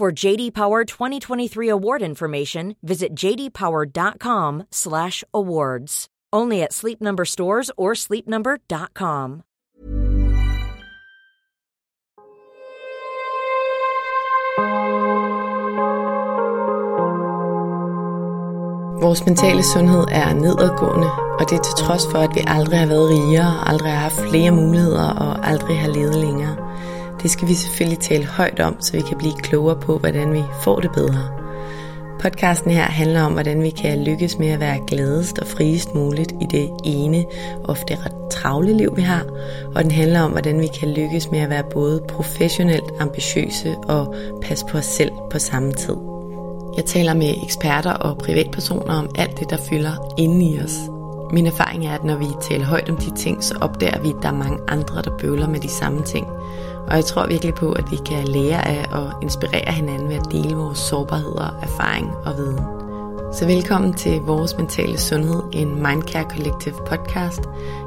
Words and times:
For 0.00 0.10
JD 0.10 0.54
Power 0.54 0.84
2023 0.84 1.68
award 1.68 2.00
information, 2.00 2.76
visit 2.82 3.14
jdpower.com/awards. 3.14 6.06
Only 6.32 6.62
at 6.62 6.72
Sleep 6.72 7.02
Number 7.02 7.26
stores 7.26 7.70
or 7.76 7.94
sleepnumber.com. 7.94 9.42
Vores 19.02 19.26
mentale 19.26 19.62
sundhed 19.62 20.04
er 20.10 20.34
nedadgående, 20.34 21.10
og 21.38 21.50
det 21.50 21.58
er 21.58 21.62
til 21.62 21.74
trods 21.84 22.06
for, 22.10 22.18
at 22.18 22.30
vi 22.34 22.40
aldrig 22.46 22.78
har 22.78 22.86
været 22.86 23.10
rigere, 23.10 23.68
aldrig 23.68 23.92
har 23.92 23.98
haft 23.98 24.20
flere 24.30 24.50
muligheder 24.50 25.10
og 25.10 25.48
aldrig 25.48 25.80
har 25.80 25.88
levet 25.88 26.14
længere. 26.14 26.56
Det 27.22 27.30
skal 27.30 27.48
vi 27.48 27.54
selvfølgelig 27.54 27.98
tale 27.98 28.26
højt 28.26 28.60
om, 28.60 28.76
så 28.80 28.92
vi 28.92 29.00
kan 29.00 29.18
blive 29.18 29.32
klogere 29.42 29.80
på, 29.80 29.98
hvordan 29.98 30.32
vi 30.32 30.42
får 30.62 30.80
det 30.80 30.90
bedre. 30.92 31.40
Podcasten 32.20 32.70
her 32.70 32.82
handler 32.82 33.22
om, 33.22 33.32
hvordan 33.32 33.62
vi 33.62 33.70
kan 33.70 34.04
lykkes 34.04 34.38
med 34.38 34.48
at 34.48 34.60
være 34.60 34.78
gladest 34.86 35.38
og 35.38 35.46
friest 35.46 35.94
muligt 35.94 36.32
i 36.40 36.46
det 36.50 36.70
ene, 36.84 37.24
ofte 37.64 37.96
ret 38.04 38.30
travle 38.30 38.76
liv, 38.76 38.96
vi 38.96 39.02
har. 39.02 39.24
Og 39.74 39.82
den 39.82 39.90
handler 39.90 40.20
om, 40.20 40.30
hvordan 40.30 40.60
vi 40.60 40.66
kan 40.66 40.88
lykkes 40.88 41.30
med 41.30 41.38
at 41.38 41.50
være 41.50 41.64
både 41.72 42.02
professionelt 42.08 42.92
ambitiøse 43.00 43.76
og 43.76 44.14
passe 44.42 44.66
på 44.66 44.78
os 44.78 44.84
selv 44.84 45.10
på 45.30 45.38
samme 45.38 45.72
tid. 45.72 45.96
Jeg 46.76 46.84
taler 46.84 47.14
med 47.14 47.34
eksperter 47.42 47.92
og 47.92 48.18
privatpersoner 48.18 48.94
om 48.94 49.10
alt 49.18 49.38
det, 49.38 49.50
der 49.50 49.58
fylder 49.70 50.14
inde 50.18 50.46
i 50.46 50.60
os. 50.60 50.78
Min 51.32 51.46
erfaring 51.46 51.86
er, 51.86 51.94
at 51.94 52.04
når 52.04 52.16
vi 52.16 52.26
taler 52.42 52.64
højt 52.64 52.90
om 52.90 52.96
de 52.96 53.16
ting, 53.16 53.44
så 53.44 53.54
opdager 53.60 54.00
vi, 54.00 54.08
at 54.08 54.22
der 54.22 54.28
er 54.28 54.32
mange 54.32 54.58
andre, 54.68 55.02
der 55.02 55.16
bøvler 55.18 55.48
med 55.48 55.60
de 55.60 55.68
samme 55.68 56.02
ting. 56.04 56.26
Og 56.90 56.96
jeg 56.96 57.04
tror 57.04 57.26
virkelig 57.26 57.54
på, 57.54 57.72
at 57.72 57.90
vi 57.90 57.96
kan 57.96 58.28
lære 58.28 58.68
af 58.68 58.88
og 58.92 59.12
inspirere 59.22 59.72
hinanden 59.72 60.08
ved 60.08 60.16
at 60.16 60.32
dele 60.32 60.56
vores 60.56 60.78
sårbarheder, 60.78 61.58
erfaring 61.62 62.10
og 62.24 62.36
viden. 62.36 62.80
Så 63.32 63.46
velkommen 63.46 63.92
til 63.94 64.20
Vores 64.20 64.56
Mentale 64.56 64.98
Sundhed, 64.98 65.42
en 65.52 65.74
Mindcare 65.74 66.30
Collective 66.30 66.74
podcast. 66.86 67.40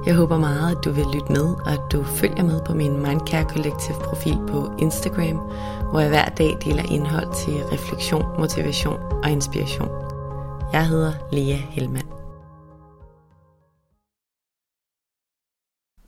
Jeg 0.06 0.16
håber 0.16 0.38
meget, 0.38 0.78
at 0.78 0.86
du 0.86 0.92
vil 0.92 1.06
lytte 1.14 1.32
med, 1.32 1.56
og 1.66 1.72
at 1.72 1.82
du 1.92 2.04
følger 2.04 2.44
med 2.44 2.62
på 2.66 2.74
min 2.74 2.94
Mindcare 2.94 3.44
Collective 3.44 3.98
profil 4.04 4.38
på 4.48 4.72
Instagram, 4.80 5.38
hvor 5.92 6.00
jeg 6.00 6.10
hver 6.10 6.26
dag 6.26 6.58
deler 6.66 6.84
indhold 6.92 7.34
til 7.36 7.54
refleksion, 7.72 8.26
motivation 8.40 9.00
og 9.24 9.30
inspiration. 9.30 9.90
Jeg 10.74 10.88
hedder 10.88 11.14
Lea 11.32 11.56
Helmand. 11.56 12.13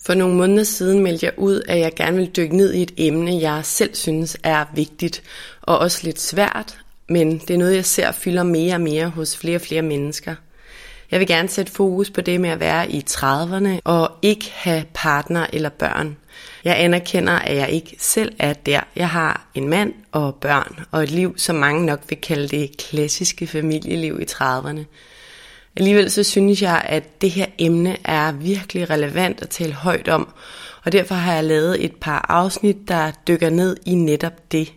For 0.06 0.14
nogle 0.14 0.36
måneder 0.36 0.64
siden 0.64 1.04
meldte 1.04 1.26
jeg 1.26 1.34
ud, 1.38 1.62
at 1.68 1.80
jeg 1.80 1.92
gerne 1.96 2.18
vil 2.18 2.36
dykke 2.36 2.58
ned 2.58 2.74
i 2.74 2.82
et 2.82 2.92
emne, 2.98 3.42
jeg 3.42 3.66
selv 3.66 3.96
synes 3.96 4.38
er 4.44 4.66
vigtigt 4.76 5.24
og 5.62 5.80
også 5.80 6.00
lidt 6.04 6.22
svært, 6.22 6.78
men 7.10 7.38
det 7.38 7.50
er 7.50 7.58
noget, 7.58 7.76
jeg 7.76 7.86
ser 7.86 8.12
fylder 8.12 8.44
mere 8.44 8.74
og 8.74 8.82
mere 8.82 9.10
hos 9.10 9.38
flere 9.38 9.56
og 9.56 9.62
flere 9.62 9.82
mennesker. 9.82 10.36
Jeg 11.12 11.20
vil 11.20 11.28
gerne 11.28 11.50
sætte 11.50 11.72
fokus 11.72 12.10
på 12.10 12.22
det 12.22 12.42
med 12.42 12.50
at 12.50 12.60
være 12.60 12.92
i 12.92 13.04
30'erne 13.10 13.80
og 13.84 14.12
ikke 14.22 14.52
have 14.54 14.84
partner 14.94 15.48
eller 15.54 15.70
børn. 15.70 16.18
Jeg 16.64 16.80
anerkender, 16.80 17.34
at 17.34 17.56
jeg 17.56 17.70
ikke 17.70 17.96
selv 18.00 18.34
er 18.40 18.54
der. 18.54 18.80
Jeg 18.96 19.10
har 19.10 19.48
en 19.54 19.70
mand 19.70 19.94
og 20.12 20.36
børn 20.36 20.80
og 20.92 21.04
et 21.04 21.12
liv, 21.12 21.38
som 21.38 21.56
mange 21.56 21.86
nok 21.86 22.00
vil 22.10 22.18
kalde 22.18 22.48
det 22.48 22.78
klassiske 22.78 23.48
familieliv 23.48 24.20
i 24.22 24.26
30'erne. 24.32 24.86
Alligevel 25.78 26.12
så 26.12 26.24
synes 26.24 26.62
jeg, 26.62 26.82
at 26.86 27.22
det 27.22 27.32
her 27.32 27.46
emne 27.58 27.98
er 28.04 28.32
virkelig 28.32 28.90
relevant 28.90 29.42
at 29.42 29.50
tale 29.50 29.74
højt 29.74 30.08
om, 30.08 30.34
og 30.84 30.92
derfor 30.92 31.16
har 31.16 31.34
jeg 31.34 31.44
lavet 31.44 31.86
et 31.86 31.96
par 31.96 32.26
afsnit, 32.30 32.88
der 32.88 33.12
dykker 33.28 33.50
ned 33.50 33.78
i 33.86 33.96
netop 33.96 34.52
det. 34.52 34.74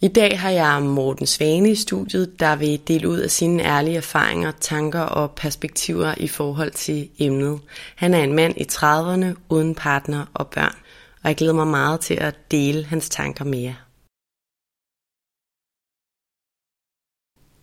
I 0.00 0.08
dag 0.08 0.40
har 0.40 0.50
jeg 0.50 0.82
Morten 0.82 1.26
Svane 1.26 1.70
i 1.70 1.74
studiet, 1.74 2.40
der 2.40 2.56
vil 2.56 2.80
dele 2.88 3.08
ud 3.08 3.18
af 3.18 3.30
sine 3.30 3.62
ærlige 3.62 3.96
erfaringer, 3.96 4.52
tanker 4.60 5.00
og 5.00 5.30
perspektiver 5.30 6.14
i 6.16 6.28
forhold 6.28 6.70
til 6.70 7.08
emnet. 7.18 7.60
Han 7.96 8.14
er 8.14 8.22
en 8.22 8.32
mand 8.32 8.54
i 8.56 8.66
30'erne 8.72 9.40
uden 9.48 9.74
partner 9.74 10.24
og 10.34 10.46
børn, 10.46 10.74
og 11.22 11.28
jeg 11.28 11.36
glæder 11.36 11.52
mig 11.52 11.66
meget 11.66 12.00
til 12.00 12.14
at 12.14 12.34
dele 12.50 12.84
hans 12.84 13.08
tanker 13.08 13.44
med 13.44 13.72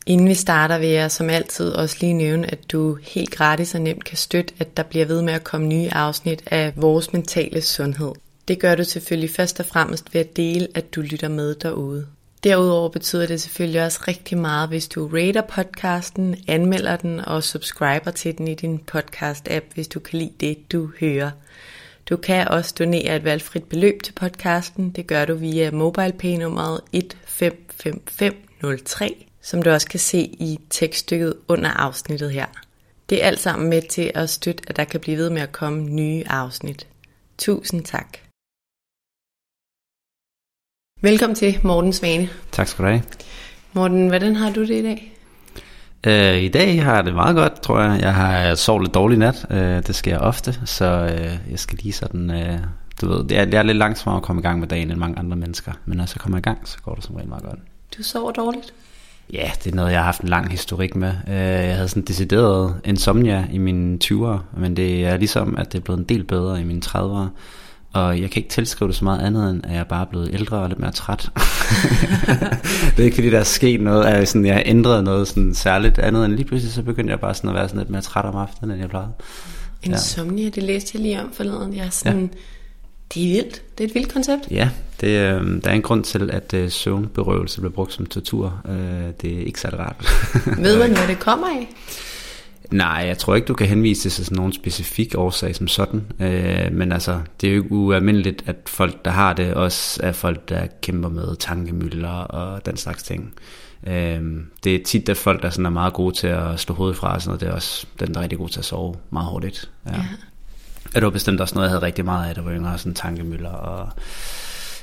Inden 0.06 0.28
vi 0.28 0.34
starter 0.34 0.78
vil 0.78 0.90
jeg 0.90 1.12
som 1.12 1.30
altid 1.30 1.70
også 1.70 1.98
lige 2.00 2.14
nævne, 2.14 2.52
at 2.52 2.72
du 2.72 2.98
helt 3.02 3.32
gratis 3.32 3.76
og 3.76 3.82
nemt 3.82 4.04
kan 4.04 4.18
støtte, 4.18 4.54
at 4.60 4.78
der 4.78 4.84
bliver 4.84 5.06
ved 5.06 5.22
med 5.22 5.34
at 5.34 5.44
komme 5.44 5.68
nye 5.68 5.90
afsnit 5.92 6.44
af 6.46 6.74
vores 6.76 7.14
mentale 7.14 7.62
sundhed. 7.62 8.12
Det 8.48 8.60
gør 8.60 8.76
du 8.76 8.84
selvfølgelig 8.84 9.30
først 9.30 9.60
og 9.60 9.66
fremmest 9.66 10.14
ved 10.14 10.22
at 10.22 10.38
dele, 10.38 10.68
at 10.76 10.96
du 10.96 11.02
lytter 11.02 11.28
med 11.28 11.56
derude. 11.56 12.08
Derudover 12.44 12.90
betyder 12.90 13.26
det 13.26 13.42
selvfølgelig 13.42 13.84
også 13.84 14.00
rigtig 14.08 14.38
meget, 14.38 14.70
hvis 14.70 14.88
du 14.88 15.08
rater 15.08 15.42
podcasten, 15.42 16.36
anmelder 16.48 16.96
den 16.96 17.20
og 17.20 17.44
subscriber 17.44 18.12
til 18.12 18.38
den 18.38 18.48
i 18.48 18.56
din 18.56 18.82
podcast-app, 18.92 19.64
hvis 19.74 19.88
du 19.88 20.00
kan 20.00 20.20
lide 20.20 20.34
det, 20.40 20.72
du 20.72 20.90
hører. 21.00 21.32
Du 22.10 22.18
kan 22.18 22.48
også 22.48 22.76
donere 22.80 23.16
et 23.16 23.24
valgfrit 23.24 23.64
beløb 23.64 24.04
til 24.04 24.14
podcasten. 24.14 24.90
Det 24.90 25.08
gør 25.08 25.26
du 25.26 25.36
via 25.36 25.72
MobilePay-nummeret 25.72 26.82
155503 26.92 29.33
som 29.44 29.62
du 29.62 29.70
også 29.70 29.88
kan 29.88 30.00
se 30.00 30.18
i 30.20 30.60
tekststykket 30.70 31.34
under 31.48 31.70
afsnittet 31.70 32.32
her. 32.32 32.46
Det 33.10 33.24
er 33.24 33.28
alt 33.28 33.40
sammen 33.40 33.70
med 33.70 33.82
til 33.90 34.12
at 34.16 34.30
støtte, 34.30 34.64
at 34.68 34.76
der 34.76 34.84
kan 34.84 35.00
blive 35.00 35.18
ved 35.18 35.30
med 35.30 35.42
at 35.42 35.52
komme 35.52 35.84
nye 35.84 36.24
afsnit. 36.28 36.88
Tusind 37.38 37.84
tak. 37.84 38.18
Velkommen 41.02 41.36
til 41.36 41.60
Morten 41.64 41.94
Svane. 41.94 42.30
Tak 42.52 42.68
skal 42.68 42.86
du 42.86 42.90
have. 42.90 43.04
Morten, 43.74 44.08
hvordan 44.08 44.36
har 44.36 44.52
du 44.52 44.62
det 44.62 44.70
i 44.70 44.84
dag? 44.84 45.10
Uh, 46.08 46.44
I 46.44 46.48
dag 46.48 46.84
har 46.84 46.96
jeg 46.96 47.06
det 47.06 47.14
meget 47.14 47.36
godt, 47.36 47.62
tror 47.62 47.82
jeg. 47.82 48.02
Jeg 48.02 48.14
har 48.16 48.56
sovet 48.56 48.84
lidt 48.84 48.94
dårlig 48.94 49.18
nat. 49.18 49.46
Uh, 49.50 49.58
det 49.58 49.96
sker 49.96 50.20
ofte, 50.20 50.60
så 50.66 51.04
uh, 51.04 51.52
jeg 51.52 51.60
skal 51.60 51.78
lige 51.78 51.94
sådan... 51.94 52.30
Uh, 52.30 52.60
du 53.02 53.08
ved, 53.10 53.24
det 53.28 53.38
er, 53.38 53.46
det 53.46 53.54
er 53.54 53.64
lidt 53.64 53.78
langsommere 53.78 54.18
at 54.18 54.24
komme 54.24 54.40
i 54.40 54.44
gang 54.44 54.60
med 54.60 54.68
dagen 54.68 54.92
end 54.92 55.00
mange 55.00 55.20
andre 55.20 55.38
mennesker. 55.38 55.74
Men 55.86 55.98
når 55.98 56.04
jeg 56.04 56.10
så 56.10 56.20
kommer 56.20 56.38
i 56.38 56.42
gang, 56.42 56.68
så 56.68 56.78
går 56.82 56.96
det 56.96 57.04
som 57.04 57.16
regel 57.16 57.30
meget 57.30 57.44
godt. 57.44 57.60
Du 57.98 58.04
sover 58.04 58.32
dårligt? 58.32 58.74
Ja, 59.34 59.52
det 59.64 59.72
er 59.72 59.76
noget, 59.76 59.92
jeg 59.92 60.00
har 60.00 60.06
haft 60.06 60.22
en 60.22 60.30
lang 60.30 60.52
historik 60.52 60.96
med. 60.96 61.14
Øh, 61.28 61.36
jeg 61.36 61.76
havde 61.76 61.88
sådan 61.88 62.04
decideret 62.04 62.76
insomnia 62.86 63.48
i 63.52 63.58
mine 63.58 64.00
20'ere, 64.04 64.60
men 64.60 64.78
det 64.78 65.06
er 65.06 65.18
ligesom, 65.18 65.58
at 65.58 65.72
det 65.74 65.80
er 65.80 65.84
blevet 65.84 66.00
en 66.00 66.06
del 66.06 66.24
bedre 66.24 66.62
i 66.62 66.64
mine 66.64 66.82
30'ere. 66.86 67.28
Og 67.94 68.22
jeg 68.22 68.32
kan 68.32 68.40
ikke 68.40 68.50
tilskrive 68.50 68.88
det 68.88 68.96
så 68.96 69.04
meget 69.04 69.22
andet, 69.22 69.50
end 69.50 69.66
at 69.66 69.76
jeg 69.76 69.88
bare 69.88 70.02
er 70.02 70.10
blevet 70.10 70.30
ældre 70.34 70.58
og 70.58 70.70
lidt 70.70 70.80
mere 70.80 70.92
træt. 70.92 71.30
det 72.96 73.00
er 73.00 73.04
ikke 73.04 73.16
fordi, 73.16 73.30
der 73.30 73.40
er 73.40 73.44
sket 73.44 73.82
noget, 73.82 74.06
at 74.06 74.18
jeg, 74.18 74.28
sådan, 74.28 74.46
jeg 74.46 74.56
har 74.56 74.64
ændret 74.66 75.04
noget 75.04 75.28
sådan 75.28 75.54
særligt 75.54 76.00
andet, 76.00 76.26
end 76.26 76.34
lige 76.34 76.46
pludselig 76.46 76.74
så 76.74 76.84
begyndte 76.84 77.12
jeg 77.12 77.20
bare 77.20 77.34
sådan 77.34 77.50
at 77.50 77.56
være 77.56 77.68
sådan 77.68 77.80
lidt 77.80 77.90
mere 77.90 78.02
træt 78.02 78.26
om 78.26 78.36
aftenen, 78.36 78.72
end 78.72 78.82
jeg 78.82 78.90
plejede. 78.90 79.12
Insomnia, 79.84 80.44
ja. 80.44 80.50
det 80.50 80.64
læste 80.64 80.92
jeg 80.94 81.02
lige 81.02 81.22
om 81.22 81.32
forleden. 81.34 81.76
Jeg 81.76 81.86
er 81.86 81.90
sådan, 81.90 82.22
ja. 82.34 82.38
Det 83.14 83.24
er 83.24 83.36
vildt. 83.36 83.78
Det 83.78 83.84
er 83.84 83.88
et 83.88 83.96
vildt 83.96 84.14
koncept. 84.14 84.48
Ja, 84.52 84.70
det, 85.02 85.08
øh, 85.08 85.62
der 85.64 85.70
er 85.70 85.74
en 85.74 85.82
grund 85.82 86.04
til, 86.04 86.32
at 86.32 86.54
øh, 86.54 86.70
søvnberøvelse 86.70 87.62
bliver 87.62 87.74
brugt 87.74 87.94
som 87.94 88.06
tortur. 88.06 88.62
Øh, 88.70 89.12
det 89.22 89.34
er 89.34 89.46
ikke 89.46 89.60
særlig 89.60 89.80
rart. 89.80 89.96
Ved 90.64 90.80
man, 90.80 90.92
hvad 90.92 91.08
det 91.08 91.20
kommer 91.20 91.48
af? 91.48 91.70
Nej, 92.72 93.04
jeg 93.08 93.18
tror 93.18 93.36
ikke, 93.36 93.46
du 93.46 93.54
kan 93.54 93.68
henvise 93.68 94.10
til 94.10 94.26
sådan 94.26 94.36
nogen 94.36 94.54
specifik 94.54 95.16
årsag 95.18 95.56
som 95.56 95.68
sådan. 95.68 96.02
Øh, 96.20 96.72
men 96.72 96.92
altså, 96.92 97.20
det 97.42 97.50
er 97.50 97.54
jo 97.54 97.64
ikke 97.64 97.76
ualmindeligt, 97.76 98.44
at 98.46 98.56
folk, 98.66 99.06
der 99.06 99.12
har 99.12 99.34
det, 99.34 99.54
også 99.54 100.00
er 100.04 100.12
folk, 100.12 100.50
der 100.50 100.68
kæmper 100.82 101.10
med 101.10 101.36
tankemøller 101.36 102.10
og 102.10 102.66
den 102.66 102.78
slags 102.78 103.04
ting. 103.04 103.34
Øh, 103.88 104.22
det 104.64 104.76
er 104.76 104.84
tit, 104.86 105.10
at 105.10 105.18
folk, 105.18 105.42
der 105.42 105.50
sådan 105.50 105.66
er 105.66 105.70
meget 105.70 105.94
gode 105.94 106.16
til 106.16 106.28
at 106.28 106.60
slå 106.60 106.76
hovedet 106.76 106.98
fra, 106.98 107.14
og 107.14 107.22
sådan 107.22 107.30
noget, 107.30 107.42
det 107.42 107.50
er 107.50 107.54
også 107.54 107.88
den, 108.00 108.14
der 108.14 108.20
er 108.20 108.22
rigtig 108.24 108.40
god 108.40 108.50
til 108.50 108.60
at 108.60 108.66
sove 108.66 108.96
meget 109.10 109.30
hurtigt. 109.30 109.70
Ja. 109.86 109.92
ja. 109.92 110.06
Ja, 110.96 111.00
det 111.00 111.06
var 111.06 111.12
bestemt 111.12 111.42
også 111.42 111.56
noget, 111.56 111.68
jeg 111.68 111.72
havde 111.72 111.86
rigtig 111.86 112.06
meget 112.06 112.30
af, 112.30 112.36
der 112.36 112.42
var 112.42 112.52
yngre, 112.52 112.78
sådan 112.78 112.94
tankemøller 112.94 113.50
og 113.50 113.90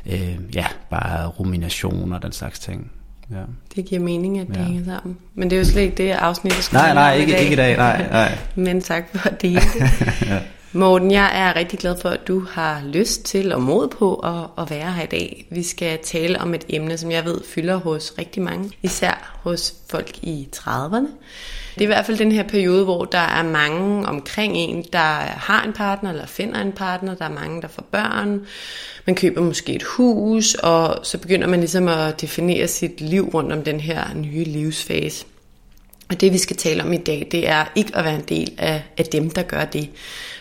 øh, 0.07 0.39
ja, 0.55 0.67
bare 0.91 1.27
rumination 1.27 2.13
og 2.13 2.23
den 2.23 2.33
slags 2.33 2.59
ting. 2.59 2.93
Ja. 3.31 3.43
Det 3.75 3.85
giver 3.85 4.01
mening, 4.01 4.39
at 4.39 4.47
det 4.49 4.57
ja. 4.57 4.63
hænger 4.63 4.85
sammen. 4.85 5.17
Men 5.35 5.51
det 5.51 5.57
er 5.57 5.61
jo 5.61 5.67
slet 5.67 5.83
ikke 5.83 5.97
det 5.97 6.11
afsnit, 6.11 6.53
der 6.57 6.63
skal 6.63 6.77
Nej, 6.77 6.95
nej, 6.95 7.15
ikke, 7.15 7.33
i 7.33 7.35
dag. 7.35 7.43
ikke 7.43 7.53
i 7.53 7.57
dag, 7.57 7.77
nej, 7.77 8.09
nej. 8.11 8.39
Men 8.65 8.81
tak 8.83 9.05
for 9.15 9.29
det. 9.29 9.53
ja. 10.27 10.41
Morten, 10.73 11.11
jeg 11.11 11.31
er 11.35 11.57
rigtig 11.57 11.79
glad 11.79 11.97
for, 11.97 12.09
at 12.09 12.29
du 12.29 12.47
har 12.51 12.83
lyst 12.87 13.25
til 13.25 13.53
og 13.53 13.63
mod 13.63 13.89
på 13.89 14.15
at, 14.15 14.63
at 14.63 14.71
være 14.71 14.93
her 14.93 15.03
i 15.03 15.07
dag. 15.07 15.47
Vi 15.51 15.63
skal 15.63 15.99
tale 16.03 16.41
om 16.41 16.55
et 16.55 16.65
emne, 16.69 16.99
som 16.99 17.11
jeg 17.11 17.25
ved 17.25 17.41
fylder 17.45 17.77
hos 17.77 18.15
rigtig 18.19 18.43
mange, 18.43 18.71
især 18.83 19.41
hos 19.43 19.75
folk 19.91 20.19
i 20.23 20.49
30'erne. 20.57 21.07
Det 21.75 21.81
er 21.81 21.83
i 21.83 21.87
hvert 21.87 22.07
fald 22.07 22.19
den 22.19 22.33
her 22.33 22.43
periode, 22.43 22.85
hvor 22.85 23.05
der 23.05 23.19
er 23.19 23.43
mange 23.43 24.07
omkring 24.07 24.57
en, 24.57 24.85
der 24.93 24.99
har 25.19 25.63
en 25.63 25.73
partner 25.73 26.11
eller 26.11 26.27
finder 26.27 26.61
en 26.61 26.73
partner. 26.73 27.15
Der 27.15 27.25
er 27.25 27.33
mange, 27.33 27.63
der 27.63 27.69
får 27.69 27.87
børn. 27.93 28.47
Man 29.07 29.17
køber 29.17 29.43
måske 29.43 29.73
et 29.73 29.83
hus, 29.83 30.55
og 30.55 31.07
så 31.07 31.19
begynder 31.19 31.47
man 31.47 31.61
ligesom 31.61 31.89
at 31.89 32.21
definere 32.21 32.69
sit 32.69 33.01
liv 33.01 33.31
rundt 33.35 33.53
om 33.53 33.63
den 33.63 33.81
her 33.81 34.15
nye 34.15 34.45
livsfase. 34.45 35.25
Og 36.11 36.21
det 36.21 36.33
vi 36.33 36.39
skal 36.39 36.57
tale 36.57 36.83
om 36.83 36.93
i 36.93 36.97
dag, 36.97 37.29
det 37.31 37.49
er 37.49 37.65
ikke 37.75 37.97
at 37.97 38.05
være 38.05 38.15
en 38.15 38.25
del 38.29 38.53
af, 38.59 38.83
af 38.99 39.05
dem, 39.05 39.31
der 39.31 39.43
gør 39.43 39.65
det. 39.65 39.91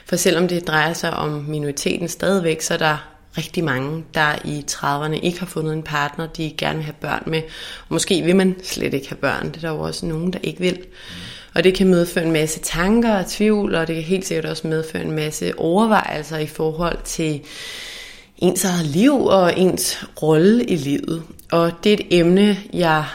For 0.05 0.15
selvom 0.15 0.47
det 0.47 0.67
drejer 0.67 0.93
sig 0.93 1.13
om 1.13 1.29
minoriteten 1.29 2.07
stadigvæk, 2.07 2.61
så 2.61 2.73
er 2.73 2.77
der 2.77 2.97
rigtig 3.37 3.63
mange, 3.63 4.03
der 4.13 4.35
i 4.45 4.65
30'erne 4.71 5.25
ikke 5.25 5.39
har 5.39 5.45
fundet 5.45 5.73
en 5.73 5.83
partner, 5.83 6.27
de 6.27 6.53
gerne 6.57 6.75
vil 6.75 6.85
have 6.85 6.95
børn 7.01 7.23
med. 7.25 7.41
Og 7.79 7.87
måske 7.89 8.21
vil 8.21 8.35
man 8.35 8.55
slet 8.63 8.93
ikke 8.93 9.09
have 9.09 9.17
børn. 9.17 9.47
Det 9.47 9.55
er 9.55 9.59
der 9.61 9.69
jo 9.69 9.79
også 9.79 10.05
nogen, 10.05 10.33
der 10.33 10.39
ikke 10.43 10.59
vil. 10.59 10.79
Og 11.55 11.63
det 11.63 11.73
kan 11.73 11.87
medføre 11.87 12.25
en 12.25 12.31
masse 12.31 12.59
tanker 12.59 13.15
og 13.15 13.27
tvivl, 13.27 13.75
og 13.75 13.87
det 13.87 13.95
kan 13.95 14.03
helt 14.03 14.25
sikkert 14.25 14.45
også 14.45 14.67
medføre 14.67 15.03
en 15.03 15.11
masse 15.11 15.59
overvejelser 15.59 16.37
i 16.37 16.47
forhold 16.47 16.97
til 17.03 17.41
ens 18.37 18.65
eget 18.65 18.85
liv 18.85 19.25
og 19.25 19.59
ens 19.59 20.05
rolle 20.21 20.63
i 20.63 20.75
livet. 20.75 21.23
Og 21.51 21.71
det 21.83 21.93
er 21.93 21.97
et 21.97 22.19
emne, 22.19 22.57
jeg 22.73 23.05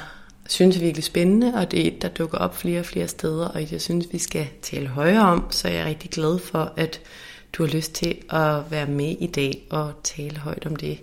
synes 0.49 0.77
er 0.77 0.81
virkelig 0.81 1.05
spændende, 1.05 1.55
og 1.55 1.71
det 1.71 1.83
er 1.83 1.87
et, 1.87 2.03
der 2.03 2.09
dukker 2.09 2.39
op 2.39 2.57
flere 2.57 2.81
og 2.81 2.87
flere 2.87 3.09
steder, 3.09 3.49
og 3.49 3.73
jeg 3.73 3.81
synes, 3.81 4.07
vi 4.13 4.19
skal 4.19 4.47
tale 4.63 4.89
højere 4.89 5.23
om, 5.23 5.47
så 5.51 5.69
jeg 5.69 5.81
er 5.81 5.85
rigtig 5.85 6.11
glad 6.11 6.39
for, 6.39 6.73
at 6.77 7.01
du 7.53 7.67
har 7.67 7.73
lyst 7.73 7.93
til 7.93 8.17
at 8.31 8.71
være 8.71 8.87
med 8.87 9.17
i 9.21 9.27
dag 9.27 9.67
og 9.71 9.93
tale 10.05 10.37
højt 10.39 10.67
om 10.67 10.77
det. 10.77 11.01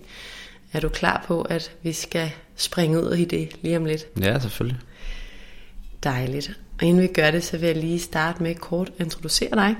Er 0.72 0.80
du 0.80 0.88
klar 0.88 1.24
på, 1.26 1.42
at 1.42 1.72
vi 1.82 1.92
skal 1.92 2.30
springe 2.56 3.02
ud 3.02 3.14
i 3.14 3.24
det 3.24 3.56
lige 3.62 3.76
om 3.76 3.84
lidt? 3.84 4.06
Ja, 4.20 4.38
selvfølgelig. 4.38 4.80
Dejligt. 6.02 6.58
Og 6.80 6.86
inden 6.86 7.02
vi 7.02 7.06
gør 7.06 7.30
det, 7.30 7.44
så 7.44 7.58
vil 7.58 7.66
jeg 7.66 7.76
lige 7.76 8.00
starte 8.00 8.42
med 8.42 8.54
kort 8.54 8.92
at 8.98 9.04
introducere 9.04 9.50
dig. 9.50 9.76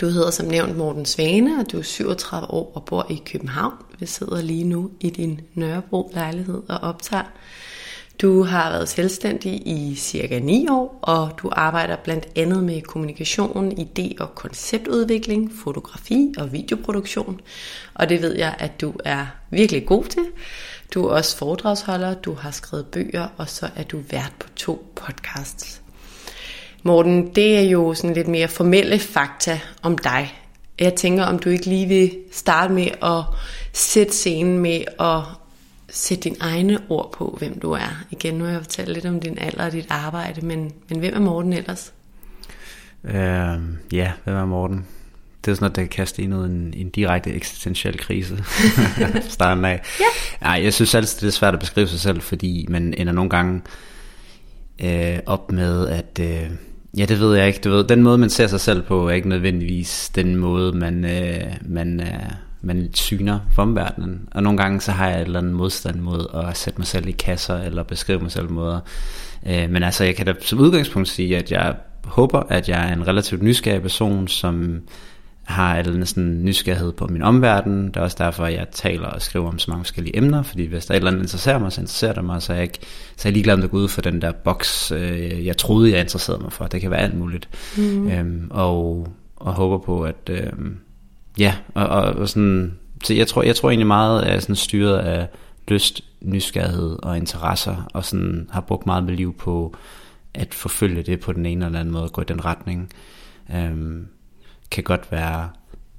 Du 0.00 0.06
hedder 0.06 0.30
som 0.30 0.46
nævnt 0.46 0.76
Morten 0.76 1.06
Svane, 1.06 1.60
og 1.60 1.72
du 1.72 1.78
er 1.78 1.82
37 1.82 2.50
år 2.50 2.72
og 2.74 2.84
bor 2.84 3.06
i 3.10 3.22
København. 3.26 3.74
Vi 3.98 4.06
sidder 4.06 4.42
lige 4.42 4.64
nu 4.64 4.90
i 5.00 5.10
din 5.10 5.40
Nørrebro 5.54 6.10
lejlighed 6.14 6.62
og 6.68 6.78
optager. 6.78 7.24
Du 8.20 8.42
har 8.42 8.70
været 8.70 8.88
selvstændig 8.88 9.52
i 9.66 9.94
cirka 9.94 10.38
9 10.38 10.66
år, 10.70 10.98
og 11.02 11.30
du 11.42 11.50
arbejder 11.52 11.96
blandt 11.96 12.28
andet 12.36 12.64
med 12.64 12.82
kommunikation, 12.82 13.72
idé- 13.72 14.14
og 14.20 14.34
konceptudvikling, 14.34 15.52
fotografi 15.64 16.34
og 16.38 16.52
videoproduktion. 16.52 17.40
Og 17.94 18.08
det 18.08 18.22
ved 18.22 18.36
jeg, 18.36 18.54
at 18.58 18.80
du 18.80 18.92
er 19.04 19.26
virkelig 19.50 19.86
god 19.86 20.04
til. 20.04 20.26
Du 20.94 21.06
er 21.06 21.10
også 21.10 21.36
foredragsholder, 21.36 22.14
du 22.14 22.34
har 22.34 22.50
skrevet 22.50 22.86
bøger, 22.86 23.28
og 23.36 23.48
så 23.48 23.68
er 23.76 23.82
du 23.82 24.00
vært 24.10 24.32
på 24.38 24.48
to 24.56 24.92
podcasts. 24.94 25.82
Morten, 26.82 27.34
det 27.34 27.58
er 27.58 27.62
jo 27.62 27.94
sådan 27.94 28.14
lidt 28.14 28.28
mere 28.28 28.48
formelle 28.48 28.98
fakta 28.98 29.60
om 29.82 29.98
dig. 29.98 30.34
Jeg 30.80 30.94
tænker, 30.94 31.24
om 31.24 31.38
du 31.38 31.50
ikke 31.50 31.66
lige 31.66 31.88
vil 31.88 32.18
starte 32.32 32.74
med 32.74 32.88
at 33.02 33.22
sætte 33.72 34.12
scenen 34.12 34.58
med 34.58 34.84
at 35.00 35.41
sætte 35.92 36.24
dine 36.24 36.36
egne 36.40 36.78
ord 36.88 37.12
på, 37.12 37.36
hvem 37.38 37.60
du 37.60 37.70
er. 37.72 38.04
Igen, 38.10 38.34
nu 38.34 38.44
har 38.44 38.52
jeg 38.52 38.60
fortalt 38.60 38.88
lidt 38.88 39.06
om 39.06 39.20
din 39.20 39.38
alder 39.38 39.64
og 39.64 39.72
dit 39.72 39.86
arbejde, 39.88 40.46
men, 40.46 40.72
men 40.88 40.98
hvem 40.98 41.14
er 41.14 41.20
Morten 41.20 41.52
ellers? 41.52 41.92
Øh, 43.04 43.58
ja, 43.92 44.12
hvem 44.24 44.36
er 44.36 44.44
Morten? 44.44 44.86
Det 45.44 45.50
er 45.50 45.54
sådan 45.54 45.64
noget, 45.64 45.76
der 45.76 45.82
kan 45.82 45.88
kaste 45.88 46.22
ind 46.22 46.32
i 46.32 46.36
en, 46.36 46.74
en 46.76 46.90
direkte 46.90 47.32
eksistentiel 47.32 47.98
krise 47.98 48.44
starten 49.28 49.64
af. 49.64 49.82
Ja. 50.00 50.04
Nej, 50.40 50.60
jeg 50.64 50.74
synes 50.74 50.94
altid, 50.94 51.20
det 51.20 51.26
er 51.26 51.38
svært 51.38 51.54
at 51.54 51.60
beskrive 51.60 51.88
sig 51.88 52.00
selv, 52.00 52.20
fordi 52.20 52.66
man 52.68 52.94
ender 52.96 53.12
nogle 53.12 53.30
gange 53.30 53.62
øh, 54.84 55.18
op 55.26 55.52
med, 55.52 55.88
at... 55.88 56.18
Øh, 56.20 56.50
Ja, 56.96 57.04
det 57.04 57.20
ved 57.20 57.36
jeg 57.36 57.46
ikke. 57.46 57.60
Du 57.64 57.70
ved, 57.70 57.84
den 57.84 58.02
måde, 58.02 58.18
man 58.18 58.30
ser 58.30 58.46
sig 58.46 58.60
selv 58.60 58.82
på, 58.82 59.08
er 59.08 59.12
ikke 59.12 59.28
nødvendigvis 59.28 60.10
den 60.14 60.36
måde, 60.36 60.72
man, 60.72 61.04
øh, 61.04 61.52
man, 61.62 62.00
øh, 62.00 62.30
man 62.62 62.88
syner 62.94 63.40
for 63.52 63.62
omverdenen. 63.62 64.28
Og 64.32 64.42
nogle 64.42 64.58
gange, 64.58 64.80
så 64.80 64.92
har 64.92 65.08
jeg 65.08 65.20
et 65.20 65.26
eller 65.26 65.38
andet 65.38 65.54
modstand 65.54 66.00
mod 66.00 66.26
at 66.34 66.56
sætte 66.56 66.78
mig 66.78 66.86
selv 66.86 67.08
i 67.08 67.10
kasser, 67.10 67.58
eller 67.58 67.82
beskrive 67.82 68.20
mig 68.20 68.32
selv 68.32 68.50
måder. 68.50 68.80
Øh, 69.46 69.70
men 69.70 69.82
altså, 69.82 70.04
jeg 70.04 70.16
kan 70.16 70.26
da 70.26 70.34
som 70.40 70.58
udgangspunkt 70.58 71.08
sige, 71.08 71.36
at 71.36 71.52
jeg 71.52 71.74
håber, 72.04 72.42
at 72.48 72.68
jeg 72.68 72.88
er 72.88 72.92
en 72.92 73.06
relativt 73.06 73.42
nysgerrig 73.42 73.82
person, 73.82 74.28
som 74.28 74.82
har 75.44 75.76
eller 75.76 76.04
sådan 76.04 76.44
nysgerrighed 76.44 76.92
på 76.92 77.06
min 77.06 77.22
omverden. 77.22 77.86
Det 77.86 77.96
er 77.96 78.00
også 78.00 78.16
derfor, 78.20 78.44
at 78.44 78.52
jeg 78.52 78.66
taler 78.72 79.06
og 79.06 79.22
skriver 79.22 79.48
om 79.48 79.58
så 79.58 79.70
mange 79.70 79.84
forskellige 79.84 80.16
emner, 80.16 80.42
fordi 80.42 80.66
hvis 80.66 80.86
der 80.86 80.92
er 80.92 80.96
et 80.96 81.00
eller 81.00 81.10
andet 81.10 81.22
interesserer 81.22 81.58
mig, 81.58 81.72
så 81.72 81.80
interesserer 81.80 82.12
det 82.12 82.24
mig, 82.24 82.42
så 82.42 82.52
er 82.52 82.56
jeg, 82.56 82.62
ikke, 82.62 82.78
så 83.16 83.28
er 83.28 83.30
jeg 83.30 83.32
ligeglad 83.32 83.56
med 83.56 83.64
at 83.64 83.70
gå 83.70 83.76
ud 83.76 83.88
for 83.88 84.02
den 84.02 84.22
der 84.22 84.32
boks, 84.32 84.92
øh, 84.92 85.46
jeg 85.46 85.56
troede, 85.56 85.92
jeg 85.92 86.00
interesserede 86.00 86.42
mig 86.42 86.52
for. 86.52 86.66
Det 86.66 86.80
kan 86.80 86.90
være 86.90 87.00
alt 87.00 87.18
muligt. 87.18 87.48
Mm. 87.76 88.10
Øhm, 88.10 88.46
og, 88.50 89.08
og 89.36 89.52
håber 89.52 89.78
på, 89.78 90.02
at 90.02 90.30
øhm, 90.30 90.76
ja, 91.38 91.54
og, 91.74 91.86
og, 91.86 92.02
og 92.02 92.28
sådan, 92.28 92.78
så 93.04 93.14
jeg 93.14 93.26
tror, 93.26 93.42
jeg 93.42 93.56
tror 93.56 93.70
egentlig 93.70 93.86
meget 93.86 94.30
er 94.30 94.40
sådan 94.40 94.56
styret 94.56 94.98
af 94.98 95.28
lyst, 95.68 96.04
nysgerrighed 96.20 96.98
og 97.02 97.16
interesser, 97.16 97.88
og 97.94 98.04
sådan 98.04 98.48
har 98.50 98.60
brugt 98.60 98.86
meget 98.86 99.04
med 99.04 99.14
liv 99.14 99.36
på 99.36 99.76
at 100.34 100.54
forfølge 100.54 101.02
det 101.02 101.20
på 101.20 101.32
den 101.32 101.46
ene 101.46 101.66
eller 101.66 101.80
anden 101.80 101.94
måde, 101.94 102.08
gå 102.08 102.22
i 102.22 102.24
den 102.24 102.44
retning. 102.44 102.90
Øhm, 103.54 104.06
kan 104.70 104.84
godt 104.84 105.12
være 105.12 105.48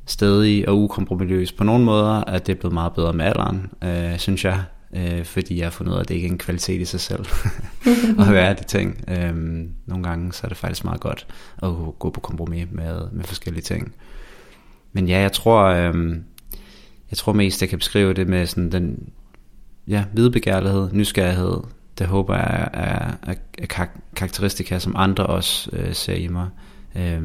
stedig 0.06 0.69
og 0.69 0.77
ukompromisløs 0.77 1.51
på 1.51 1.63
nogle 1.63 1.85
måder, 1.85 2.24
at 2.24 2.47
det 2.47 2.56
er 2.56 2.59
blevet 2.59 2.74
meget 2.74 2.94
bedre 2.94 3.13
med 3.13 3.25
alderen, 3.25 3.71
øh, 3.83 4.18
synes 4.18 4.45
jeg, 4.45 4.63
øh, 4.95 5.25
fordi 5.25 5.57
jeg 5.57 5.65
har 5.65 5.71
fundet 5.71 5.91
ud 5.91 5.97
af, 5.97 6.01
at 6.01 6.09
det 6.09 6.15
ikke 6.15 6.27
er 6.27 6.31
en 6.31 6.38
kvalitet 6.38 6.81
i 6.81 6.85
sig 6.85 7.00
selv 7.00 7.25
at 8.27 8.33
være 8.33 8.53
de 8.53 8.63
ting. 8.63 9.03
Øhm, 9.07 9.69
nogle 9.85 10.03
gange 10.03 10.33
så 10.33 10.41
er 10.44 10.47
det 10.47 10.57
faktisk 10.57 10.83
meget 10.83 11.00
godt 11.00 11.27
at 11.63 11.69
gå 12.00 12.09
på 12.09 12.19
kompromis 12.19 12.68
med, 12.71 13.01
med 13.12 13.24
forskellige 13.24 13.63
ting. 13.63 13.94
Men 14.94 15.07
ja, 15.07 15.19
jeg 15.19 15.31
tror, 15.31 15.63
øh, 15.63 16.16
jeg 17.12 17.18
tror 17.18 17.34
mest, 17.34 17.62
jeg 17.62 17.69
kan 17.69 17.80
beskrive 17.80 18.13
det 18.13 18.28
med 18.28 18.45
sådan 18.45 18.72
den 18.72 19.10
ja, 19.88 20.04
videbegærlighed, 20.13 20.90
nysgerrighed. 20.92 21.57
Det 21.98 22.07
håber 22.07 22.36
jeg 22.36 22.69
er, 22.74 23.12
er, 23.24 23.36
er 23.57 23.88
karakteristika, 24.16 24.80
som 24.80 24.95
andre 24.98 25.25
også 25.25 25.69
øh, 25.74 25.94
ser 25.94 26.13
i 26.13 26.28
mig. 26.28 26.50
Øh, 26.95 27.22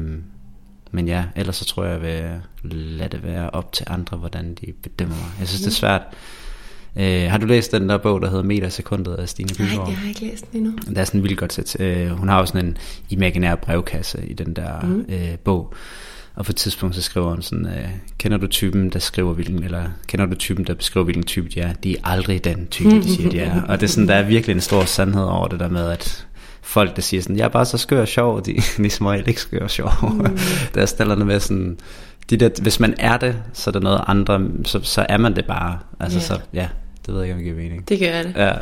men 0.91 1.07
ja, 1.07 1.23
ellers 1.35 1.55
så 1.55 1.65
tror 1.65 1.85
jeg, 1.85 2.03
jeg 2.03 2.39
vil 2.63 2.73
lade 2.73 3.09
det 3.09 3.23
være 3.23 3.49
op 3.49 3.71
til 3.71 3.85
andre, 3.89 4.17
hvordan 4.17 4.53
de 4.53 4.73
bedømmer 4.83 5.15
mig. 5.15 5.31
Jeg 5.39 5.47
synes, 5.47 5.61
det 5.61 5.67
er 5.67 5.71
svært. 5.71 6.01
Øh, 6.95 7.31
har 7.31 7.37
du 7.37 7.45
læst 7.45 7.71
den 7.71 7.89
der 7.89 7.97
bog, 7.97 8.21
der 8.21 8.29
hedder 8.29 8.43
Meter 8.43 8.69
Sekundet 8.69 9.15
af 9.15 9.29
Stine 9.29 9.49
Bygaard? 9.57 9.77
Nej, 9.77 9.87
jeg 9.87 9.97
har 9.97 10.07
ikke 10.07 10.21
læst 10.21 10.51
den 10.51 10.59
endnu. 10.59 10.77
Det 10.89 10.97
er 10.97 11.03
sådan 11.03 11.23
vildt 11.23 11.37
godt 11.37 11.53
sæt. 11.53 11.79
Øh, 11.79 12.09
hun 12.09 12.29
har 12.29 12.39
også 12.39 12.51
sådan 12.51 12.67
en 12.67 12.77
imaginær 13.09 13.55
brevkasse 13.55 14.25
i 14.27 14.33
den 14.33 14.53
der 14.53 14.81
mm. 14.81 15.05
øh, 15.09 15.37
bog. 15.43 15.73
Og 16.39 16.45
på 16.45 16.51
et 16.51 16.55
tidspunkt 16.55 16.95
så 16.95 17.01
skriver 17.01 17.29
hun 17.29 17.41
sådan, 17.41 17.65
øh, 17.65 17.89
kender 18.17 18.37
du 18.37 18.47
typen, 18.47 18.89
der 18.89 18.99
skriver 18.99 19.33
hvilken, 19.33 19.63
eller 19.63 19.83
kender 20.07 20.25
du 20.25 20.35
typen, 20.35 20.65
der 20.65 20.73
beskriver 20.73 21.03
hvilken 21.03 21.23
type 21.23 21.49
de 21.49 21.59
er? 21.59 21.73
De 21.73 21.97
er 21.97 21.99
aldrig 22.03 22.43
den 22.43 22.67
type, 22.67 22.89
de 22.89 23.15
siger, 23.15 23.29
de 23.29 23.39
er. 23.39 23.61
Og 23.61 23.79
det 23.79 23.85
er 23.85 23.91
sådan, 23.91 24.07
der 24.07 24.15
er 24.15 24.23
virkelig 24.23 24.53
en 24.53 24.61
stor 24.61 24.85
sandhed 24.85 25.23
over 25.23 25.47
det 25.47 25.59
der 25.59 25.69
med, 25.69 25.89
at 25.89 26.27
folk, 26.61 26.95
der 26.95 27.01
siger 27.01 27.21
sådan, 27.21 27.37
jeg 27.37 27.45
er 27.45 27.49
bare 27.49 27.65
så 27.65 27.77
skør 27.77 28.01
og 28.01 28.07
sjov, 28.07 28.45
de, 28.45 28.55
de 28.83 28.89
som 28.89 29.05
regel 29.05 29.27
ikke 29.27 29.41
skør 29.41 29.59
og 29.59 29.69
sjov. 29.69 29.91
Mm. 30.01 30.37
der 30.75 30.85
stiller 30.85 31.15
med 31.15 31.39
sådan, 31.39 31.77
de 32.29 32.37
der, 32.37 32.49
hvis 32.61 32.79
man 32.79 32.93
er 32.99 33.17
det, 33.17 33.35
så 33.53 33.69
er 33.69 33.71
der 33.71 33.79
noget 33.79 34.01
andre, 34.07 34.41
så, 34.65 34.79
så 34.83 35.05
er 35.09 35.17
man 35.17 35.35
det 35.35 35.45
bare. 35.45 35.79
Altså 35.99 36.17
yeah. 36.17 36.27
så, 36.27 36.39
ja, 36.53 36.67
det 37.05 37.13
ved 37.13 37.21
jeg 37.21 37.23
ikke, 37.23 37.33
om 37.33 37.37
det 37.37 37.45
giver 37.45 37.69
mening. 37.69 37.89
Det 37.89 37.99
gør 37.99 38.23
det. 38.23 38.33
Ja. 38.35 38.53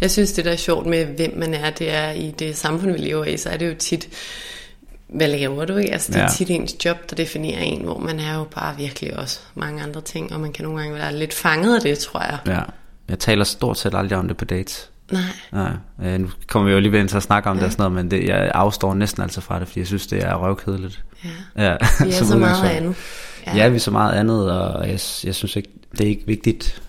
Jeg 0.00 0.10
synes, 0.10 0.32
det 0.32 0.44
der 0.44 0.52
er 0.52 0.56
sjovt 0.56 0.86
med, 0.86 1.04
hvem 1.04 1.38
man 1.38 1.54
er, 1.54 1.70
det 1.70 1.94
er 1.94 2.10
i 2.10 2.34
det 2.38 2.56
samfund, 2.56 2.92
vi 2.92 2.98
lever 2.98 3.24
i, 3.24 3.36
så 3.36 3.48
er 3.48 3.56
det 3.56 3.68
jo 3.68 3.74
tit, 3.78 4.08
hvad 5.08 5.28
laver 5.28 5.64
du? 5.64 5.76
Altså, 5.76 6.12
det 6.12 6.18
er 6.18 6.22
ja. 6.22 6.28
tit 6.28 6.50
ens 6.50 6.84
job, 6.84 7.10
der 7.10 7.16
definerer 7.16 7.60
en, 7.60 7.82
hvor 7.84 7.98
man 7.98 8.20
er 8.20 8.34
jo 8.34 8.44
bare 8.44 8.76
virkelig 8.76 9.18
også 9.18 9.40
mange 9.54 9.82
andre 9.82 10.00
ting, 10.00 10.32
og 10.32 10.40
man 10.40 10.52
kan 10.52 10.64
nogle 10.64 10.80
gange 10.80 10.94
være 10.94 11.16
lidt 11.16 11.34
fanget 11.34 11.74
af 11.74 11.80
det, 11.80 11.98
tror 11.98 12.20
jeg. 12.20 12.38
Ja, 12.46 12.60
jeg 13.08 13.18
taler 13.18 13.44
stort 13.44 13.78
set 13.78 13.94
aldrig 13.94 14.18
om 14.18 14.28
det 14.28 14.36
på 14.36 14.44
dates. 14.44 14.90
Nej. 15.12 15.22
Nej. 15.52 15.72
Øh, 16.04 16.20
nu 16.20 16.28
kommer 16.46 16.68
vi 16.68 16.74
jo 16.74 16.80
lige 16.80 16.92
ved 16.92 17.08
til 17.08 17.16
at 17.16 17.22
snakke 17.22 17.50
om 17.50 17.56
ja. 17.56 17.60
det 17.60 17.66
og 17.66 17.72
sådan 17.72 17.82
noget, 17.82 18.04
men 18.04 18.10
det, 18.10 18.28
jeg 18.28 18.50
afstår 18.54 18.94
næsten 18.94 19.22
altså 19.22 19.40
fra 19.40 19.58
det, 19.58 19.68
fordi 19.68 19.80
jeg 19.80 19.86
synes, 19.86 20.06
det 20.06 20.24
er 20.24 20.34
røvkedeligt. 20.34 21.04
Ja, 21.56 21.62
ja. 21.64 21.76
vi 22.00 22.08
er 22.08 22.12
så, 22.18 22.26
så 22.26 22.36
meget 22.36 22.70
andet. 22.70 22.94
Ja. 23.46 23.56
ja, 23.56 23.68
vi 23.68 23.76
er 23.76 23.80
så 23.80 23.90
meget 23.90 24.12
andet, 24.12 24.52
og 24.52 24.82
jeg, 24.82 25.00
jeg 25.24 25.34
synes 25.34 25.56
ikke, 25.56 25.68
det 25.92 26.00
er 26.00 26.08
ikke 26.08 26.26
vigtigt 26.26 26.82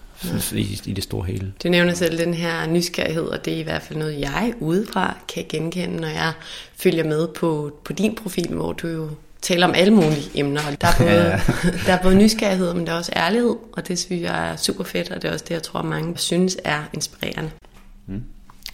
i, 0.53 0.81
i 0.85 0.93
det 0.93 1.03
store 1.03 1.25
hele. 1.25 1.53
Du 1.63 1.69
nævner 1.69 1.93
selv 1.93 2.17
den 2.17 2.33
her 2.33 2.67
nysgerrighed, 2.67 3.23
og 3.23 3.45
det 3.45 3.53
er 3.53 3.57
i 3.57 3.61
hvert 3.61 3.81
fald 3.81 3.99
noget, 3.99 4.19
jeg 4.19 4.53
udefra 4.59 5.17
kan 5.33 5.45
genkende, 5.49 6.01
når 6.01 6.07
jeg 6.07 6.33
følger 6.75 7.03
med 7.03 7.27
på, 7.27 7.71
på 7.83 7.93
din 7.93 8.15
profil, 8.15 8.53
hvor 8.53 8.73
du 8.73 8.87
jo 8.87 9.09
taler 9.41 9.67
om 9.67 9.73
alle 9.75 9.93
mulige 9.93 10.29
emner. 10.33 10.61
Der, 10.81 10.87
er 10.87 10.97
både, 10.97 11.11
ja. 11.11 11.39
der 11.85 11.93
er 11.93 12.01
både 12.01 12.15
nysgerrighed, 12.15 12.73
men 12.73 12.87
der 12.87 12.93
er 12.93 12.97
også 12.97 13.11
ærlighed, 13.15 13.55
og 13.73 13.87
det 13.87 13.99
synes 13.99 14.21
jeg 14.21 14.51
er 14.51 14.55
super 14.55 14.83
fedt, 14.83 15.11
og 15.11 15.21
det 15.21 15.27
er 15.27 15.33
også 15.33 15.45
det, 15.47 15.53
jeg 15.53 15.63
tror, 15.63 15.81
mange 15.81 16.17
synes 16.17 16.57
er 16.63 16.83
inspirerende. 16.93 17.51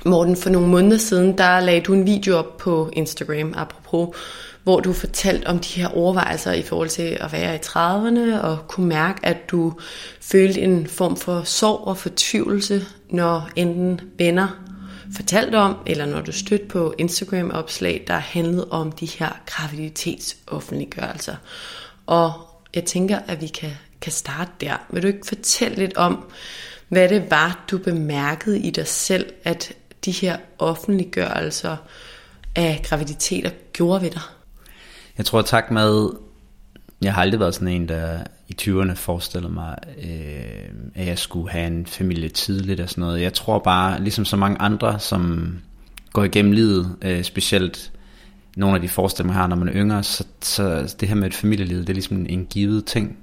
Morten, 0.05 0.35
for 0.35 0.49
nogle 0.49 0.67
måneder 0.67 0.97
siden, 0.97 1.37
der 1.37 1.59
lagde 1.59 1.81
du 1.81 1.93
en 1.93 2.05
video 2.05 2.37
op 2.37 2.57
på 2.57 2.89
Instagram, 2.93 3.53
apropos 3.57 4.15
hvor 4.63 4.79
du 4.79 4.93
fortalte 4.93 5.47
om 5.47 5.59
de 5.59 5.69
her 5.69 5.87
overvejelser 5.87 6.51
i 6.51 6.61
forhold 6.61 6.89
til 6.89 7.17
at 7.19 7.31
være 7.31 7.55
i 7.55 7.59
30'erne, 7.59 8.41
og 8.41 8.67
kunne 8.67 8.87
mærke, 8.87 9.25
at 9.25 9.49
du 9.51 9.73
følte 10.21 10.61
en 10.61 10.87
form 10.87 11.17
for 11.17 11.43
sorg 11.43 11.87
og 11.87 11.97
fortvivlelse, 11.97 12.85
når 13.09 13.49
enten 13.55 14.01
venner 14.17 14.47
fortalte 15.15 15.55
om, 15.55 15.75
eller 15.85 16.05
når 16.05 16.21
du 16.21 16.31
stødte 16.31 16.65
på 16.65 16.93
Instagram-opslag, 16.97 18.03
der 18.07 18.17
handlede 18.17 18.67
om 18.69 18.91
de 18.91 19.05
her 19.05 19.41
graviditetsoffentliggørelser. 19.45 21.35
Og 22.05 22.33
jeg 22.75 22.83
tænker, 22.85 23.19
at 23.27 23.41
vi 23.41 23.47
kan, 23.47 23.71
kan 24.01 24.11
starte 24.11 24.51
der. 24.61 24.75
Vil 24.89 25.03
du 25.03 25.07
ikke 25.07 25.27
fortælle 25.27 25.77
lidt 25.77 25.97
om, 25.97 26.25
hvad 26.89 27.09
det 27.09 27.31
var, 27.31 27.65
du 27.71 27.77
bemærkede 27.77 28.59
i 28.59 28.69
dig 28.69 28.87
selv, 28.87 29.33
at 29.43 29.73
de 30.05 30.11
her 30.11 30.37
offentliggørelser 30.59 31.77
af 32.55 32.81
graviditeter 32.83 33.49
gjorde 33.73 34.01
ved 34.01 34.11
dig? 34.11 34.21
Jeg 35.17 35.25
tror 35.25 35.41
tak 35.41 35.71
med, 35.71 36.09
jeg 37.01 37.13
har 37.13 37.21
aldrig 37.21 37.39
været 37.39 37.55
sådan 37.55 37.67
en, 37.67 37.87
der 37.87 38.23
i 38.47 38.55
20'erne 38.61 38.93
forestillede 38.93 39.53
mig, 39.53 39.77
øh, 40.03 40.69
at 40.95 41.07
jeg 41.07 41.17
skulle 41.17 41.51
have 41.51 41.67
en 41.67 41.85
familie 41.85 42.29
tidligt 42.29 42.79
og 42.79 42.89
sådan 42.89 43.01
noget. 43.01 43.21
Jeg 43.21 43.33
tror 43.33 43.59
bare, 43.59 44.01
ligesom 44.01 44.25
så 44.25 44.35
mange 44.37 44.61
andre, 44.61 44.99
som 44.99 45.53
går 46.13 46.23
igennem 46.23 46.51
livet, 46.51 46.95
øh, 47.01 47.23
specielt 47.23 47.91
nogle 48.57 48.75
af 48.75 48.81
de 48.81 48.89
forestillinger, 48.89 49.33
man 49.33 49.41
har, 49.41 49.47
når 49.47 49.55
man 49.55 49.67
er 49.67 49.73
yngre, 49.75 50.03
så, 50.03 50.23
så 50.41 50.95
det 50.99 51.07
her 51.07 51.15
med 51.15 51.27
et 51.27 51.33
familieliv, 51.33 51.77
det 51.77 51.89
er 51.89 51.93
ligesom 51.93 52.25
en 52.29 52.45
givet 52.45 52.85
ting. 52.85 53.17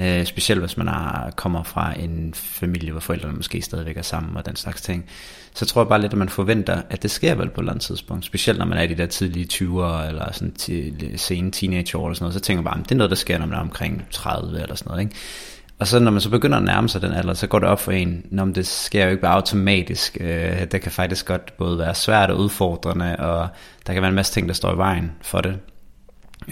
Øh, 0.00 0.24
specielt 0.24 0.60
hvis 0.60 0.76
man 0.76 0.88
er, 0.88 1.30
kommer 1.36 1.62
fra 1.62 2.00
en 2.00 2.34
familie, 2.34 2.90
hvor 2.90 3.00
forældrene 3.00 3.36
måske 3.36 3.62
stadigvæk 3.62 3.96
er 3.96 4.02
sammen 4.02 4.36
og 4.36 4.46
den 4.46 4.56
slags 4.56 4.82
ting. 4.82 5.04
Så 5.54 5.66
tror 5.66 5.80
jeg 5.82 5.88
bare 5.88 6.00
lidt, 6.00 6.12
at 6.12 6.18
man 6.18 6.28
forventer, 6.28 6.82
at 6.90 7.02
det 7.02 7.10
sker 7.10 7.34
vel 7.34 7.50
på 7.50 7.60
et 7.60 7.62
eller 7.62 7.72
andet 7.72 7.84
tidspunkt. 7.84 8.24
Specielt 8.24 8.58
når 8.58 8.66
man 8.66 8.78
er 8.78 8.82
i 8.82 8.86
de 8.86 8.94
der 8.94 9.06
tidlige 9.06 9.48
20'ere 9.52 10.08
eller 10.08 10.32
sådan 10.32 10.52
til 10.52 11.12
sene 11.16 11.50
teenageår 11.50 12.06
eller 12.06 12.14
sådan 12.14 12.24
noget. 12.24 12.34
Så 12.34 12.40
tænker 12.40 12.62
man 12.62 12.70
bare, 12.70 12.80
at 12.80 12.84
det 12.84 12.92
er 12.92 12.96
noget, 12.96 13.10
der 13.10 13.16
sker, 13.16 13.38
når 13.38 13.46
man 13.46 13.56
er 13.56 13.60
omkring 13.60 14.06
30 14.10 14.62
eller 14.62 14.74
sådan 14.74 14.90
noget. 14.90 15.02
Ikke? 15.02 15.14
Og 15.78 15.86
så 15.86 15.98
når 15.98 16.10
man 16.10 16.20
så 16.20 16.30
begynder 16.30 16.56
at 16.56 16.64
nærme 16.64 16.88
sig 16.88 17.02
den 17.02 17.12
alder, 17.12 17.34
så 17.34 17.46
går 17.46 17.58
det 17.58 17.68
op 17.68 17.80
for 17.80 17.92
en, 17.92 18.22
når 18.30 18.44
det 18.44 18.66
sker 18.66 19.04
jo 19.04 19.10
ikke 19.10 19.22
bare 19.22 19.34
automatisk. 19.34 20.16
Øh, 20.20 20.70
det 20.72 20.80
kan 20.80 20.92
faktisk 20.92 21.26
godt 21.26 21.56
både 21.56 21.78
være 21.78 21.94
svært 21.94 22.30
og 22.30 22.38
udfordrende, 22.38 23.16
og 23.16 23.48
der 23.86 23.92
kan 23.92 24.02
være 24.02 24.08
en 24.08 24.14
masse 24.14 24.32
ting, 24.32 24.48
der 24.48 24.54
står 24.54 24.74
i 24.74 24.76
vejen 24.76 25.12
for 25.22 25.40
det. 25.40 25.58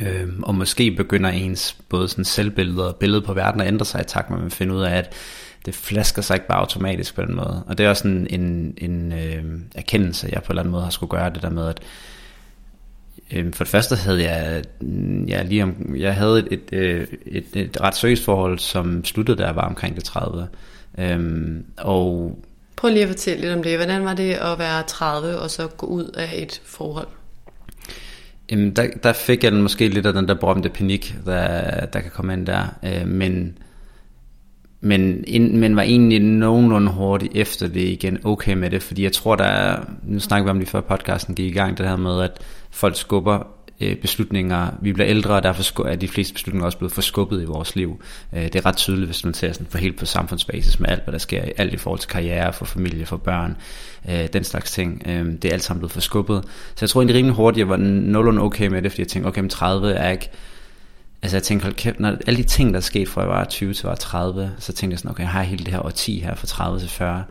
Øh, 0.03 0.29
og 0.43 0.55
måske 0.55 0.91
begynder 0.91 1.31
ens 1.31 1.77
både 1.89 2.09
sådan 2.09 2.25
selvbillede 2.25 2.89
og 2.89 2.97
billede 2.97 3.23
på 3.23 3.35
verden 3.35 3.61
at 3.61 3.67
ændre 3.67 3.85
sig 3.85 4.01
i 4.01 4.05
takt 4.05 4.31
med, 4.31 4.39
at 4.39 4.43
man 4.43 4.51
finder 4.51 4.75
ud 4.75 4.83
af, 4.83 4.97
at 4.97 5.13
det 5.67 5.75
flasker 5.75 6.23
sig 6.23 6.35
ikke 6.35 6.47
bare 6.47 6.59
automatisk 6.59 7.15
på 7.15 7.23
den 7.23 7.35
måde. 7.35 7.65
Og 7.67 7.79
det 7.79 7.87
er 7.87 7.91
også 7.91 8.09
en, 8.09 8.27
en, 8.31 8.75
en 8.79 9.13
øh, 9.13 9.61
erkendelse, 9.75 10.29
jeg 10.33 10.43
på 10.43 10.47
en 10.47 10.51
eller 10.53 10.63
anden 10.63 10.73
måde 10.73 10.83
har 10.83 10.91
skulle 10.91 11.11
gøre 11.11 11.31
det 11.31 11.43
der 11.43 11.51
med, 11.51 11.69
at 11.69 11.81
øh, 13.33 13.53
for 13.53 13.65
det 13.65 13.71
første 13.71 13.97
havde 13.97 14.23
jeg, 14.23 14.63
mm, 14.81 15.29
jeg 15.29 15.45
lige 15.45 15.63
om, 15.63 15.97
jeg 15.97 16.15
havde 16.15 16.39
et, 16.39 16.49
et, 16.51 16.73
øh, 16.73 17.07
et, 17.27 17.45
et 17.55 17.81
ret 17.81 17.95
seriøst 17.95 18.25
forhold, 18.25 18.59
som 18.59 19.05
sluttede, 19.05 19.39
da 19.39 19.47
jeg 19.47 19.57
var 19.57 19.69
omkring 19.69 19.97
det 19.97 20.05
30. 20.05 20.49
Øh, 20.99 21.45
og 21.77 22.39
Prøv 22.77 22.91
lige 22.91 23.03
at 23.03 23.09
fortælle 23.09 23.41
lidt 23.41 23.53
om 23.53 23.63
det. 23.63 23.77
Hvordan 23.77 24.05
var 24.05 24.15
det 24.15 24.33
at 24.33 24.59
være 24.59 24.83
30 24.83 25.39
og 25.39 25.51
så 25.51 25.67
gå 25.67 25.87
ud 25.87 26.05
af 26.05 26.31
et 26.35 26.61
forhold? 26.65 27.09
Jamen, 28.51 28.77
der, 28.77 28.87
der 29.03 29.13
fik 29.13 29.45
jeg 29.45 29.53
måske 29.53 29.89
lidt 29.89 30.07
af 30.07 30.13
den 30.13 30.29
der 30.29 30.35
berømte 30.35 30.69
panik, 30.69 31.15
der, 31.27 31.87
der 31.87 32.01
kan 32.01 32.11
komme 32.11 32.33
ind 32.33 32.47
der. 32.47 32.65
Øh, 32.85 33.09
men, 33.09 33.59
men, 34.81 35.25
ind, 35.27 35.55
men 35.55 35.77
var 35.77 35.83
egentlig 35.83 36.21
nogenlunde 36.21 36.93
hurtigt 36.93 37.37
efter 37.37 37.69
det 37.69 37.81
igen 37.81 38.19
okay 38.25 38.55
med 38.55 38.71
det, 38.71 38.83
fordi 38.83 39.03
jeg 39.03 39.13
tror, 39.13 39.37
der 39.37 39.45
er, 39.45 39.85
nu 40.03 40.21
snakker 40.21 40.45
vi 40.45 40.51
om 40.51 40.59
det 40.59 40.69
før 40.69 40.81
podcasten 40.81 41.35
gik 41.35 41.47
i 41.47 41.59
gang, 41.59 41.79
det 41.79 41.89
her 41.89 41.97
med, 41.97 42.23
at 42.23 42.41
folk 42.71 42.97
skubber 42.97 43.47
øh, 43.81 43.97
beslutninger. 43.97 44.71
Vi 44.81 44.93
bliver 44.93 45.09
ældre, 45.09 45.35
og 45.35 45.43
derfor 45.43 45.87
er 45.87 45.97
de 45.97 46.09
fleste 46.09 46.35
beslutninger 46.35 46.67
også 46.67 46.79
blevet 46.79 46.93
forskubbet 46.93 47.43
i 47.43 47.45
vores 47.45 47.77
liv. 47.77 48.03
Øh, 48.33 48.43
det 48.43 48.57
er 48.57 48.67
ret 48.67 48.77
tydeligt, 48.77 49.07
hvis 49.07 49.25
man 49.25 49.35
ser 49.35 49.53
sådan 49.53 49.67
for 49.71 49.79
helt 49.79 49.99
på 49.99 50.07
samfundsbasis 50.07 50.81
med 50.81 50.89
alt, 50.89 51.05
hvad 51.05 51.13
der 51.13 51.19
sker, 51.19 51.43
alt 51.57 51.75
i 51.75 51.77
forhold 51.77 52.01
til 52.01 52.09
karriere, 52.09 52.53
for 52.53 52.65
familie, 52.65 53.07
for 53.07 53.17
børn, 53.17 53.57
øh, 54.09 54.29
den 54.33 54.45
slags 54.45 54.73
ting. 54.73 55.03
Øh, 55.07 55.27
det 55.27 55.45
er 55.45 55.53
alt 55.53 55.63
sammen 55.63 55.81
blevet 55.81 55.93
forskubbet. 55.93 56.45
Så 56.45 56.79
jeg 56.81 56.91
tror 56.91 57.01
egentlig 57.01 57.17
rimelig 57.17 57.37
hurtigt, 57.37 57.59
jeg 57.59 57.69
var 57.69 57.77
nogenlunde 57.77 58.43
okay 58.43 58.67
med 58.67 58.83
det, 58.83 58.93
fordi 58.93 59.03
jeg 59.03 59.09
tænkte, 59.09 59.29
okay, 59.29 59.41
men 59.41 59.51
30 59.51 59.93
er 59.93 60.11
ikke... 60.11 60.31
Altså 61.23 61.37
jeg 61.37 61.43
tænkte, 61.43 61.65
hold 61.65 61.75
kæft, 61.75 62.01
når 62.01 62.17
alle 62.27 62.43
de 62.43 62.49
ting, 62.49 62.71
der 62.71 62.77
er 62.77 62.83
sket 62.83 63.09
fra 63.09 63.21
jeg 63.21 63.31
var 63.31 63.45
20 63.45 63.75
til 63.75 63.81
jeg 63.85 63.89
var 63.89 63.97
30, 63.97 64.53
så 64.59 64.73
tænkte 64.73 64.93
jeg 64.93 64.99
sådan, 64.99 65.11
okay, 65.11 65.23
jeg 65.23 65.31
har 65.31 65.43
hele 65.43 65.65
det 65.65 65.73
her 65.73 65.87
årti 65.87 66.21
her 66.21 66.35
fra 66.35 66.47
30 66.47 66.81
til 66.81 66.89
40 66.89 67.25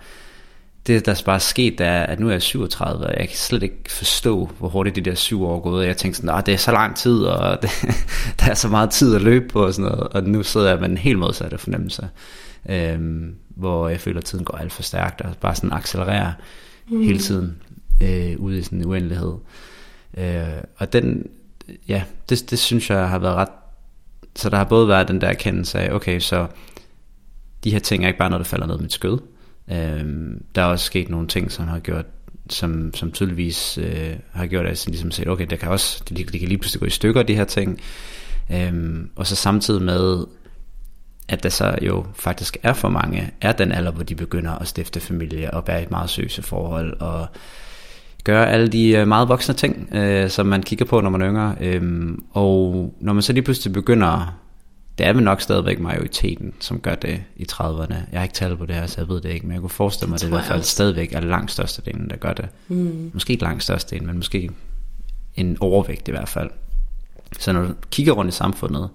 det, 0.87 1.05
der 1.05 1.21
bare 1.25 1.35
er 1.35 1.39
sket, 1.39 1.77
det 1.77 1.87
er, 1.87 2.03
at 2.03 2.19
nu 2.19 2.27
er 2.27 2.31
jeg 2.31 2.41
37, 2.41 3.05
og 3.05 3.19
jeg 3.19 3.27
kan 3.27 3.37
slet 3.37 3.63
ikke 3.63 3.83
forstå, 3.87 4.49
hvor 4.59 4.69
hurtigt 4.69 4.95
de 4.95 5.01
der 5.01 5.15
syv 5.15 5.43
år 5.43 5.55
er 5.55 5.59
gået. 5.59 5.87
Jeg 5.87 5.97
tænkte 5.97 6.21
sådan, 6.21 6.43
det 6.45 6.53
er 6.53 6.57
så 6.57 6.71
lang 6.71 6.95
tid, 6.95 7.23
og 7.23 7.57
det, 7.61 7.69
der 8.39 8.45
er 8.45 8.53
så 8.53 8.67
meget 8.67 8.89
tid 8.89 9.15
at 9.15 9.21
løbe 9.21 9.47
på, 9.47 9.65
og 9.65 9.73
sådan 9.73 9.91
noget. 9.91 10.07
Og 10.07 10.23
nu 10.23 10.43
sidder 10.43 10.69
jeg 10.69 10.79
med 10.79 10.89
en 10.89 10.97
helt 10.97 11.19
modsatte 11.19 11.57
fornemmelse, 11.57 12.09
øhm, 12.69 13.35
hvor 13.49 13.89
jeg 13.89 13.99
føler, 13.99 14.19
at 14.19 14.25
tiden 14.25 14.45
går 14.45 14.57
alt 14.57 14.71
for 14.71 14.83
stærkt, 14.83 15.21
og 15.21 15.29
bare 15.41 15.55
sådan 15.55 15.73
accelererer 15.73 16.31
mm. 16.89 17.03
hele 17.03 17.19
tiden 17.19 17.61
øh, 18.01 18.39
ude 18.39 18.59
i 18.59 18.61
sådan 18.61 18.79
en 18.79 18.85
uendelighed. 18.85 19.33
Øh, 20.17 20.43
og 20.77 20.93
den, 20.93 21.27
ja, 21.87 22.03
det, 22.29 22.49
det 22.49 22.59
synes 22.59 22.89
jeg 22.89 23.09
har 23.09 23.19
været 23.19 23.35
ret, 23.35 23.49
så 24.35 24.49
der 24.49 24.57
har 24.57 24.63
både 24.63 24.87
været 24.87 25.07
den 25.07 25.21
der 25.21 25.27
erkendelse 25.27 25.79
af, 25.79 25.93
okay, 25.93 26.19
så 26.19 26.47
de 27.63 27.71
her 27.71 27.79
ting 27.79 28.03
er 28.03 28.07
ikke 28.07 28.19
bare 28.19 28.29
noget, 28.29 28.45
der 28.45 28.49
falder 28.49 28.67
ned 28.67 28.77
med 28.77 28.85
et 28.85 28.93
skød, 28.93 29.17
Øhm, 29.71 30.45
der 30.55 30.61
er 30.61 30.65
også 30.65 30.85
sket 30.85 31.09
nogle 31.09 31.27
ting, 31.27 31.51
som 31.51 31.67
har 31.67 31.79
gjort 31.79 32.05
som, 32.49 32.93
som 32.93 33.11
tydeligvis 33.11 33.77
øh, 33.77 34.15
har 34.31 34.45
gjort, 34.45 34.65
at 34.65 34.85
jeg 34.85 34.91
ligesom 34.91 35.11
set, 35.11 35.27
okay, 35.27 35.45
det 35.49 35.59
kan 35.59 35.69
også, 35.69 36.03
det, 36.09 36.17
det 36.17 36.39
kan 36.39 36.49
lige 36.49 36.57
pludselig 36.57 36.79
gå 36.79 36.85
i 36.85 36.89
stykker, 36.89 37.23
de 37.23 37.35
her 37.35 37.45
ting. 37.45 37.79
Øhm, 38.51 39.09
og 39.15 39.27
så 39.27 39.35
samtidig 39.35 39.81
med, 39.81 40.25
at 41.27 41.43
der 41.43 41.49
så 41.49 41.75
jo 41.81 42.05
faktisk 42.15 42.57
er 42.63 42.73
for 42.73 42.89
mange, 42.89 43.31
er 43.41 43.51
den 43.51 43.71
alder, 43.71 43.91
hvor 43.91 44.03
de 44.03 44.15
begynder 44.15 44.51
at 44.51 44.67
stifte 44.67 44.99
familie 44.99 45.53
og 45.53 45.63
være 45.67 45.79
i 45.79 45.83
et 45.83 45.91
meget 45.91 46.09
søse 46.09 46.41
forhold, 46.41 46.97
og 46.99 47.27
gøre 48.23 48.49
alle 48.49 48.67
de 48.67 48.89
øh, 48.89 49.07
meget 49.07 49.27
voksne 49.27 49.53
ting, 49.53 49.95
øh, 49.95 50.29
som 50.29 50.45
man 50.45 50.63
kigger 50.63 50.85
på, 50.85 51.01
når 51.01 51.09
man 51.09 51.21
er 51.21 51.29
yngre. 51.29 51.55
Øhm, 51.61 52.23
og 52.31 52.93
når 52.99 53.13
man 53.13 53.21
så 53.21 53.33
lige 53.33 53.43
pludselig 53.43 53.73
begynder 53.73 54.42
det 54.97 55.07
er 55.07 55.13
vel 55.13 55.23
nok 55.23 55.41
stadigvæk 55.41 55.79
majoriteten, 55.79 56.53
som 56.59 56.79
gør 56.79 56.95
det 56.95 57.23
i 57.35 57.45
30'erne. 57.51 57.93
Jeg 58.11 58.19
har 58.19 58.23
ikke 58.23 58.35
talt 58.35 58.57
på 58.57 58.65
det 58.65 58.75
her, 58.75 58.87
så 58.87 59.01
jeg 59.01 59.07
ved 59.07 59.21
det 59.21 59.29
ikke, 59.29 59.45
men 59.45 59.53
jeg 59.53 59.61
kunne 59.61 59.69
forestille 59.69 60.09
mig, 60.09 60.15
at 60.15 60.21
det 60.21 60.27
i 60.27 60.29
hvert 60.29 60.45
fald 60.45 60.63
stadigvæk 60.63 61.13
er 61.13 61.19
langt 61.19 61.51
størstedelen, 61.51 62.09
der 62.09 62.15
gør 62.15 62.33
det. 62.33 62.47
Mm. 62.67 63.11
Måske 63.13 63.31
ikke 63.31 63.43
langt 63.43 63.63
størstedelen, 63.63 64.07
men 64.07 64.15
måske 64.15 64.49
en 65.35 65.57
overvægt 65.59 66.07
i 66.07 66.11
hvert 66.11 66.29
fald. 66.29 66.49
Så 67.39 67.53
når 67.53 67.61
du 67.61 67.73
kigger 67.91 68.13
rundt 68.13 68.33
i 68.33 68.37
samfundet, 68.37 68.89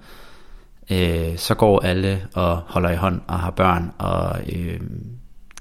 øh, 0.90 1.36
så 1.36 1.54
går 1.54 1.80
alle 1.80 2.26
og 2.34 2.56
holder 2.56 2.90
i 2.90 2.96
hånd 2.96 3.20
og 3.26 3.38
har 3.38 3.50
børn 3.50 3.92
og 3.98 4.36
øh, 4.52 4.80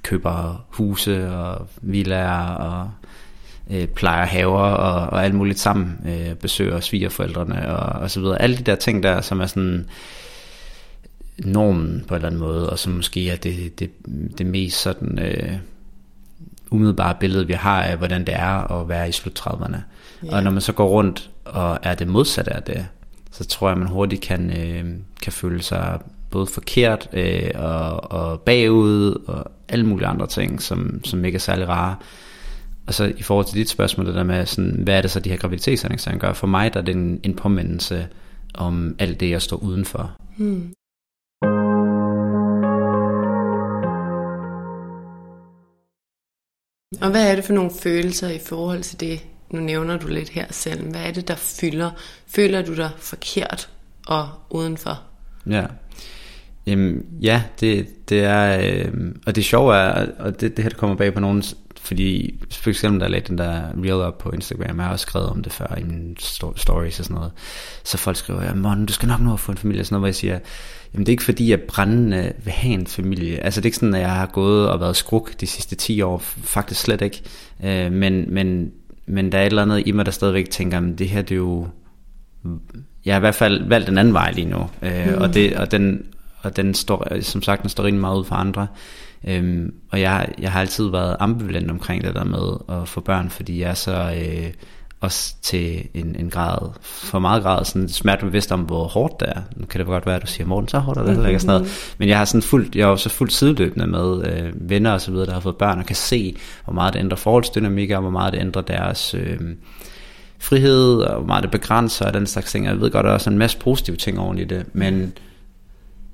køber 0.04 0.66
huse 0.70 1.30
og 1.32 1.68
villager 1.82 2.48
og 2.48 2.92
øh, 3.70 3.88
plejer 3.88 4.26
haver 4.26 4.60
og, 4.60 5.10
og 5.10 5.26
alt 5.26 5.36
muligt 5.36 5.60
sammen, 5.60 5.98
øh, 6.08 6.36
besøger 6.36 6.80
svigerforældrene 6.80 7.70
og, 7.70 8.02
og 8.02 8.12
så 8.12 8.20
videre. 8.20 8.42
Alle 8.42 8.58
de 8.58 8.64
der 8.64 8.76
ting 8.76 9.04
der, 9.04 9.22
som 9.22 9.42
er 9.42 9.46
sådan 9.46 9.90
normen 11.46 12.04
på 12.08 12.14
en 12.14 12.16
eller 12.16 12.28
anden 12.28 12.42
måde, 12.42 12.70
og 12.70 12.80
som 12.80 12.94
måske 12.94 13.30
er 13.30 13.36
det, 13.36 13.80
det, 13.80 13.92
det 14.38 14.46
mest 14.46 14.82
sådan 14.82 15.20
øh, 15.20 15.58
umiddelbare 16.72 17.16
billede, 17.20 17.48
vi 17.48 17.54
har 17.54 17.84
af, 17.84 17.98
hvordan 17.98 18.26
det 18.26 18.36
er 18.36 18.82
at 18.82 18.90
være 18.90 19.10
i 19.10 19.12
slut 19.12 19.40
30'erne. 19.40 19.78
Yeah. 20.26 20.36
Og 20.36 20.44
når 20.44 20.52
man 20.52 20.62
så 20.62 20.74
går 20.74 20.88
rundt 20.88 21.30
og 21.46 21.80
er 21.84 21.96
det 21.96 22.08
modsatte 22.08 22.54
af 22.54 22.64
det, 22.64 22.88
så 23.32 23.46
tror 23.46 23.70
jeg, 23.70 23.78
man 23.78 23.88
hurtigt 23.88 24.22
kan, 24.22 24.50
øh, 24.58 24.86
kan 25.22 25.34
føle 25.34 25.62
sig 25.62 26.00
både 26.30 26.48
forkert 26.48 27.10
øh, 27.14 27.52
og, 27.56 28.12
og 28.12 28.42
bagud 28.42 29.24
og 29.28 29.52
alle 29.70 29.86
mulige 29.86 30.08
andre 30.08 30.28
ting, 30.28 30.62
som, 30.62 31.02
som 31.04 31.26
ikke 31.26 31.36
er 31.36 31.40
særlig 31.40 31.68
rare. 31.68 31.96
Og 32.88 32.94
så 32.94 33.14
i 33.18 33.22
forhold 33.22 33.46
til 33.46 33.56
dit 33.56 33.70
spørgsmål, 33.70 34.08
det 34.08 34.16
der 34.16 34.24
med, 34.24 34.46
sådan, 34.46 34.80
hvad 34.84 34.98
er 34.98 35.02
det 35.02 35.12
så, 35.12 35.20
de 35.20 35.30
her 35.30 35.38
graviditetsanlægssager 35.38 36.18
gør? 36.18 36.34
For 36.34 36.48
mig 36.48 36.74
der 36.74 36.80
er 36.80 36.84
det 36.84 36.96
en, 36.96 37.20
en 37.24 37.34
påmindelse 37.34 38.08
om 38.54 38.96
alt 39.00 39.20
det, 39.20 39.30
jeg 39.30 39.42
står 39.42 39.58
udenfor. 39.58 40.12
Hmm. 40.38 40.74
Og 47.02 47.12
hvad 47.12 47.32
er 47.32 47.36
det 47.36 47.44
for 47.44 47.54
nogle 47.54 47.72
følelser 47.82 48.30
i 48.30 48.40
forhold 48.40 48.82
til 48.82 49.00
det? 49.00 49.26
Nu 49.52 49.60
nævner 49.60 49.98
du 49.98 50.08
lidt 50.08 50.30
her 50.30 50.46
selv. 50.50 50.90
Hvad 50.90 51.02
er 51.02 51.12
det, 51.12 51.28
der 51.28 51.36
fylder? 51.36 51.92
Føler 52.28 52.62
du 52.62 52.76
dig 52.76 52.90
forkert 52.98 53.70
og 54.06 54.30
udenfor? 54.50 55.02
Ja. 55.50 55.66
Jamen, 56.66 57.06
ja, 57.22 57.44
det, 57.60 57.88
det 58.10 58.24
er, 58.24 58.60
øh, 58.64 58.94
og 59.26 59.36
det 59.36 59.46
sjove 59.46 59.76
er, 59.76 60.08
og 60.20 60.42
det, 60.42 60.58
det 60.58 60.64
her 60.64 60.70
det 60.70 60.78
kommer 60.78 60.96
bag 60.96 61.14
på 61.14 61.20
nogen, 61.20 61.44
fordi 61.82 62.40
for 62.52 62.70
eksempel, 62.70 63.00
der 63.00 63.18
er 63.18 63.20
den 63.20 63.38
der 63.38 63.62
reel 63.84 63.94
op 63.94 64.18
på 64.18 64.32
Instagram, 64.32 64.78
jeg 64.78 64.86
har 64.86 64.92
også 64.92 65.04
skrevet 65.04 65.30
om 65.30 65.44
det 65.44 65.54
før 65.54 65.76
i 65.78 65.84
mine 65.84 66.16
stories 66.56 67.00
og 67.00 67.06
sådan 67.06 67.16
noget, 67.16 67.32
så 67.84 67.98
folk 67.98 68.18
skriver, 68.18 68.44
ja, 68.44 68.54
Mon, 68.54 68.86
du 68.86 68.94
skal 68.94 69.08
nok 69.08 69.20
nå 69.20 69.34
at 69.34 69.40
få 69.40 69.52
en 69.52 69.58
familie, 69.58 69.82
og 69.82 69.86
sådan 69.86 69.94
noget, 69.94 70.02
hvor 70.02 70.08
jeg 70.08 70.16
siger, 70.16 70.40
jamen 70.98 71.06
det 71.06 71.12
er 71.12 71.14
ikke 71.14 71.24
fordi, 71.24 71.50
jeg 71.50 71.62
brændende 71.62 72.34
vil 72.44 72.54
have 72.54 72.74
en 72.74 72.88
familie, 72.88 73.44
altså 73.44 73.62
det 73.62 73.66
er 73.66 73.68
ikke 73.68 73.78
sådan, 73.78 73.94
at 73.94 74.02
jeg 74.02 74.12
har 74.12 74.26
gået 74.26 74.70
og 74.70 74.80
været 74.80 74.96
skruk 74.96 75.42
de 75.42 75.48
sidste 75.48 75.76
10 75.76 76.02
år, 76.02 76.18
faktisk 76.44 76.82
slet 76.82 77.02
ikke, 77.02 77.22
øh, 77.64 77.92
men, 77.92 78.34
men, 78.34 78.72
men 79.06 79.32
der 79.32 79.38
er 79.38 79.42
et 79.42 79.46
eller 79.46 79.62
andet 79.62 79.84
i 79.88 79.92
mig, 79.92 80.06
der 80.06 80.12
stadigvæk 80.12 80.50
tænker, 80.50 80.78
at 80.78 81.00
det 81.00 81.10
her 81.10 81.22
det 81.22 81.32
er 81.32 81.36
jo, 81.36 81.68
jeg 83.06 83.14
har 83.14 83.20
i 83.20 83.20
hvert 83.20 83.36
fald 83.36 83.68
valgt 83.68 83.90
en 83.90 83.98
anden 83.98 84.14
vej 84.14 84.32
lige 84.32 84.50
nu, 84.50 84.70
øh, 84.82 85.16
mm. 85.16 85.22
og, 85.22 85.34
det, 85.34 85.58
og, 85.58 85.72
den, 85.72 86.06
og 86.42 86.56
den 86.56 86.74
står, 86.74 87.22
som 87.22 87.42
sagt, 87.42 87.62
den 87.62 87.70
står 87.70 87.84
rigtig 87.84 88.02
meget 88.02 88.20
ud 88.20 88.26
for 88.26 88.36
andre. 88.36 88.68
Øhm, 89.28 89.74
og 89.92 90.02
jeg, 90.02 90.30
jeg 90.40 90.52
har 90.52 90.60
altid 90.60 90.90
været 90.90 91.18
ambivalent 91.20 91.72
omkring 91.72 92.04
det 92.04 92.16
der 92.16 92.24
med 92.24 92.78
at 92.82 92.88
få 92.88 93.02
børn, 93.02 93.30
fordi 93.30 93.62
jeg 93.62 93.70
er 93.70 93.74
så 93.74 94.14
øh, 94.18 94.54
også 95.02 95.36
til 95.42 95.88
en, 95.94 96.16
en 96.20 96.30
grad, 96.30 96.70
for 96.82 97.20
meget 97.20 97.44
grad 97.44 97.66
sådan 97.66 97.90
smertebevidst 97.90 98.52
om, 98.52 98.62
hvor 98.62 98.84
hårdt 98.84 99.20
det 99.20 99.30
er. 99.30 99.42
Nu 99.56 99.66
kan 99.66 99.80
det 99.80 99.88
godt 99.88 100.06
være, 100.06 100.16
at 100.16 100.22
du 100.22 100.28
siger, 100.28 100.48
Morten, 100.48 100.68
så 100.68 100.80
hårdt 100.80 101.00
er 101.00 101.04
det 101.04 101.12
mm-hmm. 101.14 101.28
ikke 101.28 101.40
sådan 101.40 101.62
noget. 101.62 101.94
Men 101.98 102.10
jeg 102.10 102.18
har 102.18 102.26
sådan 102.26 102.42
fuldt, 102.42 102.76
jeg 102.76 102.84
er 102.84 102.88
jo 102.88 102.98
så 102.98 103.10
fuldt 103.10 103.34
sideløbende 103.34 103.88
med 103.88 104.26
øh, 104.26 104.70
venner 104.70 104.92
og 104.92 105.02
så 105.02 105.12
videre, 105.12 105.26
der 105.26 105.34
har 105.34 105.40
fået 105.40 105.58
børn, 105.58 105.80
og 105.80 105.86
kan 105.86 105.96
se, 105.96 106.36
hvor 106.66 106.74
meget 106.74 106.94
det 106.94 107.00
ændrer 107.00 107.18
forholdsdynamikker, 107.18 107.96
og 107.96 108.02
hvor 108.02 108.12
meget 108.12 108.34
det 108.34 108.40
ændrer 108.40 108.62
deres... 108.62 109.14
Øh, 109.14 109.40
frihed, 110.40 110.98
og 110.98 111.18
hvor 111.18 111.28
meget 111.28 111.44
det 111.44 111.52
begrænser, 111.52 112.06
og 112.06 112.14
den 112.14 112.28
slags 112.28 112.52
ting. 112.52 112.66
Jeg 112.66 112.82
ved 112.82 112.92
godt, 112.92 113.04
der 113.04 113.10
er 113.10 113.14
også 113.14 113.30
en 113.30 113.38
masse 113.38 113.58
positive 113.58 113.98
ting 113.98 114.20
oven 114.20 114.38
i 114.38 114.44
det, 114.44 114.66
men 114.74 115.14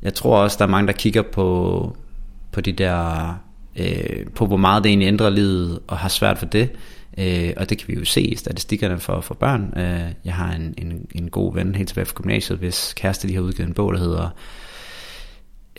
jeg 0.02 0.14
tror 0.14 0.38
også, 0.38 0.58
der 0.60 0.66
er 0.66 0.70
mange, 0.70 0.88
der 0.88 0.94
kigger 0.94 1.22
på, 1.22 1.98
på 2.52 2.62
de 2.62 2.72
der, 2.72 3.34
øh, 3.76 4.26
på 4.36 4.46
hvor 4.46 4.58
meget 4.58 4.84
det 4.84 4.90
egentlig 4.90 5.08
ændrer 5.08 5.30
livet, 5.30 5.80
og 5.88 5.98
har 5.98 6.10
svært 6.10 6.38
for 6.38 6.46
det. 6.46 6.70
Øh, 7.18 7.54
og 7.58 7.70
det 7.70 7.78
kan 7.78 7.88
vi 7.88 7.94
jo 7.94 8.06
se 8.06 8.22
i 8.22 8.36
statistikkerne 8.36 9.00
for, 9.00 9.22
for 9.22 9.34
børn. 9.34 9.74
Øh, 9.78 10.12
jeg 10.26 10.34
har 10.34 10.54
en, 10.54 10.74
en, 10.78 11.08
en 11.16 11.30
god 11.30 11.54
ven 11.54 11.76
helt 11.76 11.88
tilbage 11.88 12.06
fra 12.06 12.14
gymnasiet, 12.22 12.60
hvis 12.60 12.94
kæreste 12.98 13.28
lige 13.28 13.36
har 13.36 13.44
udgivet 13.44 13.68
en 13.68 13.74
bog, 13.74 13.94
der 13.94 14.00
hedder 14.00 14.30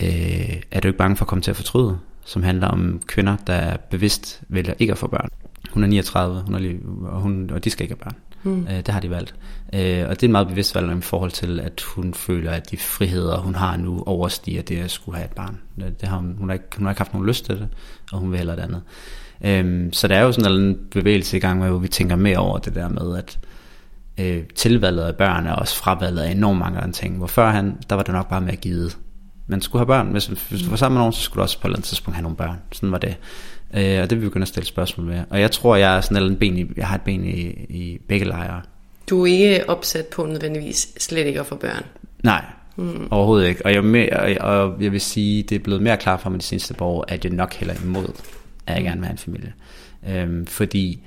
øh, 0.00 0.62
Er 0.70 0.80
du 0.80 0.88
ikke 0.88 0.98
bange 0.98 1.16
for 1.16 1.24
at 1.24 1.28
komme 1.28 1.42
til 1.42 1.50
at 1.50 1.56
fortryde? 1.56 1.98
Som 2.24 2.42
handler 2.42 2.68
om 2.68 3.02
kvinder, 3.06 3.36
der 3.46 3.76
bevidst 3.76 4.42
vælger 4.48 4.74
ikke 4.78 4.92
at 4.92 4.98
få 4.98 5.06
børn. 5.06 5.28
Hun 5.70 5.82
er 5.82 5.86
39, 5.86 6.40
hun 6.40 6.54
er 6.54 6.58
lige, 6.58 6.80
og, 7.04 7.20
hun, 7.20 7.50
og 7.50 7.64
de 7.64 7.70
skal 7.70 7.84
ikke 7.84 7.94
have 7.94 8.04
børn. 8.04 8.16
Mm. 8.42 8.66
Øh, 8.66 8.76
det 8.76 8.88
har 8.88 9.00
de 9.00 9.10
valgt. 9.10 9.34
Øh, 9.72 10.08
og 10.08 10.10
det 10.10 10.22
er 10.22 10.28
en 10.28 10.32
meget 10.32 10.48
bevidst 10.48 10.74
valg 10.74 10.98
i 10.98 11.00
forhold 11.00 11.30
til, 11.30 11.60
at 11.60 11.80
hun 11.80 12.14
føler, 12.14 12.50
at 12.50 12.70
de 12.70 12.76
friheder, 12.76 13.38
hun 13.38 13.54
har 13.54 13.76
nu, 13.76 14.02
overstiger 14.06 14.62
det 14.62 14.78
at 14.78 14.90
skulle 14.90 15.16
have 15.16 15.24
et 15.24 15.32
barn. 15.32 15.58
Det, 15.76 16.00
det 16.00 16.08
har 16.08 16.16
hun, 16.16 16.36
hun, 16.38 16.48
har 16.48 16.54
ikke, 16.54 16.64
hun 16.76 16.86
har 16.86 16.92
ikke 16.92 17.00
haft 17.00 17.12
nogen 17.12 17.28
lyst 17.28 17.44
til 17.44 17.54
det, 17.54 17.68
og 18.12 18.18
hun 18.18 18.30
vil 18.30 18.38
heller 18.38 18.54
det 18.54 18.62
andet. 18.62 18.82
Øh, 19.44 19.88
så 19.92 20.08
der 20.08 20.16
er 20.16 20.22
jo 20.22 20.32
sådan 20.32 20.52
en 20.52 20.78
bevægelse 20.90 21.36
i 21.36 21.40
gang, 21.40 21.66
hvor 21.66 21.78
vi 21.78 21.88
tænker 21.88 22.16
mere 22.16 22.38
over 22.38 22.58
det 22.58 22.74
der 22.74 22.88
med, 22.88 23.18
at 23.18 23.38
øh, 24.20 24.42
tilvalget 24.54 25.02
af 25.02 25.16
børn 25.16 25.46
er 25.46 25.52
også 25.52 25.76
fravalget 25.76 26.22
af 26.22 26.30
enormt 26.30 26.58
mange 26.58 26.78
andre 26.78 26.92
ting. 26.92 27.16
Hvor 27.16 27.26
førhen, 27.26 27.76
der 27.90 27.96
var 27.96 28.02
det 28.02 28.14
nok 28.14 28.28
bare 28.28 28.40
med 28.40 28.52
at 28.52 28.60
give. 28.60 28.90
Man 29.46 29.60
skulle 29.60 29.80
have 29.80 29.86
børn. 29.86 30.06
Hvis, 30.06 30.26
hvis 30.26 30.62
du 30.62 30.70
var 30.70 30.76
sammen 30.76 30.94
med 30.94 31.00
nogen, 31.00 31.12
så 31.12 31.22
skulle 31.22 31.40
du 31.40 31.42
også 31.42 31.60
på 31.60 31.66
et 31.66 31.70
eller 31.70 31.76
andet 31.76 31.88
tidspunkt 31.88 32.16
have 32.16 32.22
nogle 32.22 32.36
børn. 32.36 32.56
Sådan 32.72 32.92
var 32.92 32.98
det. 32.98 33.16
Øh, 33.74 34.02
og 34.02 34.10
det 34.10 34.10
vil 34.10 34.20
vi 34.20 34.28
begynde 34.28 34.44
at 34.44 34.48
stille 34.48 34.66
spørgsmål 34.66 35.06
med. 35.06 35.24
Og 35.30 35.40
jeg 35.40 35.50
tror, 35.50 35.76
jeg 35.76 35.96
er 35.96 36.00
sådan 36.00 36.22
en 36.22 36.36
ben 36.36 36.58
i, 36.58 36.66
jeg 36.76 36.86
har 36.88 36.94
et 36.94 37.02
ben 37.02 37.24
i, 37.24 37.40
i 37.68 37.98
begge 38.08 38.26
lejre. 38.26 38.62
Du 39.10 39.22
er 39.22 39.26
ikke 39.26 39.70
opsat 39.70 40.06
på 40.06 40.26
nødvendigvis 40.26 40.88
slet 40.98 41.26
ikke 41.26 41.40
at 41.40 41.46
få 41.46 41.56
børn? 41.56 41.82
Nej, 42.22 42.44
mm. 42.76 43.08
overhovedet 43.10 43.48
ikke. 43.48 43.66
Og 43.66 43.74
jeg, 43.74 44.38
og 44.40 44.82
jeg 44.82 44.92
vil 44.92 45.00
sige, 45.00 45.42
det 45.42 45.54
er 45.54 45.58
blevet 45.58 45.82
mere 45.82 45.96
klart 45.96 46.20
for 46.20 46.30
mig 46.30 46.40
de 46.40 46.44
seneste 46.44 46.74
par 46.74 46.84
år, 46.84 47.04
at 47.08 47.24
jeg 47.24 47.32
nok 47.32 47.54
heller 47.54 47.74
imod, 47.84 48.08
at 48.66 48.74
jeg 48.74 48.84
gerne 48.84 49.00
vil 49.00 49.06
have 49.06 49.12
en 49.12 49.18
familie. 49.18 49.52
Øhm, 50.08 50.46
fordi 50.46 51.02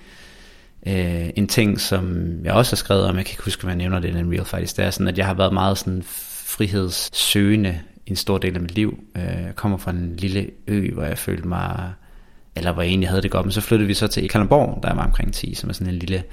øh, 0.87 1.29
en 1.35 1.47
ting, 1.47 1.81
som 1.81 2.31
jeg 2.43 2.53
også 2.53 2.71
har 2.71 2.77
skrevet 2.77 3.05
om, 3.05 3.17
jeg 3.17 3.25
kan 3.25 3.33
ikke 3.33 3.43
huske, 3.43 3.63
om 3.63 3.69
jeg 3.69 3.77
nævner 3.77 3.99
det 3.99 4.15
i 4.15 4.19
en 4.19 4.31
real 4.33 4.45
fight, 4.45 4.77
det 4.77 4.85
er 4.85 4.91
sådan, 4.91 5.07
at 5.07 5.17
jeg 5.17 5.25
har 5.25 5.33
været 5.33 5.53
meget 5.53 5.77
sådan 5.77 6.03
frihedssøgende 6.45 7.79
i 8.05 8.09
en 8.09 8.15
stor 8.15 8.37
del 8.37 8.55
af 8.55 8.61
mit 8.61 8.75
liv. 8.75 9.03
Øh, 9.15 9.23
jeg 9.23 9.53
kommer 9.55 9.77
fra 9.77 9.91
en 9.91 10.15
lille 10.15 10.49
ø, 10.67 10.93
hvor 10.93 11.03
jeg 11.03 11.17
følte 11.17 11.47
mig 11.47 11.93
eller 12.57 12.71
hvor 12.71 12.81
jeg 12.81 12.89
egentlig 12.89 13.09
havde 13.09 13.21
det 13.21 13.31
godt, 13.31 13.45
men 13.45 13.51
så 13.51 13.61
flyttede 13.61 13.87
vi 13.87 13.93
så 13.93 14.07
til 14.07 14.29
Kalundborg, 14.29 14.83
der 14.83 14.93
var 14.93 15.05
omkring 15.05 15.33
10, 15.33 15.53
som 15.53 15.69
er 15.69 15.73
sådan 15.73 15.93
en 15.93 15.99
lille 15.99 16.23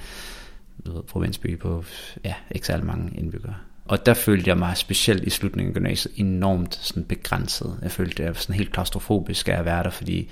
ved, 0.77 1.03
provinsby 1.03 1.59
på, 1.59 1.83
ja, 2.23 2.33
ikke 2.51 2.67
særlig 2.67 2.85
mange 2.85 3.17
indbyggere. 3.17 3.55
Og 3.85 4.05
der 4.05 4.13
følte 4.13 4.49
jeg 4.49 4.57
mig 4.57 4.77
specielt 4.77 5.23
i 5.23 5.29
slutningen 5.29 5.71
af 5.71 5.73
gymnasiet 5.73 6.13
enormt 6.15 6.75
sådan 6.81 7.03
begrænset. 7.03 7.79
Jeg 7.81 7.91
følte, 7.91 8.23
jeg 8.23 8.29
var 8.29 8.39
sådan 8.39 8.55
helt 8.55 8.71
klaustrofobisk 8.71 9.47
af 9.47 9.53
at 9.53 9.65
være 9.65 9.83
der, 9.83 9.89
fordi 9.89 10.29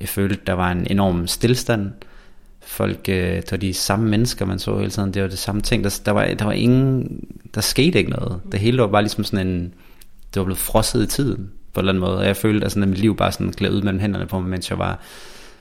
jeg 0.00 0.08
følte, 0.08 0.38
der 0.46 0.52
var 0.52 0.72
en 0.72 0.86
enorm 0.90 1.26
stillstand. 1.26 1.90
Folk, 2.62 3.08
øh, 3.08 3.36
det 3.36 3.50
var 3.50 3.56
de 3.56 3.74
samme 3.74 4.08
mennesker, 4.08 4.44
man 4.44 4.58
så 4.58 4.78
hele 4.78 4.90
tiden. 4.90 5.14
Det 5.14 5.22
var 5.22 5.28
det 5.28 5.38
samme 5.38 5.60
ting. 5.60 5.84
Der, 5.84 6.00
der, 6.04 6.12
var, 6.12 6.26
der 6.26 6.44
var 6.44 6.52
ingen, 6.52 7.20
der 7.54 7.60
skete 7.60 7.98
ikke 7.98 8.10
noget. 8.10 8.40
Det 8.52 8.60
hele 8.60 8.78
var 8.80 8.86
bare 8.86 9.02
ligesom 9.02 9.24
sådan 9.24 9.46
en, 9.46 9.74
det 10.34 10.40
var 10.40 10.44
blevet 10.44 10.58
frosset 10.58 11.02
i 11.02 11.06
tiden 11.06 11.50
på 11.72 11.80
en 11.80 11.88
eller 11.88 11.92
anden 11.92 12.00
måde. 12.00 12.18
Og 12.18 12.26
jeg 12.26 12.36
følte, 12.36 12.66
at, 12.66 12.72
sådan, 12.72 12.82
at 12.82 12.88
mit 12.88 12.98
liv 12.98 13.16
bare 13.16 13.32
sådan 13.32 13.50
gled 13.50 13.72
ud 13.74 13.82
mellem 13.82 14.00
hænderne 14.00 14.26
på 14.26 14.40
mig, 14.40 14.50
mens 14.50 14.70
jeg 14.70 14.78
var, 14.78 15.00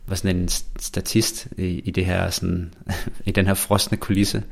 var 0.08 0.16
sådan 0.16 0.36
en 0.36 0.50
statist 0.80 1.48
i, 1.58 1.66
i, 1.66 1.92
det 1.92 2.06
her, 2.06 2.30
sådan, 2.30 2.74
i 3.26 3.32
den 3.32 3.48
her 3.48 3.54
frosne 3.54 3.98
kulisse. 3.98 4.44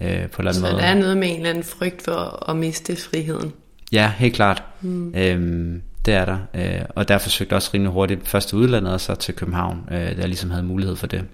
Øh, 0.00 0.08
på 0.08 0.12
en 0.12 0.16
eller 0.16 0.30
anden 0.38 0.54
Så 0.54 0.60
måde. 0.60 0.72
der 0.72 0.88
er 0.88 0.94
noget 0.94 1.16
med 1.16 1.28
en 1.28 1.36
eller 1.36 1.50
anden 1.50 1.64
frygt 1.64 2.02
for 2.02 2.50
at 2.50 2.56
miste 2.56 2.96
friheden? 2.96 3.52
Ja, 3.92 4.12
helt 4.18 4.34
klart. 4.34 4.62
Mm. 4.80 5.14
Øhm, 5.14 5.82
det 6.04 6.14
er 6.14 6.24
der. 6.24 6.38
Øh, 6.54 6.84
og 6.88 7.08
derfor 7.08 7.28
søgte 7.28 7.52
jeg 7.52 7.56
også 7.56 7.70
rimelig 7.74 7.92
hurtigt 7.92 8.28
først 8.28 8.48
til 8.48 8.58
udlandet 8.58 8.92
og 8.92 9.00
så 9.00 9.14
til 9.14 9.34
København, 9.34 9.88
øh, 9.90 10.16
der 10.16 10.26
ligesom 10.26 10.50
havde 10.50 10.64
mulighed 10.64 10.96
for 10.96 11.06
det. 11.06 11.24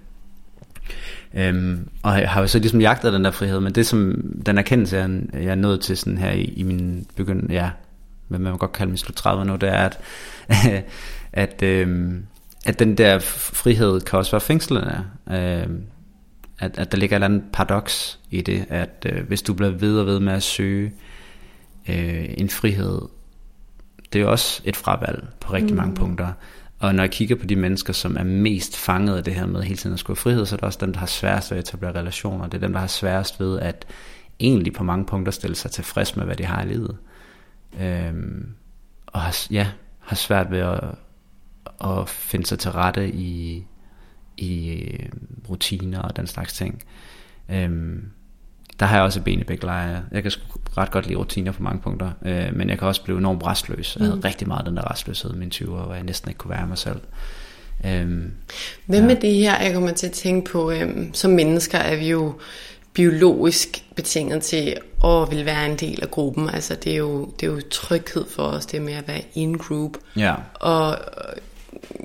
Øhm, 1.33 1.89
og 2.03 2.19
jeg 2.19 2.29
har 2.29 2.41
jo 2.41 2.47
så 2.47 2.59
ligesom 2.59 2.81
jagtet 2.81 3.13
den 3.13 3.23
der 3.23 3.31
frihed, 3.31 3.59
men 3.59 3.75
det 3.75 3.87
som 3.87 4.21
den 4.45 4.57
erkendelse, 4.57 4.97
jeg, 4.97 5.21
jeg 5.33 5.51
er 5.51 5.55
nået 5.55 5.81
til 5.81 5.97
sådan 5.97 6.17
her 6.17 6.31
i, 6.31 6.43
i 6.43 6.63
min 6.63 7.07
begynd, 7.15 7.51
ja, 7.51 7.69
hvad 8.27 8.39
man 8.39 8.57
godt 8.57 8.71
kalde 8.71 8.89
min 8.89 8.97
slut 8.97 9.15
30 9.15 9.45
nu, 9.45 9.55
det 9.55 9.69
er, 9.69 9.89
at, 9.89 9.99
at, 11.33 11.63
øhm, 11.63 12.25
at 12.65 12.79
den 12.79 12.97
der 12.97 13.19
frihed 13.19 14.01
kan 14.01 14.19
også 14.19 14.31
være 14.31 14.41
fængslende. 14.41 15.03
Øhm, 15.31 15.83
at, 16.59 16.79
at 16.79 16.91
der 16.91 16.97
ligger 16.97 17.15
et 17.15 17.17
eller 17.17 17.27
andet 17.27 17.43
paradoks 17.53 18.19
i 18.31 18.41
det, 18.41 18.65
at 18.69 19.05
øh, 19.05 19.27
hvis 19.27 19.41
du 19.41 19.53
bliver 19.53 19.71
ved 19.71 19.99
og 19.99 20.05
ved 20.05 20.19
med 20.19 20.33
at 20.33 20.43
søge 20.43 20.91
øh, 21.89 22.25
en 22.37 22.49
frihed, 22.49 23.01
det 24.13 24.19
er 24.19 24.23
jo 24.23 24.31
også 24.31 24.61
et 24.65 24.75
fravalg 24.75 25.27
på 25.39 25.53
rigtig 25.53 25.73
mm. 25.73 25.77
mange 25.77 25.95
punkter. 25.95 26.33
Og 26.79 26.95
når 26.95 27.03
jeg 27.03 27.11
kigger 27.11 27.35
på 27.35 27.45
de 27.45 27.55
mennesker, 27.55 27.93
som 27.93 28.17
er 28.17 28.23
mest 28.23 28.77
fanget 28.77 29.17
af 29.17 29.23
det 29.23 29.35
her 29.35 29.45
med 29.45 29.63
hele 29.63 29.77
tiden 29.77 29.93
at 29.93 29.99
skulle 29.99 30.17
have 30.17 30.21
frihed, 30.21 30.45
så 30.45 30.55
er 30.55 30.57
det 30.57 30.65
også 30.65 30.79
dem, 30.81 30.93
der 30.93 30.99
har 30.99 31.07
sværest 31.07 31.51
ved 31.51 31.57
at 31.57 31.67
etablere 31.67 31.95
relationer. 31.99 32.47
Det 32.47 32.53
er 32.53 32.61
dem, 32.61 32.73
der 32.73 32.79
har 32.79 32.87
sværest 32.87 33.39
ved 33.39 33.59
at 33.59 33.85
egentlig 34.39 34.73
på 34.73 34.83
mange 34.83 35.05
punkter 35.05 35.31
stille 35.31 35.55
sig 35.55 35.71
tilfreds 35.71 36.15
med, 36.15 36.25
hvad 36.25 36.35
de 36.35 36.45
har 36.45 36.63
i 36.63 36.67
livet 36.67 36.97
øhm, 37.79 38.49
og 39.07 39.21
har, 39.21 39.47
ja, 39.51 39.67
har 39.99 40.15
svært 40.15 40.51
ved 40.51 40.59
at, 40.59 40.83
at 41.83 42.09
finde 42.09 42.45
sig 42.45 42.59
til 42.59 42.71
rette 42.71 43.11
i, 43.11 43.63
i 44.37 44.69
øh, 44.69 45.09
rutiner 45.49 46.01
og 46.01 46.15
den 46.15 46.27
slags 46.27 46.53
ting. 46.53 46.83
Øhm, 47.49 48.11
der 48.81 48.87
har 48.87 48.95
jeg 48.95 49.03
også 49.03 49.21
ben 49.21 49.39
i 49.39 49.43
begge 49.43 49.65
lejre. 49.65 50.03
Jeg 50.11 50.23
kan 50.23 50.31
ret 50.77 50.91
godt 50.91 51.07
lide 51.07 51.17
rutiner 51.19 51.51
på 51.51 51.63
mange 51.63 51.81
punkter, 51.81 52.11
øh, 52.25 52.55
men 52.55 52.69
jeg 52.69 52.79
kan 52.79 52.87
også 52.87 53.03
blive 53.03 53.17
enormt 53.17 53.43
restløs. 53.43 53.95
Jeg 53.95 54.05
havde 54.05 54.15
mm. 54.15 54.21
rigtig 54.25 54.47
meget 54.47 54.65
den 54.65 54.77
der 54.77 54.91
restløshed 54.91 55.33
i 55.33 55.37
mine 55.37 55.51
20'er, 55.55 55.65
hvor 55.65 55.93
jeg 55.93 56.03
næsten 56.03 56.29
ikke 56.29 56.37
kunne 56.37 56.51
være 56.51 56.67
mig 56.67 56.77
selv. 56.77 56.99
Øhm, 57.85 58.31
Hvad 58.85 59.01
ja. 59.01 59.13
det 59.13 59.33
her, 59.33 59.61
jeg 59.61 59.73
kommer 59.73 59.91
til 59.91 60.07
at 60.07 60.13
tænke 60.13 60.51
på, 60.51 60.71
øhm, 60.71 61.13
som 61.13 61.31
mennesker 61.31 61.77
er 61.77 61.95
vi 61.95 62.09
jo 62.09 62.33
biologisk 62.93 63.83
betinget 63.95 64.43
til 64.43 64.77
at 65.05 65.31
vil 65.31 65.45
være 65.45 65.65
en 65.65 65.75
del 65.75 65.99
af 66.01 66.11
gruppen. 66.11 66.49
Altså 66.49 66.75
det 66.75 66.93
er 66.93 66.97
jo, 66.97 67.29
det 67.39 67.47
er 67.47 67.51
jo 67.51 67.61
tryghed 67.71 68.25
for 68.29 68.43
os, 68.43 68.65
det 68.65 68.81
med 68.81 68.93
at 68.93 69.07
være 69.07 69.21
in 69.33 69.57
group. 69.57 69.97
Ja. 70.15 70.35
Og 70.53 70.97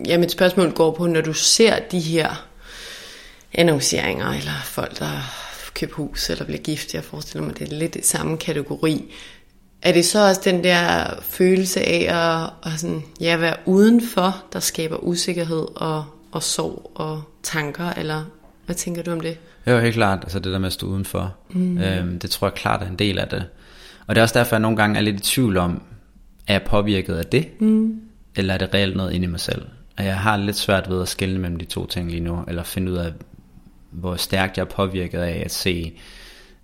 ja, 0.06 0.18
mit 0.18 0.30
spørgsmål 0.30 0.72
går 0.72 0.94
på, 0.94 1.06
når 1.06 1.20
du 1.20 1.32
ser 1.32 1.78
de 1.90 2.00
her 2.00 2.46
annonceringer, 3.54 4.28
eller 4.28 4.60
folk, 4.64 4.98
der 4.98 5.45
køber 5.76 5.94
hus 5.94 6.30
eller 6.30 6.44
bliver 6.44 6.60
gift, 6.60 6.94
jeg 6.94 7.04
forestiller 7.04 7.46
mig, 7.46 7.58
det 7.58 7.72
er 7.72 7.76
lidt 7.76 7.94
det 7.94 8.06
samme 8.06 8.38
kategori. 8.38 9.12
Er 9.82 9.92
det 9.92 10.04
så 10.04 10.28
også 10.28 10.40
den 10.44 10.64
der 10.64 11.04
følelse 11.22 11.80
af 11.80 12.06
at, 12.08 12.72
at 12.72 12.80
sådan, 12.80 13.02
ja, 13.20 13.36
være 13.36 13.56
udenfor, 13.64 14.44
der 14.52 14.60
skaber 14.60 14.96
usikkerhed 14.96 15.66
og, 15.76 16.04
og 16.32 16.42
sorg 16.42 16.92
og 16.94 17.22
tanker, 17.42 17.90
eller 17.90 18.24
hvad 18.66 18.76
tænker 18.76 19.02
du 19.02 19.12
om 19.12 19.20
det? 19.20 19.38
Jo, 19.66 19.78
helt 19.78 19.94
klart. 19.94 20.18
Altså 20.22 20.38
det 20.38 20.52
der 20.52 20.58
med 20.58 20.66
at 20.66 20.72
stå 20.72 20.86
udenfor. 20.86 21.34
Mm. 21.50 21.78
Øhm, 21.78 22.18
det 22.18 22.30
tror 22.30 22.46
jeg 22.46 22.54
klart 22.54 22.82
er 22.82 22.86
en 22.86 22.96
del 22.96 23.18
af 23.18 23.28
det. 23.28 23.44
Og 24.06 24.14
det 24.14 24.20
er 24.20 24.22
også 24.22 24.38
derfor, 24.38 24.56
jeg 24.56 24.60
nogle 24.60 24.76
gange 24.76 24.96
er 24.96 25.02
lidt 25.02 25.16
i 25.16 25.22
tvivl 25.22 25.56
om, 25.56 25.82
er 26.46 26.54
jeg 26.54 26.62
påvirket 26.62 27.14
af 27.14 27.26
det? 27.26 27.60
Mm. 27.60 28.00
Eller 28.36 28.54
er 28.54 28.58
det 28.58 28.74
reelt 28.74 28.96
noget 28.96 29.12
inde 29.12 29.24
i 29.24 29.30
mig 29.30 29.40
selv? 29.40 29.62
Og 29.98 30.04
jeg 30.04 30.18
har 30.18 30.36
lidt 30.36 30.56
svært 30.56 30.90
ved 30.90 31.02
at 31.02 31.08
skelne 31.08 31.38
mellem 31.38 31.58
de 31.58 31.64
to 31.64 31.86
ting 31.86 32.10
lige 32.10 32.20
nu, 32.20 32.44
eller 32.48 32.62
finde 32.62 32.92
ud 32.92 32.96
af, 32.96 33.12
hvor 33.96 34.16
stærkt 34.16 34.56
jeg 34.56 34.62
er 34.62 34.68
påvirket 34.68 35.18
af 35.18 35.42
at 35.44 35.52
se 35.52 35.92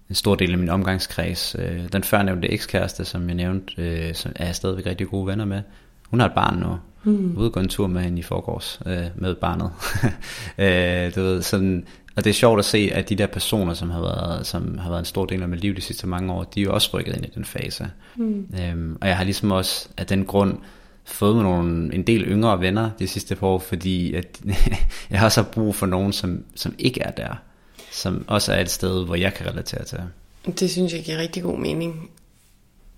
en 0.08 0.14
stor 0.14 0.34
del 0.34 0.52
af 0.52 0.58
min 0.58 0.68
omgangskreds. 0.68 1.56
Øh, 1.58 1.80
den 1.92 2.04
førnævnte 2.04 2.50
ekskæreste, 2.50 3.04
som 3.04 3.26
jeg 3.26 3.34
nævnte, 3.34 3.74
øh, 3.78 4.14
som 4.14 4.32
er 4.36 4.46
jeg 4.46 4.54
stadigvæk 4.54 4.86
rigtig 4.86 5.08
gode 5.08 5.26
venner 5.26 5.44
med. 5.44 5.62
Hun 6.10 6.20
har 6.20 6.26
et 6.26 6.34
barn 6.34 6.58
nu. 6.58 6.78
Mm. 7.04 7.36
Ude 7.36 7.50
gå 7.50 7.60
en 7.60 7.68
tur 7.68 7.86
med 7.86 8.02
hende 8.02 8.18
i 8.18 8.22
forgårs 8.22 8.80
øh, 8.86 9.04
med 9.16 9.34
barnet. 9.34 9.70
øh, 10.58 11.14
du 11.14 11.20
ved, 11.20 11.42
sådan, 11.42 11.86
og 12.16 12.24
det 12.24 12.30
er 12.30 12.34
sjovt 12.34 12.58
at 12.58 12.64
se, 12.64 12.90
at 12.92 13.08
de 13.08 13.16
der 13.16 13.26
personer, 13.26 13.74
som 13.74 13.90
har 13.90 14.00
været, 14.00 14.46
som 14.46 14.78
har 14.78 14.90
været 14.90 15.00
en 15.00 15.04
stor 15.04 15.24
del 15.24 15.42
af 15.42 15.48
mit 15.48 15.60
liv 15.60 15.76
de 15.76 15.80
sidste 15.80 16.06
mange 16.06 16.32
år, 16.32 16.44
de 16.44 16.60
er 16.60 16.64
jo 16.64 16.74
også 16.74 16.90
rykket 16.94 17.16
ind 17.16 17.24
i 17.24 17.30
den 17.34 17.44
fase. 17.44 17.90
Mm. 18.16 18.46
Øhm, 18.60 18.98
og 19.00 19.08
jeg 19.08 19.16
har 19.16 19.24
ligesom 19.24 19.50
også 19.50 19.88
af 19.96 20.06
den 20.06 20.24
grund 20.24 20.58
fået 21.04 21.36
med 21.36 21.42
nogle, 21.42 21.94
en 21.94 22.02
del 22.02 22.22
yngre 22.22 22.60
venner 22.60 22.90
de 22.98 23.08
sidste 23.08 23.36
par 23.36 23.46
år, 23.46 23.58
fordi 23.58 24.14
at, 24.14 24.40
jeg 25.10 25.20
har 25.20 25.28
så 25.28 25.42
brug 25.42 25.74
for 25.74 25.86
nogen, 25.86 26.12
som, 26.12 26.44
som 26.54 26.74
ikke 26.78 27.02
er 27.02 27.10
der. 27.10 27.34
Som 27.90 28.24
også 28.28 28.52
er 28.52 28.60
et 28.60 28.70
sted, 28.70 29.04
hvor 29.04 29.14
jeg 29.14 29.34
kan 29.34 29.46
relatere 29.46 29.84
til. 29.84 29.98
Det 30.60 30.70
synes 30.70 30.92
jeg 30.92 31.02
giver 31.02 31.18
rigtig 31.18 31.42
god 31.42 31.58
mening. 31.58 32.10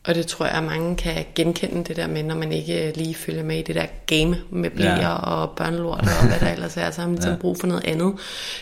Og 0.04 0.14
det 0.14 0.26
tror 0.26 0.46
jeg, 0.46 0.54
at 0.54 0.64
mange 0.64 0.96
kan 0.96 1.24
genkende 1.34 1.84
det 1.84 1.96
der 1.96 2.06
med, 2.06 2.22
når 2.22 2.34
man 2.34 2.52
ikke 2.52 2.92
lige 2.96 3.14
følger 3.14 3.42
med 3.42 3.58
i 3.58 3.62
det 3.62 3.74
der 3.74 3.86
game 4.06 4.36
med 4.50 4.70
blæer 4.70 5.00
ja. 5.00 5.14
og 5.14 5.50
børnelort 5.50 6.00
og 6.00 6.28
hvad 6.28 6.40
der 6.40 6.52
ellers 6.54 6.76
er, 6.76 6.90
så 6.90 7.00
har 7.00 7.08
man 7.08 7.18
ja. 7.22 7.36
brug 7.40 7.56
for 7.60 7.66
noget 7.66 7.84
andet. 7.84 8.14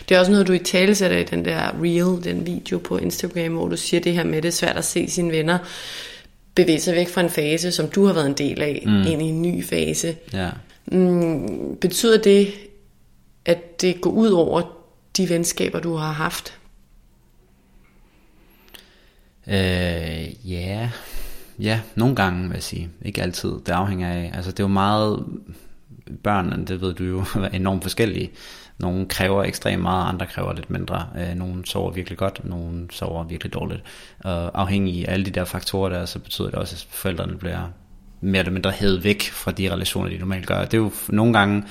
Det 0.09 0.15
er 0.15 0.19
også 0.19 0.31
noget, 0.31 0.47
du 0.47 0.53
i 0.53 0.59
tale 0.59 0.95
sætter 0.95 1.17
i 1.17 1.23
den 1.23 1.45
der 1.45 1.71
reel, 1.81 2.23
den 2.23 2.45
video 2.45 2.77
på 2.77 2.97
Instagram, 2.97 3.53
hvor 3.53 3.67
du 3.67 3.77
siger 3.77 4.01
det 4.01 4.13
her 4.13 4.23
med, 4.23 4.41
det 4.41 4.47
er 4.47 4.51
svært 4.51 4.77
at 4.77 4.85
se 4.85 5.09
sine 5.09 5.31
venner 5.31 5.57
bevæge 6.55 6.79
sig 6.79 6.95
væk 6.95 7.09
fra 7.09 7.21
en 7.21 7.29
fase, 7.29 7.71
som 7.71 7.87
du 7.87 8.05
har 8.05 8.13
været 8.13 8.27
en 8.27 8.33
del 8.33 8.61
af, 8.61 8.83
mm. 8.85 9.01
ind 9.07 9.21
i 9.21 9.25
en 9.25 9.41
ny 9.41 9.63
fase. 9.63 10.15
Ja. 10.33 10.49
Mm, 10.85 11.77
betyder 11.81 12.21
det, 12.21 12.53
at 13.45 13.81
det 13.81 14.01
går 14.01 14.09
ud 14.09 14.29
over 14.29 14.61
de 15.17 15.29
venskaber, 15.29 15.79
du 15.79 15.95
har 15.95 16.11
haft? 16.11 16.59
Øh, 19.47 20.51
ja, 20.51 20.89
ja, 21.59 21.79
nogle 21.95 22.15
gange 22.15 22.47
vil 22.47 22.53
jeg 22.53 22.63
sige. 22.63 22.89
Ikke 23.05 23.21
altid. 23.21 23.49
Det 23.49 23.69
afhænger 23.69 24.09
af, 24.09 24.31
altså 24.33 24.51
det 24.51 24.59
er 24.59 24.63
jo 24.63 24.67
meget, 24.67 25.25
børnene, 26.23 26.65
det 26.65 26.81
ved 26.81 26.93
du 26.93 27.03
jo, 27.03 27.19
er 27.43 27.49
enormt 27.49 27.83
forskellige. 27.83 28.31
Nogle 28.83 29.05
kræver 29.05 29.43
ekstremt 29.43 29.81
meget, 29.81 30.09
andre 30.09 30.25
kræver 30.25 30.53
lidt 30.53 30.69
mindre. 30.69 31.07
Øh, 31.17 31.35
nogle 31.35 31.65
sover 31.65 31.91
virkelig 31.91 32.17
godt, 32.17 32.41
nogle 32.43 32.87
sover 32.91 33.23
virkelig 33.23 33.53
dårligt. 33.53 33.83
Og 34.19 34.61
afhængig 34.61 35.07
af 35.07 35.13
alle 35.13 35.25
de 35.25 35.31
der 35.31 35.45
faktorer 35.45 35.89
der, 35.89 36.05
så 36.05 36.19
betyder 36.19 36.47
det 36.49 36.55
også, 36.55 36.75
at 36.75 36.95
forældrene 36.95 37.37
bliver 37.37 37.69
mere 38.21 38.39
eller 38.39 38.51
mindre 38.51 38.71
hævet 38.71 39.03
væk 39.03 39.23
fra 39.23 39.51
de 39.51 39.71
relationer, 39.71 40.09
de 40.09 40.17
normalt 40.17 40.47
gør. 40.47 40.65
Det 40.65 40.73
er 40.73 40.77
jo 40.77 40.91
nogle 41.09 41.33
gange, 41.33 41.63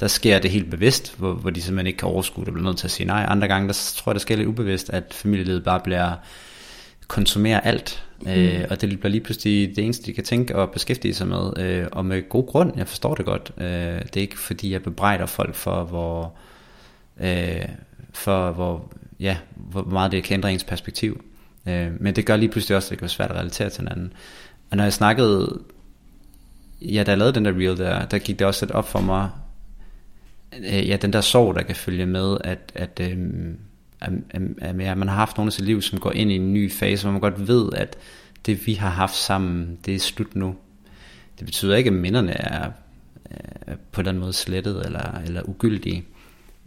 der 0.00 0.06
sker 0.06 0.38
det 0.38 0.50
helt 0.50 0.70
bevidst, 0.70 1.18
hvor, 1.18 1.32
hvor 1.32 1.50
de 1.50 1.62
simpelthen 1.62 1.86
ikke 1.86 1.96
kan 1.96 2.08
overskue 2.08 2.44
det, 2.44 2.48
og 2.48 2.54
bliver 2.54 2.66
nødt 2.66 2.78
til 2.78 2.86
at 2.86 2.90
sige 2.90 3.06
nej. 3.06 3.26
Andre 3.28 3.48
gange, 3.48 3.68
der 3.68 3.92
tror 3.96 4.10
jeg, 4.10 4.14
der 4.14 4.20
sker 4.20 4.36
lidt 4.36 4.48
ubevidst, 4.48 4.90
at 4.90 5.14
familielivet 5.14 5.64
bare 5.64 5.80
bliver 5.80 6.12
konsumere 7.08 7.66
alt, 7.66 8.04
mm. 8.20 8.30
øh, 8.30 8.64
og 8.70 8.80
det 8.80 9.00
bliver 9.00 9.10
lige 9.10 9.20
pludselig 9.20 9.76
det 9.76 9.84
eneste, 9.84 10.06
de 10.06 10.12
kan 10.12 10.24
tænke 10.24 10.56
og 10.56 10.70
beskæftige 10.70 11.14
sig 11.14 11.28
med, 11.28 11.58
øh, 11.58 11.86
og 11.92 12.04
med 12.04 12.28
god 12.28 12.46
grund, 12.46 12.72
jeg 12.76 12.88
forstår 12.88 13.14
det 13.14 13.24
godt. 13.24 13.52
Øh, 13.58 13.66
det 13.66 14.16
er 14.16 14.20
ikke 14.20 14.38
fordi, 14.38 14.72
jeg 14.72 14.82
bebrejder 14.82 15.26
folk 15.26 15.54
for, 15.54 15.84
hvor, 15.84 16.34
øh, 17.20 17.68
for 18.12 18.50
hvor, 18.50 18.92
ja, 19.20 19.36
hvor 19.56 19.82
meget 19.82 20.12
det 20.12 20.24
kan 20.24 20.34
ændre 20.34 20.52
ens 20.52 20.64
perspektiv. 20.64 21.24
Øh, 21.66 22.00
men 22.00 22.16
det 22.16 22.26
gør 22.26 22.36
lige 22.36 22.50
pludselig 22.50 22.76
også, 22.76 22.86
at 22.86 22.90
det 22.90 22.98
kan 22.98 23.02
være 23.02 23.08
svært 23.08 23.30
at 23.30 23.36
relatere 23.36 23.70
til 23.70 23.80
hinanden. 23.80 24.12
Og 24.70 24.76
når 24.76 24.84
jeg 24.84 24.92
snakkede, 24.92 25.60
ja, 26.80 27.02
da 27.02 27.10
jeg 27.10 27.18
lavede 27.18 27.34
den 27.34 27.44
der 27.44 27.52
reel 27.52 27.76
der, 27.76 28.06
der 28.06 28.18
gik 28.18 28.38
det 28.38 28.46
også 28.46 28.66
lidt 28.66 28.74
op 28.74 28.88
for 28.88 29.00
mig, 29.00 29.30
øh, 30.58 30.88
ja, 30.88 30.96
den 30.96 31.12
der 31.12 31.20
sorg, 31.20 31.54
der 31.54 31.62
kan 31.62 31.76
følge 31.76 32.06
med, 32.06 32.38
at, 32.44 32.72
at, 32.74 33.00
øh, 33.00 33.18
at, 34.00 34.12
at, 34.30 34.42
at 34.60 34.98
man 34.98 35.08
har 35.08 35.14
haft 35.14 35.36
nogen 35.36 35.48
i 35.48 35.52
sit 35.52 35.64
liv, 35.64 35.82
som 35.82 36.00
går 36.00 36.12
ind 36.12 36.32
i 36.32 36.36
en 36.36 36.52
ny 36.52 36.72
fase, 36.72 37.04
hvor 37.04 37.12
man 37.12 37.20
godt 37.20 37.48
ved, 37.48 37.68
at 37.72 37.96
det 38.46 38.66
vi 38.66 38.74
har 38.74 38.90
haft 38.90 39.16
sammen, 39.16 39.78
det 39.86 39.94
er 39.94 39.98
slut 39.98 40.36
nu. 40.36 40.54
Det 41.38 41.46
betyder 41.46 41.76
ikke, 41.76 41.88
at 41.88 41.96
minderne 41.96 42.32
er, 42.32 42.70
er 43.66 43.76
på 43.92 44.02
den 44.02 44.18
måde 44.18 44.32
slettet 44.32 44.86
eller, 44.86 45.20
eller 45.26 45.42
ugyldige, 45.42 46.04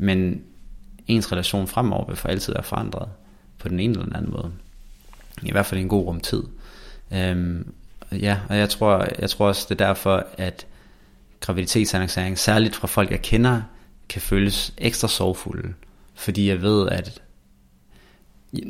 men 0.03 0.41
ens 1.07 1.31
relation 1.31 1.67
fremover 1.67 2.05
vil 2.07 2.15
for 2.15 2.27
altid 2.27 2.53
være 2.53 2.63
forandret 2.63 3.09
på 3.57 3.69
den 3.69 3.79
ene 3.79 3.91
eller 3.91 4.05
den 4.05 4.15
anden 4.15 4.31
måde. 4.31 4.51
I 5.43 5.51
hvert 5.51 5.65
fald 5.65 5.79
i 5.79 5.81
en 5.81 5.89
god 5.89 6.05
rumtid. 6.05 6.43
Øhm, 7.13 7.73
ja, 8.11 8.39
og 8.49 8.57
jeg 8.57 8.69
tror, 8.69 9.07
jeg 9.19 9.29
tror 9.29 9.47
også, 9.47 9.65
det 9.69 9.81
er 9.81 9.85
derfor, 9.85 10.25
at 10.37 10.67
graviditetsannoncering, 11.39 12.39
særligt 12.39 12.75
fra 12.75 12.87
folk, 12.87 13.11
jeg 13.11 13.21
kender, 13.21 13.61
kan 14.09 14.21
føles 14.21 14.73
ekstra 14.77 15.07
sorgfulde. 15.07 15.73
Fordi 16.15 16.49
jeg 16.49 16.61
ved, 16.61 16.89
at 16.89 17.21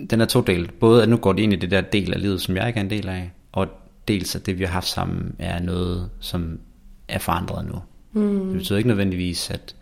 den 0.09 0.21
er 0.21 0.25
to 0.25 0.41
del. 0.41 0.71
Både 0.71 1.03
at 1.03 1.09
nu 1.09 1.17
går 1.17 1.33
det 1.33 1.43
ind 1.43 1.53
i 1.53 1.55
det 1.55 1.71
der 1.71 1.81
del 1.81 2.13
af 2.13 2.21
livet, 2.21 2.41
som 2.41 2.55
jeg 2.55 2.67
ikke 2.67 2.77
er 2.77 2.83
en 2.83 2.89
del 2.89 3.09
af, 3.09 3.31
og 3.51 3.67
dels 4.07 4.35
at 4.35 4.45
det 4.45 4.59
vi 4.59 4.63
har 4.63 4.71
haft 4.71 4.87
sammen 4.87 5.35
er 5.39 5.59
noget, 5.59 6.09
som 6.19 6.59
er 7.07 7.19
forandret 7.19 7.65
nu. 7.65 7.81
Mm. 8.11 8.45
Det 8.45 8.57
betyder 8.57 8.77
ikke 8.77 8.87
nødvendigvis, 8.87 9.49
at 9.49 9.75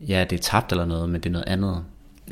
ja, 0.00 0.24
det 0.30 0.38
er 0.38 0.42
tabt 0.42 0.72
eller 0.72 0.84
noget, 0.84 1.08
men 1.08 1.20
det 1.20 1.26
er 1.26 1.32
noget 1.32 1.48
andet. 1.48 1.84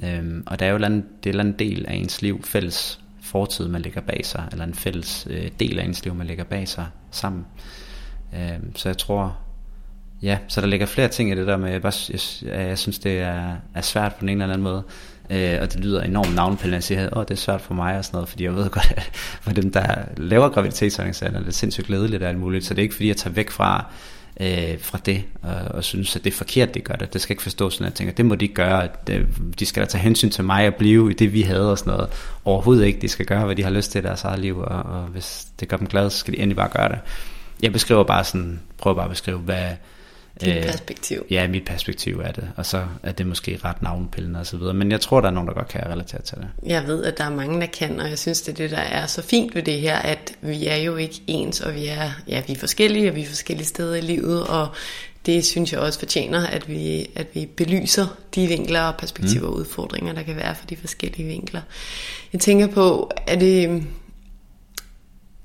Øhm, 0.02 0.42
og 0.46 0.58
der 0.58 0.66
er 0.66 0.70
jo 0.70 0.76
en, 0.76 1.04
det 1.24 1.34
er 1.34 1.40
en 1.40 1.52
del 1.52 1.86
af 1.88 1.94
ens 1.94 2.22
liv, 2.22 2.42
fælles 2.44 3.00
fortid, 3.22 3.68
man 3.68 3.82
lægger 3.82 4.00
bag 4.00 4.26
sig, 4.26 4.48
eller 4.52 4.64
en 4.64 4.74
fælles 4.74 5.26
øh, 5.30 5.50
del 5.60 5.78
af 5.78 5.84
ens 5.84 6.04
liv, 6.04 6.14
man 6.14 6.26
lægger 6.26 6.44
bag 6.44 6.68
sig 6.68 6.86
sammen. 7.10 7.46
Øhm, 8.36 8.76
så 8.76 8.88
jeg 8.88 8.98
tror, 8.98 9.38
ja, 10.22 10.38
så 10.48 10.60
der 10.60 10.66
ligger 10.66 10.86
flere 10.86 11.08
ting 11.08 11.30
i 11.30 11.34
det 11.34 11.46
der 11.46 11.56
med, 11.56 11.70
jeg, 11.70 11.82
bare, 11.82 11.92
jeg, 12.10 12.68
jeg 12.68 12.78
synes, 12.78 12.98
det 12.98 13.20
er, 13.20 13.56
er 13.74 13.80
svært 13.80 14.14
på 14.14 14.20
den 14.20 14.28
ene 14.28 14.44
eller 14.44 14.54
anden 14.54 14.64
måde. 14.64 14.82
Øh, 15.30 15.58
og 15.62 15.72
det 15.72 15.80
lyder 15.80 16.02
enormt 16.02 16.34
navnpillende 16.34 16.76
at 16.76 16.84
sige, 16.84 17.00
at 17.00 17.28
det 17.28 17.30
er 17.30 17.34
svært 17.34 17.60
for 17.60 17.74
mig 17.74 17.98
og 17.98 18.04
sådan 18.04 18.16
noget, 18.16 18.28
fordi 18.28 18.44
jeg 18.44 18.54
ved 18.54 18.70
godt, 18.70 18.92
at 18.96 19.10
for 19.14 19.50
dem, 19.52 19.72
der 19.72 20.04
laver 20.16 20.48
graviditetsorganisationer, 20.48 21.38
det 21.38 21.48
er 21.48 21.52
sindssygt 21.52 21.86
glædeligt 21.86 22.22
og 22.22 22.28
alt 22.28 22.38
muligt, 22.38 22.64
så 22.64 22.74
det 22.74 22.78
er 22.78 22.82
ikke 22.82 22.94
fordi, 22.94 23.08
jeg 23.08 23.16
tager 23.16 23.34
væk 23.34 23.50
fra, 23.50 23.84
øh, 24.40 24.80
fra 24.80 24.98
det, 25.06 25.24
og, 25.42 25.54
og 25.54 25.84
synes, 25.84 26.16
at 26.16 26.24
det 26.24 26.32
er 26.32 26.36
forkert, 26.36 26.74
det 26.74 26.84
gør 26.84 26.94
det. 26.94 27.12
Det 27.12 27.20
skal 27.20 27.32
ikke 27.32 27.42
forstås 27.42 27.74
sådan, 27.74 27.86
at 27.86 27.90
jeg 27.90 27.96
tænker, 27.96 28.14
det 28.14 28.26
må 28.26 28.34
de 28.34 28.48
gøre, 28.48 28.84
at 28.84 29.10
øh, 29.10 29.26
de 29.58 29.66
skal 29.66 29.82
da 29.82 29.86
tage 29.86 30.02
hensyn 30.02 30.30
til 30.30 30.44
mig 30.44 30.66
og 30.66 30.74
blive 30.74 31.10
i 31.10 31.14
det, 31.14 31.32
vi 31.32 31.42
havde 31.42 31.70
og 31.70 31.78
sådan 31.78 31.92
noget. 31.92 32.10
Overhovedet 32.44 32.86
ikke, 32.86 33.00
de 33.00 33.08
skal 33.08 33.26
gøre, 33.26 33.44
hvad 33.44 33.56
de 33.56 33.62
har 33.62 33.70
lyst 33.70 33.92
til 33.92 33.98
i 33.98 34.02
deres 34.02 34.24
eget 34.24 34.38
liv, 34.38 34.58
og, 34.58 34.82
og 34.82 35.02
hvis 35.02 35.46
det 35.60 35.68
gør 35.68 35.76
dem 35.76 35.86
glade, 35.86 36.10
så 36.10 36.18
skal 36.18 36.34
de 36.34 36.38
endelig 36.38 36.56
bare 36.56 36.70
gøre 36.76 36.88
det. 36.88 36.98
Jeg 37.62 37.72
beskriver 37.72 38.04
bare 38.04 38.24
sådan, 38.24 38.60
prøver 38.78 38.94
bare 38.94 39.04
at 39.04 39.10
beskrive, 39.10 39.38
hvad, 39.38 39.70
dit 40.40 40.56
øh, 40.56 40.62
perspektiv. 40.62 41.26
Ja, 41.30 41.48
mit 41.48 41.64
perspektiv 41.64 42.20
er 42.24 42.32
det. 42.32 42.50
Og 42.56 42.66
så 42.66 42.86
er 43.02 43.12
det 43.12 43.26
måske 43.26 43.58
ret 43.64 43.82
navnpillende 43.82 44.40
og 44.40 44.46
så 44.46 44.56
videre. 44.56 44.74
Men 44.74 44.90
jeg 44.90 45.00
tror, 45.00 45.20
der 45.20 45.28
er 45.28 45.32
nogen, 45.32 45.48
der 45.48 45.54
godt 45.54 45.68
kan 45.68 45.86
relatere 45.86 46.22
til 46.22 46.36
det. 46.36 46.48
Jeg 46.66 46.86
ved, 46.86 47.04
at 47.04 47.18
der 47.18 47.24
er 47.24 47.30
mange, 47.30 47.60
der 47.60 47.66
kan, 47.66 48.00
og 48.00 48.08
jeg 48.08 48.18
synes, 48.18 48.42
det 48.42 48.52
er 48.52 48.56
det, 48.56 48.70
der 48.70 48.76
er 48.76 49.06
så 49.06 49.22
fint 49.22 49.54
ved 49.54 49.62
det 49.62 49.80
her, 49.80 49.96
at 49.96 50.32
vi 50.40 50.66
er 50.66 50.76
jo 50.76 50.96
ikke 50.96 51.22
ens, 51.26 51.60
og 51.60 51.74
vi 51.74 51.86
er, 51.86 52.10
ja, 52.28 52.42
vi 52.46 52.52
er 52.52 52.58
forskellige, 52.58 53.10
og 53.10 53.14
vi 53.14 53.22
er 53.22 53.26
forskellige 53.26 53.66
steder 53.66 53.94
i 53.94 54.00
livet, 54.00 54.46
og 54.46 54.68
det 55.26 55.44
synes 55.44 55.72
jeg 55.72 55.80
også 55.80 55.98
fortjener, 55.98 56.46
at 56.46 56.68
vi, 56.68 57.10
at 57.16 57.26
vi 57.34 57.46
belyser 57.46 58.06
de 58.34 58.46
vinkler 58.46 58.80
og 58.80 58.96
perspektiver 58.96 59.46
og 59.46 59.52
mm. 59.52 59.60
udfordringer, 59.60 60.12
der 60.12 60.22
kan 60.22 60.36
være 60.36 60.54
for 60.54 60.66
de 60.66 60.76
forskellige 60.76 61.26
vinkler. 61.26 61.60
Jeg 62.32 62.40
tænker 62.40 62.66
på, 62.66 63.10
er 63.26 63.36
det, 63.36 63.84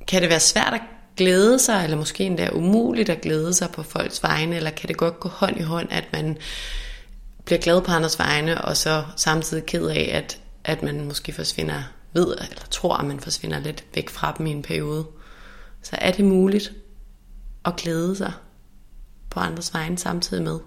kan 0.07 0.21
det 0.21 0.29
være 0.29 0.39
svært 0.39 0.73
at 0.73 0.81
glæde 1.19 1.59
sig, 1.59 1.83
eller 1.83 1.97
måske 1.97 2.23
endda 2.23 2.49
umuligt 2.53 3.09
at 3.09 3.21
glæde 3.21 3.53
sig 3.53 3.69
på 3.73 3.83
folks 3.83 4.23
vegne, 4.23 4.55
eller 4.55 4.69
kan 4.69 4.87
det 4.87 4.97
godt 4.97 5.19
gå 5.19 5.29
hånd 5.29 5.59
i 5.59 5.63
hånd, 5.63 5.87
at 5.91 6.07
man 6.13 6.37
bliver 7.45 7.59
glad 7.59 7.81
på 7.81 7.91
andres 7.91 8.19
vegne, 8.19 8.61
og 8.61 8.77
så 8.77 9.03
samtidig 9.15 9.65
ked 9.65 9.85
af, 9.87 10.09
at, 10.13 10.39
at 10.63 10.83
man 10.83 11.05
måske 11.05 11.33
forsvinder 11.33 11.83
ved, 12.13 12.27
eller 12.27 12.65
tror, 12.71 12.97
at 12.97 13.05
man 13.05 13.19
forsvinder 13.19 13.59
lidt 13.59 13.85
væk 13.95 14.09
fra 14.09 14.35
dem 14.37 14.45
i 14.45 14.51
en 14.51 14.61
periode. 14.61 15.05
Så 15.81 15.95
er 16.01 16.11
det 16.11 16.25
muligt 16.25 16.73
at 17.65 17.75
glæde 17.75 18.15
sig 18.15 18.33
på 19.29 19.39
andres 19.39 19.73
vegne 19.73 19.97
samtidig 19.97 20.43
med, 20.43 20.59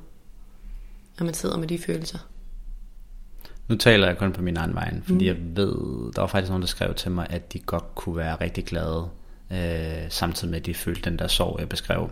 at 1.19 1.25
man 1.25 1.35
sidder 1.35 1.59
med 1.59 1.69
de 1.69 1.79
følelser. 1.79 2.19
Nu 3.69 3.77
taler 3.77 4.07
jeg 4.07 4.19
kun 4.19 4.33
på 4.33 4.43
min 4.43 4.57
egen 4.57 4.75
vej, 4.75 4.95
fordi 5.05 5.31
mm. 5.31 5.37
jeg 5.37 5.37
ved, 5.57 5.75
der 6.13 6.21
var 6.21 6.27
faktisk 6.27 6.51
nogen, 6.51 6.63
der 6.63 6.69
skrev 6.69 6.95
til 6.95 7.11
mig, 7.11 7.27
at 7.31 7.53
de 7.53 7.59
godt 7.59 7.95
kunne 7.95 8.17
være 8.17 8.37
rigtig 8.41 8.65
glade 8.65 9.09
øh, 9.53 10.05
samtidig 10.09 10.51
med 10.51 10.59
at 10.61 10.67
de 10.67 10.75
følte 10.75 11.11
den 11.11 11.19
der 11.19 11.27
sorg, 11.27 11.57
jeg 11.61 11.69
beskrev. 11.69 12.11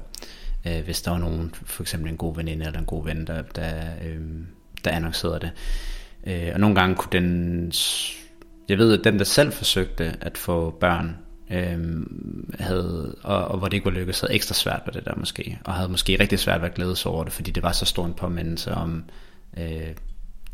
Øh, 0.66 0.84
hvis 0.84 1.02
der 1.02 1.10
var 1.10 1.18
nogen, 1.18 1.54
for 1.54 1.82
eksempel 1.82 2.10
en 2.10 2.16
god 2.16 2.36
veninde 2.36 2.66
eller 2.66 2.78
en 2.78 2.86
god 2.86 3.04
ven, 3.04 3.26
der, 3.26 3.42
der, 3.42 3.72
øh, 4.04 4.20
der 4.84 4.90
annoncerede 4.90 5.40
det. 5.40 5.50
Øh, 6.26 6.50
og 6.54 6.60
nogle 6.60 6.76
gange 6.76 6.96
kunne 6.96 7.12
den, 7.12 7.72
jeg 8.68 8.78
ved, 8.78 8.98
at 8.98 9.04
den, 9.04 9.18
der 9.18 9.24
selv 9.24 9.52
forsøgte 9.52 10.16
at 10.20 10.38
få 10.38 10.70
børn, 10.70 11.16
øh, 11.50 12.06
havde, 12.58 13.16
og, 13.22 13.44
og 13.44 13.58
hvor 13.58 13.68
det 13.68 13.74
ikke 13.74 13.86
var 13.86 13.90
lykkedes, 13.90 14.20
havde 14.20 14.34
ekstra 14.34 14.54
svært 14.54 14.82
ved 14.86 14.92
det 14.92 15.04
der 15.04 15.14
måske, 15.16 15.58
og 15.64 15.74
havde 15.74 15.88
måske 15.88 16.20
rigtig 16.20 16.38
svært 16.38 16.60
ved 16.60 16.68
at 16.68 16.74
glæde 16.74 16.96
sig 16.96 17.10
over 17.10 17.24
det, 17.24 17.32
fordi 17.32 17.50
det 17.50 17.62
var 17.62 17.72
så 17.72 17.84
stor 17.84 18.06
en 18.06 18.14
påmindelse 18.14 18.74
om 18.74 19.04
øh, 19.58 19.94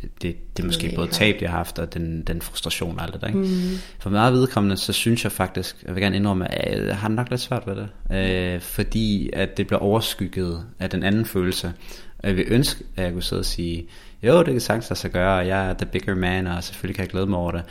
det, 0.01 0.23
det, 0.23 0.57
det 0.57 0.63
er 0.63 0.67
måske 0.67 0.93
både 0.97 1.09
tab, 1.09 1.43
jeg 1.43 1.51
har 1.51 1.57
haft, 1.57 1.79
og 1.79 1.95
den, 1.95 2.23
den 2.23 2.43
frustration 2.43 2.99
og 2.99 3.05
alt 3.05 3.13
det 3.13 3.21
der. 3.21 3.27
Ikke? 3.27 3.39
Mm. 3.39 3.79
For 3.99 4.11
meget 4.11 4.33
vedkommende, 4.33 4.77
så 4.77 4.93
synes 4.93 5.25
jeg 5.25 5.33
faktisk, 5.33 5.85
jeg 5.87 5.95
vil 5.95 6.03
gerne 6.03 6.17
indrømme, 6.17 6.55
at 6.55 6.87
jeg 6.87 6.97
har 6.97 7.09
nok 7.09 7.31
lidt 7.31 7.41
svært 7.41 7.63
ved 7.67 7.77
det. 7.77 7.89
Øh, 8.17 8.61
fordi 8.61 9.31
at 9.33 9.57
det 9.57 9.67
bliver 9.67 9.81
overskygget 9.81 10.65
af 10.79 10.91
den 10.91 11.03
anden 11.03 11.25
følelse. 11.25 11.73
Og 12.19 12.29
jeg 12.29 12.37
vil 12.37 12.45
ønske, 12.49 12.85
at 12.97 13.05
jeg 13.05 13.13
kunne 13.13 13.23
sidde 13.23 13.41
og 13.41 13.47
sige, 13.47 13.87
jo, 14.23 14.39
det 14.39 14.47
kan 14.47 14.61
sagtens 14.61 14.91
lade 14.91 15.01
sig 15.01 15.11
gøre, 15.11 15.39
og 15.39 15.47
jeg 15.47 15.71
er 15.71 15.75
the 15.75 15.87
bigger 15.87 16.15
man, 16.15 16.47
og 16.47 16.65
selvfølgelig 16.65 16.97
kan 16.97 17.03
jeg 17.03 17.11
glæde 17.11 17.27
mig 17.27 17.39
over 17.39 17.51
det. 17.51 17.63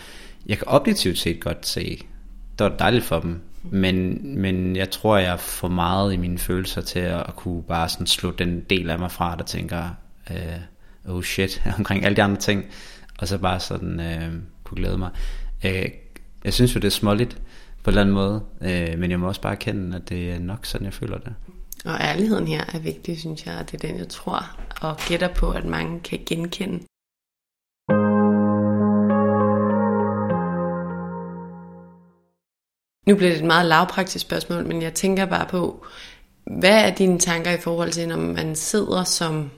Jeg 0.45 0.57
kan 0.57 0.67
objektivt 0.67 1.17
set 1.17 1.39
godt 1.39 1.67
se, 1.67 2.01
det 2.59 2.63
var 2.63 2.77
dejligt 2.77 3.03
for 3.03 3.19
dem, 3.19 3.41
men, 3.71 4.21
men 4.39 4.75
jeg 4.75 4.89
tror, 4.89 5.17
jeg 5.17 5.33
er 5.33 5.38
for 5.38 5.67
meget 5.67 6.13
i 6.13 6.17
mine 6.17 6.38
følelser 6.38 6.81
til 6.81 6.99
at, 6.99 7.19
at 7.19 7.35
kunne 7.35 7.63
bare 7.63 7.89
sådan 7.89 8.07
slå 8.07 8.31
den 8.31 8.61
del 8.69 8.89
af 8.89 8.99
mig 8.99 9.11
fra, 9.11 9.35
der 9.35 9.43
tænker, 9.43 9.83
øh, 10.31 10.38
oh 11.07 11.23
shit, 11.23 11.61
omkring 11.77 12.05
alle 12.05 12.15
de 12.15 12.23
andre 12.23 12.41
ting, 12.41 12.65
og 13.19 13.27
så 13.27 13.37
bare 13.37 13.59
sådan 13.59 13.99
øh, 13.99 14.33
kunne 14.63 14.77
glæde 14.77 14.97
mig. 14.97 15.09
Øh, 15.65 15.89
jeg 16.43 16.53
synes 16.53 16.75
jo, 16.75 16.79
det 16.79 16.87
er 16.87 16.91
småligt 16.91 17.41
på 17.83 17.89
en 17.89 17.91
eller 17.91 18.01
anden 18.01 18.15
måde, 18.15 18.43
øh, 18.61 18.99
men 18.99 19.11
jeg 19.11 19.19
må 19.19 19.27
også 19.27 19.41
bare 19.41 19.53
erkende, 19.53 19.97
at 19.97 20.09
det 20.09 20.31
er 20.31 20.39
nok 20.39 20.65
sådan, 20.65 20.85
jeg 20.85 20.93
føler 20.93 21.17
det. 21.17 21.33
Og 21.85 21.97
ærligheden 22.01 22.47
her 22.47 22.63
er 22.73 22.79
vigtig, 22.79 23.19
synes 23.19 23.45
jeg, 23.45 23.57
og 23.57 23.71
det 23.71 23.83
er 23.83 23.87
den, 23.87 23.97
jeg 23.97 24.07
tror 24.07 24.57
og 24.81 24.97
gætter 25.07 25.33
på, 25.33 25.51
at 25.51 25.65
mange 25.65 25.99
kan 25.99 26.19
genkende. 26.25 26.79
Nu 33.07 33.15
bliver 33.15 33.31
det 33.31 33.39
et 33.39 33.45
meget 33.45 33.65
lavpraktisk 33.65 34.25
spørgsmål, 34.25 34.65
men 34.65 34.81
jeg 34.81 34.93
tænker 34.93 35.25
bare 35.25 35.47
på, 35.49 35.85
hvad 36.59 36.85
er 36.85 36.95
dine 36.95 37.19
tanker 37.19 37.51
i 37.51 37.57
forhold 37.57 37.91
til, 37.91 38.07
når 38.07 38.17
man 38.17 38.55
sidder 38.55 39.03
som 39.03 39.51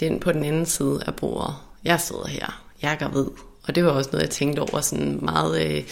den 0.00 0.20
på 0.20 0.32
den 0.32 0.44
anden 0.44 0.66
side 0.66 1.02
af 1.06 1.14
bordet? 1.14 1.54
Jeg 1.84 2.00
sidder 2.00 2.26
her, 2.28 2.62
jeg 2.82 2.96
er 3.00 3.08
ved. 3.08 3.26
og 3.62 3.74
det 3.74 3.84
var 3.84 3.90
også 3.90 4.10
noget, 4.12 4.22
jeg 4.22 4.30
tænkte 4.30 4.60
over 4.60 4.80
sådan 4.80 5.18
meget 5.22 5.66
øh, 5.66 5.84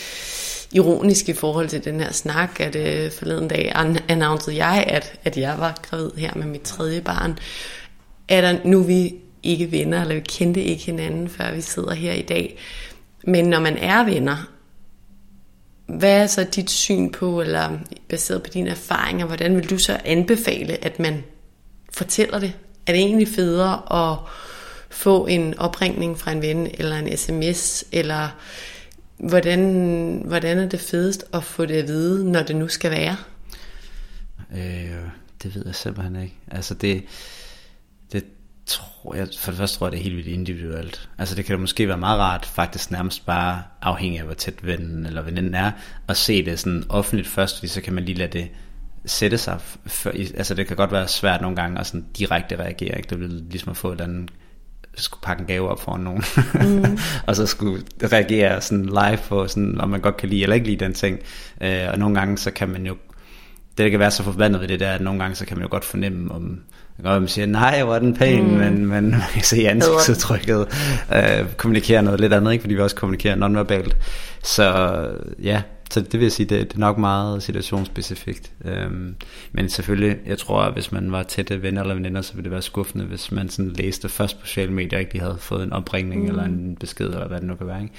ironisk 0.73 1.29
i 1.29 1.33
forhold 1.33 1.69
til 1.69 1.85
den 1.85 2.01
her 2.01 2.13
snak, 2.13 2.61
at 2.61 2.77
øh, 2.77 3.13
forleden 3.13 3.49
dag 3.49 3.73
annoncerede 4.09 4.67
jeg, 4.67 4.85
at, 4.87 5.19
at 5.25 5.37
jeg 5.37 5.55
var 5.59 5.81
gravid 5.83 6.11
her 6.17 6.35
med 6.35 6.47
mit 6.47 6.63
tredje 6.63 7.01
barn. 7.01 7.39
Er 8.29 8.41
der 8.41 8.59
nu 8.65 8.83
vi 8.83 9.15
ikke 9.43 9.73
venner, 9.73 10.01
eller 10.01 10.15
vi 10.15 10.21
kendte 10.21 10.63
ikke 10.63 10.85
hinanden, 10.85 11.29
før 11.29 11.55
vi 11.55 11.61
sidder 11.61 11.95
her 11.95 12.13
i 12.13 12.23
dag. 12.23 12.59
Men 13.27 13.45
når 13.45 13.61
man 13.61 13.77
er 13.77 14.05
venner, 14.05 14.49
hvad 15.87 16.23
er 16.23 16.27
så 16.27 16.45
dit 16.45 16.71
syn 16.71 17.11
på, 17.11 17.41
eller 17.41 17.79
baseret 18.09 18.43
på 18.43 18.51
dine 18.51 18.71
erfaringer, 18.71 19.27
hvordan 19.27 19.57
vil 19.57 19.71
du 19.71 19.79
så 19.79 19.99
anbefale, 20.05 20.85
at 20.85 20.99
man 20.99 21.25
fortæller 21.93 22.39
det? 22.39 22.53
Er 22.87 22.93
det 22.93 23.01
egentlig 23.01 23.29
federe 23.29 24.11
at 24.13 24.19
få 24.91 25.27
en 25.27 25.59
opringning 25.59 26.19
fra 26.19 26.33
en 26.33 26.43
ven, 26.43 26.69
eller 26.75 26.97
en 26.97 27.17
sms, 27.17 27.85
eller 27.93 28.29
hvordan, 29.17 30.23
hvordan 30.27 30.59
er 30.59 30.69
det 30.69 30.81
fedest 30.81 31.25
at 31.33 31.45
få 31.45 31.67
det 31.67 31.75
at 31.75 31.89
vide, 31.89 32.33
når 32.33 32.43
det 32.43 32.57
nu 32.57 32.69
skal 32.69 32.91
være? 32.91 33.17
Øh, 34.55 35.09
det 35.43 35.55
ved 35.55 35.63
jeg 35.67 35.75
simpelthen 35.75 36.23
ikke. 36.23 36.37
Altså 36.51 36.75
det, 36.75 37.05
det 38.13 38.25
tror 38.67 39.15
jeg, 39.15 39.29
for 39.39 39.51
det 39.51 39.59
første 39.59 39.79
tror 39.79 39.87
jeg, 39.87 39.93
det 39.93 39.99
er 39.99 40.03
helt 40.03 40.17
vildt 40.17 40.29
individuelt. 40.29 41.09
Altså 41.19 41.35
det 41.35 41.45
kan 41.45 41.61
måske 41.61 41.89
være 41.89 41.99
meget 41.99 42.21
rart, 42.21 42.47
faktisk 42.47 42.91
nærmest 42.91 43.27
bare 43.27 43.63
afhængig 43.83 44.19
af, 44.19 44.25
hvor 44.25 44.35
tæt 44.35 44.67
vennen 44.67 45.07
eller 45.07 45.23
veninden 45.23 45.55
er, 45.55 45.71
at 46.09 46.17
se 46.17 46.45
det 46.45 46.59
sådan 46.59 46.85
offentligt 46.89 47.29
først, 47.29 47.57
fordi 47.57 47.69
så 47.69 47.81
kan 47.81 47.93
man 47.93 48.05
lige 48.05 48.19
lade 48.19 48.39
det 48.39 48.49
sætte 49.07 49.39
sig. 49.39 49.59
For, 49.87 50.11
altså 50.11 50.55
det 50.55 50.67
kan 50.67 50.77
godt 50.77 50.93
være 50.93 51.09
svært 51.09 51.41
nogle 51.41 51.57
gange 51.57 51.81
at 51.81 51.87
sådan 51.87 52.07
direkte 52.19 52.57
reagere. 52.57 52.97
Ikke? 52.97 53.11
Det 53.11 53.21
vil 53.21 53.45
ligesom 53.51 53.71
at 53.71 53.77
få 53.77 53.89
et 53.89 53.93
eller 53.93 54.05
andet 54.05 54.31
skulle 54.95 55.23
pakke 55.23 55.41
en 55.41 55.47
gave 55.47 55.69
op 55.69 55.81
for 55.81 55.97
nogen, 55.97 56.23
mm. 56.55 56.99
og 57.27 57.37
så 57.37 57.47
skulle 57.47 57.83
reagere 58.03 58.61
sådan 58.61 58.85
live 58.85 59.19
på, 59.29 59.49
sådan, 59.49 59.81
om 59.81 59.89
man 59.89 60.01
godt 60.01 60.17
kan 60.17 60.29
lide 60.29 60.43
eller 60.43 60.55
ikke 60.55 60.67
lide 60.67 60.85
den 60.85 60.95
ting. 60.95 61.19
Øh, 61.61 61.89
og 61.93 61.99
nogle 61.99 62.15
gange, 62.15 62.39
så 62.39 62.51
kan 62.51 62.69
man 62.69 62.87
jo, 62.87 62.97
det 63.79 63.85
der 63.85 63.89
kan 63.89 63.99
være 63.99 64.11
så 64.11 64.23
forbandet 64.23 64.61
ved 64.61 64.69
det 64.69 64.81
der, 64.81 64.91
at 64.91 65.01
nogle 65.01 65.21
gange, 65.21 65.35
så 65.35 65.47
kan 65.47 65.57
man 65.57 65.63
jo 65.63 65.71
godt 65.71 65.85
fornemme, 65.85 66.33
om 66.33 66.61
og 67.05 67.21
man 67.21 67.29
siger, 67.29 67.47
nej, 67.47 67.83
hvor 67.83 67.95
er 67.95 67.99
den 67.99 68.17
pæn, 68.17 68.43
mm. 68.43 68.51
men, 68.51 68.87
men 68.87 69.11
man 69.11 69.23
kan 69.33 69.43
se 69.43 69.69
ansigtsudtrykket 69.69 70.67
øh, 71.15 71.47
kommunikere 71.57 72.03
noget 72.03 72.21
lidt 72.21 72.33
andet, 72.33 72.53
ikke? 72.53 72.63
fordi 72.63 72.75
vi 72.75 72.81
også 72.81 72.97
kommunikerer 72.97 73.35
nonverbalt. 73.35 73.97
Så 74.45 74.97
ja, 75.43 75.63
så 75.93 76.01
det 76.01 76.13
vil 76.13 76.23
jeg 76.23 76.33
sige, 76.33 76.47
det, 76.47 76.69
det 76.69 76.75
er 76.75 76.81
nok 76.81 76.99
meget 76.99 77.43
situationsspecifikt. 77.43 78.53
Øhm, 78.65 79.15
men 79.53 79.69
selvfølgelig, 79.69 80.17
jeg 80.27 80.39
tror, 80.39 80.61
at 80.63 80.73
hvis 80.73 80.93
man 80.93 81.13
var 81.13 81.23
tætte 81.23 81.63
venner 81.63 81.83
eller 81.83 81.95
veninder, 81.95 82.23
så 82.23 82.35
ville 82.35 82.45
det 82.45 82.53
være 82.53 82.63
skuffende, 82.63 83.05
hvis 83.05 83.33
man 83.33 83.49
sådan 83.49 83.73
læste 83.73 84.09
først 84.09 84.41
på 84.41 84.47
sociale 84.47 84.73
medier, 84.73 84.99
ikke 84.99 85.13
lige 85.13 85.23
havde 85.23 85.39
fået 85.39 85.63
en 85.63 85.73
opringning 85.73 86.23
mm. 86.23 86.29
eller 86.29 86.45
en 86.45 86.77
besked, 86.81 87.07
eller 87.07 87.29
hvad 87.29 87.41
det 87.41 87.47
nu 87.47 87.55
kan 87.55 87.67
være. 87.67 87.83
Ikke? 87.83 87.95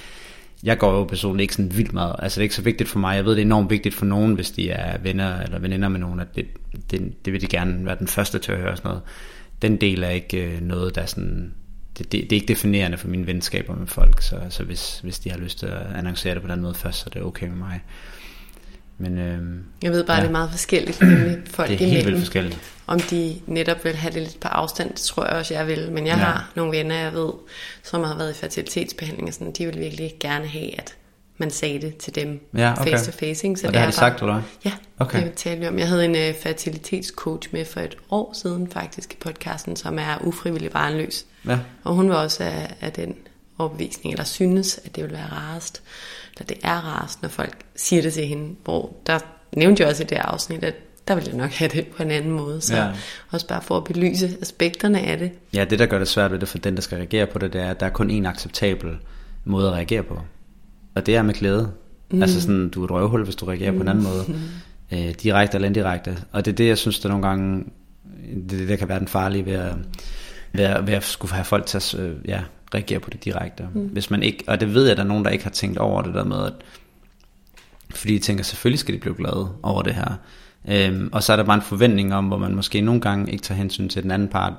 Jeg 0.62 0.78
går 0.78 0.92
jo 0.92 1.04
personligt 1.04 1.42
ikke 1.42 1.54
sådan 1.54 1.76
vildt 1.76 1.92
meget, 1.92 2.16
altså 2.18 2.36
det 2.36 2.42
er 2.42 2.44
ikke 2.44 2.54
så 2.54 2.62
vigtigt 2.62 2.88
for 2.88 2.98
mig, 2.98 3.16
jeg 3.16 3.24
ved, 3.24 3.32
det 3.32 3.40
er 3.40 3.44
enormt 3.44 3.70
vigtigt 3.70 3.94
for 3.94 4.06
nogen, 4.06 4.34
hvis 4.34 4.50
de 4.50 4.70
er 4.70 4.98
venner 4.98 5.40
eller 5.40 5.58
veninder 5.58 5.88
med 5.88 6.00
nogen, 6.00 6.20
at 6.20 6.36
det, 6.36 6.46
det, 6.90 7.24
det 7.24 7.32
vil 7.32 7.40
de 7.40 7.46
gerne 7.46 7.86
være 7.86 7.98
den 7.98 8.08
første 8.08 8.38
til 8.38 8.52
at 8.52 8.58
høre 8.58 8.76
sådan 8.76 8.88
noget. 8.88 9.02
Den 9.62 9.76
del 9.76 10.02
er 10.02 10.08
ikke 10.08 10.46
øh, 10.46 10.60
noget, 10.60 10.94
der 10.94 11.06
sådan 11.06 11.52
det, 11.98 12.12
det, 12.12 12.22
det 12.22 12.32
er 12.32 12.40
ikke 12.40 12.48
definerende 12.48 12.98
for 12.98 13.08
mine 13.08 13.26
venskaber 13.26 13.76
med 13.76 13.86
folk, 13.86 14.22
så, 14.22 14.40
så 14.50 14.64
hvis, 14.64 15.00
hvis 15.02 15.18
de 15.18 15.30
har 15.30 15.38
lyst 15.38 15.58
til 15.58 15.66
at 15.66 15.96
annoncere 15.96 16.34
det 16.34 16.42
på 16.42 16.48
den 16.48 16.60
måde 16.60 16.74
først, 16.74 16.98
så 16.98 17.04
er 17.06 17.10
det 17.10 17.22
okay 17.22 17.46
med 17.46 17.56
mig. 17.56 17.80
Men, 18.98 19.18
øhm, 19.18 19.64
jeg 19.82 19.90
ved 19.90 20.04
bare, 20.04 20.16
ja, 20.16 20.22
det 20.22 20.28
er 20.28 20.32
meget 20.32 20.50
forskelligt 20.50 21.00
med 21.02 21.42
folk 21.46 21.68
det 21.68 21.82
er 21.82 21.86
helt 21.86 22.06
vildt 22.06 22.18
forskelligt. 22.18 22.58
Om 22.86 23.00
de 23.00 23.40
netop 23.46 23.84
vil 23.84 23.94
have 23.94 24.14
det 24.14 24.22
lidt 24.22 24.40
på 24.40 24.48
afstand, 24.48 24.90
det 24.90 25.00
tror 25.00 25.26
jeg 25.26 25.32
også, 25.32 25.54
jeg 25.54 25.66
vil. 25.66 25.92
Men 25.92 26.06
jeg 26.06 26.16
ja. 26.16 26.24
har 26.24 26.52
nogle 26.56 26.78
venner, 26.78 26.96
jeg 26.96 27.12
ved, 27.12 27.32
som 27.82 28.04
har 28.04 28.16
været 28.16 28.30
i 28.30 28.34
fertilitetsbehandling, 28.34 29.28
og 29.28 29.34
sådan, 29.34 29.52
de 29.52 29.66
vil 29.66 29.78
virkelig 29.78 30.12
gerne 30.20 30.46
have, 30.46 30.80
at 30.80 30.96
man 31.38 31.50
sagde 31.50 31.80
det 31.80 31.96
til 31.96 32.14
dem 32.14 32.48
ja, 32.56 32.72
okay. 32.72 32.90
face 32.90 33.10
to 33.10 33.18
face. 33.18 33.46
Ikke? 33.46 33.60
Så 33.60 33.66
og 33.66 33.72
det, 33.72 33.74
det 33.74 33.80
har 33.80 33.90
de 33.90 33.96
sagt, 33.96 34.20
eller 34.20 34.42
Ja, 34.64 34.72
okay. 34.98 35.22
det 35.22 35.34
talte 35.34 35.60
vi 35.60 35.66
om. 35.66 35.78
Jeg 35.78 35.88
havde 35.88 36.04
en 36.04 36.30
uh, 36.30 36.40
fertilitetscoach 36.42 37.48
med 37.52 37.64
for 37.64 37.80
et 37.80 37.96
år 38.10 38.32
siden 38.42 38.70
faktisk 38.70 39.12
i 39.12 39.16
podcasten, 39.20 39.76
som 39.76 39.98
er 39.98 40.18
ufrivillig 40.20 40.70
barnløs. 40.70 41.24
Ja. 41.46 41.58
Og 41.84 41.94
hun 41.94 42.08
var 42.10 42.16
også 42.16 42.44
af, 42.44 42.74
af 42.80 42.92
den 42.92 43.14
overbevisning, 43.58 44.12
eller 44.12 44.24
synes, 44.24 44.80
at 44.84 44.96
det 44.96 45.04
vil 45.04 45.12
være 45.12 45.28
rarest, 45.32 45.82
eller 46.34 46.46
det 46.46 46.56
er 46.62 46.80
rarest, 46.80 47.22
når 47.22 47.28
folk 47.28 47.56
siger 47.76 48.02
det 48.02 48.12
til 48.12 48.26
hende, 48.26 48.54
hvor 48.64 48.96
der 49.06 49.18
nævnte 49.52 49.82
jeg 49.82 49.90
også 49.90 50.02
i 50.02 50.06
det 50.06 50.16
afsnit, 50.16 50.64
at 50.64 50.74
der 51.08 51.14
vil 51.14 51.24
jeg 51.26 51.34
nok 51.34 51.50
have 51.50 51.68
det 51.68 51.86
på 51.86 52.02
en 52.02 52.10
anden 52.10 52.32
måde. 52.32 52.60
Så 52.60 52.76
ja. 52.76 52.92
også 53.30 53.46
bare 53.46 53.62
for 53.62 53.76
at 53.76 53.84
belyse 53.84 54.36
aspekterne 54.40 55.00
af 55.00 55.18
det. 55.18 55.32
Ja, 55.54 55.64
det 55.64 55.78
der 55.78 55.86
gør 55.86 55.98
det 55.98 56.08
svært 56.08 56.32
ved 56.32 56.38
det 56.38 56.48
for 56.48 56.58
den, 56.58 56.74
der 56.74 56.82
skal 56.82 56.96
reagere 56.96 57.26
på 57.26 57.38
det, 57.38 57.52
det 57.52 57.60
er, 57.60 57.70
at 57.70 57.80
der 57.80 57.86
er 57.86 57.90
kun 57.90 58.10
en 58.10 58.26
acceptabel 58.26 58.98
måde 59.44 59.68
at 59.68 59.72
reagere 59.72 60.02
på. 60.02 60.20
Og 60.94 61.06
det 61.06 61.16
er 61.16 61.22
med 61.22 61.34
glæde. 61.34 61.70
Mm. 62.10 62.22
Altså 62.22 62.40
sådan, 62.40 62.68
du 62.68 62.80
er 62.80 62.84
et 62.84 62.90
røvhul, 62.90 63.24
hvis 63.24 63.36
du 63.36 63.46
reagerer 63.46 63.70
mm. 63.70 63.76
på 63.76 63.82
en 63.82 63.88
anden 63.88 64.04
måde. 64.04 64.24
Mm. 64.28 64.34
Øh, 64.92 65.14
direkte 65.22 65.54
eller 65.54 65.68
indirekte. 65.68 66.18
Og 66.32 66.44
det 66.44 66.52
er 66.52 66.56
det, 66.56 66.68
jeg 66.68 66.78
synes, 66.78 67.00
der 67.00 67.08
nogle 67.08 67.26
gange, 67.26 67.64
det, 68.34 68.50
det 68.50 68.68
der 68.68 68.76
kan 68.76 68.88
være 68.88 68.98
den 68.98 69.08
farlige 69.08 69.46
ved 69.46 69.52
at, 69.52 69.74
ved 70.52 70.64
at, 70.64 70.86
ved 70.86 70.94
at 70.94 71.04
skulle 71.04 71.34
have 71.34 71.44
folk 71.44 71.66
til 71.66 71.76
at 71.76 71.94
øh, 71.94 72.12
ja, 72.24 72.42
reagere 72.74 73.00
på 73.00 73.10
det 73.10 73.24
direkte. 73.24 73.68
Mm. 73.74 73.80
Hvis 73.80 74.10
man 74.10 74.22
ikke, 74.22 74.44
og 74.46 74.60
det 74.60 74.74
ved 74.74 74.82
jeg, 74.82 74.90
at 74.90 74.96
der 74.96 75.02
er 75.02 75.08
nogen, 75.08 75.24
der 75.24 75.30
ikke 75.30 75.44
har 75.44 75.50
tænkt 75.50 75.78
over 75.78 76.02
det 76.02 76.14
der 76.14 76.24
med, 76.24 76.46
at 76.46 76.52
fordi 77.94 78.14
de 78.14 78.18
tænker, 78.18 78.44
selvfølgelig 78.44 78.78
skal 78.78 78.94
de 78.94 79.00
blive 79.00 79.14
glade 79.14 79.48
over 79.62 79.82
det 79.82 79.94
her. 79.94 80.14
Øhm, 80.68 81.08
og 81.12 81.22
så 81.22 81.32
er 81.32 81.36
der 81.36 81.44
bare 81.44 81.56
en 81.56 81.62
forventning 81.62 82.14
om, 82.14 82.24
hvor 82.24 82.38
man 82.38 82.54
måske 82.54 82.80
nogle 82.80 83.00
gange 83.00 83.32
ikke 83.32 83.42
tager 83.42 83.58
hensyn 83.58 83.88
til 83.88 84.02
den 84.02 84.10
anden 84.10 84.28
part, 84.28 84.52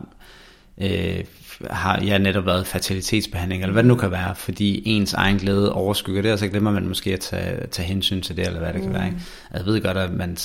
øh, 0.81 1.23
har 1.69 2.01
jeg 2.01 2.19
netop 2.19 2.45
været 2.45 2.67
fertilitetsbehandling, 2.67 3.61
eller 3.61 3.73
hvad 3.73 3.83
det 3.83 3.87
nu 3.87 3.95
kan 3.95 4.11
være, 4.11 4.35
fordi 4.35 4.83
ens 4.85 5.13
egen 5.13 5.37
glæde 5.37 5.73
overskygger 5.73 6.21
det, 6.21 6.33
og 6.33 6.39
så 6.39 6.47
glemmer 6.47 6.71
man 6.71 6.87
måske 6.87 7.13
at 7.13 7.19
tage, 7.19 7.67
tage 7.67 7.87
hensyn 7.87 8.21
til 8.21 8.37
det, 8.37 8.47
eller 8.47 8.59
hvad 8.59 8.73
det 8.73 8.81
kan 8.81 8.89
mm. 8.89 8.95
være. 8.95 9.05
Ikke? 9.05 9.17
Jeg 9.53 9.65
ved 9.65 9.81
godt, 9.81 9.97
at 9.97 10.13
man, 10.13 10.37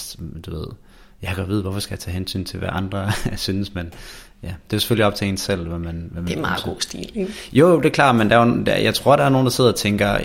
du 0.47 0.51
ved, 0.59 0.67
jeg 1.23 1.33
kan 1.35 1.49
vide, 1.49 1.63
hvorfor 1.63 1.81
skal 1.81 1.95
jeg 1.95 2.01
tage 2.01 2.15
hensyn 2.15 2.45
til, 2.45 2.59
hvad 2.59 2.69
andre 2.73 3.13
synes, 3.37 3.75
men 3.75 3.93
ja, 4.43 4.53
det 4.71 4.77
er 4.77 4.81
selvfølgelig 4.81 5.07
op 5.07 5.15
til 5.15 5.29
en 5.29 5.37
selv, 5.37 5.69
hvad 5.69 5.79
man... 5.79 6.09
Hvad 6.13 6.23
man 6.23 6.31
det 6.31 6.37
er 6.37 6.41
meget 6.41 6.65
god 6.65 6.77
stil, 6.81 7.11
ikke? 7.15 7.33
Jo, 7.53 7.79
det 7.79 7.87
er 7.87 7.91
klart, 7.91 8.17
men 8.17 8.31
der 8.31 8.39
er 8.39 8.47
jo, 8.47 8.63
der, 8.65 8.77
jeg 8.77 8.95
tror, 8.95 9.17
der 9.17 9.25
er 9.25 9.29
nogen, 9.29 9.45
der 9.45 9.51
sidder 9.51 9.71
og 9.71 9.77
tænker, 9.77 10.19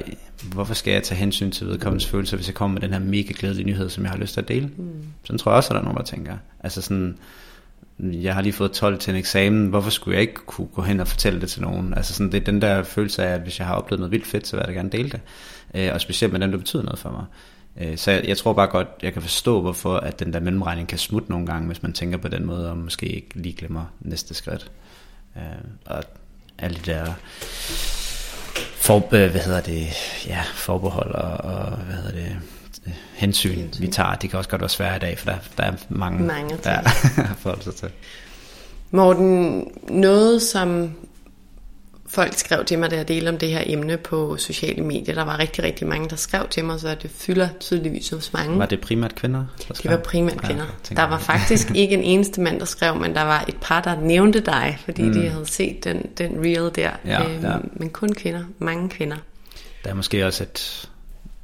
hvorfor 0.44 0.74
skal 0.74 0.94
jeg 0.94 1.04
tage 1.04 1.20
hensyn 1.20 1.52
til 1.52 1.68
vedkommendes 1.68 2.08
følelser, 2.08 2.38
hvis 2.38 2.48
jeg 2.48 2.56
kommer 2.56 2.74
med 2.74 2.82
den 2.82 2.94
her 2.94 3.00
mega 3.00 3.34
glædelige 3.40 3.66
nyhed, 3.66 3.90
som 3.90 4.04
jeg 4.04 4.12
har 4.12 4.18
lyst 4.18 4.34
til 4.34 4.42
at 4.42 4.48
dele? 4.48 4.70
Mm. 4.78 4.90
Sådan 5.24 5.38
tror 5.40 5.52
jeg 5.52 5.58
også, 5.58 5.68
at 5.68 5.74
der 5.74 5.80
er 5.80 5.84
nogen, 5.84 5.98
der 5.98 6.04
tænker. 6.04 6.38
Altså 6.64 6.82
sådan, 6.82 7.18
jeg 8.00 8.34
har 8.34 8.42
lige 8.42 8.54
fået 8.54 8.72
12 8.72 9.00
til 9.00 9.12
en 9.12 9.18
eksamen, 9.18 9.68
hvorfor 9.68 9.90
skulle 9.90 10.16
jeg 10.16 10.22
ikke 10.22 10.34
kunne 10.46 10.68
gå 10.68 10.82
hen 10.82 11.00
og 11.00 11.08
fortælle 11.08 11.42
det 11.42 11.50
til 11.50 11.62
nogen? 11.62 11.94
Altså 11.94 12.14
sådan, 12.14 12.32
det 12.32 12.42
er 12.42 12.46
den 12.46 12.62
der 12.62 12.84
følelse 12.84 13.24
af, 13.24 13.34
at 13.34 13.42
hvis 13.42 13.60
jeg 13.60 13.68
har 13.68 13.76
oplevet 13.76 14.00
noget 14.00 14.12
vildt 14.12 14.28
fedt, 14.28 14.48
så 14.48 14.56
vil 14.56 14.62
jeg 14.62 14.68
da 14.68 14.74
gerne 14.74 14.90
dele 14.90 15.10
det. 15.10 15.22
Øh, 15.74 15.94
og 15.94 16.02
specielt 16.02 16.34
med 16.34 16.42
dem, 16.42 16.52
der 16.52 16.58
betyder 16.58 16.84
noget 16.84 17.00
for 17.00 17.10
mig. 17.10 17.26
Øh, 17.82 17.98
så 17.98 18.12
jeg, 18.12 18.26
jeg 18.28 18.38
tror 18.38 18.54
bare 18.54 18.68
godt, 18.68 18.88
jeg 19.02 19.14
kan 19.14 19.22
forstå, 19.22 19.62
hvorfor 19.62 19.98
at 19.98 20.20
den 20.20 20.34
der 20.34 20.40
mellemregning 20.40 20.88
kan 20.88 20.98
smutte 20.98 21.32
nogle 21.32 21.46
gange, 21.46 21.68
hvis 21.68 21.84
man 21.84 21.94
tænker 21.94 22.18
på 22.18 22.28
den 22.28 22.46
måde, 22.46 22.70
og 22.70 22.78
måske 22.78 23.06
ikke 23.06 23.30
lige 23.36 23.56
glemmer 23.56 23.86
næste 24.00 24.34
skridt. 24.34 24.72
Øh, 25.38 25.42
og 25.86 26.04
alle 26.58 26.78
de 26.86 26.92
der 26.92 27.14
for, 28.86 28.98
øh, 28.98 29.32
hvad 29.32 29.42
hedder 29.42 29.62
det, 29.62 29.88
ja, 30.28 30.42
forbehold 30.54 31.16
og, 31.16 31.32
og 31.32 31.78
hvad 31.78 31.96
hedder 31.96 32.12
det, 32.12 32.38
hensyn, 33.14 33.68
vi 33.80 33.88
tager. 33.88 34.16
Det 34.16 34.30
kan 34.30 34.38
også 34.38 34.50
godt 34.50 34.62
være 34.62 34.70
svært 34.70 34.96
i 34.96 35.00
dag, 35.06 35.20
for 35.20 35.26
der, 35.26 35.38
der 35.58 35.64
er 35.64 35.74
mange, 35.90 36.24
mange 36.24 36.58
der 36.64 36.82
forhold 37.44 37.62
sig 37.62 37.76
til. 37.76 37.90
Morten, 38.92 39.68
noget 39.90 40.42
som 40.42 40.92
folk 42.08 42.34
skrev 42.38 42.66
til 42.66 42.80
mig, 42.80 42.92
da 42.92 42.96
jeg 42.96 43.08
delte 43.08 43.30
om 43.30 43.38
det 43.38 43.50
her 43.50 43.64
emne 43.66 43.98
på 43.98 44.38
sociale 44.38 44.84
medier. 44.84 45.16
Der 45.16 45.24
var 45.24 45.40
rigtig, 45.40 45.64
rigtig 45.64 45.88
mange, 45.88 46.10
der 46.10 46.16
skrev 46.16 46.48
til 46.50 46.66
mig, 46.66 46.80
så 46.80 46.96
det 47.02 47.12
fylder 47.12 47.50
tydeligvis 47.60 48.10
hos 48.10 48.34
mange. 48.34 48.60
Var 48.60 48.66
det 48.66 48.82
primært 48.82 49.16
kvinder? 49.16 49.46
Det 49.68 49.92
var 49.92 49.98
primært 49.98 50.42
kvinder. 50.42 50.66
Ja, 50.90 50.96
der 50.96 51.04
var 51.04 51.20
faktisk 51.20 51.72
ikke 51.76 51.94
en 51.94 52.04
eneste 52.04 52.42
mand, 52.42 52.60
der 52.60 52.66
skrev, 52.66 52.96
men 52.96 53.16
der 53.16 53.22
var 53.22 53.46
et 53.48 53.58
par, 53.62 53.82
der 53.82 54.02
nævnte 54.02 54.40
dig, 54.40 54.78
fordi 54.86 55.02
mm. 55.02 55.14
de 55.14 55.30
havde 55.30 55.46
set 55.46 55.84
den, 55.84 56.10
den 56.18 56.32
reel 56.46 56.72
der. 56.76 56.90
Ja, 57.06 57.24
øhm, 57.24 57.44
ja. 57.44 57.56
Men 57.74 57.90
kun 57.90 58.14
kvinder. 58.14 58.44
Mange 58.60 58.90
kvinder. 58.90 59.18
Der 59.84 59.90
er 59.90 59.94
måske 59.94 60.26
også 60.26 60.44
et 60.44 60.90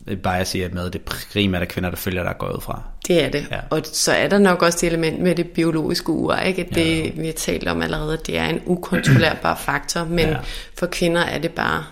bias 0.06 0.56
i, 0.56 0.62
at 0.62 0.74
med 0.74 0.90
det 0.90 1.02
primært 1.02 1.62
er 1.62 1.66
kvinder, 1.66 1.90
der 1.90 1.98
følger 1.98 2.24
dig 2.24 2.36
gået 2.38 2.64
fra. 2.64 2.82
Det 3.08 3.24
er 3.24 3.30
det. 3.30 3.48
Ja. 3.52 3.60
Og 3.70 3.82
så 3.84 4.12
er 4.12 4.28
der 4.28 4.38
nok 4.38 4.62
også 4.62 4.78
det 4.82 4.88
element 4.88 5.20
med 5.20 5.36
det 5.36 5.48
biologiske 5.48 6.10
ur, 6.10 6.36
ikke? 6.36 6.62
At 6.62 6.76
det, 6.76 7.06
ja. 7.06 7.10
vi 7.16 7.26
har 7.26 7.34
talt 7.34 7.68
om 7.68 7.82
allerede, 7.82 8.14
at 8.14 8.28
det 8.28 8.38
er 8.38 8.46
en 8.46 8.62
ukontrollerbar 8.66 9.56
faktor, 9.66 10.04
men 10.04 10.30
ja. 10.30 10.38
for 10.78 10.86
kvinder 10.86 11.22
er 11.22 11.40
det 11.40 11.52
bare 11.52 11.84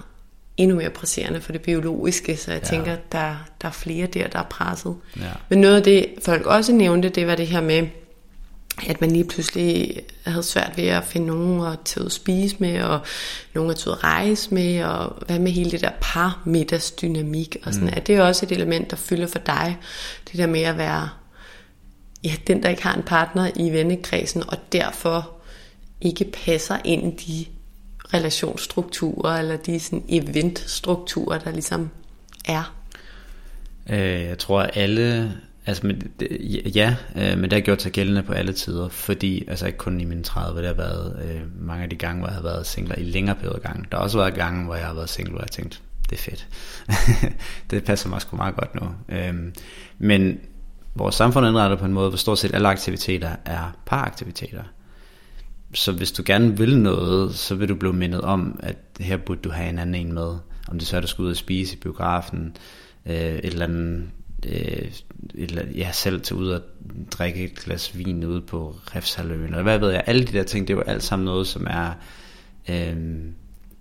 endnu 0.57 0.75
mere 0.75 0.89
presserende 0.89 1.41
for 1.41 1.51
det 1.51 1.61
biologiske, 1.61 2.37
så 2.37 2.51
jeg 2.51 2.61
ja. 2.63 2.67
tænker, 2.67 2.95
der, 3.11 3.35
der 3.61 3.67
er 3.67 3.71
flere 3.71 4.07
der, 4.07 4.27
der 4.27 4.39
er 4.39 4.47
presset. 4.49 4.95
Ja. 5.17 5.23
Men 5.49 5.61
noget 5.61 5.75
af 5.75 5.83
det, 5.83 6.05
folk 6.25 6.45
også 6.45 6.73
nævnte, 6.73 7.09
det 7.09 7.27
var 7.27 7.35
det 7.35 7.47
her 7.47 7.61
med, 7.61 7.87
at 8.87 9.01
man 9.01 9.11
lige 9.11 9.23
pludselig 9.23 10.01
havde 10.25 10.43
svært 10.43 10.77
ved 10.77 10.87
at 10.87 11.03
finde 11.03 11.27
nogen 11.27 11.73
at 11.73 11.79
tage 11.85 12.01
ud 12.01 12.05
at 12.05 12.11
spise 12.11 12.55
med, 12.59 12.81
og 12.81 12.99
nogen 13.53 13.71
at 13.71 13.77
tage 13.77 13.91
ud 13.91 13.97
at 13.97 14.03
rejse 14.03 14.53
med, 14.53 14.83
og 14.83 15.23
hvad 15.25 15.39
med 15.39 15.51
hele 15.51 15.71
det 15.71 15.81
der 15.81 15.91
par 16.01 16.41
middagsdynamik, 16.45 17.57
og 17.63 17.73
sådan, 17.73 17.87
mm. 17.87 17.93
er 17.95 17.99
det 17.99 18.21
også 18.21 18.45
et 18.45 18.51
element, 18.51 18.91
der 18.91 18.97
fylder 18.97 19.27
for 19.27 19.39
dig, 19.39 19.77
det 20.31 20.37
der 20.37 20.47
med 20.47 20.61
at 20.61 20.77
være 20.77 21.09
ja, 22.23 22.31
den, 22.47 22.63
der 22.63 22.69
ikke 22.69 22.83
har 22.83 22.95
en 22.95 23.03
partner 23.03 23.51
i 23.55 23.69
vennekredsen, 23.69 24.43
og 24.47 24.57
derfor 24.71 25.31
ikke 26.01 26.31
passer 26.45 26.77
ind 26.85 27.21
i 27.21 27.25
de 27.25 27.45
relationsstrukturer, 28.13 29.37
eller 29.37 29.57
de 29.57 29.79
sådan 29.79 30.03
eventstrukturer, 30.09 31.39
der 31.39 31.51
ligesom 31.51 31.89
er? 32.45 32.75
Øh, 33.89 34.23
jeg 34.23 34.37
tror, 34.37 34.61
at 34.61 34.69
alle 34.73 35.37
Altså, 35.69 35.87
men, 35.87 36.11
ja, 36.75 36.95
øh, 37.15 37.37
men 37.37 37.43
det 37.43 37.53
har 37.53 37.59
gjort 37.59 37.81
sig 37.81 37.91
gældende 37.91 38.23
på 38.23 38.33
alle 38.33 38.53
tider, 38.53 38.89
fordi, 38.89 39.47
altså 39.47 39.65
ikke 39.65 39.77
kun 39.77 40.01
i 40.01 40.05
mine 40.05 40.23
30, 40.23 40.59
det 40.59 40.67
har 40.67 40.73
været 40.73 41.19
øh, 41.23 41.65
mange 41.65 41.83
af 41.83 41.89
de 41.89 41.95
gange, 41.95 42.19
hvor 42.19 42.27
jeg 42.27 42.35
har 42.35 42.43
været 42.43 42.67
singler 42.67 42.95
i 42.95 43.03
længere 43.03 43.35
periode 43.35 43.59
gange. 43.63 43.85
Der 43.91 43.97
har 43.97 44.03
også 44.03 44.17
været 44.17 44.33
gange, 44.33 44.65
hvor 44.65 44.75
jeg 44.75 44.85
har 44.85 44.93
været 44.93 45.09
single, 45.09 45.31
hvor 45.31 45.41
jeg 45.41 45.51
tænkt, 45.51 45.81
det 46.09 46.17
er 46.17 46.21
fedt. 46.21 46.47
det 47.71 47.83
passer 47.83 48.09
mig 48.09 48.21
sgu 48.21 48.37
meget 48.37 48.55
godt 48.55 48.75
nu. 48.75 48.87
Øh, 49.09 49.33
men 49.97 50.39
vores 50.95 51.15
samfund 51.15 51.45
er 51.45 51.49
indrettet 51.49 51.79
på 51.79 51.85
en 51.85 51.93
måde, 51.93 52.09
hvor 52.09 52.17
stort 52.17 52.39
set 52.39 52.53
alle 52.53 52.67
aktiviteter 52.67 53.35
er 53.45 53.77
paraktiviteter. 53.85 54.63
Så 55.73 55.91
hvis 55.91 56.11
du 56.11 56.23
gerne 56.25 56.57
vil 56.57 56.79
noget, 56.79 57.35
så 57.35 57.55
vil 57.55 57.69
du 57.69 57.75
blive 57.75 57.93
mindet 57.93 58.21
om, 58.21 58.59
at 58.63 58.77
her 58.99 59.17
burde 59.17 59.41
du 59.41 59.49
have 59.49 59.69
en 59.69 59.79
anden 59.79 59.95
en 59.95 60.13
med. 60.13 60.37
Om 60.67 60.79
det 60.79 60.87
så 60.87 60.95
er, 60.95 60.97
at 60.97 61.03
du 61.03 61.07
skal 61.07 61.23
ud 61.23 61.29
og 61.29 61.35
spise 61.35 61.75
i 61.75 61.79
biografen, 61.79 62.55
øh, 63.05 63.13
et 63.15 63.45
eller 63.45 63.65
andet 63.65 64.09
øh, 64.45 64.91
eller, 65.33 65.63
ja, 65.75 65.91
selv 65.91 66.21
til 66.21 66.35
ud 66.35 66.49
og 66.49 66.61
drikke 67.11 67.43
et 67.43 67.55
glas 67.55 67.97
vin 67.97 68.23
ude 68.23 68.41
på 68.41 68.75
Refshaløen, 68.95 69.43
eller 69.43 69.63
hvad 69.63 69.79
ved 69.79 69.91
jeg, 69.91 70.03
alle 70.05 70.23
de 70.25 70.33
der 70.33 70.43
ting, 70.43 70.67
det 70.67 70.73
er 70.73 70.77
jo 70.77 70.83
alt 70.83 71.03
sammen 71.03 71.25
noget, 71.25 71.47
som 71.47 71.67
er 71.69 71.91
øh, 72.69 72.95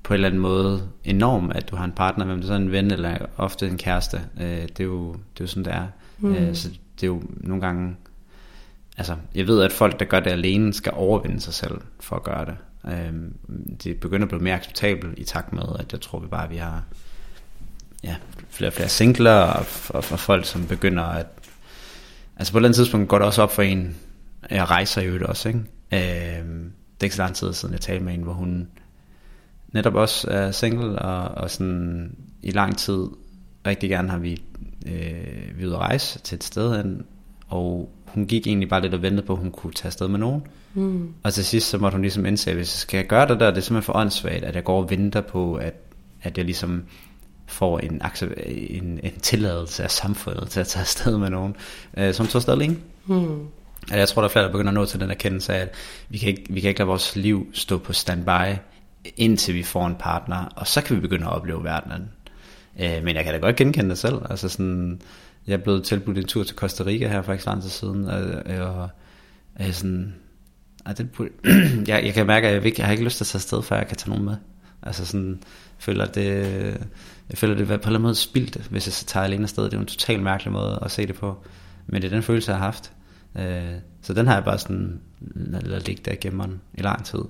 på 0.03 0.15
en 0.15 0.15
eller 0.15 0.29
anden 0.29 0.41
måde 0.41 0.89
enorm, 1.05 1.53
at 1.55 1.71
du 1.71 1.77
har 1.77 1.85
en 1.85 1.93
partner, 1.93 2.25
hvem 2.25 2.41
det 2.41 2.51
er 2.51 2.57
en 2.57 2.73
ven, 2.73 2.91
eller 2.91 3.19
ofte 3.37 3.69
en 3.69 3.79
kæreste, 3.79 4.21
øh, 4.41 4.63
det, 4.63 4.81
er 4.81 4.85
jo, 4.85 5.13
det 5.13 5.41
er 5.41 5.45
jo 5.45 5.47
sådan, 5.47 5.65
det 5.65 5.73
er. 5.73 5.87
Mm. 6.19 6.35
Øh, 6.35 6.55
så 6.55 6.69
det 6.69 7.03
er 7.03 7.07
jo 7.07 7.23
nogle 7.37 7.63
gange, 7.63 7.97
altså, 8.97 9.17
jeg 9.35 9.47
ved, 9.47 9.63
at 9.63 9.73
folk, 9.73 9.99
der 9.99 10.05
gør 10.05 10.21
det 10.21 10.31
alene, 10.31 10.73
skal 10.73 10.93
overvinde 10.97 11.41
sig 11.41 11.55
selv 11.55 11.81
for 12.01 12.17
at 12.17 12.23
gøre 12.23 12.45
det. 12.45 12.57
Øh, 12.85 13.13
det 13.85 14.01
begynder 14.01 14.25
at 14.25 14.29
blive 14.29 14.43
mere 14.43 14.55
acceptabelt 14.55 15.19
i 15.19 15.25
takt 15.25 15.53
med, 15.53 15.65
at 15.79 15.93
jeg 15.93 16.01
tror 16.01 16.19
vi 16.19 16.27
bare, 16.27 16.45
at 16.45 16.51
vi 16.51 16.57
har 16.57 16.83
ja, 18.05 18.17
flere 18.59 18.69
og 18.69 18.73
flere 18.73 18.89
singler, 18.89 19.41
og, 19.41 19.67
og, 19.89 20.05
og 20.11 20.19
folk, 20.19 20.45
som 20.45 20.67
begynder 20.67 21.03
at... 21.03 21.27
Altså 22.37 22.53
på 22.53 22.59
et 22.59 22.61
eller 22.61 22.69
andet 22.69 22.77
tidspunkt 22.77 23.09
går 23.09 23.19
det 23.19 23.27
også 23.27 23.43
op 23.43 23.53
for 23.53 23.63
en, 23.63 23.97
jeg 24.51 24.71
rejser 24.71 25.03
jo 25.03 25.15
det 25.15 25.23
også, 25.23 25.49
ikke? 25.49 25.61
Øh, 25.93 26.45
det 26.99 27.01
er 27.01 27.05
ikke 27.05 27.17
så 27.17 27.23
lang 27.23 27.35
tid 27.35 27.53
siden, 27.53 27.73
jeg 27.73 27.81
talte 27.81 28.05
med 28.05 28.15
en, 28.15 28.23
hvor 28.23 28.33
hun 28.33 28.69
netop 29.73 29.95
også 29.95 30.31
er 30.31 30.51
single, 30.51 30.99
og, 30.99 31.43
og 31.43 31.51
sådan 31.51 32.17
i 32.43 32.51
lang 32.51 32.79
tid 32.79 33.07
rigtig 33.67 33.91
gerne 33.91 34.11
har 34.11 34.19
vi, 34.19 34.43
øh, 34.87 35.59
vi 35.59 35.67
ude 35.67 35.75
at 35.75 35.81
rejse 35.81 36.19
til 36.19 36.37
et 36.37 36.45
sted 36.45 36.77
hen, 36.77 37.03
og 37.49 37.91
hun 38.07 38.27
gik 38.27 38.47
egentlig 38.47 38.69
bare 38.69 38.83
lidt 38.83 38.95
og 38.95 39.03
ventede 39.03 39.27
på, 39.27 39.33
at 39.33 39.39
hun 39.39 39.51
kunne 39.51 39.73
tage 39.73 39.87
afsted 39.89 40.09
med 40.09 40.19
nogen. 40.19 40.43
Mm. 40.75 41.09
Og 41.23 41.33
til 41.33 41.45
sidst, 41.45 41.69
så 41.69 41.79
måtte 41.79 41.95
hun 41.95 42.03
ligesom 42.03 42.27
indse, 42.27 42.51
at 42.51 42.57
hvis 42.57 42.75
jeg 42.75 42.79
skal 42.79 43.07
gøre 43.07 43.29
det 43.29 43.41
der, 43.41 43.51
det 43.51 43.57
er 43.57 43.61
simpelthen 43.61 43.83
for 43.83 43.97
åndssvagt, 43.97 44.45
at 44.45 44.55
jeg 44.55 44.65
går 44.65 44.83
og 44.83 44.91
venter 44.91 45.21
på, 45.21 45.55
at, 45.55 45.75
at 46.23 46.39
jeg 46.39 46.45
ligesom 46.45 46.85
får 47.49 47.79
en, 47.79 48.03
en, 48.47 49.01
en 49.03 49.21
tilladelse 49.23 49.85
af 49.85 49.91
samfundet 49.91 50.51
til 50.51 50.61
at 50.61 50.67
tage 50.67 50.81
afsted 50.81 51.19
med 51.19 51.31
nogen, 51.31 51.57
øh, 51.97 52.15
som 52.15 52.27
tager 52.27 52.37
afsted. 52.37 52.77
Mm. 53.07 53.47
Altså, 53.83 53.97
jeg 53.97 54.09
tror, 54.09 54.23
der 54.23 54.29
er 54.29 54.33
flere, 54.33 54.45
der 54.45 54.53
begynder 54.53 54.71
at 54.71 54.75
nå 54.75 54.85
til 54.85 55.01
den 55.01 55.11
erkendelse 55.11 55.55
af, 55.55 55.61
at 55.61 55.75
vi 56.09 56.19
kan, 56.19 56.29
ikke, 56.29 56.45
vi 56.51 56.61
kan 56.61 56.69
ikke 56.69 56.81
lade 56.81 56.89
vores 56.89 57.17
liv 57.17 57.47
stå 57.53 57.79
på 57.79 57.93
standby, 57.93 58.57
indtil 59.17 59.55
vi 59.55 59.63
får 59.63 59.87
en 59.87 59.95
partner, 59.95 60.53
og 60.57 60.67
så 60.67 60.81
kan 60.81 60.97
vi 60.97 61.01
begynde 61.01 61.27
at 61.27 61.33
opleve 61.33 61.65
verdenen. 61.65 62.09
Øh, 62.81 63.05
men 63.05 63.17
jeg 63.17 63.25
kan 63.25 63.33
da 63.33 63.39
godt 63.39 63.57
genkende 63.57 63.91
det 63.91 63.99
selv. 63.99 64.17
Altså 64.31 64.49
sådan, 64.49 65.01
jeg 65.47 65.53
er 65.55 65.59
blevet 65.59 65.85
tilbudt 65.85 66.19
en 66.19 66.27
tur 66.27 66.45
til 66.45 66.57
Costa 66.57 66.85
Rica 66.85 67.09
her 67.09 67.23
for 67.23 67.33
ikke 67.33 67.45
så 67.45 67.51
lang 67.51 67.63
tid 67.63 67.71
siden, 67.71 68.05
og, 68.05 68.21
og 68.61 68.89
er 69.57 69.73
sådan, 69.73 70.15
og 70.85 70.99
det, 70.99 71.09
jeg, 71.89 72.05
jeg 72.05 72.15
kan 72.15 72.27
mærke, 72.27 72.49
at 72.49 72.55
jeg, 72.55 72.67
ikke, 72.67 72.81
jeg 72.81 72.87
har 72.87 72.93
ikke 72.93 73.05
lyst 73.05 73.17
til 73.17 73.25
at 73.25 73.29
tage 73.29 73.39
afsted, 73.39 73.63
før 73.63 73.77
jeg 73.77 73.89
kan 73.89 73.97
tage 73.97 74.11
nogen 74.11 74.25
med. 74.25 74.37
Altså 74.83 75.07
sådan, 75.07 75.43
føler, 75.79 76.05
at 76.05 76.15
det, 76.15 76.87
jeg 77.31 77.39
føler, 77.39 77.55
det 77.55 77.67
på 77.67 77.73
en 77.73 77.79
eller 77.79 77.89
anden 77.89 78.03
måde 78.03 78.15
spildt, 78.15 78.57
hvis 78.57 78.87
jeg 78.87 78.93
så 78.93 79.05
tager 79.05 79.25
alene 79.25 79.43
afsted. 79.43 79.65
Det 79.65 79.75
er 79.75 79.81
en 79.81 79.87
totalt 79.87 80.23
mærkelig 80.23 80.53
måde 80.53 80.79
at 80.83 80.91
se 80.91 81.07
det 81.07 81.15
på. 81.15 81.37
Men 81.87 82.03
det 82.03 82.09
er 82.09 82.15
den 82.15 82.23
følelse, 82.23 82.51
jeg 82.51 82.59
har 82.59 82.65
haft. 82.65 82.93
Øh, 83.39 83.75
så 84.03 84.15
den 84.15 84.27
har 84.27 84.35
jeg 84.35 84.45
bare 84.45 84.59
sådan 84.59 85.01
ladet 85.35 85.87
ligge 85.87 86.03
der 86.05 86.15
gennem 86.21 86.61
i 86.75 86.83
lang 86.83 87.05
tid. 87.05 87.21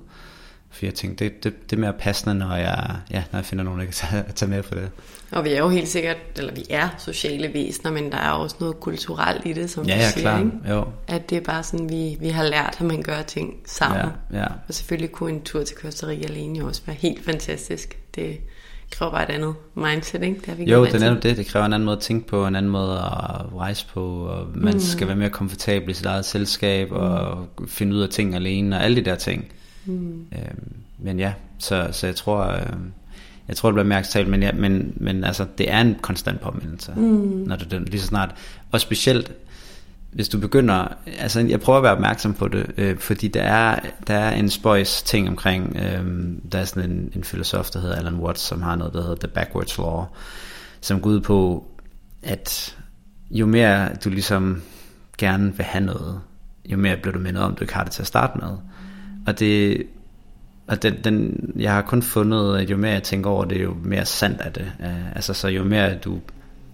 For 0.71 0.85
jeg 0.85 0.93
tænkte, 0.93 1.25
det, 1.25 1.43
det, 1.43 1.69
det 1.69 1.75
er 1.75 1.79
mere 1.79 1.93
passende, 1.93 2.35
når 2.35 2.55
jeg, 2.55 2.95
ja, 3.11 3.23
når 3.31 3.39
jeg 3.39 3.45
finder 3.45 3.63
nogen, 3.63 3.79
der 3.79 3.85
kan 3.85 3.93
tage, 3.93 4.23
tage 4.35 4.49
med 4.49 4.63
på 4.63 4.75
det. 4.75 4.89
Og 5.31 5.43
vi 5.43 5.49
er 5.49 5.57
jo 5.57 5.69
helt 5.69 5.87
sikkert, 5.87 6.17
eller 6.35 6.53
vi 6.53 6.65
er 6.69 6.89
sociale 6.97 7.53
væsener, 7.53 7.91
men 7.91 8.11
der 8.11 8.17
er 8.17 8.31
også 8.31 8.55
noget 8.59 8.79
kulturelt 8.79 9.45
i 9.45 9.53
det, 9.53 9.69
som 9.69 9.85
ja, 9.85 9.93
du 9.93 9.99
ja, 9.99 10.09
siger. 10.09 10.21
Klar. 10.21 10.39
Ikke? 10.39 10.51
Jo. 10.69 10.85
At 11.07 11.29
det 11.29 11.37
er 11.37 11.41
bare 11.41 11.63
sådan, 11.63 11.89
vi, 11.89 12.17
vi 12.19 12.29
har 12.29 12.43
lært, 12.43 12.75
at 12.79 12.85
man 12.85 13.03
gør 13.03 13.21
ting 13.21 13.53
sammen. 13.65 14.05
Ja, 14.33 14.39
ja. 14.39 14.45
Og 14.67 14.73
selvfølgelig 14.73 15.11
kunne 15.11 15.31
en 15.31 15.41
tur 15.41 15.63
til 15.63 15.77
Costa 15.77 16.07
Rica 16.07 16.27
alene 16.27 16.59
jo 16.59 16.67
også 16.67 16.81
være 16.85 16.95
helt 16.95 17.25
fantastisk. 17.25 17.99
Det 18.15 18.39
kræver 18.91 19.11
bare 19.11 19.23
et 19.23 19.35
andet 19.35 19.55
mindset, 19.75 20.23
ikke? 20.23 20.41
Det 20.45 20.57
vi 20.57 20.63
jo, 20.63 20.85
det 20.85 21.03
er 21.03 21.19
det. 21.19 21.37
Det 21.37 21.47
kræver 21.47 21.65
en 21.65 21.73
anden 21.73 21.85
måde 21.85 21.97
at 21.97 22.03
tænke 22.03 22.27
på, 22.27 22.47
en 22.47 22.55
anden 22.55 22.71
måde 22.71 22.93
at 22.93 23.57
rejse 23.57 23.85
på, 23.93 24.05
og 24.05 24.47
man 24.55 24.73
mm. 24.73 24.79
skal 24.79 25.07
være 25.07 25.15
mere 25.15 25.29
komfortabel 25.29 25.89
i 25.89 25.93
sit 25.93 26.05
eget 26.05 26.25
selskab, 26.25 26.91
og 26.91 27.47
mm. 27.59 27.67
finde 27.67 27.95
ud 27.95 28.01
af 28.01 28.09
ting 28.09 28.35
alene, 28.35 28.75
og 28.75 28.83
alle 28.83 28.95
de 28.95 29.05
der 29.05 29.15
ting. 29.15 29.45
Mm. 29.85 30.25
Øhm, 30.31 30.73
men 30.97 31.19
ja, 31.19 31.33
så, 31.59 31.87
så 31.91 32.07
jeg 32.07 32.15
tror... 32.15 32.47
Øh, 32.47 32.61
jeg 33.47 33.57
tror, 33.57 33.69
det 33.69 33.73
bliver 33.73 33.85
mere 33.85 33.99
acceptabelt, 33.99 34.29
men, 34.31 34.43
ja, 34.43 34.51
men, 34.51 34.93
men 34.95 35.23
altså, 35.23 35.45
det 35.57 35.71
er 35.71 35.81
en 35.81 35.95
konstant 36.01 36.39
påmindelse, 36.39 36.93
mm. 36.95 37.43
når 37.47 37.55
du 37.55 37.65
lige 37.79 38.01
så 38.01 38.07
snart, 38.07 38.35
og 38.71 38.81
specielt, 38.81 39.31
hvis 40.11 40.29
du 40.29 40.39
begynder, 40.39 40.87
altså 41.19 41.39
jeg 41.39 41.59
prøver 41.59 41.77
at 41.77 41.83
være 41.83 41.91
opmærksom 41.91 42.33
på 42.33 42.47
det, 42.47 42.71
øh, 42.77 42.97
fordi 42.97 43.27
der 43.27 43.41
er, 43.41 43.79
der 44.07 44.13
er 44.13 44.35
en 44.35 44.49
spøjs 44.49 45.03
ting 45.03 45.29
omkring, 45.29 45.75
øh, 45.75 46.05
der 46.51 46.59
er 46.59 46.65
sådan 46.65 46.91
en, 46.91 47.11
en 47.15 47.23
filosof, 47.23 47.69
der 47.69 47.79
hedder 47.79 47.95
Alan 47.95 48.15
Watts, 48.15 48.41
som 48.41 48.61
har 48.61 48.75
noget, 48.75 48.93
der 48.93 49.01
hedder 49.01 49.15
The 49.15 49.27
Backwards 49.27 49.77
Law, 49.77 50.05
som 50.81 51.01
går 51.01 51.09
ud 51.09 51.21
på, 51.21 51.67
at 52.23 52.77
jo 53.31 53.45
mere 53.45 53.89
du 54.03 54.09
ligesom 54.09 54.61
gerne 55.17 55.55
vil 55.57 55.65
have 55.65 55.85
noget, 55.85 56.21
jo 56.65 56.77
mere 56.77 56.97
bliver 56.97 57.13
du 57.13 57.19
mindet 57.19 57.43
om, 57.43 57.55
du 57.55 57.63
ikke 57.63 57.73
har 57.73 57.83
det 57.83 57.91
til 57.91 58.01
at 58.01 58.07
starte 58.07 58.39
med. 58.39 58.57
Og 59.27 59.39
det 59.39 59.83
og 60.67 60.83
den, 60.83 61.03
den, 61.03 61.35
jeg 61.55 61.73
har 61.73 61.81
kun 61.81 62.01
fundet, 62.01 62.57
at 62.57 62.69
jo 62.69 62.77
mere 62.77 62.91
jeg 62.91 63.03
tænker 63.03 63.29
over 63.29 63.45
det, 63.45 63.63
jo 63.63 63.75
mere 63.83 64.05
sandt 64.05 64.41
er 64.41 64.49
det. 64.49 64.71
Uh, 64.79 65.15
altså 65.15 65.33
så 65.33 65.47
jo 65.47 65.63
mere 65.63 65.95
du 65.95 66.19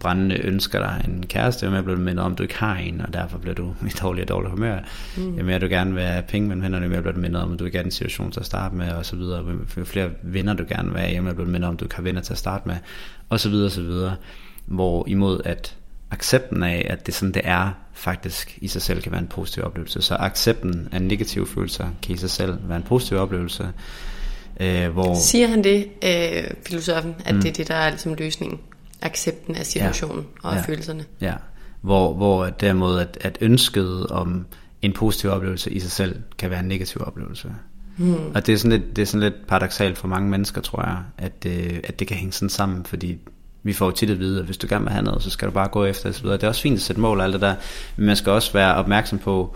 brændende 0.06 0.42
ønsker 0.42 0.80
dig 0.80 1.06
en 1.08 1.26
kæreste, 1.28 1.66
jo 1.66 1.72
mere 1.72 1.84
bliver 1.84 1.98
du 1.98 2.02
mindet 2.02 2.26
om, 2.26 2.32
at 2.32 2.38
du 2.38 2.44
ikke 2.44 2.58
har 2.58 2.76
en, 2.76 3.02
og 3.02 3.14
derfor 3.14 3.38
bliver 3.38 3.56
du 3.56 3.74
i 3.90 3.90
dårlig 4.02 4.22
og 4.22 4.30
dårlig 4.30 4.52
humør. 4.52 4.80
Mm. 5.18 5.38
Jo 5.38 5.44
mere 5.44 5.60
du 5.60 5.68
gerne 5.68 5.94
vil 5.94 6.04
have 6.04 6.24
penge 6.24 6.48
mellem 6.48 6.62
hænderne, 6.64 6.86
jo 6.86 6.90
mere 6.90 7.02
bliver 7.02 7.14
du 7.14 7.20
mindet 7.20 7.42
om, 7.42 7.54
at 7.54 7.60
du 7.60 7.66
ikke 7.66 7.78
er 7.78 7.82
i 7.82 7.86
en 7.86 7.92
situation 7.92 8.32
til 8.32 8.40
at 8.40 8.46
starte 8.46 8.76
med, 8.76 8.92
og 8.92 9.06
så 9.06 9.16
videre. 9.16 9.46
Jo 9.78 9.86
flere 9.86 10.10
venner 10.24 10.54
du 10.54 10.66
gerne 10.70 10.92
vil 10.92 11.00
have, 11.00 11.16
jo 11.16 11.22
mere 11.22 11.34
bliver 11.34 11.46
du 11.46 11.52
mindet 11.52 11.68
om, 11.68 11.74
at 11.74 11.80
du 11.80 11.86
ikke 11.86 11.96
har 11.96 12.04
venner 12.04 12.22
til 12.22 12.34
at 12.34 12.38
starte 12.38 12.68
med, 12.68 12.76
og 13.30 13.40
så 13.40 13.50
videre, 13.50 13.66
og 13.66 13.72
så 13.72 13.82
videre. 13.82 14.16
Hvor 14.66 15.08
imod 15.08 15.42
at 15.46 15.76
accepten 16.12 16.64
af, 16.64 16.88
at 16.90 17.06
det 17.06 17.14
sådan, 17.14 17.34
det 17.34 17.42
er, 17.46 17.72
faktisk 17.94 18.58
i 18.62 18.68
sig 18.68 18.82
selv 18.82 19.02
kan 19.02 19.12
være 19.12 19.22
en 19.22 19.28
positiv 19.28 19.64
oplevelse. 19.64 20.02
Så 20.02 20.16
accepten 20.16 20.90
af 20.92 21.02
negative 21.02 21.48
følelser 21.48 21.88
kan 22.04 22.16
i 22.16 22.18
sig 22.18 22.30
selv 22.30 22.58
være 22.68 22.78
en 22.78 22.84
positiv 22.84 23.18
oplevelse. 23.18 23.70
Øh, 24.60 24.90
hvor... 24.90 25.16
Siger 25.16 25.48
han 25.48 25.64
det, 25.64 25.88
øh, 26.04 26.44
filosofen, 26.66 27.16
at 27.26 27.36
mm. 27.36 27.42
det 27.42 27.50
er 27.50 27.54
det, 27.54 27.68
der 27.68 27.76
er 27.76 27.90
ligesom 27.90 28.14
løsningen? 28.14 28.60
Accepten 29.06 29.56
af 29.56 29.66
situationen 29.66 30.26
ja. 30.44 30.48
og 30.48 30.56
af 30.56 30.58
ja. 30.58 30.62
følelserne? 30.62 31.06
Ja, 31.22 31.34
hvor, 31.82 32.14
hvor 32.14 32.46
derimod 32.46 33.00
at, 33.00 33.18
at 33.22 33.38
ønsket 33.42 34.08
om 34.08 34.46
en 34.82 34.94
positiv 34.94 35.30
oplevelse 35.30 35.72
i 35.72 35.80
sig 35.80 35.92
selv 35.92 36.22
kan 36.38 36.50
være 36.50 36.60
en 36.60 36.66
negativ 36.66 37.02
oplevelse. 37.06 37.52
Mm. 37.98 38.16
Og 38.36 38.46
det 38.46 38.54
er, 38.54 38.58
sådan 38.58 38.80
lidt, 38.80 38.96
det 38.96 39.02
er 39.02 39.06
sådan 39.06 39.20
lidt 39.20 39.48
paradoxalt 39.48 39.98
for 39.98 40.08
mange 40.08 40.30
mennesker, 40.30 40.62
tror 40.62 40.82
jeg, 40.82 40.98
at, 41.18 41.46
øh, 41.46 41.80
at 41.84 42.00
det 42.00 42.08
kan 42.08 42.18
hænge 42.18 42.32
sådan 42.32 42.50
sammen, 42.50 42.86
fordi 42.86 43.18
vi 43.64 43.74
får 43.74 43.92
tit 43.92 44.10
at 44.10 44.20
vide, 44.20 44.40
at 44.40 44.46
hvis 44.46 44.58
du 44.58 44.68
gerne 44.70 44.84
vil 44.84 44.92
have 44.92 45.04
noget, 45.04 45.24
så 45.24 45.30
skal 45.30 45.48
du 45.48 45.54
bare 45.54 45.68
gå 45.68 45.86
efter 45.86 46.12
det. 46.12 46.24
Det 46.24 46.44
er 46.44 46.48
også 46.48 46.62
fint 46.62 46.76
at 46.76 46.82
sætte 46.82 47.02
mål 47.02 47.20
og 47.20 47.24
alt 47.24 47.34
det 47.34 47.42
der, 47.42 47.56
men 47.96 48.06
man 48.06 48.16
skal 48.16 48.32
også 48.32 48.54
være 48.54 48.76
opmærksom 48.76 49.20
på, 49.20 49.56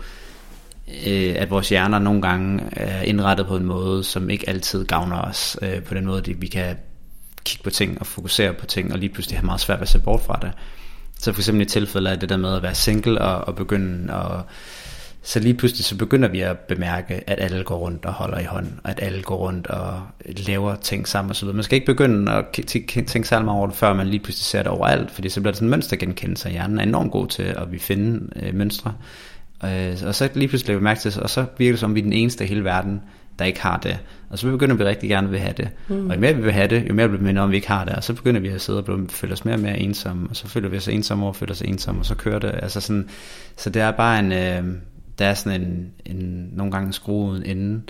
øh, 1.06 1.34
at 1.36 1.50
vores 1.50 1.68
hjerner 1.68 1.98
nogle 1.98 2.22
gange 2.22 2.62
er 2.72 3.02
indrettet 3.02 3.46
på 3.46 3.56
en 3.56 3.64
måde, 3.64 4.04
som 4.04 4.30
ikke 4.30 4.48
altid 4.48 4.84
gavner 4.84 5.20
os. 5.20 5.58
Øh, 5.62 5.82
på 5.82 5.94
den 5.94 6.06
måde, 6.06 6.18
at 6.18 6.42
vi 6.42 6.46
kan 6.46 6.76
kigge 7.44 7.64
på 7.64 7.70
ting 7.70 8.00
og 8.00 8.06
fokusere 8.06 8.52
på 8.52 8.66
ting, 8.66 8.92
og 8.92 8.98
lige 8.98 9.12
pludselig 9.12 9.38
have 9.38 9.46
meget 9.46 9.60
svært 9.60 9.78
ved 9.78 9.82
at 9.82 9.88
se 9.88 9.98
bort 9.98 10.20
fra 10.20 10.38
det. 10.42 10.52
Så 11.18 11.32
for 11.32 11.40
eksempel 11.40 11.62
i 11.62 11.68
tilfælde 11.68 12.10
af 12.10 12.20
det 12.20 12.28
der 12.28 12.36
med 12.36 12.56
at 12.56 12.62
være 12.62 12.74
single 12.74 13.20
og, 13.20 13.48
og 13.48 13.56
begynde 13.56 14.12
at 14.12 14.44
så 15.22 15.40
lige 15.40 15.54
pludselig 15.54 15.84
så 15.84 15.96
begynder 15.96 16.28
vi 16.28 16.40
at 16.40 16.58
bemærke, 16.58 17.30
at 17.30 17.40
alle 17.40 17.64
går 17.64 17.76
rundt 17.76 18.04
og 18.04 18.12
holder 18.12 18.38
i 18.38 18.44
hånd, 18.44 18.66
og 18.84 18.90
at 18.90 18.98
alle 19.02 19.22
går 19.22 19.36
rundt 19.36 19.66
og 19.66 20.02
laver 20.26 20.74
ting 20.74 21.08
sammen 21.08 21.30
osv. 21.30 21.48
Man 21.48 21.62
skal 21.62 21.74
ikke 21.74 21.86
begynde 21.86 22.32
at 22.32 22.44
tænke 23.06 23.28
særlig 23.28 23.44
meget 23.44 23.58
over 23.58 23.66
det, 23.66 23.76
før 23.76 23.94
man 23.94 24.06
lige 24.06 24.20
pludselig 24.20 24.44
ser 24.44 24.62
det 24.62 24.72
overalt, 24.72 25.10
fordi 25.10 25.28
så 25.28 25.40
bliver 25.40 25.52
det 25.52 25.56
sådan 25.56 25.66
en 25.66 25.70
mønstergenkendelse, 25.70 26.48
og 26.48 26.52
hjernen 26.52 26.78
er 26.78 26.82
enormt 26.82 27.12
god 27.12 27.26
til 27.26 27.42
at 27.42 27.72
vi 27.72 27.78
finde 27.78 28.28
øh, 28.36 28.54
mønstre. 28.54 28.94
Øh, 29.64 29.96
og 30.06 30.14
så 30.14 30.28
lige 30.34 30.48
pludselig 30.48 30.68
lægger 30.68 30.80
vi 30.80 30.84
mærke 30.84 31.00
til, 31.00 31.22
og 31.22 31.30
så 31.30 31.44
virker 31.58 31.72
det 31.72 31.80
som, 31.80 31.90
om 31.90 31.94
vi 31.94 32.00
er 32.00 32.04
den 32.04 32.12
eneste 32.12 32.44
i 32.44 32.48
hele 32.48 32.64
verden, 32.64 33.00
der 33.38 33.44
ikke 33.44 33.60
har 33.60 33.76
det. 33.76 33.98
Og 34.30 34.38
så 34.38 34.50
begynder 34.50 34.74
vi 34.74 34.84
rigtig 34.84 35.08
gerne 35.08 35.30
vil 35.30 35.38
have 35.38 35.54
det. 35.56 35.68
Mm. 35.88 36.10
Og 36.10 36.14
jo 36.16 36.20
mere 36.20 36.34
vi 36.34 36.42
vil 36.42 36.52
have 36.52 36.68
det, 36.68 36.88
jo 36.88 36.94
mere 36.94 37.08
bliver 37.08 37.20
vi 37.20 37.26
mindre 37.26 37.42
om, 37.42 37.48
at 37.48 37.50
vi 37.50 37.56
ikke 37.56 37.68
har 37.68 37.84
det. 37.84 37.94
Og 37.94 38.04
så 38.04 38.14
begynder 38.14 38.40
vi 38.40 38.48
at 38.48 38.60
sidde 38.60 38.78
og 38.78 39.00
føle 39.08 39.32
os 39.32 39.44
mere 39.44 39.54
og 39.54 39.60
mere 39.60 39.78
ensomme. 39.78 40.26
Og 40.30 40.36
så 40.36 40.48
føler 40.48 40.68
vi 40.68 40.76
os 40.76 40.88
ensomme 40.88 41.26
og 41.26 41.36
føler 41.36 41.52
os 41.52 41.62
ensomme, 41.62 42.00
og 42.00 42.06
så 42.06 42.14
kører 42.14 42.38
det. 42.38 42.50
Altså 42.62 42.80
sådan, 42.80 43.08
så 43.56 43.70
det 43.70 43.82
er 43.82 43.90
bare 43.90 44.18
en, 44.18 44.32
øh, 44.32 44.76
der 45.18 45.26
er 45.26 45.34
sådan 45.34 45.60
en, 45.60 45.92
en 46.06 46.50
nogle 46.52 46.72
gange 46.72 46.92
skruen 46.92 47.42
inden. 47.42 47.88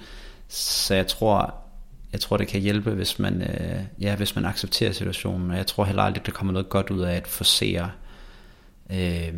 Så 0.49 0.95
jeg 0.95 1.07
tror, 1.07 1.55
jeg 2.13 2.21
tror, 2.21 2.37
det 2.37 2.49
kan 2.49 2.61
hjælpe, 2.61 2.91
hvis 2.91 3.19
man, 3.19 3.43
øh, 3.43 3.81
ja, 4.01 4.17
hvis 4.17 4.37
man 4.37 4.45
accepterer 4.45 4.93
situationen. 4.93 5.51
Og 5.51 5.57
jeg 5.57 5.67
tror 5.67 5.85
heller 5.85 6.03
aldrig, 6.03 6.27
der 6.27 6.33
kommer 6.33 6.53
noget 6.53 6.69
godt 6.69 6.91
ud 6.91 7.01
af 7.01 7.15
at 7.15 7.27
forsere. 7.27 7.91
Øh, 8.93 9.33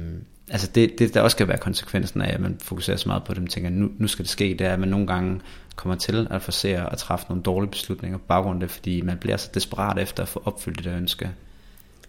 altså 0.50 0.70
det, 0.74 0.98
det, 0.98 1.14
der 1.14 1.20
også 1.20 1.34
skal 1.34 1.48
være 1.48 1.58
konsekvensen 1.58 2.22
af, 2.22 2.34
at 2.34 2.40
man 2.40 2.56
fokuserer 2.60 2.96
så 2.96 3.08
meget 3.08 3.24
på 3.24 3.34
det, 3.34 3.42
man 3.42 3.48
tænker, 3.48 3.70
nu, 3.70 3.90
nu 3.98 4.08
skal 4.08 4.22
det 4.22 4.30
ske, 4.30 4.56
det 4.58 4.66
er, 4.66 4.72
at 4.72 4.80
man 4.80 4.88
nogle 4.88 5.06
gange 5.06 5.40
kommer 5.76 5.96
til 5.96 6.28
at 6.30 6.42
forsere 6.42 6.88
og 6.88 6.98
træffe 6.98 7.26
nogle 7.28 7.42
dårlige 7.42 7.70
beslutninger 7.70 8.18
på 8.18 8.24
baggrund 8.28 8.62
af 8.62 8.68
det, 8.68 8.74
fordi 8.74 9.00
man 9.00 9.18
bliver 9.18 9.36
så 9.36 9.50
desperat 9.54 9.98
efter 9.98 10.22
at 10.22 10.28
få 10.28 10.42
opfyldt 10.44 10.78
det 10.78 10.84
der 10.84 10.96
ønske. 10.96 11.30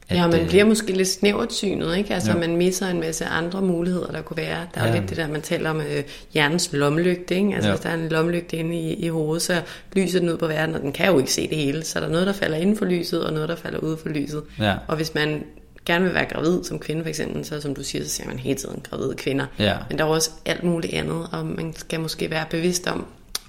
At, 0.09 0.17
ja, 0.17 0.27
man 0.27 0.41
øh, 0.41 0.47
bliver 0.47 0.65
måske 0.65 0.93
lidt 0.93 1.07
snævert 1.07 1.53
synet, 1.53 1.97
ikke? 1.97 2.13
Altså, 2.13 2.31
ja. 2.31 2.37
man 2.37 2.57
misser 2.57 2.87
en 2.87 2.99
masse 2.99 3.25
andre 3.25 3.61
muligheder, 3.61 4.11
der 4.11 4.21
kunne 4.21 4.37
være. 4.37 4.67
Der 4.75 4.81
er 4.81 4.87
ja. 4.87 4.99
lidt 4.99 5.09
det 5.09 5.17
der, 5.17 5.27
man 5.27 5.41
taler 5.41 5.69
om 5.69 5.81
øh, 5.81 6.03
hjernens 6.33 6.69
lommelygte, 6.73 7.35
ikke? 7.35 7.53
Altså, 7.53 7.69
ja. 7.69 7.75
hvis 7.75 7.83
der 7.83 7.89
er 7.89 7.93
en 7.93 8.09
lommelygte 8.09 8.57
inde 8.57 8.75
i, 8.75 8.93
i 8.93 9.07
hovedet, 9.07 9.41
så 9.41 9.61
lyser 9.93 10.19
den 10.19 10.29
ud 10.29 10.37
på 10.37 10.47
verden, 10.47 10.75
og 10.75 10.81
den 10.81 10.91
kan 10.91 11.11
jo 11.11 11.19
ikke 11.19 11.33
se 11.33 11.49
det 11.49 11.57
hele. 11.57 11.83
Så 11.83 11.99
der 11.99 12.05
er 12.05 12.11
noget, 12.11 12.27
der 12.27 12.33
falder 12.33 12.57
inden 12.57 12.77
for 12.77 12.85
lyset, 12.85 13.25
og 13.25 13.33
noget, 13.33 13.49
der 13.49 13.55
falder 13.55 13.79
ude 13.79 13.97
for 13.97 14.09
lyset. 14.09 14.43
Ja. 14.59 14.75
Og 14.87 14.95
hvis 14.95 15.15
man 15.15 15.43
gerne 15.85 16.05
vil 16.05 16.13
være 16.13 16.25
gravid 16.25 16.63
som 16.63 16.79
kvinde 16.79 17.01
for 17.01 17.09
eksempel, 17.09 17.45
så 17.45 17.61
som 17.61 17.75
du 17.75 17.83
siger, 17.83 18.03
så 18.03 18.09
ser 18.09 18.27
man 18.27 18.39
hele 18.39 18.55
tiden 18.55 18.81
gravide 18.89 19.15
kvinder. 19.15 19.45
Ja. 19.59 19.77
Men 19.89 19.97
der 19.97 20.03
er 20.03 20.09
også 20.09 20.31
alt 20.45 20.63
muligt 20.63 20.93
andet, 20.93 21.27
og 21.31 21.45
man 21.45 21.73
skal 21.75 21.99
måske 21.99 22.29
være 22.29 22.45
bevidst 22.49 22.87
om 22.87 23.05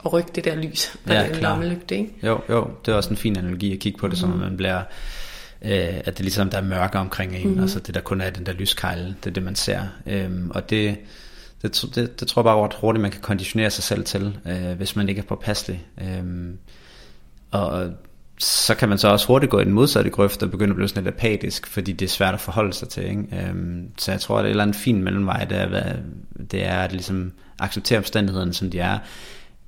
at 0.06 0.12
rykke 0.12 0.30
det 0.34 0.44
der 0.44 0.54
lys 0.54 0.96
på 1.06 1.12
ja, 1.12 1.28
den 1.28 1.42
lommelygte, 1.42 1.96
ikke? 1.96 2.10
Jo, 2.22 2.40
jo, 2.48 2.70
det 2.86 2.92
er 2.92 2.96
også 2.96 3.10
en 3.10 3.16
fin 3.16 3.38
analogi 3.38 3.72
at 3.72 3.78
kigge 3.78 3.98
på 3.98 4.06
det, 4.06 4.12
mm. 4.12 4.20
som 4.20 4.32
at 4.32 4.38
man 4.38 4.56
bliver 4.56 4.82
øh, 5.64 5.96
at 5.96 6.06
det 6.06 6.18
er 6.18 6.22
ligesom, 6.22 6.50
der 6.50 6.58
er 6.58 6.62
mørke 6.62 6.98
omkring 6.98 7.36
en, 7.36 7.54
mm. 7.54 7.60
altså 7.60 7.80
det 7.80 7.94
der 7.94 8.00
kun 8.00 8.20
er 8.20 8.30
den 8.30 8.46
der 8.46 8.52
lyskejle, 8.52 9.16
det 9.24 9.30
er 9.30 9.34
det, 9.34 9.42
man 9.42 9.54
ser. 9.54 9.80
Øhm, 10.06 10.50
og 10.50 10.70
det, 10.70 10.98
det, 11.62 11.84
det, 11.94 12.20
det 12.20 12.28
tror 12.28 12.42
jeg 12.42 12.44
bare 12.44 12.64
ret 12.64 12.76
hurtigt, 12.80 13.02
man 13.02 13.10
kan 13.10 13.20
konditionere 13.20 13.70
sig 13.70 13.84
selv 13.84 14.04
til, 14.04 14.38
øh, 14.46 14.76
hvis 14.76 14.96
man 14.96 15.08
ikke 15.08 15.18
er 15.18 15.24
påpasselig. 15.24 15.86
Øhm, 16.00 16.58
og 17.50 17.90
så 18.38 18.74
kan 18.74 18.88
man 18.88 18.98
så 18.98 19.08
også 19.08 19.26
hurtigt 19.26 19.50
gå 19.50 19.60
i 19.60 19.64
den 19.64 19.72
modsatte 19.72 20.10
grøft 20.10 20.42
og 20.42 20.50
begynde 20.50 20.70
at 20.70 20.76
blive 20.76 20.88
sådan 20.88 21.04
lidt 21.04 21.14
apatisk, 21.14 21.66
fordi 21.66 21.92
det 21.92 22.06
er 22.06 22.10
svært 22.10 22.34
at 22.34 22.40
forholde 22.40 22.72
sig 22.72 22.88
til. 22.88 23.04
Ikke? 23.04 23.48
Øhm, 23.48 23.88
så 23.98 24.10
jeg 24.10 24.20
tror, 24.20 24.38
at 24.38 24.44
det 24.44 24.56
er 24.56 24.62
andet 24.62 24.76
fint 24.76 25.02
mellemvej, 25.02 25.44
det 25.44 25.58
er, 25.58 25.96
det 26.50 26.66
er 26.66 26.78
at 26.78 26.92
ligesom 26.92 27.32
acceptere 27.58 27.98
omstændighederne, 27.98 28.54
som 28.54 28.70
de 28.70 28.78
er, 28.78 28.98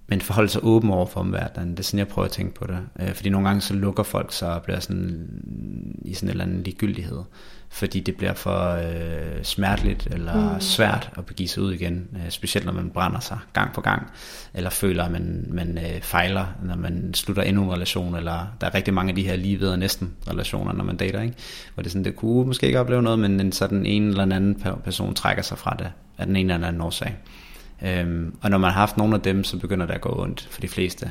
men 0.09 0.21
forholde 0.21 0.49
sig 0.49 0.65
åben 0.65 0.91
over 0.91 1.07
for 1.07 1.21
omverdenen. 1.21 1.71
Det 1.71 1.79
er 1.79 1.83
sådan, 1.83 1.99
jeg 1.99 2.09
prøver 2.09 2.27
at 2.27 2.33
tænke 2.33 2.55
på 2.55 2.67
det. 2.67 2.79
Øh, 3.01 3.15
fordi 3.15 3.29
nogle 3.29 3.49
gange 3.49 3.61
så 3.61 3.75
lukker 3.75 4.03
folk 4.03 4.33
sig 4.33 4.55
og 4.55 4.63
bliver 4.63 4.81
sådan 4.81 5.29
i 6.05 6.15
sådan 6.15 6.27
en 6.27 6.31
eller 6.31 6.45
anden 6.45 6.63
ligegyldighed. 6.63 7.23
Fordi 7.69 8.01
det 8.01 8.17
bliver 8.17 8.35
for 8.35 8.71
øh, 8.71 9.43
smerteligt 9.43 10.09
eller 10.11 10.55
mm. 10.55 10.61
svært 10.61 11.11
at 11.19 11.27
begive 11.27 11.49
sig 11.49 11.63
ud 11.63 11.73
igen. 11.73 12.09
Øh, 12.17 12.31
specielt 12.31 12.67
når 12.67 12.73
man 12.73 12.91
brænder 12.91 13.21
sig 13.21 13.39
gang 13.53 13.73
på 13.73 13.81
gang. 13.81 14.07
Eller 14.55 14.71
føler, 14.71 15.05
at 15.05 15.11
man, 15.11 15.47
man 15.49 15.79
øh, 15.79 16.01
fejler, 16.03 16.47
når 16.63 16.77
man 16.77 17.15
slutter 17.15 17.43
endnu 17.43 17.63
en 17.63 17.73
relation. 17.73 18.15
Eller 18.15 18.47
der 18.61 18.67
er 18.67 18.75
rigtig 18.75 18.95
mange 18.95 19.11
af 19.11 19.17
de 19.17 19.23
her 19.23 19.37
lige 19.37 19.61
ved 19.61 19.69
og 19.69 19.79
næsten 19.79 20.13
relationer, 20.29 20.73
når 20.73 20.85
man 20.85 20.97
dater. 20.97 21.23
Ikke? 21.23 21.35
Hvor 21.75 21.83
det, 21.83 21.93
sådan, 21.93 22.05
det 22.05 22.17
kunne 22.17 22.47
måske 22.47 22.67
ikke 22.67 22.81
opleve 22.81 23.03
noget, 23.03 23.19
men 23.19 23.53
så 23.53 23.67
den 23.67 23.87
ene 23.87 24.09
eller 24.09 24.23
anden 24.23 24.63
person 24.85 25.15
trækker 25.15 25.43
sig 25.43 25.59
fra 25.59 25.77
det 25.79 25.93
af 26.19 26.27
den 26.27 26.37
ene 26.37 26.55
eller 26.55 26.69
anden 26.69 26.83
årsag. 26.83 27.17
Øhm, 27.83 28.37
og 28.41 28.51
når 28.51 28.59
man 28.59 28.71
har 28.71 28.81
haft 28.81 28.97
nogle 28.97 29.15
af 29.15 29.21
dem, 29.21 29.45
så 29.45 29.59
begynder 29.59 29.87
det 29.87 29.95
at 29.95 30.01
gå 30.01 30.23
ondt 30.23 30.49
for 30.51 30.61
de 30.61 30.69
fleste. 30.69 31.11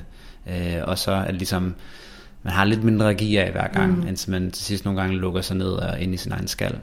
Øh, 0.49 0.81
og 0.83 0.97
så 0.97 1.11
er 1.11 1.25
det 1.25 1.35
ligesom, 1.35 1.75
man 2.43 2.53
har 2.53 2.65
lidt 2.65 2.83
mindre 2.83 3.13
give 3.13 3.41
af 3.41 3.51
hver 3.51 3.67
gang, 3.67 3.99
mm. 3.99 4.07
indtil 4.07 4.31
man 4.31 4.51
til 4.51 4.65
sidst 4.65 4.85
nogle 4.85 5.01
gange 5.01 5.17
lukker 5.17 5.41
sig 5.41 5.57
ned 5.57 5.67
og 5.67 6.01
ind 6.01 6.13
i 6.13 6.17
sin 6.17 6.31
egen 6.31 6.47
skal. 6.47 6.79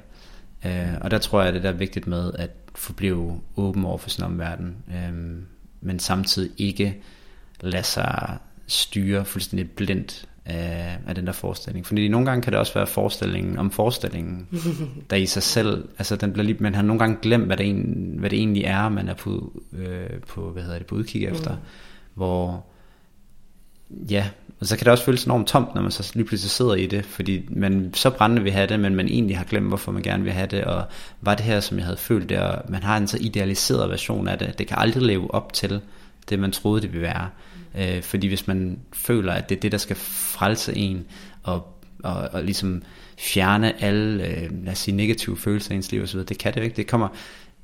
Øh, 0.66 0.94
og 1.00 1.10
der 1.10 1.18
tror 1.18 1.40
jeg, 1.40 1.48
at 1.48 1.54
det 1.54 1.64
er 1.64 1.72
vigtigt 1.72 2.06
med 2.06 2.32
at 2.34 2.50
forblive 2.74 3.40
åben 3.56 3.84
over 3.84 3.98
for 3.98 4.10
sin 4.10 4.24
omverden, 4.24 4.76
øh, 4.88 5.42
men 5.80 5.98
samtidig 5.98 6.50
ikke 6.56 7.02
lade 7.60 7.82
sig 7.82 8.38
styre 8.66 9.24
fuldstændig 9.24 9.70
blindt 9.70 10.28
af, 10.44 10.98
af 11.06 11.14
den 11.14 11.26
der 11.26 11.32
forestilling. 11.32 11.86
Fordi 11.86 12.08
nogle 12.08 12.26
gange 12.26 12.42
kan 12.42 12.52
det 12.52 12.60
også 12.60 12.74
være 12.74 12.86
forestillingen 12.86 13.58
om 13.58 13.70
forestillingen, 13.70 14.48
der 15.10 15.16
i 15.16 15.26
sig 15.26 15.42
selv, 15.42 15.88
altså 15.98 16.16
den 16.16 16.32
bliver 16.32 16.46
lige, 16.46 16.56
man 16.60 16.74
har 16.74 16.82
nogle 16.82 16.98
gange 16.98 17.16
glemt, 17.22 17.46
hvad 17.46 17.56
det, 17.56 17.68
en, 17.68 18.14
hvad 18.18 18.30
det 18.30 18.38
egentlig 18.38 18.64
er, 18.64 18.88
man 18.88 19.08
er 19.08 19.14
på, 19.14 19.62
øh, 19.72 20.20
på, 20.28 20.50
hvad 20.50 20.62
hedder 20.62 20.78
det, 20.78 20.86
på 20.86 20.94
udkig 20.94 21.24
efter, 21.24 21.50
mm. 21.50 21.60
hvor, 22.14 22.64
ja, 24.10 24.28
og 24.60 24.66
så 24.66 24.76
kan 24.76 24.84
det 24.84 24.92
også 24.92 25.04
føles 25.04 25.24
enormt 25.24 25.48
tomt, 25.48 25.74
når 25.74 25.82
man 25.82 25.90
så 25.90 26.12
lige 26.14 26.24
pludselig 26.24 26.50
sidder 26.50 26.74
i 26.74 26.86
det, 26.86 27.04
fordi 27.04 27.48
man 27.50 27.90
så 27.94 28.10
brændende 28.10 28.42
vil 28.42 28.52
have 28.52 28.66
det, 28.66 28.80
men 28.80 28.94
man 28.94 29.08
egentlig 29.08 29.38
har 29.38 29.44
glemt, 29.44 29.68
hvorfor 29.68 29.92
man 29.92 30.02
gerne 30.02 30.24
vil 30.24 30.32
have 30.32 30.46
det, 30.46 30.64
og 30.64 30.84
var 31.20 31.34
det 31.34 31.44
her, 31.44 31.60
som 31.60 31.78
jeg 31.78 31.84
havde 31.84 31.96
følt 31.96 32.28
det, 32.28 32.38
og 32.38 32.62
man 32.68 32.82
har 32.82 32.96
en 32.96 33.08
så 33.08 33.18
idealiseret 33.20 33.90
version 33.90 34.28
af 34.28 34.38
det, 34.38 34.58
det 34.58 34.66
kan 34.66 34.76
aldrig 34.80 35.02
leve 35.02 35.34
op 35.34 35.52
til 35.52 35.80
det, 36.28 36.38
man 36.38 36.52
troede, 36.52 36.82
det 36.82 36.92
ville 36.92 37.06
være. 37.06 37.28
Øh, 37.78 38.02
fordi 38.02 38.26
hvis 38.26 38.46
man 38.46 38.80
føler, 38.92 39.32
at 39.32 39.48
det 39.48 39.56
er 39.56 39.60
det, 39.60 39.72
der 39.72 39.78
skal 39.78 39.96
frelse 39.96 40.76
en, 40.76 41.04
og, 41.42 41.80
og, 42.04 42.28
og 42.32 42.44
ligesom 42.44 42.82
fjerne 43.18 43.82
alle, 43.82 44.26
øh, 44.26 44.64
lad 44.64 44.72
os 44.72 44.78
sige, 44.78 44.96
negative 44.96 45.36
følelser 45.36 45.72
i 45.72 45.76
ens 45.76 45.92
liv 45.92 46.02
osv., 46.02 46.20
det 46.20 46.38
kan 46.38 46.54
det 46.54 46.60
jo 46.60 46.64
ikke. 46.64 46.76
Det 46.76 46.86
kommer, 46.86 47.08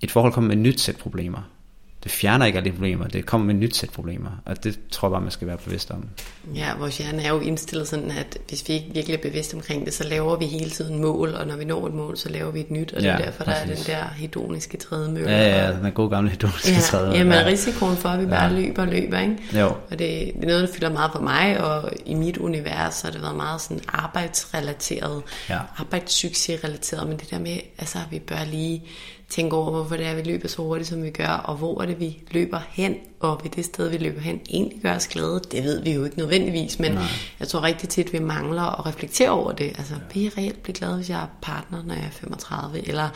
et 0.01 0.11
forhold 0.11 0.33
kommer 0.33 0.49
med 0.49 0.57
et 0.57 0.63
nyt 0.63 0.81
sæt 0.81 0.97
problemer 0.97 1.58
det 2.05 2.13
fjerner 2.13 2.47
ikke 2.47 2.59
alle 2.59 2.71
de 2.71 2.75
problemer, 2.75 3.07
det 3.07 3.27
kommer 3.27 3.47
med 3.47 3.55
et 3.55 3.61
nyt 3.61 3.77
sæt 3.77 3.91
problemer, 3.91 4.31
og 4.45 4.65
det 4.65 4.79
tror 4.91 5.09
jeg 5.09 5.13
bare, 5.13 5.21
man 5.21 5.31
skal 5.31 5.49
være 5.49 5.59
bevidst 5.59 5.91
om. 5.91 6.09
Ja, 6.55 6.75
vores 6.79 6.99
hjerne 6.99 7.23
er 7.23 7.29
jo 7.29 7.41
indstillet 7.41 7.89
sådan, 7.89 8.11
at 8.11 8.39
hvis 8.49 8.69
vi 8.69 8.75
ikke 8.75 8.91
virkelig 8.95 9.17
er 9.17 9.23
bevidste 9.23 9.55
omkring 9.55 9.85
det, 9.85 9.95
så 9.95 10.05
laver 10.05 10.37
vi 10.37 10.47
hele 10.47 10.71
tiden 10.71 10.99
mål, 10.99 11.35
og 11.35 11.47
når 11.47 11.57
vi 11.57 11.65
når 11.65 11.87
et 11.87 11.95
mål, 11.95 12.17
så 12.17 12.29
laver 12.29 12.51
vi 12.51 12.61
et 12.61 12.71
nyt, 12.71 12.93
og 12.93 13.03
ja, 13.03 13.09
det 13.09 13.15
er 13.15 13.25
derfor, 13.25 13.45
præcis. 13.45 13.63
der 13.65 13.73
er 13.73 13.77
den 13.77 14.09
der 14.09 14.15
hedoniske 14.15 14.77
trædemølle. 14.77 15.31
Ja, 15.31 15.67
ja, 15.67 15.73
den 15.73 15.87
er 15.87 15.91
god 15.91 16.11
gamle 16.11 16.31
hedoniske 16.31 16.73
ja, 16.73 16.81
trædemølle. 16.81 17.19
Jamen, 17.19 17.33
ja. 17.33 17.47
risikoen 17.47 17.97
for, 17.97 18.09
at 18.09 18.21
vi 18.21 18.27
bare 18.27 18.53
ja. 18.53 18.61
løber 18.61 18.83
og 18.83 18.89
løber, 18.89 19.19
ikke? 19.21 19.37
Jo. 19.55 19.67
Og 19.67 19.91
det, 19.91 19.99
det 19.99 20.43
er 20.43 20.47
noget, 20.47 20.69
der 20.69 20.75
fylder 20.75 20.93
meget 20.93 21.11
for 21.13 21.21
mig, 21.21 21.61
og 21.61 21.91
i 22.07 22.15
mit 22.15 22.37
univers, 22.37 22.95
så 22.95 23.07
har 23.07 23.13
det 23.13 23.23
været 23.23 23.37
meget 23.37 23.61
sådan 23.61 23.83
arbejdsrelateret, 23.89 25.23
ja. 25.49 25.59
arbejdssuccesrelateret, 25.77 27.09
men 27.09 27.19
det 27.19 27.31
der 27.31 27.39
med, 27.39 27.59
altså, 27.79 27.99
vi 28.11 28.19
bør 28.19 28.45
lige 28.51 28.83
tænke 29.29 29.57
over, 29.57 29.70
hvorfor 29.70 29.97
det 29.97 30.07
er, 30.07 30.14
vi 30.14 30.22
løber 30.22 30.49
så 30.49 30.62
hurtigt, 30.62 30.89
som 30.89 31.03
vi 31.03 31.11
gør, 31.11 31.29
og 31.29 31.57
hvor 31.57 31.83
er 31.83 31.87
det, 31.87 32.01
vi 32.01 32.22
løber 32.31 32.61
hen, 32.68 32.97
og 33.20 33.41
ved 33.43 33.51
det 33.51 33.64
sted, 33.64 33.89
vi 33.89 33.97
løber 33.97 34.20
hen, 34.20 34.41
egentlig 34.51 34.83
gør 34.83 34.95
os 34.95 35.09
glade. 35.09 35.41
Det 35.53 35.64
ved 35.64 35.83
vi 35.83 35.93
jo 35.93 36.05
ikke 36.05 36.18
nødvendigvis, 36.18 36.79
men 36.79 36.93
Nej. 36.93 37.03
jeg 37.41 37.49
tror 37.49 37.62
rigtig 37.62 37.89
tit, 37.89 38.12
vi 38.12 38.18
mangler 38.18 38.62
at 38.62 38.87
reflektere 38.87 39.31
over 39.31 39.53
det. 39.53 39.66
Altså, 39.66 39.95
ja. 39.95 40.01
vil 40.14 40.22
jeg 40.22 40.39
reelt 40.39 40.62
blive 40.62 40.74
glad, 40.74 40.97
hvis 40.97 41.11
jeg 41.11 41.22
er 41.22 41.26
partner, 41.43 41.83
når 41.85 41.95
jeg 41.95 42.05
er 42.05 42.11
35, 42.11 42.89
eller 42.89 43.09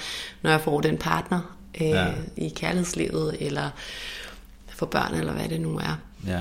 når 0.43 0.51
jeg 0.51 0.61
får 0.61 0.81
den 0.81 0.99
partner 0.99 1.57
øh, 1.81 1.89
ja. 1.89 2.07
i 2.37 2.49
kærlighedslivet, 2.49 3.37
eller 3.41 3.71
får 4.69 4.87
børn, 4.87 5.15
eller 5.15 5.33
hvad 5.33 5.49
det 5.49 5.61
nu 5.61 5.77
er. 5.77 5.99
Ja. 6.27 6.41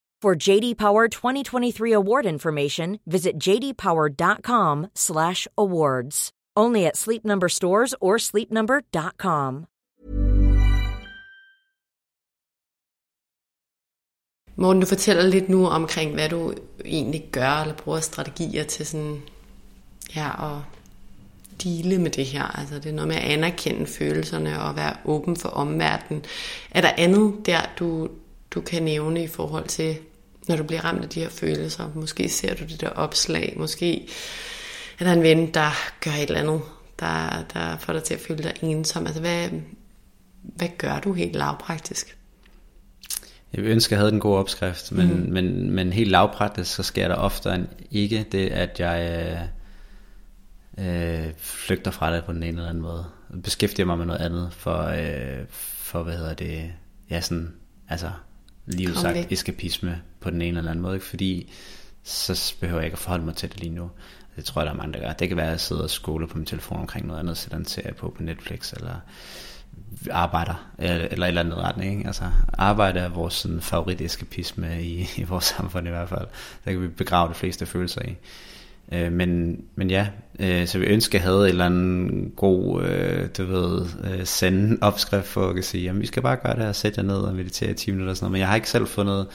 For 0.21 0.35
JD 0.35 0.77
Power 0.77 1.07
2023 1.07 1.93
award 1.93 2.27
information, 2.27 2.99
visit 3.07 3.39
jdpower.com/awards. 3.39 6.31
Only 6.55 6.85
at 6.85 6.97
Sleep 6.97 7.25
Number 7.25 7.47
stores 7.47 7.95
or 8.01 8.19
sleepnumber.com. 8.19 9.65
Morten, 14.55 14.81
du 14.81 14.87
fortæller 14.87 15.23
lidt 15.23 15.49
nu 15.49 15.67
omkring, 15.67 16.13
hvad 16.13 16.29
du 16.29 16.53
egentlig 16.85 17.29
gør 17.31 17.61
eller 17.61 17.75
bruger 17.75 17.99
strategier 17.99 18.63
til 18.63 18.85
sådan, 18.85 19.21
ja, 20.15 20.55
at 20.55 20.61
dele 21.63 22.01
med 22.01 22.11
det 22.11 22.25
her. 22.25 22.59
Altså 22.59 22.75
det 22.75 22.85
er 22.85 22.93
noget 22.93 23.07
med 23.07 23.15
at 23.15 23.23
anerkende 23.23 23.85
følelserne 23.85 24.61
og 24.61 24.75
være 24.75 24.97
åben 25.05 25.35
for 25.35 25.49
omverdenen. 25.49 26.25
Er 26.71 26.81
der 26.81 26.91
andet 26.97 27.45
der, 27.45 27.59
du, 27.79 28.09
du 28.51 28.61
kan 28.61 28.83
nævne 28.83 29.23
i 29.23 29.27
forhold 29.27 29.67
til 29.67 29.97
når 30.47 30.55
du 30.55 30.63
bliver 30.63 30.85
ramt 30.85 31.03
af 31.03 31.09
de 31.09 31.19
her 31.19 31.29
følelser. 31.29 31.91
Måske 31.95 32.29
ser 32.29 32.55
du 32.55 32.63
det 32.63 32.81
der 32.81 32.89
opslag, 32.89 33.53
måske 33.57 34.07
er 34.99 35.05
der 35.05 35.13
en 35.13 35.23
ven, 35.23 35.53
der 35.53 35.71
gør 36.03 36.11
et 36.11 36.21
eller 36.21 36.39
andet, 36.39 36.61
der, 36.99 37.43
der 37.53 37.77
får 37.77 37.93
dig 37.93 38.03
til 38.03 38.13
at 38.13 38.19
føle 38.19 38.43
dig 38.43 38.53
ensom. 38.61 39.05
Altså 39.05 39.21
hvad, 39.21 39.49
hvad 40.41 40.69
gør 40.77 40.99
du 40.99 41.13
helt 41.13 41.35
lavpraktisk? 41.35 42.17
Jeg 43.53 43.63
ønsker, 43.63 43.95
jeg 43.95 43.99
havde 43.99 44.11
den 44.11 44.19
gode 44.19 44.37
opskrift, 44.37 44.91
men, 44.91 45.07
mm. 45.07 45.31
men, 45.31 45.71
men 45.71 45.93
helt 45.93 46.11
lavpraktisk, 46.11 46.75
så 46.75 46.83
sker 46.83 47.07
der 47.07 47.15
ofte 47.15 47.49
end 47.49 47.67
ikke 47.91 48.25
det, 48.31 48.49
at 48.49 48.79
jeg 48.79 49.27
øh, 50.77 50.87
øh, 50.87 51.31
flygter 51.37 51.91
fra 51.91 52.15
det 52.15 52.25
på 52.25 52.33
den 52.33 52.43
ene 52.43 52.57
eller 52.57 52.69
anden 52.69 52.83
måde. 52.83 53.05
Beskæftiger 53.43 53.85
mig 53.85 53.97
med 53.97 54.05
noget 54.05 54.21
andet 54.21 54.49
for, 54.53 54.83
øh, 54.83 55.45
for 55.49 56.03
hvad 56.03 56.17
hedder 56.17 56.33
det, 56.33 56.71
ja 57.09 57.21
sådan, 57.21 57.53
altså 57.89 58.11
livet 58.65 58.97
sagt 58.97 59.15
væk. 59.15 59.31
eskapisme 59.31 60.01
på 60.21 60.29
den 60.29 60.41
ene 60.41 60.57
eller 60.57 60.71
anden 60.71 60.83
måde, 60.83 60.95
ikke? 60.95 61.05
fordi 61.05 61.51
så 62.03 62.55
behøver 62.59 62.79
jeg 62.79 62.85
ikke 62.85 62.95
at 62.95 62.99
forholde 62.99 63.25
mig 63.25 63.35
til 63.35 63.49
det 63.49 63.59
lige 63.59 63.75
nu. 63.75 63.89
Det 64.35 64.45
tror 64.45 64.61
jeg, 64.61 64.65
der 64.65 64.73
er 64.73 64.77
mange, 64.77 64.93
der 64.93 64.99
gør. 64.99 65.13
Det 65.13 65.27
kan 65.27 65.37
være, 65.37 65.45
at 65.45 65.51
jeg 65.51 65.59
sidder 65.59 65.83
og 65.83 65.89
skoler 65.89 66.27
på 66.27 66.37
min 66.37 66.45
telefon 66.45 66.79
omkring 66.79 67.07
noget 67.07 67.19
andet, 67.19 67.37
sætter 67.37 67.57
en 67.57 67.65
serie 67.65 67.93
på 67.93 68.13
på 68.17 68.23
Netflix, 68.23 68.73
eller 68.73 68.95
arbejder, 70.11 70.71
eller, 70.79 71.07
eller 71.11 71.25
et 71.25 71.27
eller 71.27 71.41
andet 71.41 71.57
retning. 71.57 71.97
Ikke? 71.97 72.07
Altså, 72.07 72.23
arbejde 72.53 72.99
er 72.99 73.09
vores 73.09 73.33
sådan, 73.33 73.61
favorit 73.61 74.01
eskapisme 74.01 74.83
i, 74.83 75.07
i 75.17 75.23
vores 75.23 75.45
samfund 75.57 75.87
i 75.87 75.89
hvert 75.89 76.09
fald. 76.09 76.27
Der 76.65 76.71
kan 76.71 76.81
vi 76.81 76.87
begrave 76.87 77.29
de 77.29 77.33
fleste 77.33 77.65
følelser 77.65 78.01
i. 78.01 78.15
Øh, 78.93 79.11
men, 79.11 79.61
men 79.75 79.89
ja, 79.89 80.07
øh, 80.39 80.67
så 80.67 80.79
vi 80.79 80.85
ønsker, 80.85 81.19
at 81.19 81.23
havde 81.23 81.39
en 81.39 81.49
eller 81.49 81.65
anden 81.65 82.31
god, 82.35 82.83
øh, 82.83 83.29
du 83.37 83.45
ved, 83.45 83.85
øh, 84.03 84.25
sende 84.25 84.77
opskrift 84.81 85.27
for 85.27 85.49
at 85.49 85.65
sige, 85.65 85.83
jamen 85.83 86.01
vi 86.01 86.07
skal 86.07 86.23
bare 86.23 86.35
gøre 86.35 86.55
det 86.55 86.63
her, 86.63 86.71
sætte 86.71 87.01
jer 87.01 87.07
ned 87.07 87.15
og 87.15 87.35
meditere 87.35 87.71
i 87.71 87.73
10 87.73 87.91
minutter 87.91 88.11
og 88.11 88.17
sådan 88.17 88.25
noget. 88.25 88.31
Men 88.31 88.39
jeg 88.39 88.47
har 88.47 88.55
ikke 88.55 88.69
selv 88.69 88.87
fundet 88.87 89.27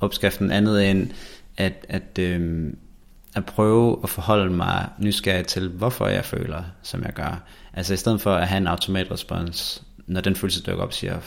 opskriften 0.00 0.50
andet 0.50 0.90
end, 0.90 1.10
at, 1.56 1.86
at, 1.88 2.18
øh, 2.18 2.72
at 3.34 3.44
prøve 3.44 4.00
at 4.02 4.10
forholde 4.10 4.50
mig 4.54 4.88
nysgerrig 4.98 5.46
til, 5.46 5.68
hvorfor 5.68 6.06
jeg 6.06 6.24
føler, 6.24 6.62
som 6.82 7.02
jeg 7.02 7.12
gør. 7.12 7.42
Altså 7.72 7.94
i 7.94 7.96
stedet 7.96 8.20
for 8.20 8.34
at 8.34 8.48
have 8.48 8.60
en 8.60 8.66
automatrespons, 8.66 9.82
når 10.06 10.20
den 10.20 10.36
følelse 10.36 10.62
dykker 10.62 10.82
op, 10.82 10.92
siger, 10.92 11.18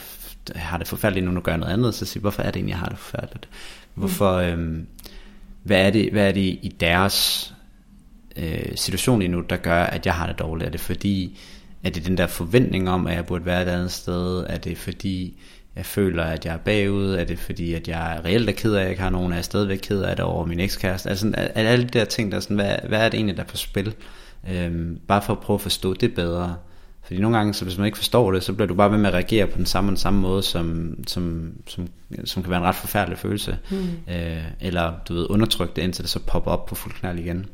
jeg 0.54 0.62
har 0.62 0.78
det 0.78 0.88
forfærdeligt 0.88 1.26
nu, 1.26 1.32
nu 1.32 1.40
gør 1.40 1.52
jeg 1.52 1.58
noget 1.58 1.72
andet, 1.72 1.94
så 1.94 2.06
siger 2.06 2.20
hvorfor 2.20 2.42
er 2.42 2.46
det 2.46 2.56
egentlig, 2.56 2.72
jeg 2.72 2.78
har 2.78 2.88
det 2.88 2.98
forfærdeligt? 2.98 3.48
Hvorfor, 3.94 4.32
øhm, 4.32 4.86
hvad, 5.62 5.86
er 5.86 5.90
det, 5.90 6.12
hvad 6.12 6.28
er 6.28 6.32
det 6.32 6.58
i 6.62 6.76
deres 6.80 7.48
øh, 8.36 8.76
situation 8.76 9.18
lige 9.18 9.28
nu, 9.28 9.40
der 9.40 9.56
gør, 9.56 9.82
at 9.82 10.06
jeg 10.06 10.14
har 10.14 10.26
det 10.26 10.38
dårligt? 10.38 10.66
Er 10.66 10.70
det 10.70 10.80
fordi, 10.80 11.38
er 11.84 11.90
det 11.90 12.06
den 12.06 12.18
der 12.18 12.26
forventning 12.26 12.90
om, 12.90 13.06
at 13.06 13.14
jeg 13.14 13.26
burde 13.26 13.44
være 13.44 13.62
et 13.62 13.68
andet 13.68 13.92
sted? 13.92 14.44
Er 14.48 14.58
det 14.58 14.78
fordi, 14.78 15.40
jeg 15.78 15.86
føler, 15.86 16.24
at 16.24 16.44
jeg 16.44 16.54
er 16.54 16.58
bagud? 16.58 17.14
Er 17.14 17.24
det 17.24 17.38
fordi, 17.38 17.74
at 17.74 17.88
jeg 17.88 18.20
reelt 18.24 18.48
er 18.48 18.52
ked 18.52 18.72
af, 18.72 18.78
at 18.78 18.82
jeg 18.82 18.90
ikke 18.90 19.02
har 19.02 19.10
nogen? 19.10 19.32
Er 19.32 19.36
jeg 19.36 19.44
stadigvæk 19.44 19.78
ked 19.82 20.02
af 20.02 20.16
det 20.16 20.24
over 20.24 20.46
min 20.46 20.60
ekskæreste? 20.60 21.08
Altså, 21.08 21.32
er, 21.34 21.48
er 21.54 21.68
alle 21.68 21.84
de 21.84 21.98
der 21.98 22.04
ting, 22.04 22.32
der 22.32 22.40
sådan, 22.40 22.56
hvad, 22.56 22.76
hvad 22.88 23.00
er 23.00 23.08
det 23.08 23.14
egentlig, 23.14 23.36
der 23.36 23.42
er 23.42 23.46
på 23.46 23.56
spil? 23.56 23.94
Øhm, 24.50 25.00
bare 25.08 25.22
for 25.22 25.32
at 25.32 25.38
prøve 25.38 25.54
at 25.54 25.60
forstå 25.60 25.94
det 25.94 26.14
bedre. 26.14 26.56
Fordi 27.02 27.20
nogle 27.20 27.36
gange, 27.36 27.54
så 27.54 27.64
hvis 27.64 27.78
man 27.78 27.86
ikke 27.86 27.98
forstår 27.98 28.32
det, 28.32 28.42
så 28.42 28.52
bliver 28.52 28.66
du 28.66 28.74
bare 28.74 28.90
ved 28.90 28.98
med 28.98 29.08
at 29.08 29.14
reagere 29.14 29.46
på 29.46 29.58
den 29.58 29.66
samme, 29.66 29.88
den 29.88 29.96
samme 29.96 30.20
måde, 30.20 30.42
som, 30.42 30.96
som, 31.06 31.52
som, 31.66 31.88
som 32.24 32.42
kan 32.42 32.50
være 32.50 32.60
en 32.60 32.66
ret 32.66 32.74
forfærdelig 32.74 33.18
følelse. 33.18 33.58
Mm. 33.70 34.12
Øh, 34.14 34.42
eller 34.60 34.92
du 35.08 35.14
ved, 35.14 35.26
undertrykke 35.30 35.74
det, 35.76 35.82
indtil 35.82 36.04
det 36.04 36.10
så 36.10 36.20
popper 36.26 36.50
op 36.50 36.66
på 36.66 36.74
fuld 36.74 36.94
knald 36.94 37.18
igen. 37.18 37.46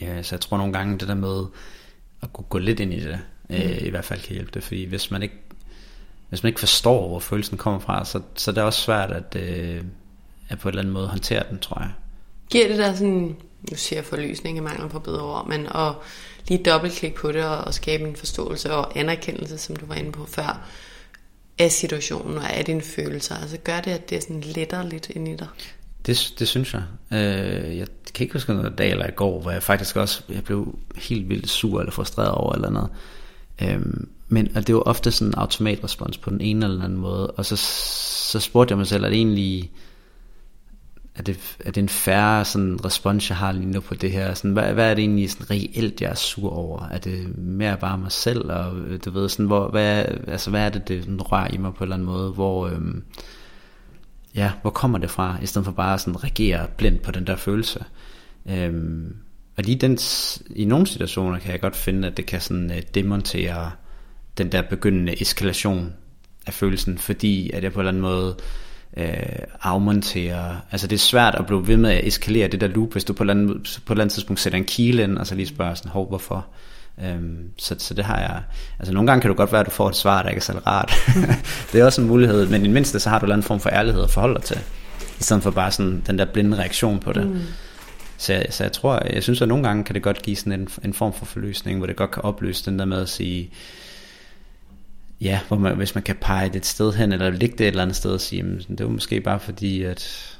Ja, 0.00 0.22
så 0.22 0.34
jeg 0.34 0.40
tror 0.40 0.56
nogle 0.56 0.72
gange, 0.72 0.98
det 0.98 1.08
der 1.08 1.14
med 1.14 1.44
at 2.22 2.32
kunne 2.32 2.44
gå 2.48 2.58
lidt 2.58 2.80
ind 2.80 2.92
i 2.92 3.00
det, 3.00 3.18
øh, 3.50 3.70
mm. 3.80 3.86
i 3.86 3.90
hvert 3.90 4.04
fald 4.04 4.20
kan 4.20 4.34
hjælpe 4.34 4.50
det. 4.54 4.62
Fordi 4.62 4.84
hvis 4.84 5.10
man 5.10 5.22
ikke, 5.22 5.34
hvis 6.30 6.42
man 6.42 6.48
ikke 6.48 6.60
forstår, 6.60 7.08
hvor 7.08 7.18
følelsen 7.18 7.58
kommer 7.58 7.80
fra, 7.80 8.04
så, 8.04 8.20
så 8.34 8.52
det 8.52 8.58
er 8.58 8.62
også 8.62 8.80
svært 8.80 9.10
at, 9.10 9.36
øh, 9.36 9.82
at 10.48 10.58
på 10.58 10.68
en 10.68 10.70
eller 10.70 10.82
anden 10.82 10.94
måde 10.94 11.08
håndtere 11.08 11.42
den, 11.50 11.58
tror 11.58 11.80
jeg. 11.80 11.90
Giver 12.50 12.68
det 12.68 12.78
der 12.78 12.94
sådan, 12.94 13.36
nu 13.70 13.76
siger 13.76 13.98
jeg 13.98 14.04
forløsning 14.04 14.56
i 14.56 14.60
mangel 14.60 14.88
på 14.88 14.98
bedre 14.98 15.22
ord, 15.22 15.48
men 15.48 15.66
at 15.66 15.92
lige 16.48 16.64
dobbeltklik 16.64 17.14
på 17.14 17.32
det 17.32 17.44
og, 17.44 17.58
og 17.58 17.74
skabe 17.74 18.04
en 18.04 18.16
forståelse 18.16 18.74
og 18.74 18.98
anerkendelse, 18.98 19.58
som 19.58 19.76
du 19.76 19.86
var 19.86 19.94
inde 19.94 20.12
på 20.12 20.26
før, 20.26 20.68
af 21.58 21.72
situationen 21.72 22.36
og 22.36 22.52
af 22.52 22.64
dine 22.64 22.82
følelser. 22.82 23.34
Altså 23.34 23.56
gør 23.56 23.80
det, 23.80 23.90
at 23.90 24.10
det 24.10 24.16
er 24.16 24.20
sådan 24.20 24.40
lettere 24.40 24.88
lidt 24.88 25.10
ind 25.10 25.28
i 25.28 25.36
dig? 25.36 25.48
Det, 26.06 26.34
det 26.38 26.48
synes 26.48 26.74
jeg. 26.74 26.82
Øh, 27.12 27.78
jeg 27.78 27.86
kan 28.14 28.24
ikke 28.24 28.32
huske 28.32 28.54
noget 28.54 28.78
dag 28.78 28.90
eller 28.90 29.06
i 29.06 29.14
går, 29.16 29.40
hvor 29.40 29.50
jeg 29.50 29.62
faktisk 29.62 29.96
også 29.96 30.22
jeg 30.28 30.44
blev 30.44 30.78
helt 30.96 31.28
vildt 31.28 31.48
sur 31.48 31.80
eller 31.80 31.92
frustreret 31.92 32.30
over 32.30 32.54
eller 32.54 32.70
noget. 32.70 32.90
Øh, 33.62 33.80
men 34.30 34.56
og 34.56 34.66
det 34.66 34.74
var 34.74 34.80
ofte 34.80 35.10
sådan 35.10 35.28
en 35.28 35.34
automatrespons 35.34 36.18
på 36.18 36.30
den 36.30 36.40
ene 36.40 36.66
eller 36.66 36.84
anden 36.84 36.98
måde. 36.98 37.30
Og 37.30 37.46
så, 37.46 37.56
så 38.30 38.40
spurgte 38.40 38.72
jeg 38.72 38.78
mig 38.78 38.86
selv, 38.86 39.04
at 39.04 39.10
det 39.10 39.18
egentlig 39.18 39.70
er 41.14 41.22
det, 41.22 41.56
er 41.60 41.70
det 41.70 41.82
en 41.82 41.88
færre 41.88 42.44
sådan 42.44 42.84
respons, 42.84 43.30
jeg 43.30 43.36
har 43.36 43.52
lige 43.52 43.70
nu 43.70 43.80
på 43.80 43.94
det 43.94 44.12
her? 44.12 44.34
Sådan, 44.34 44.52
hvad, 44.52 44.72
hvad 44.72 44.90
er 44.90 44.94
det 44.94 45.02
egentlig 45.02 45.30
sådan 45.30 45.50
reelt, 45.50 46.00
jeg 46.00 46.10
er 46.10 46.14
sur 46.14 46.50
over? 46.50 46.88
Er 46.90 46.98
det 46.98 47.38
mere 47.38 47.76
bare 47.76 47.98
mig 47.98 48.12
selv? 48.12 48.50
Og 48.50 48.72
du 49.04 49.10
ved, 49.10 49.28
sådan, 49.28 49.46
hvor, 49.46 49.68
hvad, 49.68 50.04
altså, 50.26 50.50
hvad 50.50 50.60
er 50.60 50.68
det, 50.68 50.88
det 50.88 51.02
sådan, 51.02 51.22
rører 51.22 51.48
i 51.54 51.56
mig 51.56 51.74
på 51.74 51.84
en 51.84 51.86
eller 51.86 51.96
anden 51.96 52.06
måde? 52.06 52.32
Hvor, 52.32 52.68
øhm, 52.68 53.02
ja, 54.34 54.52
hvor 54.62 54.70
kommer 54.70 54.98
det 54.98 55.10
fra? 55.10 55.36
I 55.42 55.46
stedet 55.46 55.64
for 55.64 55.72
bare 55.72 55.98
sådan 55.98 56.24
reagere 56.24 56.66
blindt 56.76 57.02
på 57.02 57.10
den 57.10 57.26
der 57.26 57.36
følelse. 57.36 57.84
Øhm, 58.46 59.16
og 59.56 59.64
lige 59.64 59.78
den, 59.78 59.98
i 60.50 60.64
nogle 60.64 60.86
situationer 60.86 61.38
kan 61.38 61.52
jeg 61.52 61.60
godt 61.60 61.76
finde, 61.76 62.08
at 62.08 62.16
det 62.16 62.26
kan 62.26 62.40
sådan 62.40 62.70
øh, 62.70 62.82
demontere 62.94 63.70
den 64.38 64.52
der 64.52 64.62
begyndende 64.62 65.22
eskalation 65.22 65.92
af 66.46 66.54
følelsen, 66.54 66.98
fordi 66.98 67.50
at 67.50 67.62
jeg 67.62 67.72
på 67.72 67.80
en 67.80 67.86
eller 67.86 67.90
anden 67.90 68.02
måde 68.02 68.36
øh, 68.96 69.38
afmontere. 69.62 70.60
Altså 70.70 70.86
det 70.86 70.96
er 70.96 71.00
svært 71.00 71.34
at 71.34 71.46
blive 71.46 71.68
ved 71.68 71.76
med 71.76 71.90
at 71.90 72.06
eskalere 72.06 72.48
det 72.48 72.60
der 72.60 72.66
loop, 72.66 72.92
hvis 72.92 73.04
du 73.04 73.12
på 73.12 73.22
et 73.22 73.30
eller 73.30 73.42
andet, 73.42 73.80
på 73.86 73.92
et 73.92 73.94
eller 73.94 74.04
andet 74.04 74.14
tidspunkt 74.14 74.40
sætter 74.40 74.58
en 74.58 74.64
kile 74.64 75.02
ind, 75.02 75.18
og 75.18 75.26
så 75.26 75.34
lige 75.34 75.46
spørger 75.46 75.74
sådan, 75.74 75.90
hov, 75.90 76.08
hvorfor? 76.08 76.46
Øhm, 77.04 77.50
så, 77.56 77.74
så 77.78 77.94
det 77.94 78.04
har 78.04 78.20
jeg, 78.20 78.42
altså 78.78 78.92
nogle 78.94 79.06
gange 79.06 79.20
kan 79.20 79.30
du 79.30 79.36
godt 79.36 79.52
være, 79.52 79.60
at 79.60 79.66
du 79.66 79.70
får 79.70 79.88
et 79.88 79.96
svar, 79.96 80.22
der 80.22 80.28
ikke 80.28 80.38
er 80.38 80.42
så 80.42 80.60
rart. 80.66 80.94
det 81.72 81.80
er 81.80 81.84
også 81.84 82.00
en 82.00 82.06
mulighed, 82.06 82.46
men 82.46 82.64
i 82.64 82.68
mindste 82.68 83.00
så 83.00 83.08
har 83.10 83.18
du 83.18 83.32
en 83.32 83.42
form 83.42 83.60
for 83.60 83.70
ærlighed 83.70 84.02
at 84.02 84.10
forholde 84.10 84.34
dig 84.34 84.44
til, 84.44 84.58
i 85.20 85.22
stedet 85.22 85.42
for 85.42 85.50
bare 85.50 85.70
sådan 85.70 86.02
den 86.06 86.18
der 86.18 86.24
blinde 86.24 86.58
reaktion 86.58 86.98
på 86.98 87.12
det. 87.12 87.26
Mm. 87.26 87.40
Så, 88.16 88.32
jeg, 88.32 88.46
så 88.50 88.64
jeg 88.64 88.72
tror, 88.72 89.02
jeg 89.12 89.22
synes, 89.22 89.42
at 89.42 89.48
nogle 89.48 89.64
gange 89.64 89.84
kan 89.84 89.94
det 89.94 90.02
godt 90.02 90.22
give 90.22 90.36
sådan 90.36 90.52
en, 90.52 90.68
en 90.84 90.94
form 90.94 91.12
for 91.12 91.24
forløsning, 91.24 91.78
hvor 91.78 91.86
det 91.86 91.96
godt 91.96 92.10
kan 92.10 92.22
opløse 92.22 92.70
den 92.70 92.78
der 92.78 92.84
med 92.84 93.02
at 93.02 93.08
sige, 93.08 93.50
ja, 95.20 95.40
hvor 95.48 95.56
man, 95.56 95.76
hvis 95.76 95.94
man 95.94 96.04
kan 96.04 96.16
pege 96.20 96.48
det 96.48 96.56
et 96.56 96.66
sted 96.66 96.92
hen, 96.92 97.12
eller 97.12 97.30
ligge 97.30 97.56
det 97.56 97.64
et 97.64 97.68
eller 97.68 97.82
andet 97.82 97.96
sted 97.96 98.10
og 98.10 98.20
sige, 98.20 98.38
jamen, 98.38 98.58
det 98.58 98.86
var 98.86 98.92
måske 98.92 99.20
bare 99.20 99.40
fordi, 99.40 99.82
at 99.82 100.36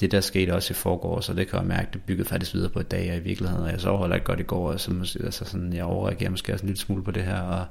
det 0.00 0.12
der 0.12 0.20
skete 0.20 0.54
også 0.54 0.72
i 0.72 0.74
forgår, 0.74 1.20
så 1.20 1.34
det 1.34 1.48
kan 1.48 1.58
jeg 1.58 1.66
mærke, 1.66 1.88
det 1.92 2.02
byggede 2.02 2.28
faktisk 2.28 2.54
videre 2.54 2.70
på 2.70 2.80
et 2.80 2.90
dag, 2.90 3.10
og 3.10 3.16
i 3.16 3.20
virkeligheden, 3.20 3.64
og 3.64 3.70
jeg 3.70 3.80
så 3.80 3.98
heller 3.98 4.14
ikke 4.14 4.26
godt 4.26 4.40
i 4.40 4.42
går, 4.42 4.72
og 4.72 4.80
så 4.80 4.90
måske, 4.90 5.20
altså 5.24 5.44
sådan, 5.44 5.72
jeg 5.72 5.84
overreagerer 5.84 6.30
måske 6.30 6.52
også 6.52 6.62
en 6.62 6.68
lille 6.68 6.80
smule 6.80 7.04
på 7.04 7.10
det 7.10 7.22
her, 7.22 7.40
og, 7.40 7.66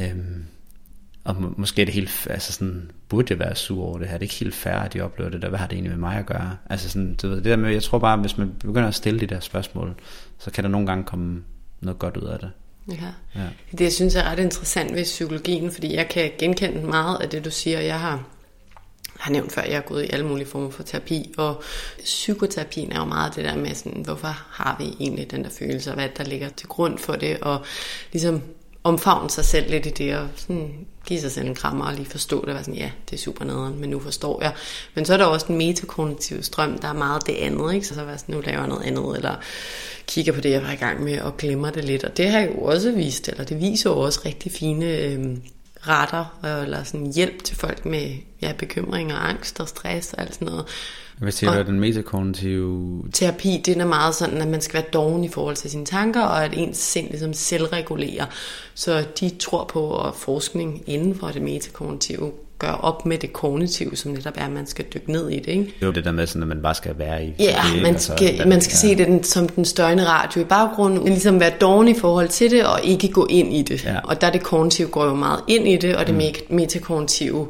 øhm, 0.00 0.44
og 1.24 1.36
må, 1.42 1.54
måske 1.56 1.82
er 1.82 1.86
det 1.86 1.94
helt, 1.94 2.26
altså 2.30 2.52
sådan, 2.52 2.90
burde 3.08 3.28
det 3.28 3.38
være 3.38 3.54
sur 3.54 3.84
over 3.84 3.98
det 3.98 4.08
her, 4.08 4.14
det 4.18 4.22
er 4.22 4.30
ikke 4.30 4.34
helt 4.34 4.54
fair, 4.54 4.74
at 4.74 4.92
de 4.92 5.00
oplever 5.00 5.30
det 5.30 5.42
der, 5.42 5.48
hvad 5.48 5.58
har 5.58 5.66
det 5.66 5.74
egentlig 5.74 5.90
med 5.90 6.00
mig 6.00 6.16
at 6.16 6.26
gøre? 6.26 6.56
Altså 6.70 6.88
sådan, 6.88 7.14
du 7.14 7.28
ved, 7.28 7.36
det 7.36 7.44
der 7.44 7.56
med, 7.56 7.70
jeg 7.70 7.82
tror 7.82 7.98
bare, 7.98 8.16
hvis 8.16 8.38
man 8.38 8.52
begynder 8.60 8.88
at 8.88 8.94
stille 8.94 9.20
de 9.20 9.26
der 9.26 9.40
spørgsmål, 9.40 9.94
så 10.38 10.50
kan 10.50 10.64
der 10.64 10.70
nogle 10.70 10.86
gange 10.86 11.04
komme 11.04 11.42
noget 11.80 11.98
godt 11.98 12.16
ud 12.16 12.26
af 12.26 12.38
det. 12.38 12.50
Ja. 12.88 12.94
ja. 13.34 13.46
Det 13.72 13.80
jeg 13.80 13.92
synes 13.92 14.14
er 14.14 14.24
ret 14.24 14.38
interessant 14.38 14.94
ved 14.94 15.04
psykologien, 15.04 15.72
fordi 15.72 15.94
jeg 15.94 16.08
kan 16.08 16.30
genkende 16.38 16.86
meget 16.86 17.16
af 17.20 17.28
det, 17.28 17.44
du 17.44 17.50
siger. 17.50 17.80
Jeg 17.80 18.00
har 18.00 18.24
har 19.20 19.32
nævnt 19.32 19.52
før, 19.52 19.62
at 19.62 19.68
jeg 19.68 19.76
har 19.76 19.82
gået 19.82 20.04
i 20.04 20.10
alle 20.12 20.26
mulige 20.26 20.46
former 20.46 20.70
for 20.70 20.82
terapi, 20.82 21.34
og 21.38 21.62
psykoterapien 21.98 22.92
er 22.92 22.98
jo 22.98 23.04
meget 23.04 23.36
det 23.36 23.44
der 23.44 23.56
med, 23.56 23.74
sådan, 23.74 24.02
hvorfor 24.02 24.26
har 24.50 24.76
vi 24.78 24.96
egentlig 25.00 25.30
den 25.30 25.44
der 25.44 25.50
følelse, 25.50 25.90
og 25.90 25.94
hvad 25.94 26.08
der 26.16 26.24
ligger 26.24 26.48
til 26.48 26.68
grund 26.68 26.98
for 26.98 27.16
det, 27.16 27.38
og 27.40 27.64
ligesom 28.12 28.42
omfavne 28.84 29.30
sig 29.30 29.44
selv 29.44 29.70
lidt 29.70 29.86
i 29.86 29.90
det, 29.90 30.16
og 30.16 30.28
sådan 30.36 30.86
give 31.10 31.20
sig 31.20 31.32
selv 31.32 31.46
en 31.46 31.54
krammer 31.54 31.84
og 31.84 31.94
lige 31.94 32.06
forstå 32.06 32.40
det, 32.40 32.48
og 32.48 32.54
være 32.54 32.64
sådan, 32.64 32.80
ja, 32.80 32.90
det 33.10 33.16
er 33.16 33.20
super 33.20 33.44
nederen, 33.44 33.80
men 33.80 33.90
nu 33.90 34.00
forstår 34.00 34.42
jeg. 34.42 34.52
Men 34.94 35.04
så 35.04 35.12
er 35.12 35.16
der 35.16 35.24
også 35.24 35.46
den 35.48 35.56
metakognitive 35.56 36.42
strøm, 36.42 36.78
der 36.78 36.88
er 36.88 36.92
meget 36.92 37.26
det 37.26 37.34
andet, 37.34 37.74
ikke? 37.74 37.86
Så 37.86 37.94
så 37.94 38.04
var 38.04 38.16
sådan, 38.16 38.34
nu 38.34 38.40
laver 38.40 38.58
jeg 38.58 38.68
noget 38.68 38.82
andet, 38.82 39.16
eller 39.16 39.34
kigger 40.06 40.32
på 40.32 40.40
det, 40.40 40.50
jeg 40.50 40.62
var 40.62 40.72
i 40.72 40.76
gang 40.76 41.04
med, 41.04 41.20
og 41.20 41.36
glemmer 41.36 41.70
det 41.70 41.84
lidt. 41.84 42.04
Og 42.04 42.16
det 42.16 42.30
har 42.30 42.40
jo 42.40 42.60
også 42.60 42.92
vist, 42.92 43.28
eller 43.28 43.44
det 43.44 43.60
viser 43.60 43.90
jo 43.90 43.98
også 43.98 44.20
rigtig 44.24 44.52
fine 44.52 44.86
øh, 44.86 45.36
retter, 45.88 46.38
eller 46.62 46.84
sådan 46.84 47.12
hjælp 47.12 47.44
til 47.44 47.56
folk 47.56 47.84
med 47.84 48.14
ja, 48.42 48.52
bekymringer, 48.58 49.16
angst 49.16 49.60
og 49.60 49.68
stress 49.68 50.12
og 50.12 50.20
alt 50.20 50.34
sådan 50.34 50.48
noget. 50.48 50.66
Hvad 51.20 51.32
siger 51.32 51.62
du, 51.62 51.70
den 51.70 51.80
metakognitive... 51.80 53.02
Terapi, 53.12 53.62
det 53.64 53.76
er 53.76 53.84
meget 53.84 54.14
sådan, 54.14 54.38
at 54.42 54.48
man 54.48 54.60
skal 54.60 54.74
være 54.74 54.90
doven 54.92 55.24
i 55.24 55.28
forhold 55.28 55.56
til 55.56 55.70
sine 55.70 55.84
tanker, 55.84 56.22
og 56.22 56.44
at 56.44 56.52
ens 56.56 56.76
sind 56.76 57.08
ligesom 57.08 57.32
selvregulerer. 57.32 58.26
Så 58.74 59.04
de 59.20 59.30
tror 59.38 59.64
på, 59.64 60.00
at 60.00 60.14
forskning 60.14 60.82
inden 60.86 61.14
for 61.14 61.26
det 61.26 61.42
metakognitive 61.42 62.32
gør 62.58 62.72
op 62.72 63.06
med 63.06 63.18
det 63.18 63.32
kognitive, 63.32 63.96
som 63.96 64.12
netop 64.12 64.32
er, 64.36 64.44
at 64.44 64.52
man 64.52 64.66
skal 64.66 64.84
dykke 64.94 65.12
ned 65.12 65.30
i 65.30 65.38
det. 65.38 65.48
Ikke? 65.48 65.74
Jo, 65.82 65.90
det 65.90 66.04
der 66.04 66.12
med, 66.12 66.26
sådan, 66.26 66.42
at 66.42 66.48
man 66.48 66.62
bare 66.62 66.74
skal 66.74 66.98
være 66.98 67.24
i... 67.24 67.34
Ja, 67.38 67.56
det, 67.74 67.82
man 67.82 67.98
skal, 67.98 68.28
altså, 68.28 68.48
man 68.48 68.60
skal 68.60 68.76
se 68.76 68.96
det 68.96 69.26
som 69.26 69.48
den 69.48 69.64
støjende 69.64 70.06
radio 70.06 70.40
i 70.40 70.44
baggrunden, 70.44 71.04
men 71.04 71.12
ligesom 71.12 71.40
være 71.40 71.52
doven 71.60 71.88
i 71.88 71.94
forhold 71.94 72.28
til 72.28 72.50
det, 72.50 72.66
og 72.66 72.80
ikke 72.84 73.08
gå 73.08 73.26
ind 73.30 73.52
i 73.52 73.62
det. 73.62 73.84
Ja. 73.84 73.98
Og 74.04 74.20
der 74.20 74.30
det 74.30 74.42
kognitive 74.42 74.88
går 74.88 75.04
jo 75.04 75.14
meget 75.14 75.40
ind 75.48 75.68
i 75.68 75.76
det, 75.76 75.96
og 75.96 76.06
det 76.06 76.14
mm. 76.14 76.56
metakognitive 76.56 77.48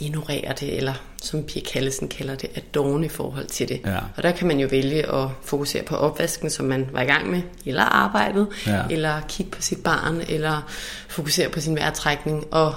ignorere 0.00 0.54
det, 0.60 0.76
eller 0.76 0.92
som 1.22 1.42
Pia 1.42 1.62
Kallesen 1.72 2.08
kalder 2.08 2.34
det, 2.34 2.50
at 2.54 2.74
dårne 2.74 3.06
i 3.06 3.08
forhold 3.08 3.46
til 3.46 3.68
det. 3.68 3.80
Ja. 3.86 3.98
Og 4.16 4.22
der 4.22 4.30
kan 4.30 4.48
man 4.48 4.60
jo 4.60 4.68
vælge 4.70 5.12
at 5.14 5.28
fokusere 5.44 5.82
på 5.82 5.96
opvasken, 5.96 6.50
som 6.50 6.66
man 6.66 6.86
var 6.92 7.02
i 7.02 7.04
gang 7.06 7.30
med, 7.30 7.42
eller 7.66 7.82
arbejdet, 7.82 8.46
Ja. 8.66 8.82
eller 8.90 9.20
kigge 9.28 9.52
på 9.52 9.62
sit 9.62 9.82
barn, 9.82 10.20
eller 10.28 10.70
fokusere 11.08 11.48
på 11.48 11.60
sin 11.60 11.76
vejrtrækning. 11.76 12.46
Og 12.50 12.74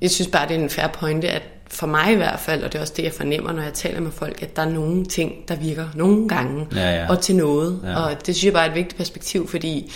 jeg 0.00 0.10
synes 0.10 0.28
bare, 0.30 0.48
det 0.48 0.56
er 0.56 0.60
en 0.60 0.70
fair 0.70 0.86
pointe, 0.86 1.28
at 1.28 1.42
for 1.72 1.86
mig 1.86 2.12
i 2.12 2.16
hvert 2.16 2.40
fald, 2.40 2.62
og 2.64 2.72
det 2.72 2.78
er 2.78 2.82
også 2.82 2.94
det, 2.96 3.02
jeg 3.04 3.12
fornemmer, 3.12 3.52
når 3.52 3.62
jeg 3.62 3.74
taler 3.74 4.00
med 4.00 4.10
folk, 4.10 4.42
at 4.42 4.56
der 4.56 4.62
er 4.62 4.70
nogle 4.70 5.04
ting, 5.06 5.32
der 5.48 5.56
virker 5.56 5.88
nogle 5.94 6.28
gange, 6.28 6.66
Ja, 6.74 6.94
ja. 6.94 7.08
og 7.10 7.20
til 7.20 7.36
noget. 7.36 7.80
Ja. 7.84 7.96
Og 8.00 8.26
det 8.26 8.36
synes 8.36 8.44
jeg 8.44 8.52
bare 8.52 8.66
er 8.66 8.68
et 8.70 8.74
vigtigt 8.74 8.96
perspektiv, 8.96 9.48
fordi 9.48 9.92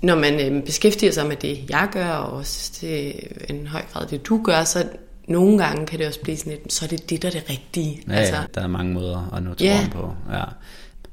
når 0.00 0.14
man 0.14 0.40
øh, 0.52 0.62
beskæftiger 0.64 1.12
sig 1.12 1.26
med 1.26 1.36
det, 1.36 1.58
jeg 1.70 1.88
gør, 1.92 2.06
og 2.06 2.32
også 2.38 2.72
til 2.72 3.14
en 3.48 3.66
høj 3.66 3.82
grad 3.92 4.06
det, 4.06 4.26
du 4.26 4.42
gør, 4.44 4.64
så 4.64 4.84
nogle 5.28 5.58
gange 5.64 5.86
kan 5.86 5.98
det 5.98 6.06
også 6.06 6.20
blive 6.20 6.36
sådan 6.36 6.52
lidt, 6.52 6.72
så 6.72 6.84
er 6.84 6.88
det 6.88 7.10
det, 7.10 7.22
der 7.22 7.28
er 7.28 7.32
det 7.32 7.50
rigtige. 7.50 8.02
Ja, 8.08 8.12
altså, 8.12 8.36
ja, 8.36 8.42
der 8.54 8.60
er 8.60 8.66
mange 8.66 8.92
måder 8.94 9.34
at 9.36 9.42
nå 9.42 9.54
til 9.54 9.64
Ja. 9.66 9.88
på. 9.92 10.14
Ja. 10.32 10.44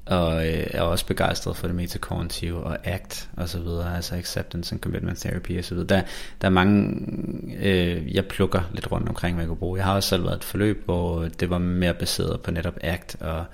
Og 0.06 0.48
øh, 0.48 0.54
jeg 0.54 0.68
er 0.74 0.82
også 0.82 1.06
begejstret 1.06 1.58
for 1.58 1.68
det 1.68 1.76
metakognitive 1.76 2.64
og 2.64 2.78
ACT 2.88 3.30
og 3.38 3.50
så 3.50 3.60
videre, 3.60 3.96
altså 3.96 4.16
Acceptance 4.16 4.76
and 4.76 4.82
Commitment 4.82 5.20
Therapy 5.20 5.58
og 5.58 5.64
så 5.66 5.76
videre. 5.76 5.88
Der, 5.88 6.02
der 6.42 6.48
er 6.48 6.52
mange, 6.52 6.96
øh, 7.62 8.16
jeg 8.16 8.26
plukker 8.26 8.62
lidt 8.74 8.92
rundt 8.92 9.10
omkring, 9.10 9.36
hvad 9.36 9.44
jeg 9.44 9.48
kunne 9.48 9.58
bruge. 9.58 9.78
Jeg 9.78 9.86
har 9.86 9.96
også 9.96 10.10
selv 10.10 10.24
været 10.24 10.36
et 10.36 10.44
forløb, 10.44 10.86
hvor 10.86 11.28
det 11.40 11.50
var 11.50 11.58
mere 11.58 11.94
baseret 11.94 12.42
på 12.42 12.52
netop 12.52 12.78
ACT 12.82 13.16
og 13.22 13.46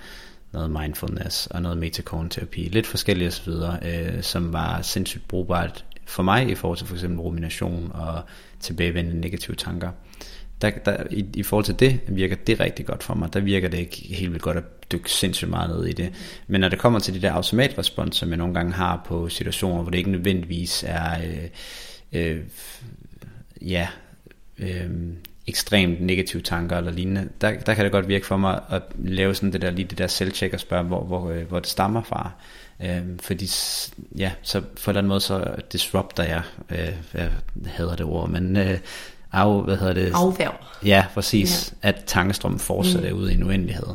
noget 0.52 0.70
mindfulness 0.70 1.46
og 1.46 1.62
noget 1.62 1.78
metakognitiv 1.78 2.70
lidt 2.70 2.86
forskellige 2.86 3.28
og 3.28 3.32
så 3.32 3.42
videre, 3.50 3.78
øh, 3.82 4.22
som 4.22 4.52
var 4.52 4.82
sindssygt 4.82 5.28
brugbart 5.28 5.84
for 6.06 6.22
mig 6.22 6.48
i 6.50 6.54
forhold 6.54 6.78
til 6.78 6.86
for 6.86 6.94
eksempel 6.94 7.20
rumination 7.20 7.90
og 7.94 8.20
tilbagevendende 8.60 9.20
negative 9.20 9.56
tanker 9.56 9.90
der, 10.62 10.70
der, 10.70 10.96
i, 11.10 11.26
i 11.34 11.42
forhold 11.42 11.64
til 11.64 11.80
det 11.80 12.00
virker 12.08 12.36
det 12.36 12.60
rigtig 12.60 12.86
godt 12.86 13.02
for 13.02 13.14
mig. 13.14 13.32
Der 13.32 13.40
virker 13.40 13.68
det 13.68 13.78
ikke 13.78 13.96
helt 13.96 14.30
vildt 14.30 14.42
godt 14.42 14.56
at 14.56 14.92
dykke 14.92 15.10
sindssygt 15.10 15.50
meget 15.50 15.70
ned 15.70 15.86
i 15.86 15.92
det. 15.92 16.12
Men 16.46 16.60
når 16.60 16.68
det 16.68 16.78
kommer 16.78 16.98
til 16.98 17.14
de 17.14 17.22
der 17.22 17.32
automatrespons, 17.32 18.16
som 18.16 18.28
jeg 18.28 18.36
nogle 18.36 18.54
gange 18.54 18.72
har 18.72 19.02
på 19.06 19.28
situationer, 19.28 19.82
hvor 19.82 19.90
det 19.90 19.98
ikke 19.98 20.10
nødvendigvis 20.10 20.84
er 20.86 21.18
øh, 21.24 21.48
øh, 22.12 22.40
ja, 23.60 23.88
øh, 24.58 24.90
ekstremt 25.46 26.00
negative 26.00 26.42
tanker 26.42 26.76
eller 26.76 26.92
lignende, 26.92 27.28
der, 27.40 27.58
der 27.58 27.74
kan 27.74 27.84
det 27.84 27.92
godt 27.92 28.08
virke 28.08 28.26
for 28.26 28.36
mig 28.36 28.60
at 28.70 28.82
lave 28.98 29.34
sådan 29.34 29.52
det 29.52 29.62
der, 29.62 29.70
lige 29.70 29.88
det 29.88 29.98
der 29.98 30.06
selvtjek 30.06 30.54
og 30.54 30.60
spørge, 30.60 30.84
hvor, 30.84 31.04
hvor, 31.04 31.30
øh, 31.30 31.48
hvor 31.48 31.58
det 31.58 31.68
stammer 31.68 32.02
fra. 32.02 32.30
Øh, 32.84 33.02
fordi 33.20 33.50
ja, 34.16 34.32
så 34.42 34.60
på 34.60 34.66
en 34.66 34.72
eller 34.88 34.98
anden 34.98 35.08
måde 35.08 35.20
så 35.20 35.54
disrupter 35.72 36.24
jeg, 36.24 36.42
øh, 36.70 36.92
jeg 37.14 37.30
hader 37.66 37.96
det 37.96 38.06
ord, 38.06 38.28
men 38.28 38.56
øh, 38.56 38.78
af, 39.36 39.62
hvad 39.64 39.76
hedder 39.76 39.92
det? 39.92 40.12
Afværg. 40.14 40.54
Ja, 40.84 41.04
præcis. 41.14 41.74
Ja. 41.84 41.88
At 41.88 42.04
tankestrømmen 42.06 42.60
fortsætter 42.60 43.12
mm. 43.12 43.18
ud 43.18 43.30
i 43.30 43.34
en 43.34 43.42
uendelighed. 43.42 43.86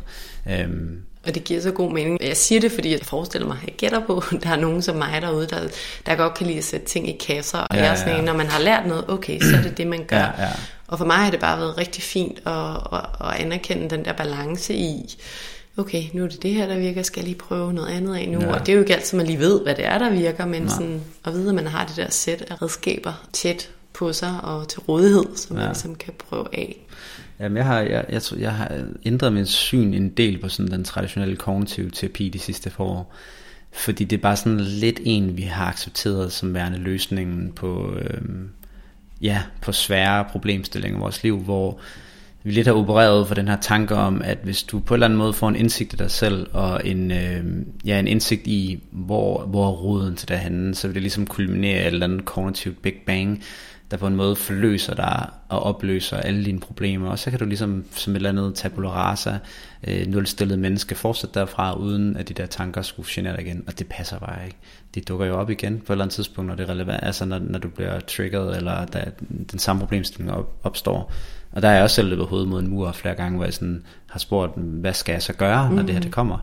Øhm, 0.49 1.01
Og 1.27 1.35
det 1.35 1.43
giver 1.43 1.61
så 1.61 1.71
god 1.71 1.91
mening. 1.91 2.17
Jeg 2.23 2.37
siger 2.37 2.61
det, 2.61 2.71
fordi 2.71 2.91
jeg 2.91 2.99
forestiller 3.03 3.47
mig, 3.47 3.57
jeg 3.65 3.73
gætter 3.77 4.01
på, 4.07 4.23
der 4.43 4.49
er 4.49 4.55
nogen 4.55 4.81
som 4.81 4.95
mig 4.95 5.21
derude, 5.21 5.47
der, 5.47 5.59
der 6.05 6.15
godt 6.15 6.33
kan 6.33 6.47
lide 6.47 6.57
at 6.57 6.63
sætte 6.63 6.85
ting 6.85 7.09
i 7.09 7.17
kasser. 7.17 7.57
Og 7.57 7.75
Ja, 7.75 7.83
jeg 7.83 7.91
er 7.91 7.95
sådan 7.95 8.13
ja. 8.13 8.19
en, 8.19 8.25
når 8.25 8.33
man 8.33 8.47
har 8.47 8.61
lært 8.61 8.85
noget, 8.87 9.05
okay, 9.09 9.39
så 9.41 9.57
er 9.57 9.61
det 9.61 9.77
det, 9.77 9.87
man 9.87 10.03
gør. 10.07 10.17
Ja, 10.17 10.43
ja. 10.43 10.49
Og 10.87 10.97
for 10.97 11.05
mig 11.05 11.15
har 11.15 11.31
det 11.31 11.39
bare 11.39 11.59
været 11.59 11.77
rigtig 11.77 12.03
fint 12.03 12.39
at, 12.47 12.53
at, 12.93 12.99
at 13.21 13.45
anerkende 13.45 13.89
den 13.89 14.05
der 14.05 14.13
balance 14.13 14.73
i, 14.73 15.15
okay, 15.77 16.03
nu 16.13 16.23
er 16.23 16.27
det 16.27 16.43
det 16.43 16.53
her, 16.53 16.67
der 16.67 16.77
virker, 16.79 17.03
skal 17.03 17.19
jeg 17.21 17.27
lige 17.27 17.37
prøve 17.37 17.73
noget 17.73 17.89
andet 17.89 18.15
af 18.15 18.29
nu. 18.29 18.41
Ja. 18.41 18.53
Og 18.53 18.59
det 18.59 18.69
er 18.69 18.73
jo 18.73 18.79
ikke 18.79 18.95
altid, 18.95 19.17
man 19.17 19.27
lige 19.27 19.39
ved, 19.39 19.61
hvad 19.63 19.75
det 19.75 19.85
er, 19.85 19.97
der 19.97 20.09
virker, 20.09 20.45
men 20.45 20.69
sådan, 20.69 21.01
at 21.25 21.33
vide, 21.33 21.49
at 21.49 21.55
man 21.55 21.67
har 21.67 21.85
det 21.85 21.95
der 21.95 22.09
sæt 22.09 22.43
af 22.49 22.61
redskaber 22.61 23.13
tæt 23.33 23.69
på 23.93 24.13
sig 24.13 24.41
og 24.43 24.67
til 24.67 24.79
rådighed, 24.79 25.25
som 25.35 25.55
ja. 25.55 25.61
Man 25.61 25.69
ligesom 25.69 25.95
kan 25.95 26.13
prøve 26.29 26.45
af. 26.53 26.87
Jamen, 27.39 27.57
jeg 27.57 27.65
har, 27.65 27.79
jeg, 27.79 28.05
jeg, 28.09 28.21
tror, 28.21 28.37
jeg 28.37 28.53
har 28.53 28.71
ændret 29.05 29.33
min 29.33 29.45
syn 29.45 29.93
en 29.93 30.09
del 30.09 30.37
på 30.37 30.49
sådan 30.49 30.71
den 30.71 30.83
traditionelle 30.83 31.35
kognitive 31.35 31.91
terapi 31.91 32.29
de 32.29 32.39
sidste 32.39 32.69
par 32.69 32.83
år. 32.83 33.13
Fordi 33.71 34.03
det 34.03 34.17
er 34.17 34.21
bare 34.21 34.35
sådan 34.35 34.59
lidt 34.59 34.99
en, 35.03 35.37
vi 35.37 35.41
har 35.41 35.65
accepteret 35.65 36.31
som 36.31 36.53
værende 36.53 36.77
løsningen 36.77 37.51
på, 37.51 37.93
øhm, 38.01 38.49
ja, 39.21 39.41
på 39.61 39.71
svære 39.71 40.25
problemstillinger 40.31 40.97
i 40.97 41.01
vores 41.01 41.23
liv, 41.23 41.39
hvor 41.39 41.79
vi 42.43 42.51
lidt 42.51 42.67
har 42.67 42.73
opereret 42.73 43.27
for 43.27 43.35
den 43.35 43.47
her 43.47 43.57
tanke 43.57 43.95
om, 43.95 44.21
at 44.21 44.37
hvis 44.43 44.63
du 44.63 44.79
på 44.79 44.93
en 44.93 44.95
eller 44.95 45.07
anden 45.07 45.19
måde 45.19 45.33
får 45.33 45.49
en 45.49 45.55
indsigt 45.55 45.93
i 45.93 45.95
dig 45.95 46.11
selv, 46.11 46.47
og 46.53 46.87
en, 46.87 47.11
øh, 47.11 47.43
ja, 47.85 47.99
en 47.99 48.07
indsigt 48.07 48.47
i, 48.47 48.79
hvor, 48.91 49.45
hvor 49.45 49.67
er 49.67 49.71
roden 49.71 50.15
til 50.15 50.27
derhenne, 50.27 50.75
så 50.75 50.87
vil 50.87 50.93
det 50.93 51.01
ligesom 51.01 51.27
kulminere 51.27 51.77
i 51.77 51.81
et 51.81 51.87
eller 51.87 52.07
andet 52.07 52.25
kognitivt 52.25 52.81
Big 52.81 52.95
Bang, 53.05 53.43
der 53.91 53.97
på 53.97 54.07
en 54.07 54.15
måde 54.15 54.35
forløser 54.35 54.95
dig 54.95 55.29
og 55.49 55.63
opløser 55.63 56.17
alle 56.17 56.45
dine 56.45 56.59
problemer, 56.59 57.09
og 57.09 57.19
så 57.19 57.29
kan 57.29 57.39
du 57.39 57.45
ligesom 57.45 57.85
som 57.91 58.13
et 58.13 58.15
eller 58.15 58.29
andet 58.29 58.55
tabula 58.55 58.89
rasa, 58.89 59.37
øh, 59.87 60.07
nulstillet 60.07 60.59
menneske, 60.59 60.95
fortsætte 60.95 61.39
derfra, 61.39 61.73
uden 61.73 62.17
at 62.17 62.29
de 62.29 62.33
der 62.33 62.45
tanker 62.45 62.81
skulle 62.81 63.07
genere 63.09 63.35
dig 63.35 63.45
igen, 63.45 63.63
og 63.67 63.79
det 63.79 63.87
passer 63.87 64.19
bare 64.19 64.45
ikke. 64.45 64.57
De 64.95 65.01
dukker 65.01 65.25
jo 65.25 65.35
op 65.35 65.49
igen 65.49 65.77
på 65.79 65.93
et 65.93 65.95
eller 65.95 66.05
andet 66.05 66.15
tidspunkt, 66.15 66.47
når 66.47 66.55
det 66.55 66.63
er 66.63 66.69
relevant, 66.69 67.03
altså 67.03 67.25
når, 67.25 67.39
når 67.39 67.59
du 67.59 67.69
bliver 67.69 67.99
trigget, 67.99 68.57
eller 68.57 68.85
der, 68.85 69.03
den 69.51 69.59
samme 69.59 69.79
problemstilling 69.79 70.31
op, 70.31 70.59
opstår. 70.63 71.11
Og 71.51 71.61
der 71.61 71.67
er 71.67 71.73
jeg 71.73 71.83
også 71.83 71.95
selv 71.95 72.09
løbet 72.09 72.25
hovedet 72.25 72.47
mod 72.47 72.59
en 72.59 72.67
mur 72.67 72.91
flere 72.91 73.15
gange, 73.15 73.35
hvor 73.35 73.45
jeg 73.45 73.53
sådan 73.53 73.83
har 74.09 74.19
spurgt, 74.19 74.57
hvad 74.57 74.93
skal 74.93 75.13
jeg 75.13 75.21
så 75.21 75.33
gøre, 75.33 75.69
når 75.69 75.81
mm. 75.81 75.85
det 75.85 75.95
her 75.95 76.01
det 76.01 76.11
kommer? 76.11 76.37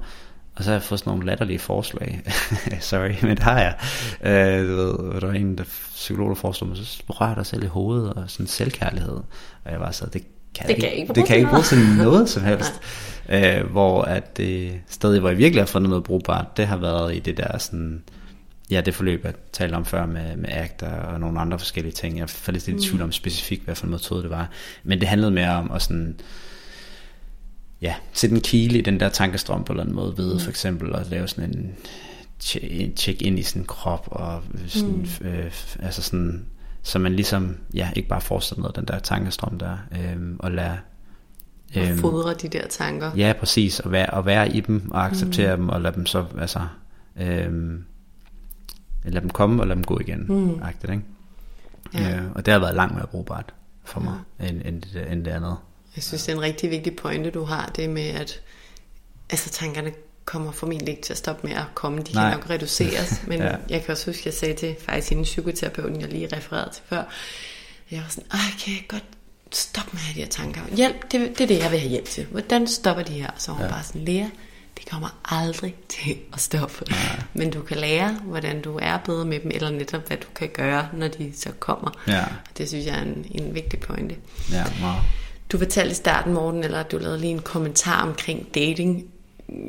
Og 0.59 0.65
så 0.65 0.71
har 0.71 0.75
jeg 0.75 0.83
fået 0.83 1.01
sådan 1.01 1.11
nogle 1.11 1.27
latterlige 1.27 1.59
forslag. 1.59 2.21
Sorry, 2.81 3.13
men 3.23 3.31
det 3.31 3.43
har 3.43 3.61
jeg. 3.61 3.75
Øh, 4.23 4.69
du 4.69 4.77
ved, 4.77 5.21
der 5.21 5.27
var 5.27 5.33
en 5.33 5.59
der 5.59 5.65
psykolog, 5.95 6.29
der 6.29 6.35
foreslog 6.35 6.69
mig, 6.69 6.77
så 6.77 7.03
rør 7.09 7.35
dig 7.35 7.47
selv 7.47 7.65
i 7.65 7.67
hovedet, 7.67 8.13
og 8.13 8.25
sådan 8.27 8.47
selvkærlighed. 8.47 9.17
Og 9.65 9.73
jeg 9.73 9.81
var 9.81 9.91
så, 9.91 10.07
det 10.07 10.25
kan, 10.55 10.69
Det 10.69 10.75
jeg 10.75 10.83
kan 10.83 10.93
ikke 10.93 11.15
det 11.15 11.25
kan 11.25 11.29
jeg 11.29 11.39
ikke 11.39 11.51
bruge 11.51 11.63
til 11.63 11.79
noget 11.97 12.29
som 12.29 12.45
helst. 12.51 12.73
Øh, 13.29 13.71
hvor 13.71 14.03
at 14.03 14.37
det 14.37 14.81
sted, 14.89 15.19
hvor 15.19 15.29
jeg 15.29 15.39
virkelig 15.39 15.63
har 15.63 15.67
fundet 15.67 15.91
noget 15.91 16.05
brugbart, 16.05 16.57
det 16.57 16.67
har 16.67 16.77
været 16.77 17.17
i 17.17 17.19
det 17.19 17.37
der 17.37 17.59
sådan, 17.59 18.03
ja, 18.71 18.81
det 18.81 18.95
forløb, 18.95 19.25
jeg 19.25 19.35
talte 19.53 19.75
om 19.75 19.85
før 19.85 20.07
med, 20.07 20.37
med 20.37 20.49
ACT 20.49 20.83
og 20.83 21.21
nogle 21.21 21.41
andre 21.41 21.59
forskellige 21.59 21.93
ting. 21.93 22.19
Jeg 22.19 22.31
faldt 22.31 22.69
lidt 22.69 22.85
i 22.85 22.89
tvivl 22.89 23.03
om 23.03 23.13
specifikt, 23.13 23.65
hvad 23.65 23.75
for 23.75 23.85
en 23.85 23.91
metode 23.91 24.23
det 24.23 24.31
var. 24.31 24.49
Men 24.83 25.01
det 25.01 25.09
handlede 25.09 25.31
mere 25.31 25.51
om 25.51 25.73
at 25.73 25.83
sådan, 25.83 26.21
ja, 27.83 27.95
sætte 28.13 28.37
en 28.37 28.43
kile 28.43 28.79
i 28.79 28.83
den 28.83 29.01
der 29.01 29.09
tankestrøm 29.09 29.65
på 29.65 29.73
en 29.73 29.77
eller 29.77 29.85
anden 29.85 29.97
måde 29.97 30.19
ved, 30.19 30.41
for 30.41 30.51
eksempel 30.51 30.97
at 30.97 31.11
lave 31.11 31.29
sådan 31.29 31.51
en 31.51 31.75
tje- 32.45 32.83
en 32.83 32.97
check 32.97 33.23
ind 33.23 33.39
i 33.39 33.43
sin 33.43 33.65
krop 33.65 34.09
og 34.11 34.43
sådan, 34.67 35.09
mm. 35.21 35.27
øh, 35.27 35.53
altså 35.79 36.03
sådan, 36.03 36.47
så 36.83 36.99
man 36.99 37.15
ligesom, 37.15 37.57
ja, 37.75 37.91
ikke 37.97 38.09
bare 38.09 38.21
fortsætter 38.21 38.63
med 38.63 38.71
den 38.75 38.85
der 38.85 38.99
tankestrøm 38.99 39.59
der, 39.59 39.77
øhm, 39.93 40.37
og 40.39 40.51
lade 40.51 40.79
Og 41.77 41.99
fodre 41.99 42.35
de 42.35 42.49
der 42.49 42.67
tanker. 42.67 43.11
Ja, 43.17 43.33
præcis, 43.41 43.81
og 43.81 43.93
være, 43.93 44.11
og 44.11 44.27
være 44.27 44.57
i 44.57 44.61
dem, 44.61 44.91
og 44.91 45.05
acceptere 45.05 45.57
mm. 45.57 45.63
dem, 45.63 45.69
og 45.69 45.81
lade 45.81 45.95
dem 45.95 46.07
så, 46.07 46.25
altså, 46.39 46.61
øhm, 47.17 47.85
lade 49.05 49.21
dem 49.21 49.31
komme, 49.31 49.63
og 49.63 49.67
lade 49.67 49.77
dem 49.77 49.85
gå 49.85 49.99
igen, 49.99 50.27
mm. 50.29 50.63
agtigt, 50.63 50.93
ikke? 50.93 51.05
Ja. 51.95 52.17
Øh, 52.17 52.23
og 52.35 52.47
det 52.47 52.53
har 52.53 52.61
været 52.61 52.75
langt 52.75 52.95
mere 52.95 53.07
brugbart 53.07 53.55
for 53.85 54.01
mig, 54.01 54.19
end, 54.41 54.63
end, 54.65 54.83
det, 54.83 55.13
end 55.13 55.25
det 55.25 55.31
andet. 55.31 55.57
Jeg 55.97 56.05
synes, 56.05 56.23
det 56.23 56.33
er 56.33 56.37
en 56.37 56.43
rigtig 56.43 56.71
vigtig 56.71 56.97
pointe, 56.97 57.31
du 57.31 57.45
har, 57.45 57.73
det 57.77 57.91
med, 57.91 58.07
at 58.09 58.41
altså, 59.31 59.51
tankerne 59.51 59.93
kommer 60.25 60.53
formentlig 60.53 60.89
ikke 60.89 61.03
til 61.03 61.13
at 61.13 61.19
stoppe 61.19 61.47
med 61.47 61.57
at 61.57 61.65
komme. 61.75 62.03
De 62.03 62.13
Nej. 62.13 62.31
kan 62.31 62.39
nok 62.39 62.51
reduceres, 62.51 63.21
men 63.29 63.39
Ja. 63.39 63.47
ja. 63.47 63.57
jeg 63.69 63.83
kan 63.85 63.93
også 63.93 64.07
huske, 64.07 64.21
at 64.21 64.27
jeg 64.27 64.35
sagde 64.35 64.55
til 64.55 64.77
faktisk 64.81 65.09
hende 65.11 65.23
psykoterapeuten, 65.25 66.01
jeg 66.01 66.09
lige 66.09 66.37
refererede 66.37 66.71
til 66.75 66.83
før, 66.89 67.03
jeg 67.91 68.01
var 68.01 68.07
sådan, 68.09 68.25
ej, 68.33 68.39
kan 68.65 68.73
jeg 68.73 68.85
godt 68.89 69.05
stoppe 69.53 69.91
med 69.93 70.01
de 70.15 70.21
her 70.21 70.27
tanker? 70.27 70.61
Hjælp, 70.77 71.03
det, 71.13 71.21
det 71.39 71.41
er 71.41 71.47
det, 71.47 71.59
jeg 71.59 71.71
vil 71.71 71.79
have 71.79 71.91
hjælp 71.91 72.09
til. 72.09 72.25
Hvordan 72.25 72.67
stopper 72.67 73.03
de 73.03 73.13
her? 73.13 73.31
Så 73.39 73.53
hun 73.53 73.63
ja. 73.65 73.71
bare 73.71 73.83
sådan, 73.85 74.05
Lea, 74.05 74.27
det 74.79 74.89
kommer 74.91 75.21
aldrig 75.25 75.75
til 76.05 76.19
at 76.33 76.41
stoppe. 76.41 76.85
Ja. 76.91 76.97
Men 77.35 77.51
du 77.51 77.63
kan 77.63 77.77
lære, 77.77 78.13
hvordan 78.25 78.63
du 78.63 78.79
er 78.83 78.99
bedre 78.99 79.25
med 79.25 79.41
dem, 79.41 79.51
eller 79.55 79.71
netop, 79.71 80.07
hvad 80.07 80.17
du 80.17 80.27
kan 80.35 80.49
gøre, 80.49 80.89
når 80.93 81.09
de 81.09 81.33
så 81.37 81.51
kommer. 81.59 81.91
Ja. 82.09 82.25
Det 82.59 82.69
synes 82.69 82.87
jeg 82.87 82.95
er 82.99 83.03
en, 83.03 83.27
en 83.31 83.55
vigtig 83.55 83.81
pointe. 83.81 84.17
Ja, 84.53 84.65
meget. 84.81 85.03
Du 85.53 85.59
fortalte 85.59 85.93
i 85.93 85.95
starten, 85.95 86.35
Morten, 86.35 86.65
eller 86.65 86.83
du 86.83 86.99
lavede 86.99 87.21
lige 87.21 87.31
en 87.31 87.43
kommentar 87.43 88.03
omkring 88.03 88.55
dating. 88.55 89.05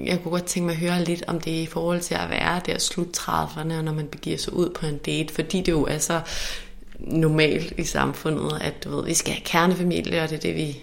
Jeg 0.06 0.20
kunne 0.24 0.32
godt 0.32 0.46
tænke 0.46 0.66
mig 0.66 0.74
at 0.74 0.80
høre 0.80 1.04
lidt 1.04 1.24
om 1.28 1.42
det 1.42 1.52
i 1.52 1.66
forhold 1.66 2.02
til 2.02 2.16
at 2.16 2.30
være 2.30 2.62
der 2.66 2.78
slut 2.78 3.18
30'erne, 3.18 3.82
når 3.82 3.94
man 3.94 4.08
begiver 4.08 4.38
sig 4.38 4.54
ud 4.54 4.70
på 4.70 4.86
en 4.86 4.98
date, 4.98 5.34
fordi 5.34 5.58
det 5.62 5.72
jo 5.72 5.86
er 5.86 5.98
så 5.98 6.22
normalt 7.00 7.74
i 7.78 7.84
samfundet, 7.84 8.58
at 8.62 8.84
du 8.84 8.96
ved, 8.96 9.06
vi 9.06 9.14
skal 9.14 9.34
have 9.34 9.44
kernefamilie, 9.46 10.22
og 10.22 10.30
det 10.30 10.36
er 10.36 10.42
det, 10.42 10.56
vi 10.56 10.78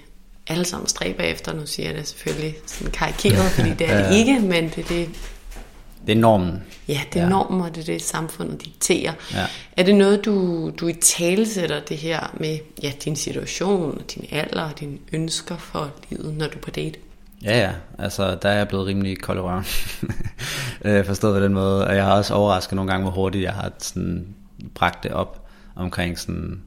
alle 0.47 0.65
sammen 0.65 0.89
stræber 0.89 1.23
efter. 1.23 1.53
Nu 1.53 1.67
siger 1.67 1.89
jeg 1.89 1.99
det 1.99 2.09
selvfølgelig 2.09 2.57
sådan 2.67 2.93
karikeret, 2.93 3.51
fordi 3.51 3.71
det 3.71 3.91
er 3.91 4.09
det 4.09 4.17
ikke, 4.17 4.41
men 4.41 4.65
det 4.69 4.79
er 4.79 4.89
det, 4.89 5.09
Det 6.07 6.13
er 6.13 6.17
normen. 6.21 6.63
Ja, 6.89 7.01
det 7.13 7.19
er 7.21 7.25
Ja. 7.25 7.29
normen, 7.31 7.61
og 7.61 7.75
det 7.75 7.81
er 7.81 7.85
det, 7.93 8.03
samfundet 8.03 8.65
dikterer. 8.65 9.13
Ja. 9.35 9.47
Er 9.77 9.83
det 9.83 9.95
noget, 9.95 10.25
du, 10.25 10.71
du 10.71 10.87
i 10.89 10.93
tale 10.93 11.47
sætter 11.47 11.81
det 11.81 11.97
her 11.97 12.35
med 12.41 12.59
ja, 12.83 12.93
din 13.05 13.17
situation, 13.17 13.99
og 13.99 14.15
din 14.15 14.27
alder 14.31 14.63
og 14.63 14.81
dine 14.81 14.99
ønsker 15.13 15.57
for 15.57 15.91
livet, 16.11 16.35
når 16.35 16.47
du 16.47 16.57
er 16.59 16.63
på 16.63 16.71
date? 16.71 16.99
Ja, 17.45 17.59
ja. 17.61 17.71
Altså, 17.99 18.35
der 18.43 18.49
er 18.49 18.57
jeg 18.57 18.69
blevet 18.69 18.87
rimelig 18.87 19.19
kold 19.21 19.39
i 19.39 19.41
røven. 19.41 19.65
Øh, 20.85 21.05
Forstået 21.07 21.35
på 21.41 21.45
den 21.45 21.53
måde. 21.55 21.87
Og 21.87 21.97
jeg 21.97 22.05
har 22.05 22.13
også 22.13 22.35
overrasket 22.35 22.77
nogle 22.77 22.91
gange, 22.91 23.03
hvor 23.05 23.13
hurtigt 23.13 23.45
jeg 23.45 23.53
har 23.53 23.73
sådan 23.79 24.27
bragt 24.75 25.03
det 25.03 25.11
op 25.11 25.47
omkring 25.77 26.19
sådan... 26.19 26.61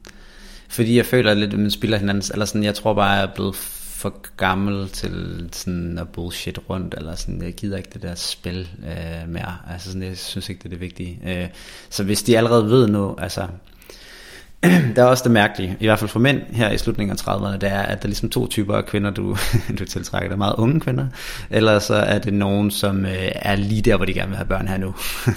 Fordi 0.68 0.96
jeg 0.96 1.06
føler 1.06 1.34
lidt, 1.34 1.52
at 1.52 1.58
man 1.58 1.70
spiller 1.70 1.98
hinandens, 1.98 2.30
eller 2.30 2.44
sådan, 2.46 2.64
jeg 2.64 2.74
tror 2.74 2.94
bare, 2.94 3.10
jeg 3.10 3.22
er 3.22 3.34
blevet 3.34 3.54
for 4.00 4.36
gammel 4.36 4.88
til 4.88 5.48
sådan 5.52 5.98
at 5.98 6.08
bullshit 6.08 6.58
rundt, 6.70 6.94
eller 6.94 7.14
sådan, 7.14 7.42
jeg 7.42 7.54
gider 7.54 7.76
ikke 7.76 7.90
det 7.92 8.02
der 8.02 8.14
spil 8.14 8.68
øh, 8.78 9.28
mere, 9.28 9.56
altså 9.70 9.88
sådan, 9.88 10.02
jeg 10.02 10.18
synes 10.18 10.48
ikke, 10.48 10.58
det 10.58 10.64
er 10.64 10.70
det 10.70 10.80
vigtige. 10.80 11.20
Øh, 11.26 11.48
så 11.90 12.04
hvis 12.04 12.22
de 12.22 12.38
allerede 12.38 12.70
ved 12.70 12.88
nu, 12.88 13.16
altså, 13.18 13.48
der 14.96 15.02
er 15.02 15.06
også 15.06 15.24
det 15.24 15.32
mærkelige, 15.32 15.76
i 15.80 15.86
hvert 15.86 15.98
fald 15.98 16.10
for 16.10 16.18
mænd 16.18 16.42
her 16.52 16.70
i 16.70 16.78
slutningen 16.78 17.18
af 17.18 17.28
30'erne, 17.28 17.56
det 17.56 17.72
er, 17.72 17.82
at 17.82 18.02
der 18.02 18.06
er 18.06 18.08
ligesom 18.08 18.30
to 18.30 18.46
typer 18.46 18.74
af 18.74 18.86
kvinder, 18.86 19.10
du, 19.10 19.36
du 19.78 19.84
tiltrækker. 19.84 20.28
Der 20.28 20.34
er 20.34 20.38
meget 20.38 20.54
unge 20.58 20.80
kvinder, 20.80 21.06
eller 21.50 21.78
så 21.78 21.94
er 21.94 22.18
det 22.18 22.34
nogen, 22.34 22.70
som 22.70 23.06
øh, 23.06 23.28
er 23.34 23.56
lige 23.56 23.82
der, 23.82 23.96
hvor 23.96 24.04
de 24.04 24.14
gerne 24.14 24.28
vil 24.28 24.36
have 24.36 24.46
børn 24.46 24.68
her 24.68 24.78
nu. 24.78 24.94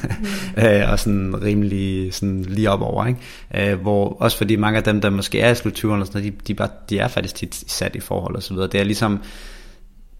Mm. 0.57 0.63
øh, 0.63 0.91
og 0.91 0.99
sådan 0.99 1.43
rimelig 1.43 2.13
sådan 2.13 2.41
lige 2.41 2.69
op 2.69 2.81
over. 2.81 3.05
Ikke? 3.05 3.71
Øh, 3.71 3.81
hvor 3.81 4.17
også 4.19 4.37
fordi 4.37 4.55
mange 4.55 4.77
af 4.77 4.83
dem, 4.83 5.01
der 5.01 5.09
måske 5.09 5.39
er 5.39 5.51
i 5.51 5.55
slut 5.55 5.85
20'erne, 5.85 6.05
sådan, 6.05 6.23
de, 6.23 6.31
de, 6.47 6.53
bare, 6.53 6.69
de 6.89 6.99
er 6.99 7.07
faktisk 7.07 7.35
tit 7.35 7.71
sat 7.71 7.95
i 7.95 7.99
forhold 7.99 8.35
og 8.35 8.43
så 8.43 8.53
videre. 8.53 8.67
Det 8.67 8.79
er 8.79 8.83
ligesom, 8.83 9.19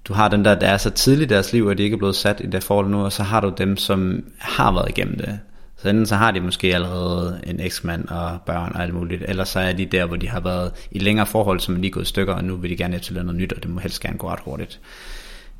du 0.05 0.13
har 0.13 0.27
den 0.27 0.45
der, 0.45 0.55
der 0.55 0.67
er 0.67 0.77
så 0.77 0.89
tidligt 0.89 1.31
i 1.31 1.33
deres 1.33 1.53
liv, 1.53 1.67
at 1.67 1.77
de 1.77 1.83
ikke 1.83 1.93
er 1.93 1.97
blevet 1.97 2.15
sat 2.15 2.41
i 2.43 2.47
det 2.47 2.63
forhold 2.63 2.89
nu, 2.89 3.03
og 3.03 3.11
så 3.11 3.23
har 3.23 3.39
du 3.39 3.53
dem, 3.57 3.77
som 3.77 4.23
har 4.39 4.71
været 4.71 4.89
igennem 4.89 5.17
det 5.17 5.39
så 5.83 5.89
enten 5.89 6.05
så 6.05 6.15
har 6.15 6.31
de 6.31 6.39
måske 6.39 6.75
allerede 6.75 7.41
en 7.47 7.59
eksmand 7.59 8.07
og 8.07 8.41
børn 8.45 8.71
og 8.75 8.83
alt 8.83 8.93
muligt, 8.93 9.23
eller 9.27 9.43
så 9.43 9.59
er 9.59 9.73
de 9.73 9.85
der, 9.85 10.05
hvor 10.05 10.15
de 10.15 10.29
har 10.29 10.39
været 10.39 10.71
i 10.91 10.99
længere 10.99 11.25
forhold, 11.25 11.59
som 11.59 11.75
er 11.75 11.79
lige 11.79 11.91
gået 11.91 12.03
i 12.03 12.07
stykker, 12.07 12.33
og 12.33 12.43
nu 12.43 12.55
vil 12.55 12.69
de 12.69 12.77
gerne 12.77 12.95
efterlade 12.95 13.25
noget 13.25 13.41
nyt, 13.41 13.53
og 13.53 13.63
det 13.63 13.71
må 13.71 13.79
helst 13.79 14.01
gerne 14.01 14.17
gå 14.17 14.29
ret 14.29 14.39
hurtigt. 14.39 14.79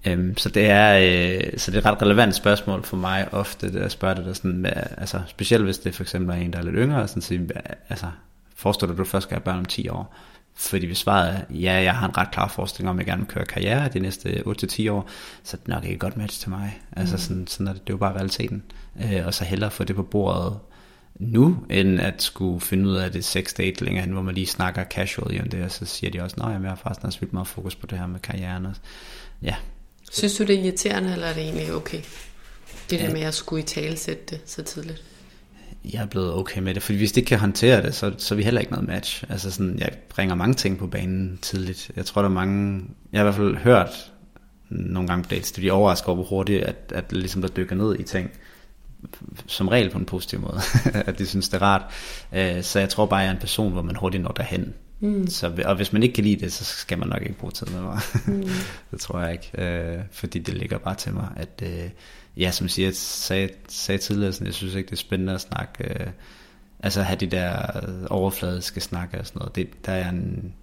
Øhm, 0.07 0.38
så, 0.38 0.49
det 0.49 0.69
er, 0.69 0.97
øh, 0.97 1.57
så 1.57 1.71
det 1.71 1.78
er 1.78 1.82
et 1.82 1.86
ret 1.86 2.01
relevant 2.01 2.36
spørgsmål 2.36 2.84
for 2.84 2.97
mig 2.97 3.28
ofte, 3.32 3.71
at 3.80 3.91
spørge 3.91 4.15
det 4.15 4.26
der 4.26 4.34
sådan, 4.34 4.57
med, 4.57 4.71
altså, 4.97 5.21
specielt 5.28 5.63
hvis 5.63 5.78
det 5.78 5.95
for 5.95 6.03
eksempel 6.03 6.36
er 6.36 6.39
en, 6.39 6.53
der 6.53 6.59
er 6.59 6.63
lidt 6.63 6.76
yngre, 6.78 7.07
sådan, 7.07 7.21
så, 7.21 7.39
altså, 7.89 8.05
forestiller 8.55 8.95
du, 8.95 9.01
at 9.01 9.05
du 9.05 9.09
først 9.09 9.24
skal 9.24 9.36
have 9.36 9.43
børn 9.43 9.59
om 9.59 9.65
10 9.65 9.89
år? 9.89 10.15
Fordi 10.55 10.86
hvis 10.86 10.97
svaret 10.97 11.30
er, 11.30 11.55
ja, 11.55 11.74
jeg 11.74 11.95
har 11.95 12.07
en 12.07 12.17
ret 12.17 12.32
klar 12.32 12.47
forestilling 12.47 12.89
om, 12.89 12.99
at 12.99 12.99
jeg 12.99 13.11
gerne 13.11 13.21
vil 13.21 13.34
køre 13.34 13.45
karriere 13.45 13.89
de 13.89 13.99
næste 13.99 14.30
8-10 14.30 14.91
år, 14.91 15.09
så 15.43 15.57
er 15.57 15.59
det 15.59 15.67
nok 15.67 15.86
ikke 15.86 15.97
godt 15.97 16.17
match 16.17 16.39
til 16.39 16.49
mig. 16.49 16.82
Altså 16.91 17.15
mm. 17.15 17.19
sådan, 17.19 17.47
sådan 17.47 17.67
er 17.67 17.74
det, 17.74 17.82
det 17.82 17.89
er 17.89 17.93
jo 17.93 17.97
bare 17.97 18.15
realiteten. 18.15 18.63
Øh, 19.02 19.26
og 19.26 19.34
så 19.34 19.44
hellere 19.44 19.72
få 19.72 19.84
det 19.84 19.96
på 19.96 20.04
bordet 20.04 20.60
nu, 21.16 21.66
end 21.70 22.00
at 22.00 22.22
skulle 22.22 22.62
finde 22.62 22.89
ud 22.89 22.96
af 22.96 23.12
det 23.12 23.26
sex 23.26 23.54
date 23.54 23.86
længere, 23.86 24.08
hvor 24.08 24.22
man 24.22 24.36
lige 24.36 24.48
snakker 24.48 24.84
casual 24.84 25.41
om 25.41 25.50
det, 25.50 25.64
og 25.64 25.72
så 25.72 25.86
siger 25.86 26.12
de 26.12 26.22
også, 26.22 26.36
at 26.36 26.62
jeg 26.62 26.70
har 26.70 26.76
faktisk 26.76 27.06
også 27.06 27.20
vildt 27.20 27.34
meget 27.34 27.48
fokus 27.48 27.76
på 27.76 27.88
det 27.88 28.00
her 28.00 28.08
med 28.08 28.20
karrieren. 28.20 28.66
Og, 28.66 28.74
ja. 29.41 29.56
Synes 30.12 30.36
du 30.36 30.44
det 30.44 30.56
er 30.56 30.64
irriterende, 30.64 31.14
eller 31.14 31.28
er 31.28 31.34
det 31.34 31.44
egentlig 31.44 31.74
okay? 31.74 32.02
Det 32.89 33.00
der 33.00 33.06
ja. 33.06 33.14
med 33.14 33.22
at 33.22 33.34
skulle 33.34 33.64
i 33.64 33.66
tale 33.66 33.98
sætte 33.98 34.24
det 34.30 34.41
så 34.46 34.64
tidligt? 34.64 35.04
jeg 35.94 36.02
er 36.02 36.06
blevet 36.06 36.34
okay 36.34 36.62
med 36.62 36.74
det, 36.74 36.84
fordi 36.84 36.98
hvis 36.98 37.12
det 37.12 37.18
ikke 37.18 37.30
kan 37.30 37.39
håndtere 37.39 37.82
det, 37.82 37.96
så, 37.96 38.14
så 38.18 38.34
er 38.34 38.38
vi 38.38 38.44
heller 38.44 38.62
ikke 38.62 38.72
noget 38.72 38.88
match. 38.88 39.24
Altså 39.30 39.52
sådan, 39.52 39.80
jeg 39.80 39.89
bringer 40.10 40.36
mange 40.36 40.54
ting 40.54 40.78
på 40.78 40.88
banen 40.88 41.39
tidligt. 41.41 41.91
Jeg 41.96 42.06
tror, 42.06 42.22
der 42.22 42.30
er 42.30 42.34
mange, 42.34 42.86
jeg 43.12 43.20
har 43.20 43.24
i 43.24 43.26
hvert 43.26 43.36
fald 43.36 43.56
hørt 43.56 44.12
nogle 44.70 45.08
gange 45.08 45.24
på 45.24 45.30
dates, 45.30 45.52
de 45.52 45.72
overrasker 45.72 46.08
over, 46.08 46.16
hvor 46.16 46.24
hurtigt, 46.24 46.64
at, 46.64 46.76
at 46.96 47.12
ligesom 47.12 47.41
der 47.41 47.50
dykker 47.50 47.76
ned 47.76 48.00
i 48.00 48.04
ting, 48.04 48.32
som 49.47 49.68
regel 49.68 49.89
på 49.89 49.97
en 49.97 50.06
positiv 50.06 50.41
måde, 50.41 50.60
at 51.08 51.20
de 51.20 51.26
synes, 51.26 51.49
det 51.49 51.62
er 51.62 51.66
rart. 51.66 51.93
Øh, 52.34 52.64
så 52.64 52.80
jeg 52.80 52.89
tror 52.89 53.06
bare, 53.06 53.20
jeg 53.20 53.28
er 53.28 53.32
en 53.32 53.38
person, 53.38 53.72
hvor 53.72 53.82
man 53.82 53.95
hurtigt 53.95 54.24
når 54.24 54.32
derhen. 54.32 54.74
Mm. 54.99 55.28
Så, 55.28 55.64
og 55.66 55.76
hvis 55.76 55.93
man 55.93 56.04
ikke 56.04 56.16
kan 56.16 56.24
lide 56.24 56.45
det, 56.45 56.54
så 56.54 56.64
skal 56.64 56.97
man 56.97 57.08
nok 57.08 57.22
ikke 57.22 57.34
bruge 57.34 57.51
tid 57.51 57.68
med 57.68 57.82
mig. 57.82 57.99
Mm. 58.26 58.49
det 58.91 58.99
tror 58.99 59.20
jeg 59.20 59.32
ikke, 59.32 59.51
øh, 59.58 59.99
fordi 60.12 60.39
det 60.39 60.54
ligger 60.54 60.78
bare 60.78 60.95
til 60.95 61.14
mig, 61.14 61.28
at 61.36 61.64
øh, 61.64 61.89
ja, 62.38 62.51
som 62.51 62.66
jeg 62.66 62.72
siger, 62.72 62.91
sagde, 62.93 63.49
sagde 63.68 63.97
tidligere, 63.97 64.34
sådan, 64.34 64.47
jeg 64.47 64.54
synes 64.54 64.76
ikke, 64.76 64.88
det 64.88 64.93
er 64.93 64.97
spændende 64.97 65.34
at 65.34 65.41
snakke, 65.41 65.84
øh, 65.84 66.08
altså 66.80 67.01
have 67.01 67.18
de 67.18 67.28
der 67.28 67.58
overfladiske 68.10 68.82
snakke 68.82 69.20
og 69.20 69.28
sådan 69.28 69.39
noget. 69.39 69.56
Det, 69.56 69.86
der 69.86 69.91
er 69.91 70.10
en, 70.10 70.54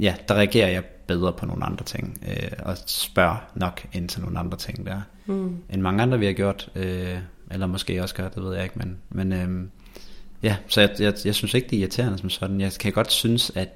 ja, 0.00 0.14
der 0.28 0.34
reagerer 0.34 0.68
jeg 0.68 0.82
bedre 1.06 1.32
på 1.32 1.46
nogle 1.46 1.64
andre 1.64 1.84
ting, 1.84 2.18
øh, 2.28 2.50
og 2.58 2.76
spørger 2.86 3.36
nok 3.54 3.86
ind 3.92 4.08
til 4.08 4.20
nogle 4.20 4.38
andre 4.38 4.58
ting 4.58 4.86
der, 4.86 5.00
mm. 5.26 5.56
end 5.70 5.82
mange 5.82 6.02
andre 6.02 6.18
vi 6.18 6.26
har 6.26 6.32
gjort, 6.32 6.70
øh, 6.74 7.18
eller 7.50 7.66
måske 7.66 8.02
også 8.02 8.14
gør, 8.14 8.28
det 8.28 8.42
ved 8.42 8.54
jeg 8.54 8.64
ikke, 8.64 8.78
men, 8.78 8.96
men 9.10 9.32
øh, 9.32 9.68
ja, 10.42 10.56
så 10.68 10.80
jeg, 10.80 10.90
jeg, 10.98 11.14
jeg 11.24 11.34
synes 11.34 11.54
ikke, 11.54 11.68
det 11.68 11.76
er 11.76 11.80
irriterende 11.80 12.18
som 12.18 12.30
sådan. 12.30 12.60
Jeg 12.60 12.72
kan 12.72 12.92
godt 12.92 13.12
synes, 13.12 13.52
at 13.54 13.68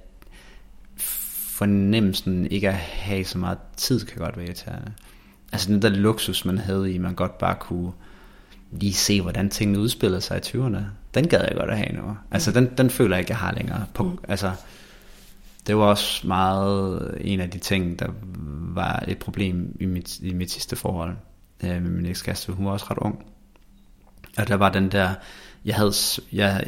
fornemmelsen 0.97 2.47
ikke 2.47 2.69
at 2.69 2.75
have 2.75 3.25
så 3.25 3.39
meget 3.39 3.59
tid, 3.77 4.07
kan 4.07 4.19
godt 4.19 4.37
være 4.37 4.47
irriterende 4.47 4.93
altså 5.53 5.73
den 5.73 5.83
der 5.83 5.89
luksus, 5.89 6.45
man 6.45 6.59
havde 6.59 6.93
i, 6.93 6.99
man 6.99 7.15
godt 7.15 7.39
bare 7.39 7.57
kunne 7.61 7.93
lige 8.73 8.95
se, 8.95 9.21
hvordan 9.21 9.51
tingene 9.51 9.79
udspillede 9.79 10.21
sig 10.21 10.37
i 10.39 10.41
20'erne, 10.41 10.79
den 11.15 11.29
gad 11.29 11.41
jeg 11.41 11.57
godt 11.57 11.71
at 11.71 11.79
have 11.79 11.93
nu. 11.93 12.17
Altså 12.31 12.53
den, 12.53 12.71
den 12.79 12.91
føler 12.91 13.17
jeg 13.17 13.21
ikke, 13.21 13.31
jeg 13.31 13.39
har 13.39 13.53
længere. 13.53 13.85
På, 13.95 14.03
mm. 14.03 14.19
Altså, 14.29 14.53
det 15.69 15.77
var 15.77 15.85
også 15.85 16.27
meget 16.27 17.15
en 17.21 17.41
af 17.41 17.51
de 17.51 17.59
ting, 17.59 17.99
der 17.99 18.09
var 18.75 19.05
et 19.09 19.19
problem 19.19 19.77
i 19.81 19.87
mit, 19.87 20.19
i 20.19 20.35
mit 20.35 20.51
sidste 20.51 20.77
forhold 20.77 21.17
øh, 21.65 21.83
med 21.83 21.91
min 21.91 22.07
ekskæreste. 22.07 22.53
Hun 22.53 22.67
var 22.67 22.73
også 22.73 22.87
ret 22.91 22.99
ung. 22.99 23.25
Og 24.39 24.49
der 24.49 24.55
var 24.55 24.73
den 24.73 24.89
der, 24.89 25.15
jeg 25.65 25.75
havde, 25.75 25.93
jeg, 26.33 26.65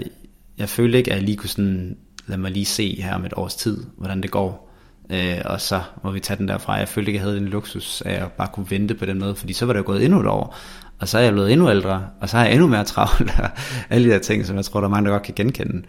jeg 0.58 0.68
følte 0.68 0.98
ikke, 0.98 1.10
at 1.10 1.16
jeg 1.16 1.24
lige 1.24 1.36
kunne 1.36 1.48
sådan, 1.48 1.96
lad 2.26 2.38
mig 2.38 2.50
lige 2.50 2.64
se 2.64 3.02
her 3.02 3.14
om 3.14 3.24
et 3.24 3.32
års 3.36 3.54
tid, 3.54 3.84
hvordan 3.96 4.22
det 4.22 4.30
går. 4.30 4.70
Øh, 5.10 5.38
og 5.44 5.60
så 5.60 5.82
må 6.04 6.10
vi 6.10 6.20
tage 6.20 6.38
den 6.38 6.48
derfra. 6.48 6.72
Jeg 6.72 6.88
følte 6.88 7.10
ikke, 7.10 7.16
jeg 7.16 7.24
havde 7.26 7.38
en 7.38 7.48
luksus 7.48 8.02
af 8.02 8.24
at 8.24 8.32
bare 8.32 8.48
kunne 8.52 8.70
vente 8.70 8.94
på 8.94 9.06
den 9.06 9.18
måde, 9.18 9.34
fordi 9.34 9.52
så 9.52 9.66
var 9.66 9.72
det 9.72 9.80
jo 9.80 9.86
gået 9.86 10.04
endnu 10.04 10.20
et 10.20 10.26
år. 10.26 10.56
Og 10.98 11.08
så 11.08 11.18
er 11.18 11.22
jeg 11.22 11.32
blevet 11.32 11.52
endnu 11.52 11.70
ældre, 11.70 12.06
og 12.20 12.28
så 12.28 12.38
er 12.38 12.44
jeg 12.44 12.52
endnu 12.52 12.66
mere 12.66 12.84
travlt, 12.84 13.40
og 13.40 13.50
alle 13.90 14.08
de 14.08 14.14
der 14.14 14.18
ting, 14.18 14.46
som 14.46 14.56
jeg 14.56 14.64
tror, 14.64 14.80
der 14.80 14.88
er 14.88 14.90
mange, 14.90 15.06
der 15.06 15.12
godt 15.12 15.22
kan 15.22 15.34
genkende. 15.34 15.82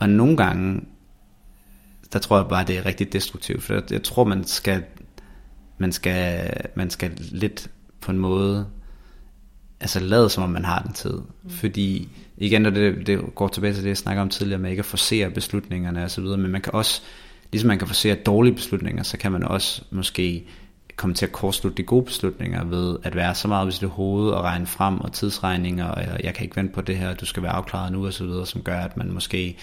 Og 0.00 0.08
nogle 0.08 0.36
gange, 0.36 0.80
der 2.16 2.20
tror 2.20 2.36
jeg 2.36 2.48
bare, 2.48 2.64
det 2.64 2.78
er 2.78 2.86
rigtig 2.86 3.12
destruktivt, 3.12 3.62
for 3.62 3.82
jeg 3.90 4.02
tror, 4.02 4.24
man 4.24 4.44
skal, 4.44 4.84
man 5.78 5.92
skal, 5.92 6.50
man 6.76 6.90
skal 6.90 7.10
lidt 7.18 7.70
på 8.00 8.12
en 8.12 8.18
måde, 8.18 8.66
altså 9.80 10.00
lade 10.00 10.30
som 10.30 10.44
om 10.44 10.50
man 10.50 10.64
har 10.64 10.82
den 10.82 10.92
tid. 10.92 11.12
Mm. 11.12 11.50
Fordi 11.50 12.08
igen, 12.36 12.62
når 12.62 12.70
det, 12.70 13.06
det 13.06 13.20
går 13.34 13.48
tilbage 13.48 13.74
til 13.74 13.82
det, 13.82 13.88
jeg 13.88 13.96
snakker 13.96 14.22
om 14.22 14.28
tidligere, 14.28 14.60
med 14.60 14.70
ikke 14.70 14.80
at 14.80 14.86
forsere 14.86 15.30
beslutningerne 15.30 16.04
og 16.04 16.10
så 16.10 16.20
videre, 16.20 16.38
men 16.38 16.50
man 16.50 16.60
kan 16.60 16.74
også 16.74 17.02
ligesom 17.52 17.68
man 17.68 17.78
kan 17.78 17.86
forsere 17.86 18.14
dårlige 18.14 18.54
beslutninger, 18.54 19.02
så 19.02 19.16
kan 19.16 19.32
man 19.32 19.42
også 19.42 19.82
måske 19.90 20.46
komme 20.96 21.14
til 21.14 21.26
at 21.26 21.32
kortslutte 21.32 21.76
de 21.76 21.82
gode 21.82 22.04
beslutninger 22.04 22.64
ved 22.64 22.96
at 23.02 23.16
være 23.16 23.34
så 23.34 23.48
meget 23.48 23.66
ved 23.66 23.72
sit 23.72 23.88
hoved 23.88 24.30
og 24.30 24.44
regne 24.44 24.66
frem 24.66 25.00
og 25.00 25.12
tidsregninger, 25.12 25.86
og 25.86 26.24
jeg 26.24 26.34
kan 26.34 26.44
ikke 26.44 26.56
vente 26.56 26.74
på 26.74 26.80
det 26.80 26.96
her, 26.96 27.14
du 27.14 27.26
skal 27.26 27.42
være 27.42 27.52
afklaret 27.52 27.92
nu 27.92 28.06
og 28.06 28.12
så 28.12 28.24
videre, 28.24 28.46
som 28.46 28.62
gør, 28.62 28.78
at 28.78 28.96
man 28.96 29.12
måske 29.12 29.56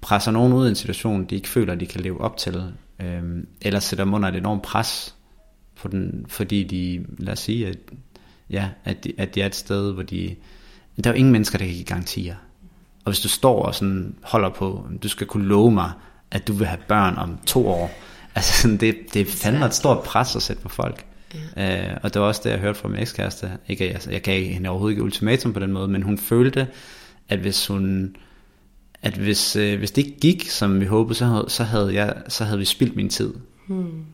presser 0.00 0.30
nogen 0.30 0.52
ud 0.52 0.66
i 0.66 0.68
en 0.68 0.74
situation, 0.74 1.24
de 1.24 1.34
ikke 1.34 1.48
føler, 1.48 1.74
de 1.74 1.86
kan 1.86 2.00
leve 2.00 2.20
op 2.20 2.36
til, 2.36 2.62
øhm, 3.00 3.46
eller 3.62 3.80
sætter 3.80 4.04
dem 4.04 4.14
under 4.14 4.28
et 4.28 4.36
enormt 4.36 4.62
pres, 4.62 5.16
på 5.76 5.88
den, 5.88 6.26
fordi 6.28 6.62
de, 6.62 7.06
lad 7.18 7.32
os 7.32 7.38
sige, 7.38 7.66
at, 7.66 7.78
ja, 8.50 8.68
at, 8.84 9.04
de, 9.04 9.12
at 9.18 9.34
de 9.34 9.42
er 9.42 9.46
et 9.46 9.54
sted, 9.54 9.92
hvor 9.92 10.02
de, 10.02 10.36
der 11.04 11.10
er 11.10 11.14
jo 11.14 11.18
ingen 11.18 11.32
mennesker, 11.32 11.58
der 11.58 11.64
kan 11.64 11.74
give 11.74 11.84
garantier. 11.84 12.34
Og 13.04 13.12
hvis 13.12 13.20
du 13.20 13.28
står 13.28 13.62
og 13.62 13.74
sådan 13.74 14.14
holder 14.22 14.48
på, 14.48 14.86
du 15.02 15.08
skal 15.08 15.26
kunne 15.26 15.46
love 15.46 15.70
mig, 15.70 15.92
at 16.30 16.48
du 16.48 16.52
vil 16.52 16.66
have 16.66 16.80
børn 16.88 17.16
om 17.16 17.38
to 17.46 17.68
år. 17.68 17.90
Altså 18.34 18.62
sådan, 18.62 18.76
det, 18.76 18.96
det 19.14 19.22
er 19.22 19.26
fandme 19.26 19.66
et 19.66 19.74
stort 19.74 20.04
pres 20.04 20.36
at 20.36 20.42
sætte 20.42 20.62
på 20.62 20.68
folk. 20.68 21.04
Ja. 21.56 21.90
Øh, 21.90 21.96
og 22.02 22.14
det 22.14 22.22
var 22.22 22.28
også 22.28 22.40
det, 22.44 22.50
jeg 22.50 22.58
hørte 22.58 22.78
fra 22.78 22.88
min 22.88 22.98
ekskæreste. 22.98 23.50
Ikke, 23.68 23.84
altså, 23.84 24.10
jeg 24.10 24.22
gav 24.22 24.44
hende 24.44 24.68
overhovedet 24.68 24.92
ikke 24.92 25.02
ultimatum 25.02 25.52
på 25.52 25.60
den 25.60 25.72
måde, 25.72 25.88
men 25.88 26.02
hun 26.02 26.18
følte, 26.18 26.66
at 27.28 27.38
hvis 27.38 27.66
hun 27.66 28.16
at 29.06 29.14
hvis, 29.14 29.56
øh, 29.56 29.78
hvis 29.78 29.90
det 29.90 30.06
ikke 30.06 30.20
gik, 30.20 30.50
som 30.50 30.80
vi 30.80 30.84
håbede, 30.84 31.14
så 31.14 31.24
havde, 31.24 31.44
så 31.48 31.64
havde, 31.64 31.94
jeg, 31.94 32.14
så 32.28 32.44
havde 32.44 32.58
vi 32.58 32.64
spildt 32.64 32.96
min 32.96 33.08
tid. 33.08 33.34
Hmm. 33.68 34.04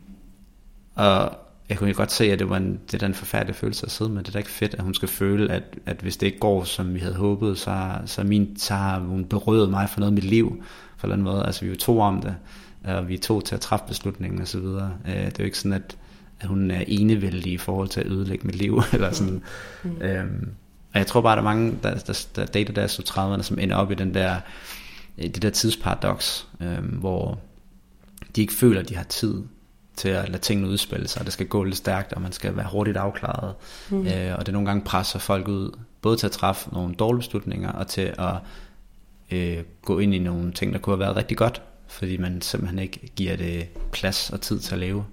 Og 0.94 1.36
jeg 1.68 1.78
kunne 1.78 1.94
godt 1.94 2.12
se, 2.12 2.32
at 2.32 2.38
det 2.38 2.48
var 2.48 2.56
en, 2.56 2.80
det 2.92 3.02
er 3.02 3.06
en 3.06 3.14
forfærdelig 3.14 3.56
følelse 3.56 3.86
at 3.86 3.92
sidde 3.92 4.10
med. 4.10 4.22
Det 4.22 4.28
er 4.28 4.32
da 4.32 4.38
ikke 4.38 4.50
fedt, 4.50 4.74
at 4.74 4.82
hun 4.82 4.94
skal 4.94 5.08
føle, 5.08 5.52
at, 5.52 5.62
at 5.86 5.96
hvis 6.00 6.16
det 6.16 6.26
ikke 6.26 6.38
går, 6.38 6.64
som 6.64 6.94
vi 6.94 6.98
havde 6.98 7.14
håbet, 7.14 7.58
så, 7.58 7.90
så, 8.06 8.24
min, 8.24 8.56
så 8.56 8.74
har 8.74 9.00
hun 9.00 9.24
berøvet 9.24 9.70
mig 9.70 9.88
for 9.88 10.00
noget 10.00 10.10
af 10.10 10.14
mit 10.14 10.24
liv 10.24 10.48
på 10.48 10.54
en 10.54 10.62
eller 11.02 11.12
anden 11.12 11.24
måde. 11.24 11.46
Altså 11.46 11.60
vi 11.60 11.66
er 11.66 11.70
jo 11.72 11.78
to 11.78 12.00
om 12.00 12.22
det, 12.22 12.34
og 12.84 13.08
vi 13.08 13.14
er 13.14 13.18
to 13.18 13.40
til 13.40 13.54
at 13.54 13.60
træffe 13.60 13.84
beslutningen 13.88 14.40
og 14.40 14.48
så 14.48 14.60
videre. 14.60 14.92
Øh, 15.08 15.14
det 15.14 15.26
er 15.26 15.32
jo 15.38 15.44
ikke 15.44 15.58
sådan, 15.58 15.72
at, 15.72 15.96
at 16.40 16.48
hun 16.48 16.70
er 16.70 16.84
enevældig 16.86 17.52
i 17.52 17.58
forhold 17.58 17.88
til 17.88 18.00
at 18.00 18.06
ødelægge 18.06 18.46
mit 18.46 18.56
liv, 18.56 18.82
eller 18.92 19.12
sådan. 19.12 19.42
Mm. 19.84 20.02
Øhm, 20.02 20.48
og 20.94 20.98
jeg 20.98 21.06
tror 21.06 21.20
bare, 21.20 21.36
der 21.36 21.42
er 21.42 21.44
mange, 21.44 21.78
der, 21.82 21.94
der, 21.94 22.26
der 22.36 22.46
dater 22.46 22.72
deres 22.72 22.98
30'erne, 22.98 23.42
som 23.42 23.58
ender 23.58 23.76
op 23.76 23.90
i 23.90 23.94
den 23.94 24.14
der, 24.14 24.36
det 25.16 25.42
der 25.42 25.50
tidsparadox, 25.50 26.44
øhm, 26.60 26.86
hvor 26.86 27.38
de 28.36 28.40
ikke 28.40 28.52
føler, 28.52 28.80
at 28.80 28.88
de 28.88 28.96
har 28.96 29.04
tid 29.04 29.42
til 29.96 30.08
at 30.08 30.28
lade 30.28 30.42
tingene 30.42 30.68
udspille 30.68 31.08
sig. 31.08 31.24
Det 31.24 31.32
skal 31.32 31.46
gå 31.46 31.64
lidt 31.64 31.76
stærkt, 31.76 32.12
og 32.12 32.22
man 32.22 32.32
skal 32.32 32.56
være 32.56 32.68
hurtigt 32.72 32.96
afklaret. 32.96 33.54
Mm. 33.90 34.06
Øh, 34.06 34.38
og 34.38 34.46
det 34.46 34.52
nogle 34.52 34.68
gange 34.68 34.84
presser 34.84 35.18
folk 35.18 35.48
ud, 35.48 35.78
både 36.02 36.16
til 36.16 36.26
at 36.26 36.32
træffe 36.32 36.70
nogle 36.72 36.94
dårlige 36.94 37.20
beslutninger, 37.20 37.72
og 37.72 37.86
til 37.86 38.14
at 38.18 38.34
øh, 39.30 39.64
gå 39.82 39.98
ind 39.98 40.14
i 40.14 40.18
nogle 40.18 40.52
ting, 40.52 40.72
der 40.72 40.78
kunne 40.78 40.92
have 40.92 41.00
været 41.00 41.16
rigtig 41.16 41.36
godt, 41.36 41.62
fordi 41.88 42.16
man 42.16 42.40
simpelthen 42.40 42.78
ikke 42.78 43.12
giver 43.16 43.36
det 43.36 43.68
plads 43.92 44.30
og 44.30 44.40
tid 44.40 44.58
til 44.58 44.74
at 44.74 44.80
leve. 44.80 45.04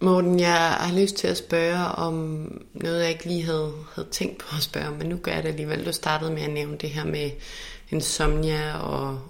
Morten, 0.00 0.40
jeg 0.40 0.56
har 0.80 0.98
lyst 1.00 1.16
til 1.16 1.28
at 1.28 1.36
spørge 1.36 1.86
om 1.86 2.14
noget, 2.74 3.00
jeg 3.00 3.10
ikke 3.10 3.24
lige 3.24 3.44
havde, 3.44 3.72
havde 3.94 4.08
tænkt 4.10 4.38
på 4.38 4.46
at 4.56 4.62
spørge, 4.62 4.98
men 4.98 5.06
nu 5.06 5.16
gør 5.16 5.32
jeg 5.32 5.42
det 5.42 5.48
alligevel. 5.48 5.86
Du 5.86 5.92
startede 5.92 6.30
med 6.30 6.42
at 6.42 6.50
nævne 6.50 6.76
det 6.76 6.90
her 6.90 7.04
med 7.04 7.30
insomnia 7.90 8.78
og, 8.78 9.20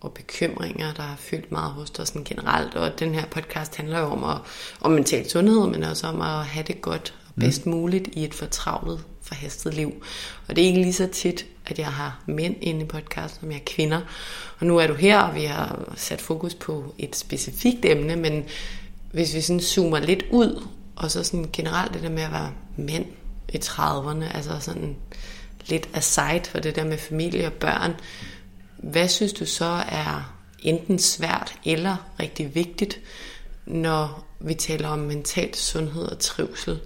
og 0.00 0.12
bekymringer, 0.12 0.94
der 0.94 1.02
har 1.02 1.16
fyldt 1.16 1.52
meget 1.52 1.72
hos 1.72 1.90
dig 1.90 2.06
sådan 2.06 2.24
generelt, 2.24 2.74
og 2.74 2.98
den 2.98 3.14
her 3.14 3.26
podcast 3.26 3.76
handler 3.76 3.98
jo 3.98 4.06
om, 4.06 4.24
at, 4.24 4.36
om 4.80 4.92
mental 4.92 5.30
sundhed, 5.30 5.66
men 5.66 5.82
også 5.82 6.06
om 6.06 6.20
at 6.20 6.46
have 6.46 6.64
det 6.66 6.80
godt 6.80 7.14
og 7.28 7.34
bedst 7.40 7.66
mm. 7.66 7.72
muligt 7.72 8.08
i 8.12 8.24
et 8.24 8.34
fortravlet, 8.34 9.04
forhastet 9.22 9.74
liv. 9.74 10.04
Og 10.48 10.56
det 10.56 10.62
er 10.62 10.66
ikke 10.66 10.80
lige 10.80 10.92
så 10.92 11.06
tit, 11.06 11.46
at 11.66 11.78
jeg 11.78 11.92
har 11.92 12.20
mænd 12.26 12.56
inde 12.60 12.80
i 12.80 12.84
podcasten, 12.84 13.40
som 13.40 13.50
jeg 13.50 13.58
er 13.58 13.64
kvinder. 13.66 14.00
Og 14.58 14.66
nu 14.66 14.78
er 14.78 14.86
du 14.86 14.94
her, 14.94 15.20
og 15.20 15.34
vi 15.34 15.44
har 15.44 15.92
sat 15.96 16.20
fokus 16.20 16.54
på 16.54 16.94
et 16.98 17.16
specifikt 17.16 17.84
emne, 17.84 18.16
men 18.16 18.44
hvis 19.12 19.34
vi 19.34 19.40
sådan 19.40 19.60
zoomer 19.60 19.98
lidt 19.98 20.24
ud, 20.30 20.66
og 20.96 21.10
så 21.10 21.24
sådan 21.24 21.46
generelt 21.52 21.94
det 21.94 22.02
der 22.02 22.10
med 22.10 22.22
at 22.22 22.32
være 22.32 22.52
mænd 22.76 23.06
i 23.52 23.56
30'erne, 23.56 24.36
altså 24.36 24.58
sådan 24.60 24.96
lidt 25.68 25.88
aside 25.94 26.42
for 26.48 26.58
det 26.58 26.76
der 26.76 26.84
med 26.84 26.98
familie 26.98 27.46
og 27.46 27.52
børn, 27.52 27.94
hvad 28.76 29.08
synes 29.08 29.32
du 29.32 29.46
så 29.46 29.82
er 29.88 30.38
enten 30.58 30.98
svært 30.98 31.54
eller 31.64 31.96
rigtig 32.20 32.54
vigtigt, 32.54 33.00
når 33.66 34.26
vi 34.40 34.54
taler 34.54 34.88
om 34.88 34.98
mental 34.98 35.54
sundhed 35.54 36.02
og 36.02 36.18
trivsel 36.18 36.80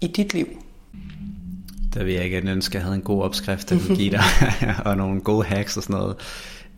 i 0.00 0.06
dit 0.06 0.34
liv? 0.34 0.46
Der 1.94 2.04
vil 2.04 2.14
jeg 2.14 2.26
igen 2.26 2.48
ønske, 2.48 2.72
at 2.72 2.74
jeg 2.74 2.82
havde 2.82 2.96
en 2.96 3.02
god 3.02 3.22
opskrift, 3.22 3.70
der 3.70 3.78
kunne 3.78 3.96
give 3.96 4.10
dig, 4.10 4.24
og 4.86 4.96
nogle 4.96 5.20
gode 5.20 5.44
hacks 5.44 5.76
og 5.76 5.82
sådan 5.82 5.96
noget. 5.96 6.16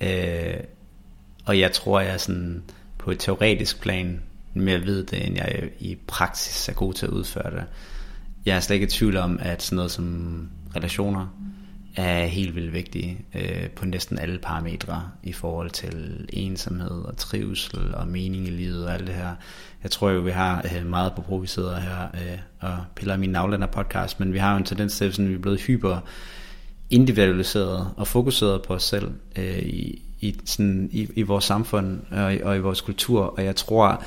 Øh, 0.01 0.61
og 1.45 1.59
jeg 1.59 1.73
tror, 1.73 2.01
jeg 2.01 2.13
er 2.13 2.19
sådan 2.19 2.63
på 2.99 3.11
et 3.11 3.19
teoretisk 3.19 3.81
plan 3.81 4.23
mere 4.63 4.87
ved 4.87 5.05
det, 5.05 5.27
end 5.27 5.37
jeg 5.37 5.71
i 5.79 5.97
praksis 6.07 6.69
er 6.69 6.73
god 6.73 6.95
til 6.95 7.07
at 7.07 7.13
udføre 7.13 7.51
det. 7.51 7.65
Jeg 8.47 8.57
er 8.57 8.61
slet 8.61 8.75
ikke 8.75 8.87
i 8.87 8.91
tvivl 8.91 9.17
om, 9.17 9.39
at 9.43 9.63
sådan 9.63 9.77
noget 9.77 9.91
som 9.91 10.49
relationer 10.77 11.27
er 11.97 12.27
helt 12.27 12.55
vildt 12.55 12.73
vigtige 12.73 13.19
øh, 13.35 13.71
på 13.71 13.87
næsten 13.87 14.19
alle 14.19 14.39
parametre 14.39 15.03
i 15.23 15.33
forhold 15.33 15.71
til 15.71 16.27
ensomhed 16.29 17.05
og 17.05 17.17
trivsel 17.17 17.95
og 17.95 18.09
mening 18.09 18.47
i 18.47 18.51
livet 18.51 18.87
og 18.87 18.95
alt 18.95 19.07
det 19.07 19.15
her. 19.15 19.35
Jeg 19.83 19.91
tror 19.91 20.11
jo, 20.11 20.21
vi 20.21 20.31
har 20.31 20.67
øh, 20.77 20.87
meget 20.87 21.13
på 21.15 21.21
brug, 21.21 21.43
vi 21.43 21.47
sidder 21.47 21.81
her 21.81 22.03
øh, 22.15 22.39
og 22.61 22.79
piller 22.95 23.17
min 23.17 23.31
navlander 23.31 23.67
podcast, 23.67 24.21
men 24.21 24.33
vi 24.33 24.39
har 24.39 24.53
jo 24.53 24.59
en 24.59 24.65
tendens 24.65 24.97
til, 24.97 25.05
at 25.05 25.29
vi 25.29 25.35
er 25.35 25.39
blevet 25.39 25.61
hyper 25.61 26.01
individualiseret 26.91 27.91
og 27.97 28.07
fokuseret 28.07 28.63
på 28.63 28.75
os 28.75 28.83
selv 28.83 29.11
øh, 29.37 29.59
i, 29.59 30.03
i, 30.21 30.37
sådan, 30.45 30.89
i, 30.93 31.09
i 31.15 31.23
vores 31.23 31.45
samfund 31.45 32.01
og 32.11 32.35
i, 32.35 32.41
og 32.41 32.57
i 32.57 32.61
vores 32.61 32.81
kultur, 32.81 33.23
og 33.23 33.45
jeg 33.45 33.57
tror, 33.57 34.05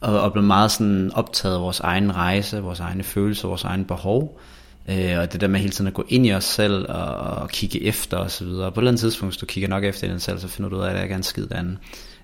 og, 0.00 0.20
og 0.20 0.32
blevet 0.32 0.46
meget 0.46 0.70
sådan 0.70 1.10
optaget 1.14 1.54
af 1.54 1.60
vores 1.60 1.80
egen 1.80 2.16
rejse, 2.16 2.60
vores 2.60 2.80
egne 2.80 3.02
følelser, 3.02 3.48
vores 3.48 3.64
egne 3.64 3.84
behov. 3.84 4.40
Øh, 4.88 5.18
og 5.18 5.32
det 5.32 5.40
der 5.40 5.48
med 5.48 5.60
hele 5.60 5.72
tiden 5.72 5.86
at 5.88 5.94
gå 5.94 6.04
ind 6.08 6.26
i 6.26 6.32
os 6.32 6.44
selv 6.44 6.86
og, 6.88 7.14
og 7.14 7.48
kigge 7.48 7.82
efter 7.82 8.16
og 8.16 8.30
så 8.30 8.44
videre. 8.44 8.66
Og 8.66 8.74
på 8.74 8.80
et 8.80 8.82
eller 8.82 8.90
andet 8.90 9.00
tidspunkt, 9.00 9.32
hvis 9.34 9.40
du 9.40 9.46
kigger 9.46 9.68
nok 9.68 9.84
efter 9.84 10.08
den 10.08 10.20
selv, 10.20 10.38
så 10.38 10.48
finder 10.48 10.70
du 10.70 10.76
ud 10.76 10.82
af, 10.82 10.88
at 10.88 10.96
der 10.96 11.02
er 11.02 11.16
en 11.16 11.22
skid 11.22 11.52
anden. 11.52 11.78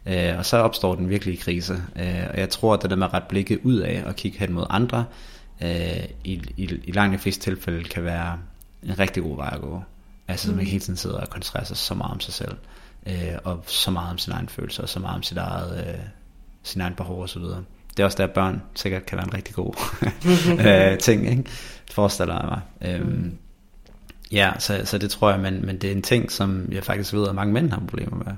Øh, 0.06 0.38
og 0.38 0.46
så 0.46 0.56
opstår 0.56 0.94
den 0.94 1.08
virkelige 1.08 1.36
krise. 1.36 1.74
Øh, 1.96 2.24
og 2.30 2.38
jeg 2.38 2.50
tror, 2.50 2.74
at 2.74 2.82
det 2.82 2.90
der 2.90 2.96
med 2.96 3.06
at 3.06 3.14
ret 3.14 3.22
blikket 3.28 3.58
ud 3.62 3.76
af 3.76 4.02
og 4.06 4.16
kigge 4.16 4.38
hen 4.38 4.52
mod 4.52 4.66
andre, 4.70 5.04
øh, 5.62 6.04
i, 6.24 6.42
i, 6.56 6.80
i 6.84 6.92
langt 6.92 7.12
de 7.12 7.18
fleste 7.18 7.42
tilfælde 7.42 7.84
kan 7.84 8.04
være 8.04 8.38
en 8.82 8.98
rigtig 8.98 9.22
god 9.22 9.36
vej 9.36 9.50
at 9.52 9.60
gå. 9.60 9.82
Altså, 10.28 10.50
mm. 10.50 10.56
man 10.56 10.66
hele 10.66 10.80
tiden 10.80 10.96
sidder 10.96 11.18
og 11.18 11.30
koncentrerer 11.30 11.64
sig 11.64 11.76
så 11.76 11.94
meget 11.94 12.12
om 12.12 12.20
sig 12.20 12.34
selv, 12.34 12.56
øh, 13.06 13.38
og 13.44 13.64
så 13.66 13.90
meget 13.90 14.10
om 14.10 14.18
sin 14.18 14.32
egen 14.32 14.48
følelse, 14.48 14.82
og 14.82 14.88
så 14.88 15.00
meget 15.00 15.16
om 15.16 15.22
sit 15.22 15.36
eget, 15.36 15.88
øh, 15.88 16.00
sin 16.66 16.80
egen 16.80 16.94
behov 16.94 17.28
videre. 17.34 17.64
Det 17.96 18.00
er 18.00 18.04
også 18.04 18.18
der, 18.18 18.26
børn 18.26 18.62
sikkert 18.74 19.06
kan 19.06 19.18
være 19.18 19.26
en 19.26 19.34
rigtig 19.34 19.54
god 19.54 19.74
øh, 20.92 20.98
ting, 20.98 21.30
ikke? 21.30 21.44
forestiller 21.90 22.34
jeg 22.34 22.44
mig. 22.48 22.60
Øhm, 22.90 23.08
mm. 23.08 23.38
Ja, 24.32 24.52
så, 24.58 24.82
så 24.84 24.98
det 24.98 25.10
tror 25.10 25.30
jeg, 25.30 25.40
men, 25.40 25.66
men 25.66 25.78
det 25.78 25.88
er 25.88 25.94
en 25.94 26.02
ting, 26.02 26.32
som 26.32 26.68
jeg 26.72 26.84
faktisk 26.84 27.12
ved, 27.12 27.28
at 27.28 27.34
mange 27.34 27.52
mænd 27.52 27.70
har 27.70 27.78
problemer 27.78 28.16
med. 28.16 28.32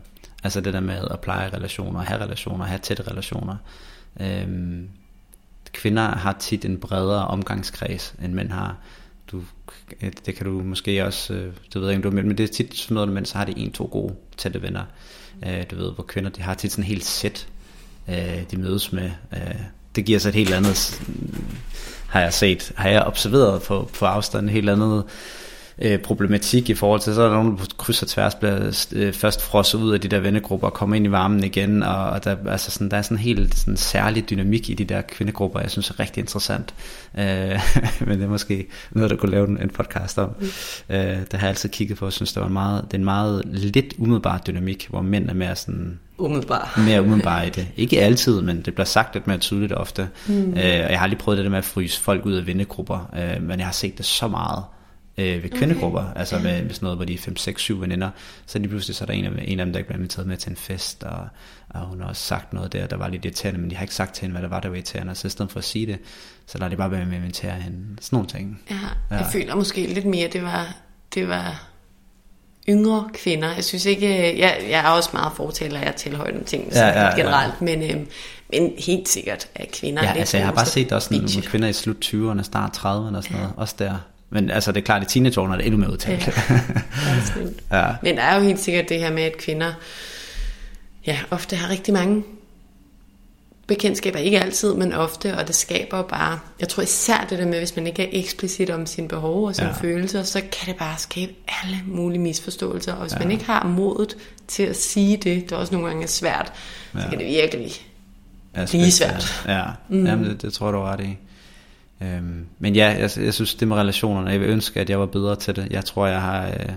Altså 0.44 0.60
det 0.60 0.74
der 0.74 0.80
med 0.80 1.08
at 1.10 1.20
pleje 1.20 1.50
relationer, 1.56 2.00
have 2.00 2.20
relationer, 2.20 2.64
have 2.64 2.78
tætte 2.78 3.02
relationer. 3.02 3.56
Øhm, 4.20 4.88
kvinder 5.72 6.02
har 6.02 6.36
tit 6.40 6.64
en 6.64 6.78
bredere 6.78 7.26
omgangskreds, 7.26 8.14
end 8.22 8.32
mænd 8.32 8.50
har. 8.50 8.76
Du, 9.32 9.42
det 10.26 10.34
kan 10.34 10.46
du 10.46 10.62
måske 10.62 11.04
også, 11.04 11.34
øh, 11.34 11.52
det 11.74 11.80
ved 11.80 11.88
jeg 11.88 11.96
ikke, 11.96 12.08
du, 12.08 12.14
men 12.14 12.38
det 12.38 12.40
er 12.44 12.48
tit 12.48 12.74
sådan 12.74 12.94
noget, 12.94 13.08
at 13.08 13.14
mænd 13.14 13.26
så 13.26 13.38
har 13.38 13.44
de 13.44 13.58
en, 13.58 13.72
to 13.72 13.88
gode, 13.92 14.14
tætte 14.36 14.62
venner. 14.62 14.84
Øh, 15.46 15.64
du 15.70 15.76
ved, 15.76 15.92
hvor 15.92 16.04
kvinder, 16.04 16.30
de 16.30 16.42
har 16.42 16.54
tit 16.54 16.72
sådan 16.72 16.84
helt 16.84 17.04
sæt 17.04 17.48
øh, 18.10 18.42
de 18.50 18.56
mødes 18.56 18.92
med. 18.92 19.10
Øh, 19.32 19.54
det 19.96 20.04
giver 20.04 20.18
sig 20.18 20.28
et 20.28 20.34
helt 20.34 20.54
andet, 20.54 21.02
har 22.08 22.20
jeg 22.20 22.32
set, 22.32 22.72
har 22.76 22.88
jeg 22.88 23.02
observeret 23.02 23.62
på, 23.62 23.90
på 23.98 24.06
afstand, 24.06 24.46
et 24.46 24.52
helt 24.52 24.70
andet 24.70 25.04
øh, 25.82 25.98
problematik 25.98 26.70
i 26.70 26.74
forhold 26.74 27.00
til, 27.00 27.14
så 27.14 27.22
er 27.22 27.28
der 27.28 27.34
nogen, 27.34 27.56
der 27.56 27.64
kryds 27.76 28.02
og 28.02 28.08
tværs 28.08 28.34
bliver 28.34 28.86
øh, 28.92 29.12
først 29.12 29.42
frosset 29.42 29.78
ud 29.78 29.92
af 29.92 30.00
de 30.00 30.08
der 30.08 30.18
vennegrupper 30.18 30.66
og 30.66 30.74
kommer 30.74 30.96
ind 30.96 31.06
i 31.06 31.10
varmen 31.10 31.44
igen, 31.44 31.82
og, 31.82 32.10
og 32.10 32.24
der, 32.24 32.36
altså 32.46 32.70
sådan, 32.70 32.90
der 32.90 32.96
er 32.96 33.02
sådan 33.02 33.16
en 33.16 33.22
helt 33.22 33.58
sådan 33.58 33.76
særlig 33.76 34.30
dynamik 34.30 34.70
i 34.70 34.74
de 34.74 34.84
der 34.84 35.00
kvindegrupper, 35.00 35.60
jeg 35.60 35.70
synes 35.70 35.90
er 35.90 36.00
rigtig 36.00 36.20
interessant. 36.20 36.74
Øh, 37.18 37.24
men 38.06 38.18
det 38.18 38.22
er 38.22 38.28
måske 38.28 38.66
noget, 38.90 39.10
der 39.10 39.16
kunne 39.16 39.30
lave 39.30 39.48
en, 39.48 39.58
en 39.62 39.70
podcast 39.70 40.18
om. 40.18 40.30
Mm. 40.40 40.46
Øh, 40.90 41.00
det 41.00 41.32
har 41.32 41.38
jeg 41.40 41.48
altid 41.48 41.68
kigget 41.68 41.98
på, 41.98 42.06
og 42.06 42.12
synes, 42.12 42.32
det, 42.32 42.40
var 42.40 42.46
en 42.46 42.52
meget, 42.52 42.84
det 42.84 42.94
er 42.94 42.98
en 42.98 43.04
meget 43.04 43.42
lidt 43.46 43.94
umiddelbar 43.98 44.42
dynamik, 44.46 44.86
hvor 44.90 45.02
mænd 45.02 45.28
er 45.28 45.34
mere 45.34 45.56
sådan 45.56 45.98
umiddelbar. 46.18 46.80
mere 46.86 47.02
umiddelbar 47.02 47.42
i 47.42 47.50
det. 47.50 47.68
Ikke 47.76 48.00
altid, 48.00 48.40
men 48.40 48.62
det 48.62 48.74
bliver 48.74 48.84
sagt 48.84 49.14
lidt 49.14 49.26
mere 49.26 49.38
tydeligt 49.38 49.72
ofte. 49.72 50.08
Mm. 50.26 50.34
Øh, 50.34 50.56
og 50.56 50.90
jeg 50.90 51.00
har 51.00 51.06
lige 51.06 51.18
prøvet 51.18 51.38
det 51.38 51.44
der 51.44 51.50
med 51.50 51.58
at 51.58 51.64
fryse 51.64 52.00
folk 52.00 52.26
ud 52.26 52.32
af 52.32 52.46
vennegrupper, 52.46 53.10
øh, 53.16 53.42
men 53.42 53.58
jeg 53.58 53.66
har 53.66 53.72
set 53.72 53.98
det 53.98 54.06
så 54.06 54.28
meget 54.28 54.64
øh, 55.18 55.42
ved 55.42 55.50
kvindegrupper, 55.50 56.00
okay. 56.00 56.18
altså 56.18 56.38
med, 56.38 56.62
med 56.62 56.74
sådan 56.74 56.86
noget, 56.86 56.98
hvor 56.98 57.04
de 57.04 57.14
er 57.14 57.18
5, 57.18 57.36
6, 57.36 57.62
7 57.62 57.80
veninder, 57.80 58.10
så 58.46 58.58
lige 58.58 58.68
pludselig 58.68 58.96
så 58.96 59.04
er 59.04 59.06
der 59.06 59.12
en 59.12 59.24
af, 59.24 59.44
en 59.44 59.60
af 59.60 59.66
dem, 59.66 59.72
der 59.72 59.78
ikke 59.78 59.88
bliver 59.88 59.98
inviteret 59.98 60.26
med 60.26 60.36
til 60.36 60.50
en 60.50 60.56
fest, 60.56 61.02
og, 61.04 61.28
og 61.68 61.80
hun 61.80 62.00
har 62.00 62.08
også 62.08 62.22
sagt 62.22 62.52
noget 62.52 62.72
der, 62.72 62.86
der 62.86 62.96
var 62.96 63.08
lidt 63.08 63.24
irriterende, 63.24 63.60
men 63.60 63.70
de 63.70 63.76
har 63.76 63.82
ikke 63.82 63.94
sagt 63.94 64.14
til 64.14 64.22
hende, 64.22 64.32
hvad 64.32 64.42
der 64.42 64.48
var, 64.48 64.60
der 64.60 64.68
var 64.68 64.76
irriterende, 64.76 65.14
så 65.14 65.26
i 65.26 65.30
stedet 65.30 65.52
for 65.52 65.58
at 65.58 65.64
sige 65.64 65.86
det, 65.86 65.98
så 66.46 66.58
lader 66.58 66.70
de 66.70 66.76
bare 66.76 66.90
være 66.90 67.04
med 67.04 67.16
at 67.16 67.20
invitere 67.20 67.54
hende, 67.54 67.78
sådan 68.00 68.16
nogle 68.16 68.28
ting. 68.28 68.62
Ja, 68.70 68.76
ja. 69.10 69.16
jeg 69.16 69.26
føler 69.32 69.54
måske 69.54 69.86
lidt 69.86 70.06
mere, 70.06 70.28
det 70.28 70.42
var, 70.42 70.74
det 71.14 71.28
var 71.28 71.68
yngre 72.68 73.08
kvinder. 73.14 73.54
Jeg 73.54 73.64
synes 73.64 73.86
ikke, 73.86 74.38
jeg, 74.38 74.66
jeg 74.70 74.80
er 74.80 74.88
også 74.88 75.10
meget 75.12 75.32
fortaler 75.36 75.80
af 75.80 75.94
tilhøjende 75.94 76.44
ting 76.44 76.72
ja, 76.72 76.86
ja, 76.86 77.16
generelt, 77.16 77.54
ja. 77.60 77.64
Men, 77.64 77.90
øhm, 77.90 78.08
men 78.52 78.72
helt 78.78 79.08
sikkert 79.08 79.48
er 79.54 79.64
kvinder 79.72 80.02
ja, 80.02 80.12
altså 80.12 80.36
jeg 80.36 80.46
har 80.46 80.54
bare 80.54 80.66
set 80.66 80.92
også 80.92 81.08
sådan, 81.08 81.18
nogle 81.18 81.42
kvinder 81.42 81.68
i 81.68 81.72
slut 81.72 82.04
20'erne, 82.04 82.42
start 82.42 82.76
30'erne 82.76 82.86
og 83.16 83.22
sådan 83.22 83.36
noget, 83.36 83.52
også 83.56 83.74
der 83.78 83.96
men 84.30 84.50
altså, 84.50 84.72
det 84.72 84.80
er 84.80 84.84
klart, 84.84 85.02
at 85.02 85.10
i 85.10 85.12
teenageårene 85.12 85.54
er 85.54 85.58
det 85.58 85.66
endnu 85.66 85.80
mere 85.80 85.92
udtalt. 85.92 86.26
Ja, 87.70 87.78
ja. 87.78 87.94
Men 88.02 88.16
der 88.16 88.22
er 88.22 88.36
jo 88.36 88.42
helt 88.42 88.60
sikkert 88.60 88.88
det 88.88 88.98
her 88.98 89.12
med, 89.12 89.22
at 89.22 89.36
kvinder 89.36 89.72
ja, 91.06 91.18
ofte 91.30 91.56
har 91.56 91.70
rigtig 91.70 91.94
mange 91.94 92.24
bekendtskaber. 93.66 94.18
Ikke 94.18 94.40
altid, 94.40 94.74
men 94.74 94.92
ofte, 94.92 95.38
og 95.38 95.46
det 95.46 95.54
skaber 95.54 96.02
bare... 96.02 96.38
Jeg 96.60 96.68
tror 96.68 96.82
især 96.82 97.26
det 97.30 97.38
der 97.38 97.46
med, 97.46 97.58
hvis 97.58 97.76
man 97.76 97.86
ikke 97.86 98.02
er 98.02 98.08
eksplicit 98.12 98.70
om 98.70 98.86
sine 98.86 99.08
behov 99.08 99.46
og 99.46 99.54
sine 99.54 99.68
ja. 99.68 99.74
følelser, 99.74 100.22
så 100.22 100.40
kan 100.40 100.66
det 100.66 100.76
bare 100.76 100.98
skabe 100.98 101.32
alle 101.62 101.80
mulige 101.86 102.20
misforståelser. 102.20 102.92
Og 102.92 103.02
hvis 103.02 103.12
ja. 103.12 103.18
man 103.18 103.30
ikke 103.30 103.44
har 103.44 103.66
modet 103.66 104.16
til 104.48 104.62
at 104.62 104.76
sige 104.76 105.16
det, 105.16 105.24
det 105.24 105.52
er 105.52 105.56
også 105.56 105.74
nogle 105.74 105.88
gange 105.88 106.08
svært, 106.08 106.52
ja. 106.94 107.02
så 107.02 107.08
kan 107.08 107.18
det 107.18 107.26
virkelig 107.26 107.72
blive 108.68 108.90
svært. 108.90 109.44
Ja, 109.48 109.64
mm. 109.88 110.06
Jamen, 110.06 110.24
det, 110.24 110.42
det 110.42 110.52
tror 110.52 110.66
jeg, 110.66 110.72
du 110.72 110.78
er 110.78 110.92
ret 110.92 111.00
i. 111.00 111.18
Øhm, 112.02 112.46
men 112.58 112.74
ja, 112.74 112.86
jeg, 112.86 113.10
jeg 113.24 113.34
synes 113.34 113.54
det 113.54 113.68
med 113.68 113.76
relationerne, 113.76 114.30
jeg 114.30 114.40
vil 114.40 114.48
ønske, 114.48 114.80
at 114.80 114.90
jeg 114.90 115.00
var 115.00 115.06
bedre 115.06 115.36
til 115.36 115.56
det. 115.56 115.68
Jeg 115.70 115.84
tror, 115.84 116.06
jeg 116.06 116.22
har... 116.22 116.46
Øh, 116.46 116.72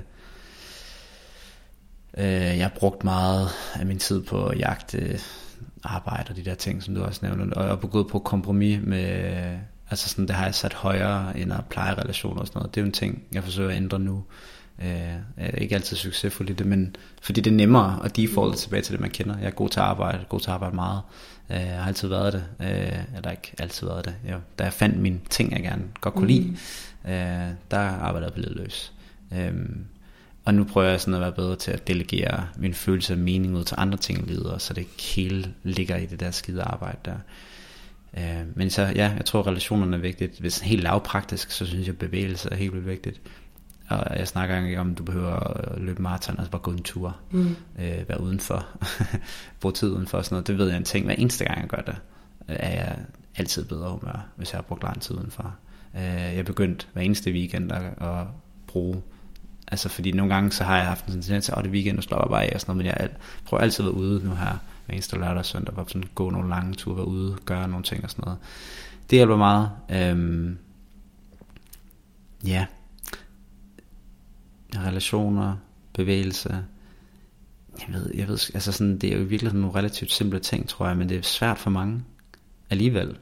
øh, 2.18 2.58
jeg 2.58 2.64
har 2.64 2.74
brugt 2.76 3.04
meget 3.04 3.50
af 3.74 3.86
min 3.86 4.00
tid 4.00 4.22
på 4.22 4.54
jagt, 4.58 4.96
øh, 4.96 5.20
arbejde 5.84 6.30
og 6.30 6.36
de 6.36 6.46
der 6.46 6.56
ting, 6.56 6.84
som 6.84 6.96
du 6.96 7.04
også 7.04 7.20
nævnte, 7.24 7.54
og 7.54 7.64
jeg 7.64 7.72
er 7.72 7.76
gået 7.76 8.08
på 8.08 8.20
kompromis 8.20 8.80
med, 8.84 9.06
altså 9.90 10.10
sådan, 10.10 10.28
det 10.28 10.36
har 10.36 10.46
jeg 10.46 10.56
sat 10.56 10.74
højere 10.74 11.40
end 11.40 11.54
at 11.54 11.66
pleje 11.70 11.94
relationer 11.94 12.42
og 12.42 12.48
sådan 12.48 12.60
noget. 12.60 12.76
Det 12.76 12.82
er 12.82 12.86
jo 12.86 12.88
en 12.88 12.94
ting, 12.94 13.24
jeg 13.34 13.44
forsøger 13.44 13.70
at 13.70 13.76
ændre 13.76 14.00
nu. 14.00 14.24
Øh, 14.82 14.88
jeg 14.88 15.22
er 15.38 15.56
ikke 15.56 15.76
altid 15.76 15.98
succesfuld 15.98 16.50
i 16.50 16.54
det, 16.54 16.66
men 16.66 16.96
fordi 17.22 17.42
det 17.42 17.52
er 17.52 17.56
nemmere 17.56 18.00
at 18.04 18.16
default 18.16 18.58
tilbage 18.58 18.82
til 18.82 18.92
det, 18.92 19.02
man 19.02 19.10
kender. 19.10 19.38
Jeg 19.38 19.48
er 19.48 19.52
god 19.52 19.70
til 19.70 19.80
at 19.80 19.86
arbejde, 19.86 20.26
god 20.30 20.40
til 20.40 20.50
at 20.50 20.54
arbejde 20.54 20.76
meget. 20.76 21.02
Øh, 21.52 21.62
jeg 21.62 21.80
har 21.80 21.88
altid 21.88 22.08
været 22.08 22.34
det. 22.34 22.44
Øh, 22.60 23.18
eller 23.18 23.32
ikke 23.32 23.54
altid 23.60 23.88
været 23.88 24.06
det. 24.06 24.16
Jeg, 24.26 24.40
da 24.60 24.64
jeg 24.64 24.74
fandt 24.74 24.98
mine 24.98 25.20
ting, 25.30 25.52
jeg 25.52 25.62
gerne 25.62 25.84
godt 26.02 26.14
kunne 26.14 26.28
lide, 26.28 26.48
mm. 27.04 27.12
øh, 27.12 27.50
der 27.72 27.80
arbejdede 27.80 28.26
jeg 28.26 28.34
på 28.34 28.40
lidt 28.40 28.56
løs. 28.56 28.94
Øh, 29.34 29.54
og 30.46 30.54
nu 30.54 30.64
prøver 30.64 30.90
jeg 30.90 31.02
sådan 31.02 31.14
at 31.14 31.22
være 31.22 31.32
bedre 31.32 31.56
til 31.56 31.72
at 31.72 31.88
delegere 31.88 32.48
min 32.58 32.74
følelse 32.74 33.14
og 33.14 33.20
mening 33.20 33.58
ud 33.58 33.64
til 33.64 33.76
andre 33.80 33.98
ting 33.98 34.20
i 34.20 34.32
livet, 34.32 34.62
så 34.62 34.74
det 34.74 34.82
ikke 34.82 35.02
hele 35.16 35.54
ligger 35.64 35.98
i 35.98 36.06
det 36.06 36.20
der 36.20 36.32
skide 36.32 36.64
arbejde 36.64 36.98
der. 37.06 37.18
Øh, 38.18 38.46
men 38.56 38.70
så 38.70 38.82
ja, 38.82 39.14
jeg 39.18 39.26
tror 39.26 39.48
relationerne 39.48 39.98
er 39.98 40.02
vigtigt. 40.02 40.40
Hvis 40.40 40.60
helt 40.60 40.84
lavpraktisk, 40.84 41.52
så 41.52 41.66
synes 41.66 41.88
jeg 41.88 41.98
bevægelse 41.98 42.50
er 42.52 42.56
helt 42.56 42.74
vildt 42.74 42.88
vigtigt. 42.88 43.22
Og 43.92 44.20
jeg 44.20 44.28
snakker 44.28 44.66
ikke 44.66 44.80
om, 44.80 44.96
du 44.96 45.04
behøver 45.04 45.36
at 45.36 45.82
løbe 45.82 46.02
maraton, 46.02 46.36
altså 46.38 46.52
bare 46.52 46.62
gå 46.62 46.72
en 46.72 46.84
tur, 46.84 47.16
mm. 47.32 47.56
øh, 47.80 48.10
være 48.10 48.22
udenfor, 48.22 48.66
bruge 49.62 49.74
tid 49.74 49.92
udenfor 49.92 50.18
og 50.18 50.26
sådan 50.26 50.36
noget. 50.36 50.48
Det 50.48 50.58
ved 50.58 50.68
jeg 50.68 50.78
en 50.78 50.84
ting, 50.84 51.06
hver 51.06 51.16
eneste 51.16 51.46
gang 51.46 51.62
jeg 51.62 51.70
gør 51.70 51.82
det, 51.82 51.96
er 52.48 52.70
jeg 52.70 52.98
altid 53.36 53.66
bedre 53.66 53.90
humør, 53.90 54.26
hvis 54.36 54.52
jeg 54.52 54.58
har 54.58 54.64
brugt 54.64 54.84
lang 54.84 55.02
tid 55.02 55.16
udenfor. 55.16 55.56
Øh, 55.96 56.36
jeg 56.36 56.46
begyndt 56.46 56.88
hver 56.94 57.02
eneste 57.02 57.32
weekend 57.32 57.72
at, 57.72 57.84
at 58.02 58.26
bruge 58.68 59.02
Altså 59.72 59.90
fordi 59.90 60.12
nogle 60.12 60.34
gange 60.34 60.52
så 60.52 60.64
har 60.64 60.78
jeg 60.78 60.86
haft 60.86 61.06
en 61.06 61.22
tendens 61.22 61.46
til, 61.46 61.52
at 61.52 61.58
det 61.58 61.68
er 61.68 61.74
weekend, 61.74 61.98
og 61.98 62.04
slår 62.04 62.28
bare 62.30 62.44
af 62.44 62.52
og 62.54 62.62
sådan 62.62 62.76
noget, 62.76 62.86
men 62.86 63.02
jeg 63.02 63.10
prøver 63.46 63.64
altid 63.64 63.86
at 63.86 63.86
være 63.86 64.02
ude 64.02 64.26
nu 64.26 64.36
her, 64.36 64.58
hver 64.86 64.94
eneste 64.94 65.16
lørdag 65.16 65.38
og 65.38 65.46
søndag, 65.46 65.76
bare 65.76 65.86
sådan 65.88 66.10
gå 66.16 66.30
nogle 66.30 66.50
lange 66.50 66.74
ture, 66.74 66.96
være 66.96 67.08
ude, 67.08 67.38
gøre 67.46 67.68
nogle 67.68 67.84
ting 67.84 68.04
og 68.04 68.10
sådan 68.10 68.24
noget. 68.26 68.40
Det 69.10 69.18
hjælper 69.18 69.38
meget. 69.38 69.70
Øhm, 69.90 70.58
ja. 72.46 72.66
Relationer, 74.76 75.56
bevægelse. 75.94 76.64
Jeg 77.80 77.96
ved, 77.96 78.12
jeg 78.14 78.28
ved, 78.28 78.38
altså 78.54 78.72
sådan, 78.72 78.98
det 78.98 79.14
er 79.14 79.18
jo 79.18 79.24
virkelig 79.24 79.54
nogle 79.54 79.76
relativt 79.76 80.12
simple 80.12 80.40
ting, 80.40 80.70
tror 80.70 80.88
jeg, 80.88 80.98
men 80.98 81.10
det 81.10 81.18
er 81.18 81.22
svært 81.22 81.58
for 81.58 81.70
mange 81.70 82.04
alligevel. 82.70 83.18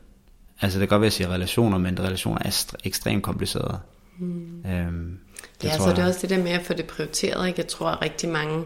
Altså 0.62 0.80
det 0.80 0.90
kan 0.90 0.96
godt 0.96 1.02
være, 1.02 1.08
at 1.08 1.12
jeg 1.12 1.14
siger 1.14 1.34
relationer, 1.34 1.78
men 1.78 2.00
relationer 2.00 2.40
er 2.46 2.76
ekstremt 2.84 3.24
komplicerede. 3.24 3.80
Mm. 4.20 4.66
Øhm, 4.72 5.18
det 5.62 5.68
ja, 5.68 5.78
så 5.78 5.90
det 5.90 6.00
er 6.00 6.08
også 6.08 6.20
det 6.22 6.30
der 6.30 6.44
med 6.44 6.52
at 6.52 6.62
få 6.62 6.74
det 6.74 6.86
prioriteret. 6.86 7.48
Ikke? 7.48 7.60
Jeg 7.60 7.68
tror, 7.68 7.88
at 7.88 8.02
rigtig 8.02 8.30
mange 8.30 8.64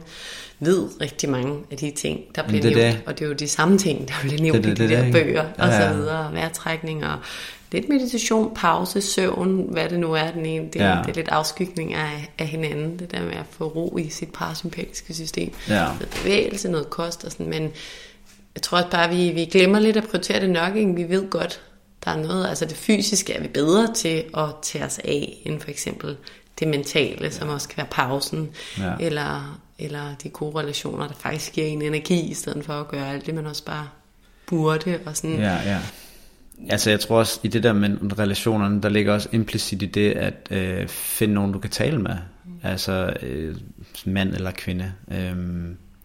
ved 0.59 1.01
rigtig 1.01 1.29
mange 1.29 1.59
af 1.71 1.77
de 1.77 1.91
ting, 1.91 2.19
der 2.35 2.47
bliver 2.47 2.61
det, 2.61 2.77
nævnt. 2.77 2.97
Det. 2.97 3.03
Og 3.07 3.19
det 3.19 3.25
er 3.25 3.29
jo 3.29 3.33
de 3.33 3.47
samme 3.47 3.77
ting, 3.77 4.07
der 4.07 4.13
bliver 4.21 4.41
nævnt 4.41 4.63
det, 4.63 4.63
det, 4.63 4.83
i 4.83 4.83
de 4.83 4.89
det, 4.89 4.97
der 4.97 5.03
det, 5.03 5.13
bøger 5.13 5.43
ja, 5.57 5.65
og 5.65 5.73
så 5.73 5.93
videre. 5.93 6.33
Vejrtrækning 6.33 7.05
og 7.05 7.19
lidt 7.73 7.89
meditation, 7.89 8.55
pause, 8.55 9.01
søvn, 9.01 9.67
hvad 9.71 9.89
det 9.89 9.99
nu 9.99 10.13
er. 10.13 10.31
Den 10.31 10.45
ene, 10.45 10.65
det, 10.73 10.79
ja. 10.79 10.97
det 11.05 11.09
er 11.09 11.15
lidt 11.15 11.27
afskygning 11.27 11.93
af, 11.93 12.33
af 12.37 12.47
hinanden. 12.47 12.99
Det 12.99 13.11
der 13.11 13.23
med 13.23 13.33
at 13.33 13.45
få 13.49 13.67
ro 13.67 13.97
i 13.97 14.09
sit 14.09 14.33
parasympatiske 14.33 15.13
system. 15.13 15.53
Ja. 15.69 15.85
Noget 15.85 16.09
bevægelse, 16.21 16.69
noget 16.69 16.89
kost 16.89 17.23
og 17.23 17.31
sådan. 17.31 17.49
Men 17.49 17.63
jeg 18.55 18.61
tror 18.61 18.77
også 18.77 18.89
bare, 18.89 19.03
at 19.03 19.17
vi, 19.17 19.31
vi 19.31 19.45
glemmer 19.45 19.79
lidt 19.79 19.97
at 19.97 20.03
prioritere 20.03 20.39
det 20.39 20.49
nok. 20.49 20.75
Ikke? 20.75 20.95
Vi 20.95 21.09
ved 21.09 21.29
godt, 21.29 21.61
der 22.05 22.11
er 22.11 22.17
noget, 22.17 22.47
altså 22.47 22.65
det 22.65 22.77
fysiske 22.77 23.33
er 23.33 23.41
vi 23.41 23.47
bedre 23.47 23.93
til 23.93 24.23
at 24.37 24.45
tage 24.61 24.85
os 24.85 24.99
af, 24.99 25.37
end 25.45 25.59
for 25.59 25.69
eksempel 25.69 26.17
det 26.59 26.67
mentale, 26.67 27.31
som 27.31 27.49
også 27.49 27.67
kan 27.67 27.77
være 27.77 27.87
pausen, 27.91 28.49
ja. 28.77 28.93
eller, 28.99 29.59
eller 29.79 30.15
de 30.23 30.29
gode 30.29 30.59
relationer, 30.59 31.07
der 31.07 31.13
faktisk 31.13 31.53
giver 31.53 31.67
en 31.67 31.81
energi, 31.81 32.31
i 32.31 32.33
stedet 32.33 32.65
for 32.65 32.73
at 32.73 32.87
gøre 32.87 33.13
alt 33.13 33.25
det, 33.25 33.35
man 33.35 33.45
også 33.45 33.65
bare 33.65 33.87
burde. 34.45 34.99
Og 35.05 35.17
sådan. 35.17 35.39
Ja, 35.39 35.53
ja. 35.65 35.79
Altså 36.69 36.89
jeg 36.89 36.99
tror 36.99 37.19
også, 37.19 37.39
i 37.43 37.47
det 37.47 37.63
der 37.63 37.73
med 37.73 38.19
relationerne, 38.19 38.81
der 38.81 38.89
ligger 38.89 39.13
også 39.13 39.29
implicit 39.31 39.81
i 39.81 39.85
det, 39.85 40.11
at 40.11 40.47
øh, 40.51 40.87
finde 40.87 41.33
nogen, 41.33 41.51
du 41.51 41.59
kan 41.59 41.69
tale 41.69 41.97
med. 41.97 42.15
Mm. 42.45 42.51
Altså 42.63 43.13
øh, 43.21 43.55
mand 44.05 44.33
eller 44.33 44.51
kvinde. 44.51 44.93
Øh, 45.11 45.35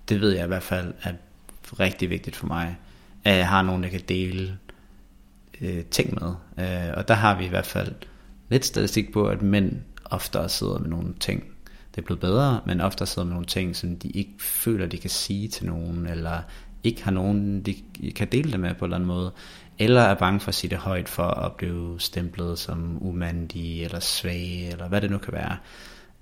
det 0.09 0.20
ved 0.20 0.30
jeg 0.30 0.44
i 0.44 0.49
hvert 0.49 0.62
fald 0.62 0.94
er 1.03 1.12
rigtig 1.80 2.11
vigtigt 2.11 2.36
for 2.36 2.46
mig. 2.46 2.76
At 3.24 3.36
jeg 3.36 3.49
har 3.49 3.62
nogen, 3.62 3.82
jeg 3.82 3.90
kan 3.90 4.03
dele 4.09 4.59
øh, 5.61 5.84
ting 5.84 6.18
med. 6.20 6.34
Øh, 6.59 6.94
og 6.96 7.09
der 7.09 7.14
har 7.14 7.38
vi 7.38 7.44
i 7.44 7.49
hvert 7.49 7.66
fald 7.66 7.92
lidt 8.49 8.64
statistik 8.64 9.12
på, 9.12 9.26
at 9.26 9.42
mænd 9.42 9.72
oftere 10.05 10.49
sidder 10.49 10.78
med 10.78 10.88
nogle 10.88 11.14
ting. 11.20 11.44
Det 11.94 12.03
er 12.03 12.07
blevet 12.07 12.20
bedre, 12.20 12.61
men 12.66 12.80
oftere 12.80 13.07
sidder 13.07 13.26
med 13.26 13.32
nogle 13.34 13.46
ting, 13.46 13.76
som 13.76 13.96
de 13.96 14.09
ikke 14.09 14.34
føler, 14.40 14.86
de 14.86 14.99
kan 14.99 15.11
sige 15.11 15.49
til 15.49 15.66
nogen, 15.66 16.07
eller 16.07 16.40
ikke 16.84 17.05
har 17.05 17.11
nogen, 17.11 17.62
de 17.62 17.74
kan 18.16 18.28
dele 18.32 18.53
det 18.53 18.61
med 18.61 18.74
på 18.74 18.84
en 18.84 18.88
eller 18.88 18.96
anden 18.96 19.07
måde, 19.07 19.32
eller 19.79 20.01
er 20.01 20.14
bange 20.14 20.41
for 20.41 20.49
at 20.49 20.55
sige 20.55 20.70
det 20.70 20.79
højt 20.79 21.09
for 21.09 21.22
at 21.22 21.53
blive 21.53 22.01
stemplet 22.01 22.59
som 22.59 22.99
umandig, 23.01 23.85
eller 23.85 24.01
svag, 24.01 24.68
eller 24.72 24.89
hvad 24.89 25.01
det 25.01 25.11
nu 25.11 25.18
kan 25.18 25.33
være. 25.33 25.57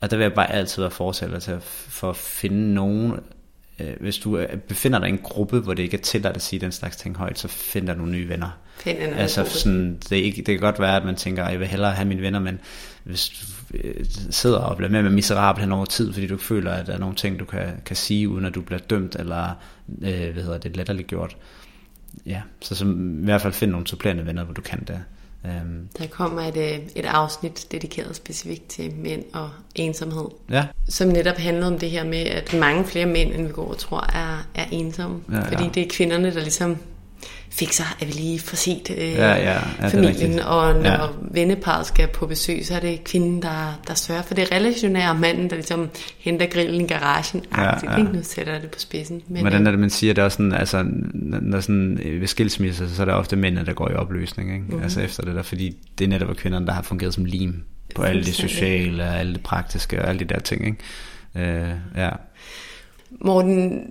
Og 0.01 0.11
der 0.11 0.17
vil 0.17 0.25
jeg 0.25 0.35
bare 0.35 0.53
altid 0.53 0.83
være 0.83 0.91
fortæller 0.91 1.39
til 1.39 1.61
for 1.61 2.11
at 2.11 2.17
finde 2.17 2.75
nogen, 2.75 3.13
øh, 3.81 3.95
hvis 4.01 4.19
du 4.19 4.47
befinder 4.69 4.99
dig 4.99 5.09
i 5.09 5.13
en 5.13 5.19
gruppe, 5.19 5.61
hvor 5.61 5.75
det 5.75 5.83
ikke 5.83 5.97
er 5.97 6.03
tilladt 6.03 6.37
at 6.37 6.43
sige 6.43 6.61
den 6.61 6.73
slags 6.73 6.97
ting 6.97 7.17
højt, 7.17 7.39
så 7.39 7.49
find 7.49 7.87
dig 7.87 7.97
nogle 7.97 8.13
nye 8.13 8.29
venner. 8.29 8.59
Find 8.79 8.99
en 8.99 9.13
altså 9.13 9.45
sådan, 9.45 9.99
det, 10.11 10.19
er 10.19 10.23
ikke, 10.23 10.37
det 10.37 10.47
kan 10.47 10.59
godt 10.59 10.81
være, 10.81 10.97
at 10.97 11.05
man 11.05 11.17
tænker, 11.17 11.45
at 11.45 11.53
jeg 11.53 11.61
vil 11.61 11.69
hellere 11.69 11.93
have 11.93 12.09
mine 12.09 12.23
venner, 12.23 12.39
men 12.39 12.61
hvis 13.05 13.29
du 13.29 13.77
øh, 13.77 14.05
sidder 14.31 14.59
og 14.59 14.77
bliver 14.77 14.91
med 14.91 15.03
med 15.03 15.11
miserabel 15.11 15.61
hen 15.61 15.73
over 15.73 15.85
tid, 15.85 16.13
fordi 16.13 16.27
du 16.27 16.37
føler, 16.37 16.73
at 16.73 16.87
der 16.87 16.93
er 16.93 16.99
nogle 16.99 17.15
ting, 17.15 17.39
du 17.39 17.45
kan, 17.45 17.67
kan 17.85 17.97
sige, 17.97 18.29
uden 18.29 18.45
at 18.45 18.55
du 18.55 18.61
bliver 18.61 18.81
dømt, 18.81 19.17
eller 19.17 19.51
øh, 20.03 20.33
hvad 20.33 20.43
hedder 20.43 20.59
det, 20.59 20.77
letterligt 20.77 21.09
gjort. 21.09 21.37
Ja, 22.27 22.43
så 22.61 22.75
som, 22.75 23.21
i 23.21 23.25
hvert 23.25 23.43
fald 23.43 23.53
finde 23.53 23.73
nogle 23.73 23.87
supplerende 23.87 24.27
venner, 24.27 24.45
hvor 24.45 24.55
du 24.55 24.63
kan 24.63 24.85
det. 24.87 25.01
Um, 25.45 25.89
der 25.99 26.07
kommer 26.07 26.43
et, 26.43 26.57
øh, 26.57 26.79
et 26.95 27.05
afsnit 27.05 27.67
dedikeret 27.73 28.17
specifikt 28.17 28.69
til 28.69 28.93
mænd 28.93 29.25
og 29.33 29.51
ensomhed, 29.75 30.27
ja. 30.51 30.67
som 30.89 31.09
netop 31.09 31.37
handler 31.37 31.67
om 31.67 31.79
det 31.79 31.91
her 31.91 32.05
med, 32.05 32.19
at 32.19 32.55
mange 32.61 32.85
flere 32.85 33.07
mænd, 33.07 33.33
end 33.33 33.47
vi 33.47 33.53
går 33.53 33.69
og 33.69 33.79
tror, 33.79 34.17
er, 34.17 34.47
er 34.55 34.65
ensomme. 34.71 35.21
Ja, 35.33 35.41
fordi 35.41 35.65
ja. 35.65 35.71
det 35.75 35.83
er 35.83 35.89
kvinderne, 35.91 36.35
der 36.35 36.41
ligesom 36.41 36.77
fikser, 37.59 37.97
at 38.01 38.07
vi 38.07 38.13
lige 38.13 38.41
får 38.41 38.57
set 38.57 38.91
øh, 38.99 39.13
ja, 39.13 39.35
ja, 39.35 39.61
ja, 39.83 39.89
familien, 39.89 40.39
og 40.39 40.75
når 40.75 40.91
ja. 40.91 41.07
venneparet 41.21 41.87
skal 41.87 42.09
på 42.09 42.27
besøg, 42.27 42.67
så 42.67 42.75
er 42.75 42.81
det 42.81 43.05
kvinden, 43.05 43.43
der, 43.43 43.81
der 43.89 43.95
sørger 43.95 44.23
for 44.23 44.35
det 44.35 44.53
relationære, 44.53 45.15
manden, 45.15 45.51
der 45.51 45.57
ligesom 45.57 45.91
henter 46.19 46.47
grillen 46.47 46.81
i 46.81 46.87
garagen. 46.87 47.45
Ja, 47.57 47.65
ja. 47.65 47.99
Ikke? 47.99 48.13
Nu 48.13 48.21
sætter 48.23 48.53
jeg 48.53 48.63
det 48.63 48.71
på 48.71 48.79
spidsen. 48.79 49.23
Men, 49.29 49.41
Hvordan 49.41 49.67
er 49.67 49.71
det, 49.71 49.81
man 49.81 49.91
siger, 49.91 50.15
det 50.15 50.23
er 50.23 50.25
også 50.25 50.37
sådan, 50.37 50.53
altså, 50.53 50.85
når 51.43 51.61
sådan, 51.61 52.01
øh, 52.05 52.21
ved 52.21 52.27
skilsmisse, 52.27 52.95
så 52.95 53.03
er 53.03 53.05
det 53.05 53.15
ofte 53.15 53.37
mændene, 53.37 53.67
der 53.67 53.73
går 53.73 53.91
i 53.91 53.95
opløsning, 53.95 54.55
ikke? 54.55 54.77
Mm. 54.77 54.83
altså 54.83 55.01
efter 55.01 55.23
det 55.23 55.35
der, 55.35 55.43
fordi 55.43 55.77
det 55.99 56.05
er 56.05 56.09
netop 56.09 56.37
kvinderne, 56.37 56.67
der 56.67 56.73
har 56.73 56.83
fungeret 56.83 57.15
som 57.15 57.25
lim 57.25 57.63
på 57.95 58.03
alle 58.03 58.25
de 58.25 58.33
sociale, 58.33 59.03
og 59.03 59.19
alle 59.19 59.33
det 59.33 59.43
praktiske, 59.43 60.03
og 60.03 60.09
alle 60.09 60.19
de 60.19 60.25
der 60.25 60.41
ting, 60.41 60.67
ikke? 60.67 61.59
Øh, 61.59 61.71
ja. 61.97 62.11
Morten, 63.11 63.83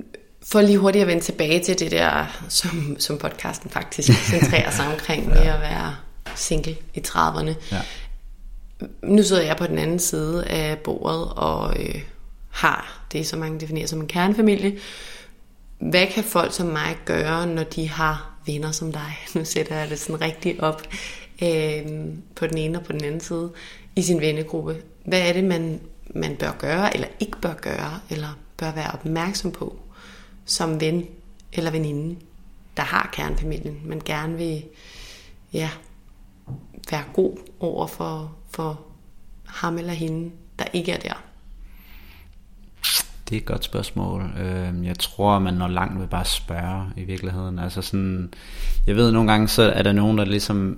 for 0.48 0.62
lige 0.62 0.78
hurtigt 0.78 1.02
at 1.02 1.08
vende 1.08 1.24
tilbage 1.24 1.64
til 1.64 1.80
det 1.80 1.92
der, 1.92 2.26
som, 2.50 2.96
som 3.00 3.18
podcasten 3.18 3.70
faktisk 3.70 4.12
centrerer 4.30 4.72
sig 4.72 4.88
omkring 4.94 5.28
med 5.36 5.38
at 5.38 5.62
være 5.62 5.96
single 6.36 6.76
i 6.94 7.04
30'erne. 7.08 7.54
Ja. 7.72 7.82
Nu 9.04 9.24
sidder 9.24 9.42
jeg 9.42 9.58
på 9.58 9.68
den 9.68 9.78
anden 9.78 10.00
side 10.00 10.46
af 10.46 10.80
bordet 10.80 11.30
og 11.36 11.80
øh, 11.80 12.02
har 12.50 13.06
det, 13.12 13.28
som 13.28 13.40
man 13.40 13.60
definerer 13.60 13.88
som 13.88 14.02
en 14.02 14.08
kernefamilie. 14.08 14.78
Hvad 15.80 16.08
kan 16.08 16.24
folk 16.24 16.54
som 16.54 16.68
mig 16.68 16.98
gøre, 17.06 17.48
når 17.48 17.64
de 17.64 17.90
har 17.90 18.34
venner 18.46 18.72
som 18.72 18.92
dig? 18.92 19.18
Nu 19.36 19.46
sætter 19.46 19.76
jeg 19.76 19.90
det 19.90 20.00
sådan 20.00 20.22
rigtig 20.22 20.64
op 20.64 20.82
øh, 21.44 21.82
på 22.36 22.48
den 22.48 22.58
ene 22.58 22.80
og 22.80 22.86
på 22.86 22.92
den 22.92 23.04
anden 23.04 23.20
side 23.20 23.52
i 23.96 24.02
sin 24.02 24.22
vennegruppe. 24.22 24.78
Hvad 25.06 25.22
er 25.22 25.34
det, 25.34 25.44
man, 25.44 25.82
man 26.16 26.36
bør 26.36 26.52
gøre, 26.60 26.94
eller 26.94 27.08
ikke 27.20 27.42
bør 27.42 27.54
gøre, 27.54 28.00
eller 28.10 28.38
bør 28.58 28.72
være 28.72 28.92
opmærksom 28.92 29.52
på? 29.52 29.80
Som 30.46 30.82
ven 30.82 31.06
eller 31.54 31.72
veninde, 31.72 32.16
der 32.78 32.84
har 32.84 33.10
kernefamilien, 33.14 33.82
men 33.86 34.02
gerne 34.06 34.38
vil 34.38 34.64
ja, 35.54 35.70
være 36.92 37.04
god 37.14 37.38
over 37.60 37.88
for, 37.88 38.36
for 38.52 38.82
ham 39.46 39.78
eller 39.78 39.94
hende, 39.94 40.32
der 40.60 40.66
ikke 40.74 40.92
er 40.92 41.00
der? 41.00 41.24
Det 43.30 43.36
er 43.36 43.40
et 43.40 43.46
godt 43.46 43.64
spørgsmål. 43.64 44.22
Øhm, 44.40 44.84
jeg 44.84 45.00
tror, 45.00 45.40
man 45.40 45.54
når 45.54 45.68
langt 45.68 46.00
ved 46.00 46.08
bare 46.08 46.26
spørge 46.26 46.86
i 46.98 47.04
virkeligheden. 47.04 47.60
Altså 47.60 47.82
sådan, 47.82 48.34
jeg 48.88 48.96
ved 48.96 49.12
nogle 49.12 49.32
gange, 49.32 49.48
så 49.48 49.64
er 49.64 49.84
der 49.84 49.92
nogen, 49.92 50.18
der 50.18 50.26
ligesom 50.26 50.78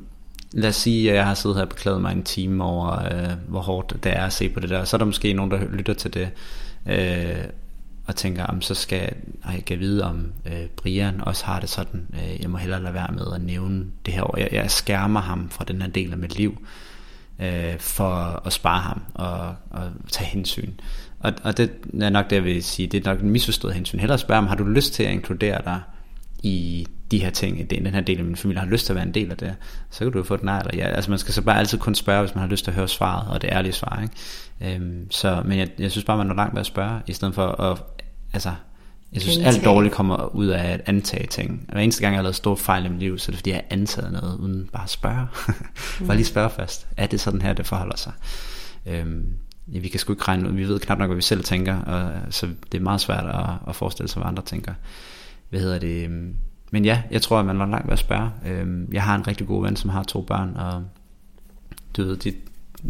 lad 0.52 0.70
os 0.70 0.76
sige, 0.76 1.10
at 1.10 1.16
jeg 1.16 1.26
har 1.26 1.34
siddet 1.34 1.58
her 1.58 1.64
og 1.64 1.70
beklaget 1.70 2.02
mig 2.02 2.12
en 2.12 2.24
time 2.24 2.64
over, 2.64 3.04
øh, 3.06 3.38
hvor 3.48 3.62
hårdt 3.62 4.04
det 4.04 4.18
er 4.18 4.26
at 4.26 4.34
se 4.34 4.50
på 4.50 4.60
det 4.60 4.70
der. 4.70 4.84
Så 4.84 4.96
er 4.96 4.98
der 4.98 5.06
måske 5.06 5.34
nogen, 5.34 5.52
der 5.52 5.66
lytter 5.72 5.94
til 5.94 6.14
det. 6.14 6.30
Øh, 6.86 7.44
og 8.08 8.16
tænker, 8.16 8.46
om 8.46 8.62
så 8.62 8.76
skal 8.76 9.14
jeg 9.54 9.66
kan 9.66 9.80
vide, 9.80 10.04
om 10.04 10.34
øh, 10.46 10.66
Brian 10.78 11.22
også 11.22 11.46
har 11.46 11.60
det 11.60 11.70
sådan. 11.70 12.08
Øh, 12.14 12.42
jeg 12.42 12.50
må 12.50 12.58
hellere 12.58 12.84
lade 12.84 12.94
være 12.94 13.12
med 13.14 13.26
at 13.36 13.42
nævne 13.42 13.86
det 14.06 14.14
her. 14.14 14.36
Jeg, 14.38 14.50
jeg 14.52 14.72
skærmer 14.72 15.20
ham 15.20 15.50
fra 15.50 15.66
den 15.68 15.82
her 15.82 15.90
del 15.90 16.12
af 16.12 16.18
mit 16.18 16.38
liv, 16.38 16.62
øh, 17.40 17.80
for 17.80 18.42
at 18.46 18.54
spare 18.54 18.82
ham 18.82 19.02
og, 19.14 19.56
og 19.70 19.92
tage 20.10 20.30
hensyn. 20.30 20.72
Og, 21.20 21.34
og 21.44 21.58
det 21.58 21.72
er 22.02 22.10
nok 22.10 22.30
det, 22.30 22.36
jeg 22.36 22.44
vil 22.44 22.64
sige, 22.64 22.88
det 22.88 23.08
er 23.08 23.12
nok 23.12 23.22
en 23.22 23.30
misforstået 23.30 23.74
hensyn. 23.74 24.00
Hellere 24.00 24.18
spørge 24.18 24.42
ham, 24.42 24.48
har 24.48 24.56
du 24.56 24.64
lyst 24.64 24.94
til 24.94 25.04
at 25.04 25.12
inkludere 25.12 25.62
dig 25.66 25.82
i 26.44 26.88
de 27.12 27.20
her 27.20 27.30
ting, 27.30 27.60
i 27.60 27.64
den 27.64 27.88
her 27.88 28.02
del 28.02 28.18
af 28.18 28.26
min 28.26 28.36
familie, 28.36 28.60
har 28.60 28.68
lyst 28.68 28.86
til 28.86 28.94
at 28.94 28.96
være 28.96 29.06
en 29.06 29.14
del 29.14 29.32
af 29.32 29.38
det, 29.38 29.56
så 29.92 30.00
kan 30.00 30.12
du 30.12 30.18
jo 30.18 30.24
få 30.24 30.34
et 30.34 30.44
nej 30.44 30.60
eller 30.60 30.72
ja. 30.76 30.88
Altså 30.88 31.12
man 31.12 31.20
skal 31.20 31.34
så 31.34 31.42
bare 31.42 31.60
altid 31.60 31.78
kun 31.78 31.96
spørge, 31.96 32.22
hvis 32.22 32.36
man 32.36 32.42
har 32.42 32.50
lyst 32.50 32.64
til 32.64 32.72
at 32.72 32.76
høre 32.76 32.88
svaret, 32.88 33.28
og 33.28 33.42
det 33.42 33.50
ærlige 33.52 33.74
svar. 33.74 34.02
Ikke? 34.02 34.76
Øhm, 34.76 35.12
så, 35.12 35.42
men 35.46 35.60
jeg, 35.60 35.70
jeg 35.80 35.92
synes 35.92 36.06
bare, 36.06 36.18
man 36.18 36.30
er 36.30 36.36
langt 36.36 36.54
ved 36.54 36.60
at 36.60 36.66
spørge, 36.66 37.02
i 37.08 37.14
stedet 37.14 37.36
for 37.36 37.62
at 37.62 37.78
altså, 38.34 38.52
jeg 39.14 39.22
synes, 39.22 39.38
alt 39.38 39.66
dårligt 39.66 39.94
kommer 39.94 40.36
ud 40.36 40.48
af 40.48 40.74
at 40.74 40.82
antage 40.86 41.28
ting. 41.28 41.66
Hver 41.72 41.82
eneste 41.82 42.02
gang, 42.02 42.14
jeg 42.14 42.18
har 42.18 42.24
lavet 42.24 42.36
store 42.36 42.58
fejl 42.58 42.86
i 42.86 42.90
mit 42.90 43.00
liv, 43.00 43.18
så 43.18 43.30
er 43.30 43.32
det 43.32 43.38
fordi, 43.38 43.50
jeg 43.50 43.58
har 43.58 43.78
antaget 43.78 44.12
noget, 44.12 44.38
uden 44.38 44.70
bare 44.74 44.84
at 44.84 44.90
spørge. 44.90 45.28
bare 46.08 46.18
lige 46.18 46.26
spørge 46.26 46.50
først. 46.50 46.88
Er 46.98 47.08
det 47.08 47.20
sådan 47.20 47.42
her, 47.42 47.54
det 47.54 47.66
forholder 47.66 47.98
sig? 47.98 48.12
Øhm, 48.86 49.26
ja, 49.74 49.80
vi 49.80 49.88
kan 49.88 50.00
sgu 50.00 50.14
ikke 50.14 50.24
regne 50.24 50.50
ud. 50.50 50.54
Vi 50.54 50.68
ved 50.68 50.80
knap 50.80 50.98
nok, 50.98 51.08
hvad 51.08 51.16
vi 51.16 51.22
selv 51.22 51.44
tænker, 51.44 51.82
og, 51.82 52.12
så 52.30 52.48
det 52.72 52.78
er 52.78 52.82
meget 52.82 53.02
svært 53.02 53.26
at, 53.26 53.70
at 53.70 53.76
forestille 53.76 54.10
sig, 54.10 54.22
hvad 54.22 54.30
andre 54.30 54.44
tænker. 54.44 54.74
Hvad 55.50 55.60
hedder 55.60 55.80
det? 55.80 56.10
Men 56.72 56.86
ja, 56.86 57.02
jeg 57.12 57.22
tror, 57.22 57.40
at 57.40 57.46
man 57.46 57.60
var 57.60 57.66
langt 57.66 57.88
ved 57.88 57.94
at 57.94 58.00
spørge. 58.00 58.30
Øhm, 58.46 58.90
jeg 58.94 59.04
har 59.04 59.16
en 59.16 59.28
rigtig 59.28 59.48
god 59.48 59.64
ven, 59.64 59.76
som 59.76 59.90
har 59.90 60.04
to 60.04 60.22
børn, 60.22 60.56
og 60.56 60.84
du 61.98 62.04
ved, 62.04 62.18
de, 62.18 62.30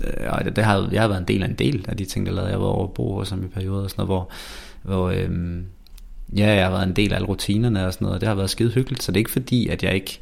øh, 0.03 0.27
og 0.29 0.45
det, 0.45 0.55
det 0.55 0.63
har, 0.63 0.89
jeg 0.91 1.01
har 1.01 1.07
været 1.07 1.21
en 1.21 1.27
del 1.27 1.43
af 1.43 1.47
en 1.47 1.55
del 1.55 1.85
af 1.87 1.97
de 1.97 2.05
ting, 2.05 2.25
der 2.25 2.31
lavede. 2.31 2.51
Jeg 2.51 2.59
var 2.59 2.65
over 2.65 2.87
bo 2.87 3.13
hos 3.13 3.29
ham 3.29 3.43
i 3.43 3.47
perioder 3.47 3.83
og 3.83 3.89
sådan 3.89 4.05
noget, 4.05 4.19
hvor 4.19 4.31
hvor 4.81 5.09
øhm, 5.09 5.65
ja, 6.37 6.47
jeg 6.53 6.65
har 6.65 6.71
været 6.71 6.87
en 6.87 6.95
del 6.95 7.11
af 7.11 7.15
alle 7.15 7.27
rutinerne 7.27 7.85
og 7.87 7.93
sådan 7.93 8.05
noget, 8.05 8.15
og 8.15 8.21
det 8.21 8.27
har 8.27 8.35
været 8.35 8.49
skide 8.49 8.71
hyggeligt, 8.71 9.03
så 9.03 9.11
det 9.11 9.17
er 9.17 9.21
ikke 9.21 9.31
fordi, 9.31 9.67
at 9.67 9.83
jeg 9.83 9.95
ikke 9.95 10.19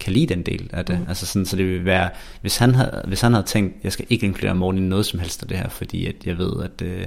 kan 0.00 0.12
lide 0.12 0.34
den 0.34 0.42
del 0.42 0.70
af 0.72 0.84
det. 0.84 1.00
Mm. 1.00 1.04
Altså 1.08 1.26
sådan, 1.26 1.46
så 1.46 1.56
det 1.56 1.66
vil 1.66 1.84
være, 1.84 2.10
hvis 2.40 2.56
han, 2.56 2.74
havde, 2.74 3.02
hvis 3.06 3.20
han 3.20 3.32
havde 3.32 3.46
tænkt, 3.46 3.84
jeg 3.84 3.92
skal 3.92 4.06
ikke 4.10 4.26
inkludere 4.26 4.54
Morten 4.54 4.84
i 4.84 4.88
noget 4.88 5.06
som 5.06 5.20
helst 5.20 5.42
af 5.42 5.48
det 5.48 5.56
her, 5.56 5.68
fordi 5.68 6.06
at 6.06 6.14
jeg 6.26 6.38
ved, 6.38 6.52
at 6.62 6.82
øh, 6.82 7.06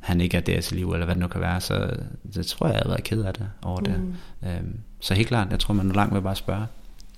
han 0.00 0.20
ikke 0.20 0.36
er 0.36 0.40
der 0.40 0.58
i 0.58 0.62
sit 0.62 0.76
liv, 0.76 0.92
eller 0.92 1.04
hvad 1.04 1.14
det 1.14 1.20
nu 1.20 1.28
kan 1.28 1.40
være, 1.40 1.60
så 1.60 1.90
det 2.34 2.46
tror 2.46 2.66
jeg, 2.66 2.74
jeg 2.74 2.82
har 2.82 2.88
været 2.88 3.04
ked 3.04 3.22
af 3.22 3.34
det 3.34 3.46
over 3.62 3.80
mm. 3.80 3.84
det. 3.84 3.94
Øhm, 4.44 4.78
så 5.02 5.14
helt 5.14 5.28
klart, 5.28 5.50
jeg 5.50 5.60
tror, 5.60 5.74
man 5.74 5.90
er 5.90 5.94
langt 5.94 6.12
med 6.12 6.22
bare 6.22 6.30
at 6.30 6.36
spørge, 6.36 6.66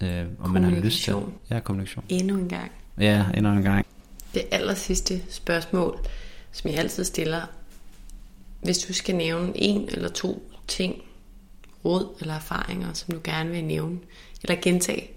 øh, 0.03 0.26
om 0.41 0.51
man 0.51 0.64
har 0.64 0.70
lyst 0.70 1.03
til. 1.03 1.14
Ja, 1.51 1.61
kommunikation. 1.61 2.05
Endnu 2.09 2.39
en 2.39 2.49
gang. 2.49 2.72
Ja, 2.99 3.26
endnu 3.35 3.53
en 3.53 3.62
gang. 3.62 3.87
Det 4.35 4.43
aller 4.51 4.74
sidste 4.74 5.22
spørgsmål, 5.30 5.99
som 6.53 6.70
jeg 6.70 6.78
altid 6.78 7.05
stiller, 7.05 7.43
hvis 8.62 8.78
du 8.78 8.93
skal 8.93 9.14
nævne 9.14 9.53
en 9.55 9.89
eller 9.89 10.09
to 10.09 10.53
ting, 10.68 11.03
råd 11.85 12.16
eller 12.20 12.35
erfaringer, 12.35 12.93
som 12.93 13.14
du 13.14 13.20
gerne 13.24 13.51
vil 13.51 13.64
nævne, 13.64 13.99
eller 14.43 14.57
gentage 14.62 15.11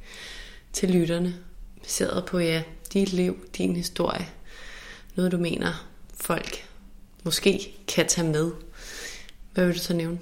til 0.74 0.90
lytterne, 0.90 1.36
baseret 1.82 2.26
på 2.26 2.40
ja, 2.40 2.64
dit 2.94 3.14
liv, 3.14 3.38
din 3.58 3.76
historie, 3.76 4.28
noget 5.16 5.32
du 5.32 5.38
mener, 5.38 5.88
folk 6.14 6.66
måske 7.24 7.78
kan 7.88 8.08
tage 8.08 8.28
med. 8.28 8.52
Hvad 9.54 9.66
vil 9.66 9.76
du 9.76 9.80
så 9.80 9.94
nævne? 9.94 10.20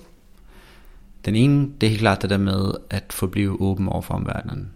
Den 1.26 1.36
ene, 1.36 1.70
det 1.82 1.88
er 1.88 1.90
helt 1.90 2.00
klart 2.00 2.22
det 2.22 2.30
der 2.30 2.38
med 2.38 2.72
at 2.90 3.04
forblive 3.10 3.62
åben 3.62 3.90
over 3.90 4.02
for 4.02 4.14
omverdenen. 4.14 4.72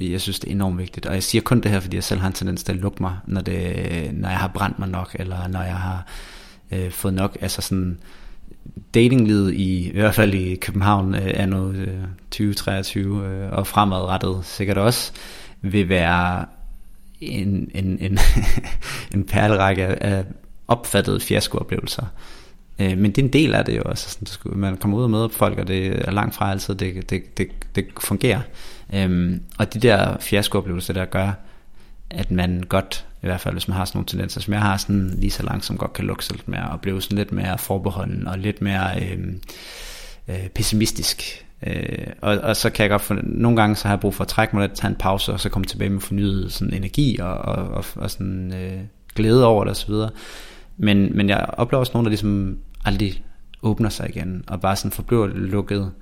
Jeg 0.00 0.20
synes, 0.20 0.40
det 0.40 0.48
er 0.48 0.52
enormt 0.52 0.78
vigtigt. 0.78 1.06
Og 1.06 1.14
jeg 1.14 1.22
siger 1.22 1.42
kun 1.42 1.60
det 1.60 1.70
her, 1.70 1.80
fordi 1.80 1.96
jeg 1.96 2.04
selv 2.04 2.20
har 2.20 2.26
en 2.26 2.32
tendens 2.32 2.64
til 2.64 2.72
at 2.72 2.78
lukke 2.78 3.02
mig, 3.02 3.16
når, 3.26 3.40
det, 3.40 4.10
når 4.12 4.28
jeg 4.28 4.38
har 4.38 4.48
brændt 4.48 4.78
mig 4.78 4.88
nok, 4.88 5.16
eller 5.18 5.48
når 5.48 5.62
jeg 5.62 5.76
har 5.76 6.06
øh, 6.70 6.90
fået 6.90 7.14
nok. 7.14 7.38
Altså 7.40 7.62
sådan, 7.62 7.98
datinglivet 8.94 9.54
i, 9.54 9.88
i 9.88 9.92
hvert 9.92 10.14
fald 10.14 10.34
i 10.34 10.54
København 10.54 11.14
øh, 11.14 11.30
er 11.34 11.46
nu 11.46 11.70
øh, 11.70 12.04
2023 12.30 13.26
øh, 13.26 13.52
og 13.52 13.66
fremadrettet 13.66 14.40
sikkert 14.42 14.78
også, 14.78 15.12
vil 15.60 15.88
være 15.88 16.44
en, 17.20 17.70
en, 17.74 17.98
en, 18.00 18.18
en 19.14 19.24
perlerække 19.24 19.86
af 19.86 20.24
opfattede 20.68 21.20
fiaskooplevelser. 21.20 22.06
Øh, 22.78 22.98
men 22.98 23.12
det 23.12 23.18
er 23.18 23.26
en 23.26 23.32
del 23.32 23.54
af 23.54 23.64
det 23.64 23.76
jo 23.76 23.82
også. 23.84 24.10
Sådan, 24.10 24.58
man 24.58 24.76
kommer 24.76 24.98
ud 24.98 25.02
og 25.02 25.10
møder 25.10 25.28
folk, 25.28 25.58
og 25.58 25.68
det 25.68 26.08
er 26.08 26.10
langt 26.10 26.34
fra 26.34 26.50
altid, 26.50 26.74
det, 26.74 27.10
det, 27.10 27.38
det, 27.38 27.48
det 27.74 27.86
fungerer. 28.00 28.40
Øh, 28.94 29.40
og 29.58 29.74
de 29.74 29.80
der 29.80 30.16
fiaskooplevelser, 30.20 30.94
der 30.94 31.04
gør, 31.04 31.32
at 32.10 32.30
man 32.30 32.64
godt, 32.68 33.06
i 33.22 33.26
hvert 33.26 33.40
fald 33.40 33.54
hvis 33.54 33.68
man 33.68 33.76
har 33.76 33.84
sådan 33.84 33.96
nogle 33.98 34.06
tendenser, 34.06 34.40
som 34.40 34.54
jeg 34.54 34.62
har, 34.62 34.76
sådan 34.76 35.14
lige 35.18 35.30
så 35.30 35.42
langt 35.42 35.64
som 35.64 35.78
godt 35.78 35.92
kan 35.92 36.04
lukke 36.04 36.24
sig 36.24 36.36
lidt 36.36 36.48
mere, 36.48 36.70
og 36.70 36.80
blive 36.80 37.02
sådan 37.02 37.18
lidt 37.18 37.32
mere 37.32 37.58
forbeholden, 37.58 38.26
og 38.26 38.38
lidt 38.38 38.62
mere 38.62 39.02
øh, 39.02 39.18
øh, 40.28 40.48
pessimistisk. 40.54 41.46
Øh, 41.66 42.06
og, 42.20 42.38
og 42.38 42.56
så 42.56 42.70
kan 42.70 42.82
jeg 42.82 42.90
godt 42.90 43.02
for, 43.02 43.18
nogle 43.22 43.56
gange 43.56 43.76
så 43.76 43.88
har 43.88 43.94
jeg 43.94 44.00
brug 44.00 44.14
for 44.14 44.24
at 44.24 44.28
trække 44.28 44.56
mig 44.56 44.68
lidt, 44.68 44.78
tage 44.78 44.90
en 44.90 44.96
pause, 44.96 45.32
og 45.32 45.40
så 45.40 45.48
komme 45.48 45.66
tilbage 45.66 45.90
med 45.90 46.00
fornyet 46.00 46.52
sådan 46.52 46.74
energi, 46.74 47.18
og, 47.20 47.34
og, 47.34 47.68
og, 47.68 47.84
og 47.94 48.10
sådan 48.10 48.54
øh, 48.54 48.80
glæde 49.14 49.46
over 49.46 49.64
det 49.64 49.70
osv. 49.70 49.94
Men, 50.76 51.16
men 51.16 51.28
jeg 51.28 51.46
oplever 51.52 51.80
også 51.80 51.92
nogen, 51.94 52.04
der 52.04 52.10
ligesom 52.10 52.58
aldrig 52.84 53.24
åbner 53.62 53.88
sig 53.88 54.08
igen, 54.08 54.44
og 54.46 54.60
bare 54.60 54.76
sådan 54.76 54.90
forbliver 54.90 55.26
lukket 55.26 55.92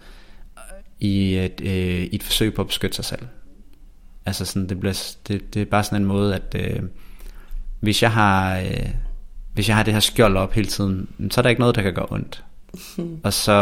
i 1.01 1.37
et, 1.37 1.61
øh, 1.65 2.03
i 2.03 2.15
et 2.15 2.23
forsøg 2.23 2.55
på 2.55 2.63
at 2.63 2.67
beskytte 2.67 2.97
sig 2.97 3.05
selv. 3.05 3.27
Altså 4.27 4.45
sådan, 4.45 4.69
det, 4.69 4.81
bliver, 4.81 5.15
det, 5.29 5.55
det 5.55 5.63
er 5.63 5.67
bare 5.67 5.85
sådan 5.85 6.03
en 6.03 6.09
måde, 6.09 6.35
at 6.35 6.57
øh, 6.59 6.83
hvis 7.81 8.03
jeg 8.03 8.13
har... 8.13 8.59
Øh, 8.59 8.89
hvis 9.55 9.69
jeg 9.69 9.77
har 9.77 9.83
det 9.83 9.93
her 9.93 10.01
skjold 10.01 10.37
op 10.37 10.53
hele 10.53 10.67
tiden, 10.67 11.09
så 11.31 11.41
er 11.41 11.43
der 11.43 11.49
ikke 11.49 11.61
noget, 11.61 11.75
der 11.75 11.83
kan 11.83 11.95
gøre 11.95 12.07
ondt. 12.11 12.45
og 13.25 13.33
så 13.33 13.53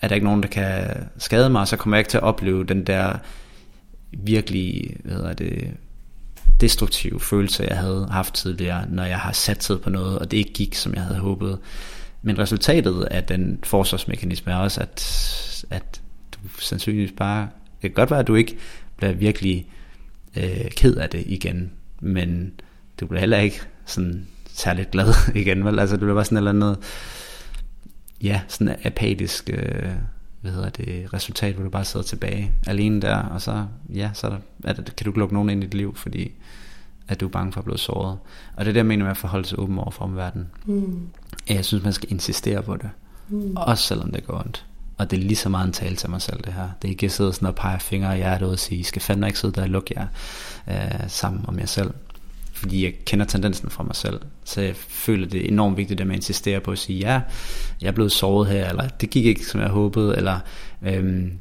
er 0.00 0.08
der 0.08 0.14
ikke 0.14 0.26
nogen, 0.26 0.42
der 0.42 0.48
kan 0.48 0.90
skade 1.18 1.50
mig, 1.50 1.60
og 1.60 1.68
så 1.68 1.76
kommer 1.76 1.96
jeg 1.96 2.00
ikke 2.00 2.10
til 2.10 2.18
at 2.18 2.22
opleve 2.22 2.64
den 2.64 2.84
der 2.84 3.18
virkelig, 4.12 4.96
hvad 5.04 5.14
hedder 5.14 5.32
det, 5.32 5.74
destruktive 6.60 7.20
følelse, 7.20 7.66
jeg 7.68 7.78
havde 7.78 8.08
haft 8.10 8.34
tidligere, 8.34 8.86
når 8.88 9.04
jeg 9.04 9.18
har 9.18 9.32
satset 9.32 9.80
på 9.80 9.90
noget, 9.90 10.18
og 10.18 10.30
det 10.30 10.36
ikke 10.36 10.52
gik, 10.52 10.74
som 10.74 10.94
jeg 10.94 11.02
havde 11.02 11.18
håbet. 11.18 11.58
Men 12.22 12.38
resultatet 12.38 13.04
af 13.10 13.24
den 13.24 13.58
forsvarsmekanisme 13.64 14.52
er 14.52 14.56
også, 14.56 14.80
at, 14.80 15.66
at 15.70 16.00
du 16.32 16.38
sandsynligvis 16.60 17.12
bare, 17.16 17.48
det 17.72 17.80
kan 17.80 17.90
godt 17.90 18.10
være, 18.10 18.20
at 18.20 18.26
du 18.26 18.34
ikke 18.34 18.58
bliver 18.96 19.12
virkelig 19.12 19.66
øh, 20.36 20.70
ked 20.70 20.96
af 20.96 21.10
det 21.10 21.24
igen, 21.26 21.70
men 22.00 22.52
du 23.00 23.06
bliver 23.06 23.20
heller 23.20 23.38
ikke 23.38 23.60
sådan 23.86 24.26
særligt 24.52 24.90
glad 24.90 25.14
igen, 25.34 25.64
vel? 25.64 25.78
Altså, 25.78 25.96
det 25.96 26.00
bliver 26.00 26.14
bare 26.14 26.24
sådan 26.24 26.36
et 26.36 26.40
eller 26.40 26.50
andet, 26.50 26.78
ja, 28.22 28.40
sådan 28.48 28.76
apatisk, 28.84 29.50
øh, 29.52 29.92
hvad 30.40 30.52
hedder 30.52 30.70
det, 30.70 31.14
resultat, 31.14 31.54
hvor 31.54 31.64
du 31.64 31.70
bare 31.70 31.84
sidder 31.84 32.06
tilbage 32.06 32.52
alene 32.66 33.00
der, 33.00 33.16
og 33.16 33.42
så, 33.42 33.66
ja, 33.94 34.10
så 34.14 34.26
er 34.26 34.30
der, 34.30 34.38
er 34.64 34.72
der, 34.72 34.82
kan 34.82 35.04
du 35.04 35.10
ikke 35.10 35.18
lukke 35.18 35.34
nogen 35.34 35.50
ind 35.50 35.62
i 35.62 35.66
dit 35.66 35.74
liv, 35.74 35.96
fordi 35.96 36.32
at 37.08 37.20
du 37.20 37.26
er 37.26 37.30
bange 37.30 37.52
for 37.52 37.60
at 37.60 37.64
blive 37.64 37.78
såret. 37.78 38.18
Og 38.56 38.64
det 38.64 38.70
er 38.70 38.74
jeg 38.74 38.86
mener 38.86 39.04
med 39.04 39.10
at 39.10 39.16
forholde 39.16 39.48
sig 39.48 39.58
åben 39.58 39.78
over 39.78 39.90
for 39.90 40.04
omverdenen. 40.04 40.46
Mm. 40.64 41.08
Jeg 41.48 41.64
synes, 41.64 41.84
man 41.84 41.92
skal 41.92 42.12
insistere 42.12 42.62
på 42.62 42.76
det. 42.76 42.90
Mm. 43.28 43.56
Også 43.56 43.84
selvom 43.84 44.10
det 44.12 44.26
går 44.26 44.38
ondt. 44.38 44.66
Og 44.98 45.10
det 45.10 45.18
er 45.18 45.22
lige 45.22 45.36
så 45.36 45.48
meget 45.48 45.66
en 45.66 45.72
tale 45.72 45.96
til 45.96 46.10
mig 46.10 46.22
selv, 46.22 46.40
det 46.44 46.52
her. 46.52 46.68
Det 46.82 46.88
er 46.88 46.92
ikke 46.92 47.06
at 47.06 47.12
sidde 47.12 47.32
sådan 47.32 47.48
og 47.48 47.54
pege 47.54 47.80
fingre 47.80 48.14
i 48.14 48.16
hjertet 48.16 48.50
og 48.50 48.58
sige, 48.58 48.78
I 48.78 48.82
skal 48.82 49.02
fandme 49.02 49.26
ikke 49.26 49.38
sidde 49.38 49.54
der 49.54 49.62
og 49.62 49.68
lukke 49.68 49.94
jer 49.96 50.06
øh, 50.68 51.08
sammen 51.08 51.44
om 51.48 51.58
jer 51.58 51.66
selv. 51.66 51.90
Fordi 52.58 52.84
jeg 52.84 52.92
kender 53.04 53.26
tendensen 53.26 53.70
fra 53.70 53.84
mig 53.84 53.96
selv. 53.96 54.20
Så 54.44 54.60
jeg 54.60 54.76
føler, 54.76 55.26
det 55.26 55.44
er 55.44 55.48
enormt 55.48 55.76
vigtigt, 55.76 56.00
at 56.00 56.06
man 56.06 56.16
insisterer 56.16 56.60
på 56.60 56.70
at 56.70 56.78
sige, 56.78 56.98
ja, 56.98 57.20
jeg 57.80 57.88
er 57.88 57.92
blevet 57.92 58.12
såret 58.12 58.48
her, 58.48 58.68
eller 58.68 58.88
det 58.88 59.10
gik 59.10 59.24
ikke, 59.24 59.46
som 59.46 59.60
jeg 59.60 59.68
håbede, 59.68 60.16
eller... 60.16 60.38
Øhm, 60.82 61.32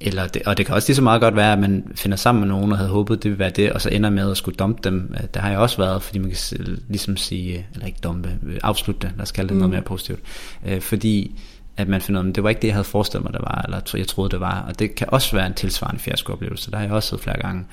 eller 0.00 0.26
det, 0.26 0.42
og 0.42 0.56
det 0.56 0.66
kan 0.66 0.74
også 0.74 0.88
lige 0.88 0.96
så 0.96 1.02
meget 1.02 1.20
godt 1.20 1.36
være, 1.36 1.52
at 1.52 1.58
man 1.58 1.92
finder 1.94 2.16
sammen 2.16 2.40
med 2.40 2.48
nogen, 2.48 2.72
og 2.72 2.78
havde 2.78 2.90
håbet, 2.90 3.22
det 3.22 3.30
ville 3.30 3.38
være 3.38 3.50
det, 3.50 3.72
og 3.72 3.80
så 3.80 3.88
ender 3.88 4.10
med 4.10 4.30
at 4.30 4.36
skulle 4.36 4.56
dumpe 4.56 4.80
dem. 4.84 5.14
Øh, 5.14 5.26
det 5.34 5.42
har 5.42 5.50
jeg 5.50 5.58
også 5.58 5.76
været, 5.76 6.02
fordi 6.02 6.18
man 6.18 6.30
kan 6.30 6.78
ligesom 6.88 7.16
sige, 7.16 7.66
eller 7.74 7.86
ikke 7.86 7.98
dumpe, 8.02 8.38
øh, 8.46 8.58
afslutte 8.62 9.06
det, 9.06 9.16
lad 9.16 9.22
os 9.22 9.32
kalde 9.32 9.48
det 9.48 9.54
mm. 9.54 9.58
noget 9.58 9.70
mere 9.70 9.82
positivt. 9.82 10.20
Øh, 10.66 10.80
fordi 10.80 11.40
at 11.76 11.88
man 11.88 12.00
finder 12.00 12.22
ud 12.22 12.26
af, 12.26 12.34
det 12.34 12.42
var 12.42 12.48
ikke 12.48 12.62
det, 12.62 12.68
jeg 12.68 12.74
havde 12.74 12.84
forestillet 12.84 13.24
mig, 13.24 13.32
det 13.32 13.40
var, 13.42 13.62
eller 13.64 13.80
jeg 13.94 14.06
troede, 14.06 14.30
det 14.30 14.40
var. 14.40 14.64
Og 14.68 14.78
det 14.78 14.94
kan 14.94 15.06
også 15.10 15.36
være 15.36 15.46
en 15.46 15.54
tilsvarende 15.54 16.00
fiaskooplevelse. 16.00 16.70
Der 16.70 16.76
har 16.76 16.84
jeg 16.84 16.92
også 16.92 17.08
siddet 17.08 17.22
flere 17.24 17.40
gange. 17.42 17.64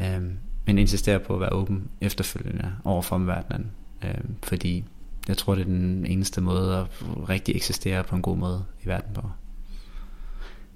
Øh, 0.00 0.20
men 0.66 0.78
insisterer 0.78 1.18
på 1.18 1.34
at 1.34 1.40
være 1.40 1.52
åben 1.52 1.88
efterfølgende 2.00 2.72
over 2.84 3.02
for 3.02 3.16
omverdenen. 3.16 3.70
Øh, 4.04 4.14
fordi 4.42 4.84
jeg 5.28 5.36
tror, 5.36 5.54
det 5.54 5.60
er 5.60 5.66
den 5.66 6.06
eneste 6.06 6.40
måde 6.40 6.76
at 6.76 6.86
rigtig 7.28 7.56
eksistere 7.56 8.04
på 8.04 8.16
en 8.16 8.22
god 8.22 8.36
måde 8.36 8.64
i 8.84 8.88
verden 8.88 9.14
på. 9.14 9.30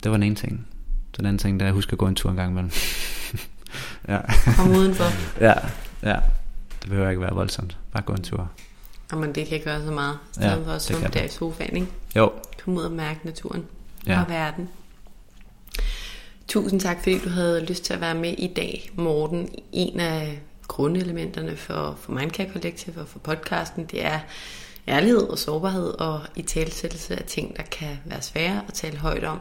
Det 0.02 0.10
var 0.10 0.16
den 0.16 0.22
ene 0.22 0.34
ting. 0.34 0.66
Den 1.16 1.26
anden 1.26 1.38
ting, 1.38 1.60
der 1.60 1.66
er 1.66 1.70
at 1.70 1.74
huske 1.74 1.92
at 1.92 1.98
gå 1.98 2.06
en 2.06 2.14
tur 2.14 2.30
en 2.30 2.36
gang 2.36 2.50
imellem. 2.50 2.70
ja. 4.08 4.20
Kom 4.56 4.70
udenfor. 4.70 5.04
ja, 5.46 5.54
ja. 6.02 6.16
Det 6.82 6.90
behøver 6.90 7.10
ikke 7.10 7.22
være 7.22 7.34
voldsomt. 7.34 7.78
Bare 7.92 8.02
gå 8.02 8.12
en 8.12 8.22
tur. 8.22 8.50
Jamen, 9.12 9.34
det 9.34 9.46
kan 9.46 9.60
gøre 9.64 9.84
så 9.84 9.90
meget. 9.90 10.18
I 10.30 10.34
stedet 10.34 10.50
ja, 10.50 10.66
for 10.66 10.72
at 10.72 10.82
sidde 10.82 11.08
der 11.12 11.22
i 11.22 11.28
sofaen, 11.28 11.76
ikke? 11.76 11.88
Jo. 12.16 12.32
Kom 12.64 12.76
ud 12.76 12.82
og 12.82 12.92
mærke 12.92 13.20
naturen 13.24 13.64
ja. 14.06 14.20
og 14.20 14.28
verden. 14.28 14.68
Tusind 16.48 16.80
tak, 16.80 16.98
fordi 16.98 17.18
du 17.18 17.28
havde 17.28 17.64
lyst 17.64 17.84
til 17.84 17.94
at 17.94 18.00
være 18.00 18.14
med 18.14 18.34
i 18.38 18.46
dag, 18.46 18.90
Morten. 18.94 19.48
En 19.72 20.00
af 20.00 20.40
grundelementerne 20.68 21.56
for, 21.56 21.98
for 22.00 22.12
Mindcare 22.12 22.52
Collective 22.52 23.00
og 23.00 23.08
for 23.08 23.18
podcasten, 23.18 23.84
det 23.84 24.04
er 24.04 24.20
ærlighed 24.88 25.22
og 25.22 25.38
sårbarhed 25.38 25.88
og 25.88 26.20
i 26.36 26.42
talsættelse 26.42 27.16
af 27.16 27.24
ting, 27.24 27.56
der 27.56 27.62
kan 27.62 27.98
være 28.04 28.22
svære 28.22 28.62
at 28.68 28.74
tale 28.74 28.98
højt 28.98 29.24
om. 29.24 29.40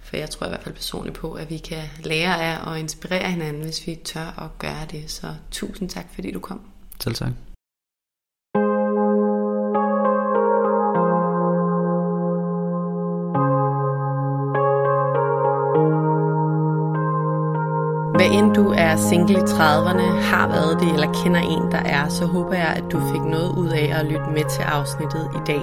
For 0.00 0.16
jeg 0.16 0.30
tror 0.30 0.46
i 0.46 0.48
hvert 0.48 0.62
fald 0.62 0.74
personligt 0.74 1.16
på, 1.16 1.32
at 1.32 1.50
vi 1.50 1.58
kan 1.58 1.82
lære 2.04 2.42
af 2.42 2.70
og 2.70 2.80
inspirere 2.80 3.30
hinanden, 3.30 3.62
hvis 3.62 3.86
vi 3.86 3.94
tør 3.94 4.42
at 4.44 4.58
gøre 4.58 4.86
det. 4.90 5.10
Så 5.10 5.34
tusind 5.50 5.88
tak, 5.88 6.06
fordi 6.14 6.30
du 6.30 6.40
kom. 6.40 6.60
Selv 7.00 7.14
tak. 7.14 7.32
Hvad 18.26 18.38
end 18.38 18.54
du 18.54 18.70
er 18.76 18.96
single 18.96 19.34
i 19.34 19.42
30'erne, 19.42 20.02
har 20.02 20.48
været 20.48 20.80
det 20.80 20.92
eller 20.92 21.22
kender 21.22 21.40
en, 21.40 21.72
der 21.72 21.78
er, 21.78 22.08
så 22.08 22.26
håber 22.26 22.54
jeg, 22.54 22.68
at 22.76 22.84
du 22.92 23.00
fik 23.12 23.20
noget 23.20 23.56
ud 23.56 23.68
af 23.68 23.92
at 23.98 24.06
lytte 24.06 24.30
med 24.34 24.50
til 24.50 24.62
afsnittet 24.62 25.28
i 25.34 25.38
dag. 25.46 25.60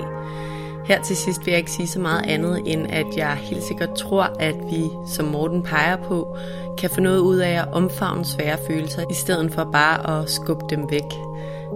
Her 0.86 1.02
til 1.02 1.18
sidst 1.18 1.46
vil 1.46 1.52
jeg 1.52 1.60
ikke 1.60 1.72
sige 1.72 1.88
så 1.88 2.00
meget 2.00 2.26
andet, 2.26 2.62
end 2.66 2.88
at 2.90 3.06
jeg 3.18 3.34
helt 3.34 3.64
sikkert 3.64 3.94
tror, 3.94 4.30
at 4.40 4.56
vi, 4.72 4.90
som 5.08 5.26
Morten 5.26 5.64
peger 5.64 5.96
på, 5.96 6.38
kan 6.78 6.90
få 6.90 7.02
noget 7.02 7.20
ud 7.20 7.38
af 7.38 7.52
at 7.52 7.74
omfavne 7.74 8.26
svære 8.26 8.58
følelser, 8.68 9.04
i 9.10 9.14
stedet 9.14 9.54
for 9.54 9.70
bare 9.74 10.22
at 10.22 10.30
skubbe 10.30 10.66
dem 10.70 10.92
væk. 10.92 11.14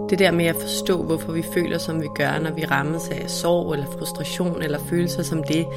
Det 0.09 0.19
der 0.19 0.31
med 0.31 0.45
at 0.45 0.55
forstå, 0.55 1.03
hvorfor 1.03 1.31
vi 1.31 1.43
føler, 1.53 1.77
som 1.77 2.01
vi 2.01 2.07
gør, 2.15 2.39
når 2.39 2.51
vi 2.51 2.65
rammes 2.65 3.09
af 3.09 3.29
sorg 3.29 3.73
eller 3.73 3.85
frustration 3.85 4.61
eller 4.61 4.79
følelser 4.79 5.23
som 5.23 5.43
det, 5.43 5.67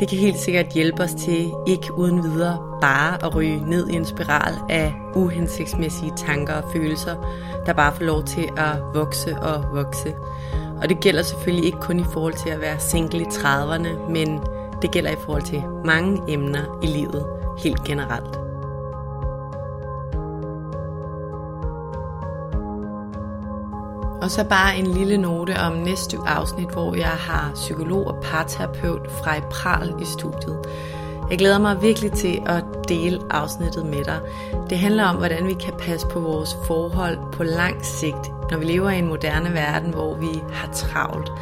det 0.00 0.08
kan 0.08 0.18
helt 0.18 0.38
sikkert 0.38 0.66
hjælpe 0.66 1.02
os 1.02 1.14
til 1.14 1.52
ikke 1.66 1.92
uden 1.98 2.22
videre 2.22 2.78
bare 2.80 3.24
at 3.24 3.34
ryge 3.34 3.70
ned 3.70 3.88
i 3.88 3.92
en 3.92 4.04
spiral 4.04 4.54
af 4.70 4.94
uhensigtsmæssige 5.14 6.12
tanker 6.16 6.54
og 6.54 6.72
følelser, 6.72 7.16
der 7.66 7.72
bare 7.72 7.92
får 7.94 8.04
lov 8.04 8.24
til 8.24 8.48
at 8.56 8.80
vokse 8.94 9.36
og 9.36 9.64
vokse. 9.72 10.14
Og 10.82 10.88
det 10.88 11.00
gælder 11.00 11.22
selvfølgelig 11.22 11.66
ikke 11.66 11.78
kun 11.80 12.00
i 12.00 12.04
forhold 12.12 12.34
til 12.34 12.50
at 12.50 12.60
være 12.60 12.80
single 12.80 13.20
i 13.20 13.24
30'erne, 13.24 14.10
men 14.10 14.40
det 14.82 14.90
gælder 14.90 15.10
i 15.10 15.16
forhold 15.24 15.42
til 15.42 15.62
mange 15.84 16.22
emner 16.28 16.80
i 16.82 16.86
livet 16.86 17.26
helt 17.58 17.84
generelt. 17.84 18.38
Og 24.22 24.30
så 24.30 24.44
bare 24.44 24.76
en 24.76 24.86
lille 24.86 25.16
note 25.16 25.54
om 25.60 25.72
næste 25.72 26.18
afsnit, 26.26 26.68
hvor 26.68 26.94
jeg 26.94 27.06
har 27.06 27.50
psykolog 27.54 28.06
og 28.06 28.16
parterapeut 28.22 29.10
fra 29.10 29.40
Pral 29.50 29.94
i 30.00 30.04
studiet. 30.04 30.58
Jeg 31.30 31.38
glæder 31.38 31.58
mig 31.58 31.82
virkelig 31.82 32.12
til 32.12 32.42
at 32.46 32.64
dele 32.88 33.20
afsnittet 33.30 33.86
med 33.86 34.04
dig. 34.04 34.20
Det 34.70 34.78
handler 34.78 35.04
om, 35.04 35.16
hvordan 35.16 35.46
vi 35.46 35.54
kan 35.54 35.74
passe 35.78 36.06
på 36.06 36.20
vores 36.20 36.56
forhold 36.66 37.18
på 37.32 37.42
lang 37.42 37.84
sigt, 37.84 38.32
når 38.54 38.60
vi 38.60 38.66
lever 38.66 38.90
i 38.90 38.98
en 38.98 39.06
moderne 39.06 39.54
verden, 39.54 39.94
hvor 39.94 40.14
vi 40.14 40.42
har 40.52 40.72
travlt. 40.72 41.32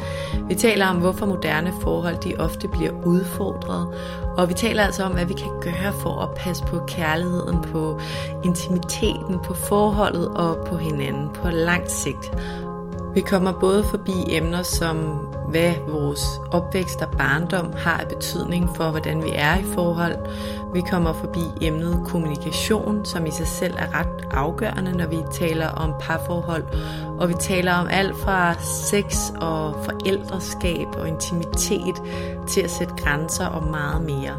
Vi 0.47 0.55
taler 0.55 0.87
om, 0.87 0.97
hvorfor 0.97 1.25
moderne 1.25 1.73
forhold 1.81 2.17
de 2.17 2.35
ofte 2.39 2.67
bliver 2.67 2.91
udfordret, 3.05 3.87
og 4.37 4.49
vi 4.49 4.53
taler 4.53 4.83
altså 4.83 5.03
om, 5.03 5.11
hvad 5.11 5.25
vi 5.25 5.33
kan 5.33 5.51
gøre 5.61 5.93
for 5.93 6.19
at 6.21 6.29
passe 6.35 6.63
på 6.63 6.79
kærligheden, 6.87 7.61
på 7.61 7.99
intimiteten, 8.43 9.39
på 9.43 9.53
forholdet 9.53 10.27
og 10.27 10.65
på 10.67 10.77
hinanden 10.77 11.29
på 11.33 11.49
lang 11.49 11.89
sigt. 11.89 12.31
Vi 13.13 13.21
kommer 13.21 13.51
både 13.51 13.83
forbi 13.83 14.13
emner 14.27 14.63
som, 14.63 14.95
hvad 15.49 15.73
vores 15.87 16.21
opvækst 16.51 17.01
og 17.01 17.17
barndom 17.17 17.73
har 17.77 17.97
af 17.97 18.07
betydning 18.07 18.69
for, 18.75 18.89
hvordan 18.89 19.23
vi 19.23 19.29
er 19.35 19.57
i 19.57 19.63
forhold. 19.63 20.15
Vi 20.73 20.81
kommer 20.81 21.13
forbi 21.13 21.39
emnet 21.61 21.99
kommunikation, 22.05 23.05
som 23.05 23.25
i 23.25 23.31
sig 23.31 23.47
selv 23.47 23.73
er 23.77 23.99
ret 23.99 24.27
afgørende, 24.31 24.97
når 24.97 25.07
vi 25.07 25.17
taler 25.31 25.67
om 25.67 25.93
parforhold. 25.99 26.63
Og 27.19 27.29
vi 27.29 27.33
taler 27.39 27.73
om 27.73 27.87
alt 27.91 28.17
fra 28.17 28.53
sex 28.61 29.31
og 29.41 29.75
forældreskab 29.83 30.87
og 30.97 31.07
intimitet 31.07 31.95
til 32.47 32.61
at 32.61 32.71
sætte 32.71 32.93
grænser 32.97 33.45
og 33.45 33.67
meget 33.67 34.01
mere. 34.01 34.37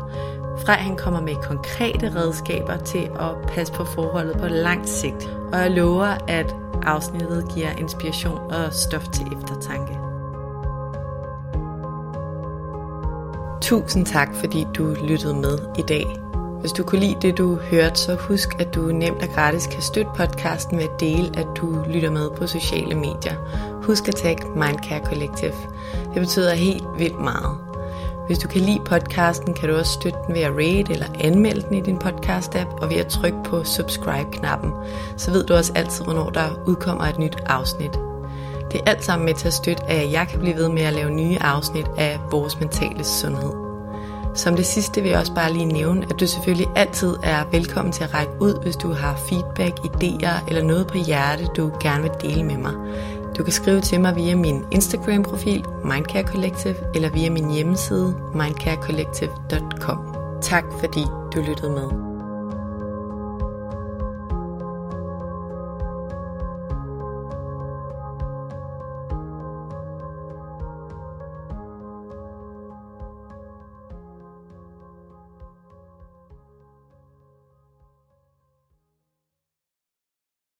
Frej 0.66 0.76
han 0.76 0.96
kommer 0.96 1.20
med 1.20 1.34
konkrete 1.42 2.12
redskaber 2.16 2.76
til 2.76 3.10
at 3.20 3.48
passe 3.48 3.72
på 3.72 3.84
forholdet 3.84 4.36
på 4.40 4.46
lang 4.46 4.88
sigt. 4.88 5.30
Og 5.52 5.58
jeg 5.58 5.70
lover, 5.70 6.16
at 6.28 6.54
afsnittet 6.86 7.48
giver 7.54 7.70
inspiration 7.70 8.50
og 8.50 8.72
stof 8.72 9.08
til 9.12 9.26
eftertanke. 9.26 9.98
Tusind 13.62 14.06
tak, 14.06 14.28
fordi 14.34 14.66
du 14.74 14.96
lyttede 15.04 15.34
med 15.34 15.58
i 15.78 15.82
dag. 15.82 16.20
Hvis 16.60 16.72
du 16.72 16.82
kunne 16.82 17.00
lide 17.00 17.16
det, 17.22 17.38
du 17.38 17.54
hørte, 17.54 18.00
så 18.00 18.14
husk, 18.14 18.60
at 18.60 18.74
du 18.74 18.80
nemt 18.80 19.22
og 19.22 19.28
gratis 19.34 19.66
kan 19.66 19.82
støtte 19.82 20.10
podcasten 20.16 20.78
ved 20.78 20.84
at 20.84 21.00
dele, 21.00 21.38
at 21.38 21.46
du 21.56 21.84
lytter 21.88 22.10
med 22.10 22.30
på 22.30 22.46
sociale 22.46 22.94
medier. 22.94 23.34
Husk 23.82 24.08
at 24.08 24.14
tagge 24.14 24.48
Mindcare 24.48 25.04
Collective. 25.04 25.52
Det 26.14 26.20
betyder 26.20 26.54
helt 26.54 26.84
vildt 26.98 27.20
meget. 27.20 27.73
Hvis 28.26 28.38
du 28.38 28.48
kan 28.48 28.60
lide 28.60 28.80
podcasten, 28.84 29.54
kan 29.54 29.68
du 29.68 29.76
også 29.76 29.92
støtte 29.92 30.18
den 30.26 30.34
ved 30.34 30.42
at 30.42 30.52
rate 30.52 30.92
eller 30.92 31.06
anmelde 31.20 31.62
den 31.62 31.74
i 31.74 31.80
din 31.80 31.98
podcast-app, 31.98 32.82
og 32.82 32.90
ved 32.90 32.96
at 32.96 33.06
trykke 33.06 33.38
på 33.44 33.64
subscribe-knappen. 33.64 34.72
Så 35.16 35.30
ved 35.30 35.44
du 35.44 35.54
også 35.54 35.72
altid, 35.74 36.04
hvornår 36.04 36.30
der 36.30 36.62
udkommer 36.66 37.04
et 37.04 37.18
nyt 37.18 37.36
afsnit. 37.46 37.92
Det 38.72 38.80
er 38.80 38.90
alt 38.90 39.04
sammen 39.04 39.26
med 39.26 39.34
til 39.34 39.46
at 39.46 39.52
støtte, 39.52 39.84
at 39.84 40.12
jeg 40.12 40.28
kan 40.28 40.40
blive 40.40 40.56
ved 40.56 40.68
med 40.68 40.82
at 40.82 40.92
lave 40.92 41.10
nye 41.10 41.38
afsnit 41.40 41.86
af 41.98 42.18
vores 42.30 42.60
mentale 42.60 43.04
sundhed. 43.04 43.52
Som 44.34 44.56
det 44.56 44.66
sidste 44.66 45.02
vil 45.02 45.10
jeg 45.10 45.18
også 45.20 45.34
bare 45.34 45.52
lige 45.52 45.64
nævne, 45.64 46.06
at 46.10 46.20
du 46.20 46.26
selvfølgelig 46.26 46.68
altid 46.76 47.16
er 47.22 47.44
velkommen 47.52 47.92
til 47.92 48.04
at 48.04 48.14
række 48.14 48.32
ud, 48.40 48.62
hvis 48.62 48.76
du 48.76 48.92
har 48.92 49.16
feedback, 49.16 49.78
idéer 49.78 50.48
eller 50.48 50.62
noget 50.62 50.86
på 50.86 50.98
hjerte, 50.98 51.46
du 51.56 51.70
gerne 51.80 52.02
vil 52.02 52.12
dele 52.22 52.44
med 52.44 52.56
mig. 52.56 52.72
Du 53.36 53.42
kan 53.42 53.52
skrive 53.52 53.80
til 53.80 54.00
mig 54.00 54.16
via 54.16 54.36
min 54.36 54.64
Instagram-profil 54.72 55.64
Mindcare 55.84 56.24
Collective 56.24 56.76
eller 56.94 57.10
via 57.10 57.30
min 57.30 57.50
hjemmeside 57.50 58.14
mindcarecollective.com. 58.34 59.98
Tak 60.42 60.64
fordi 60.80 61.04
du 61.34 61.44
lyttede 61.48 61.70
med. 61.70 62.13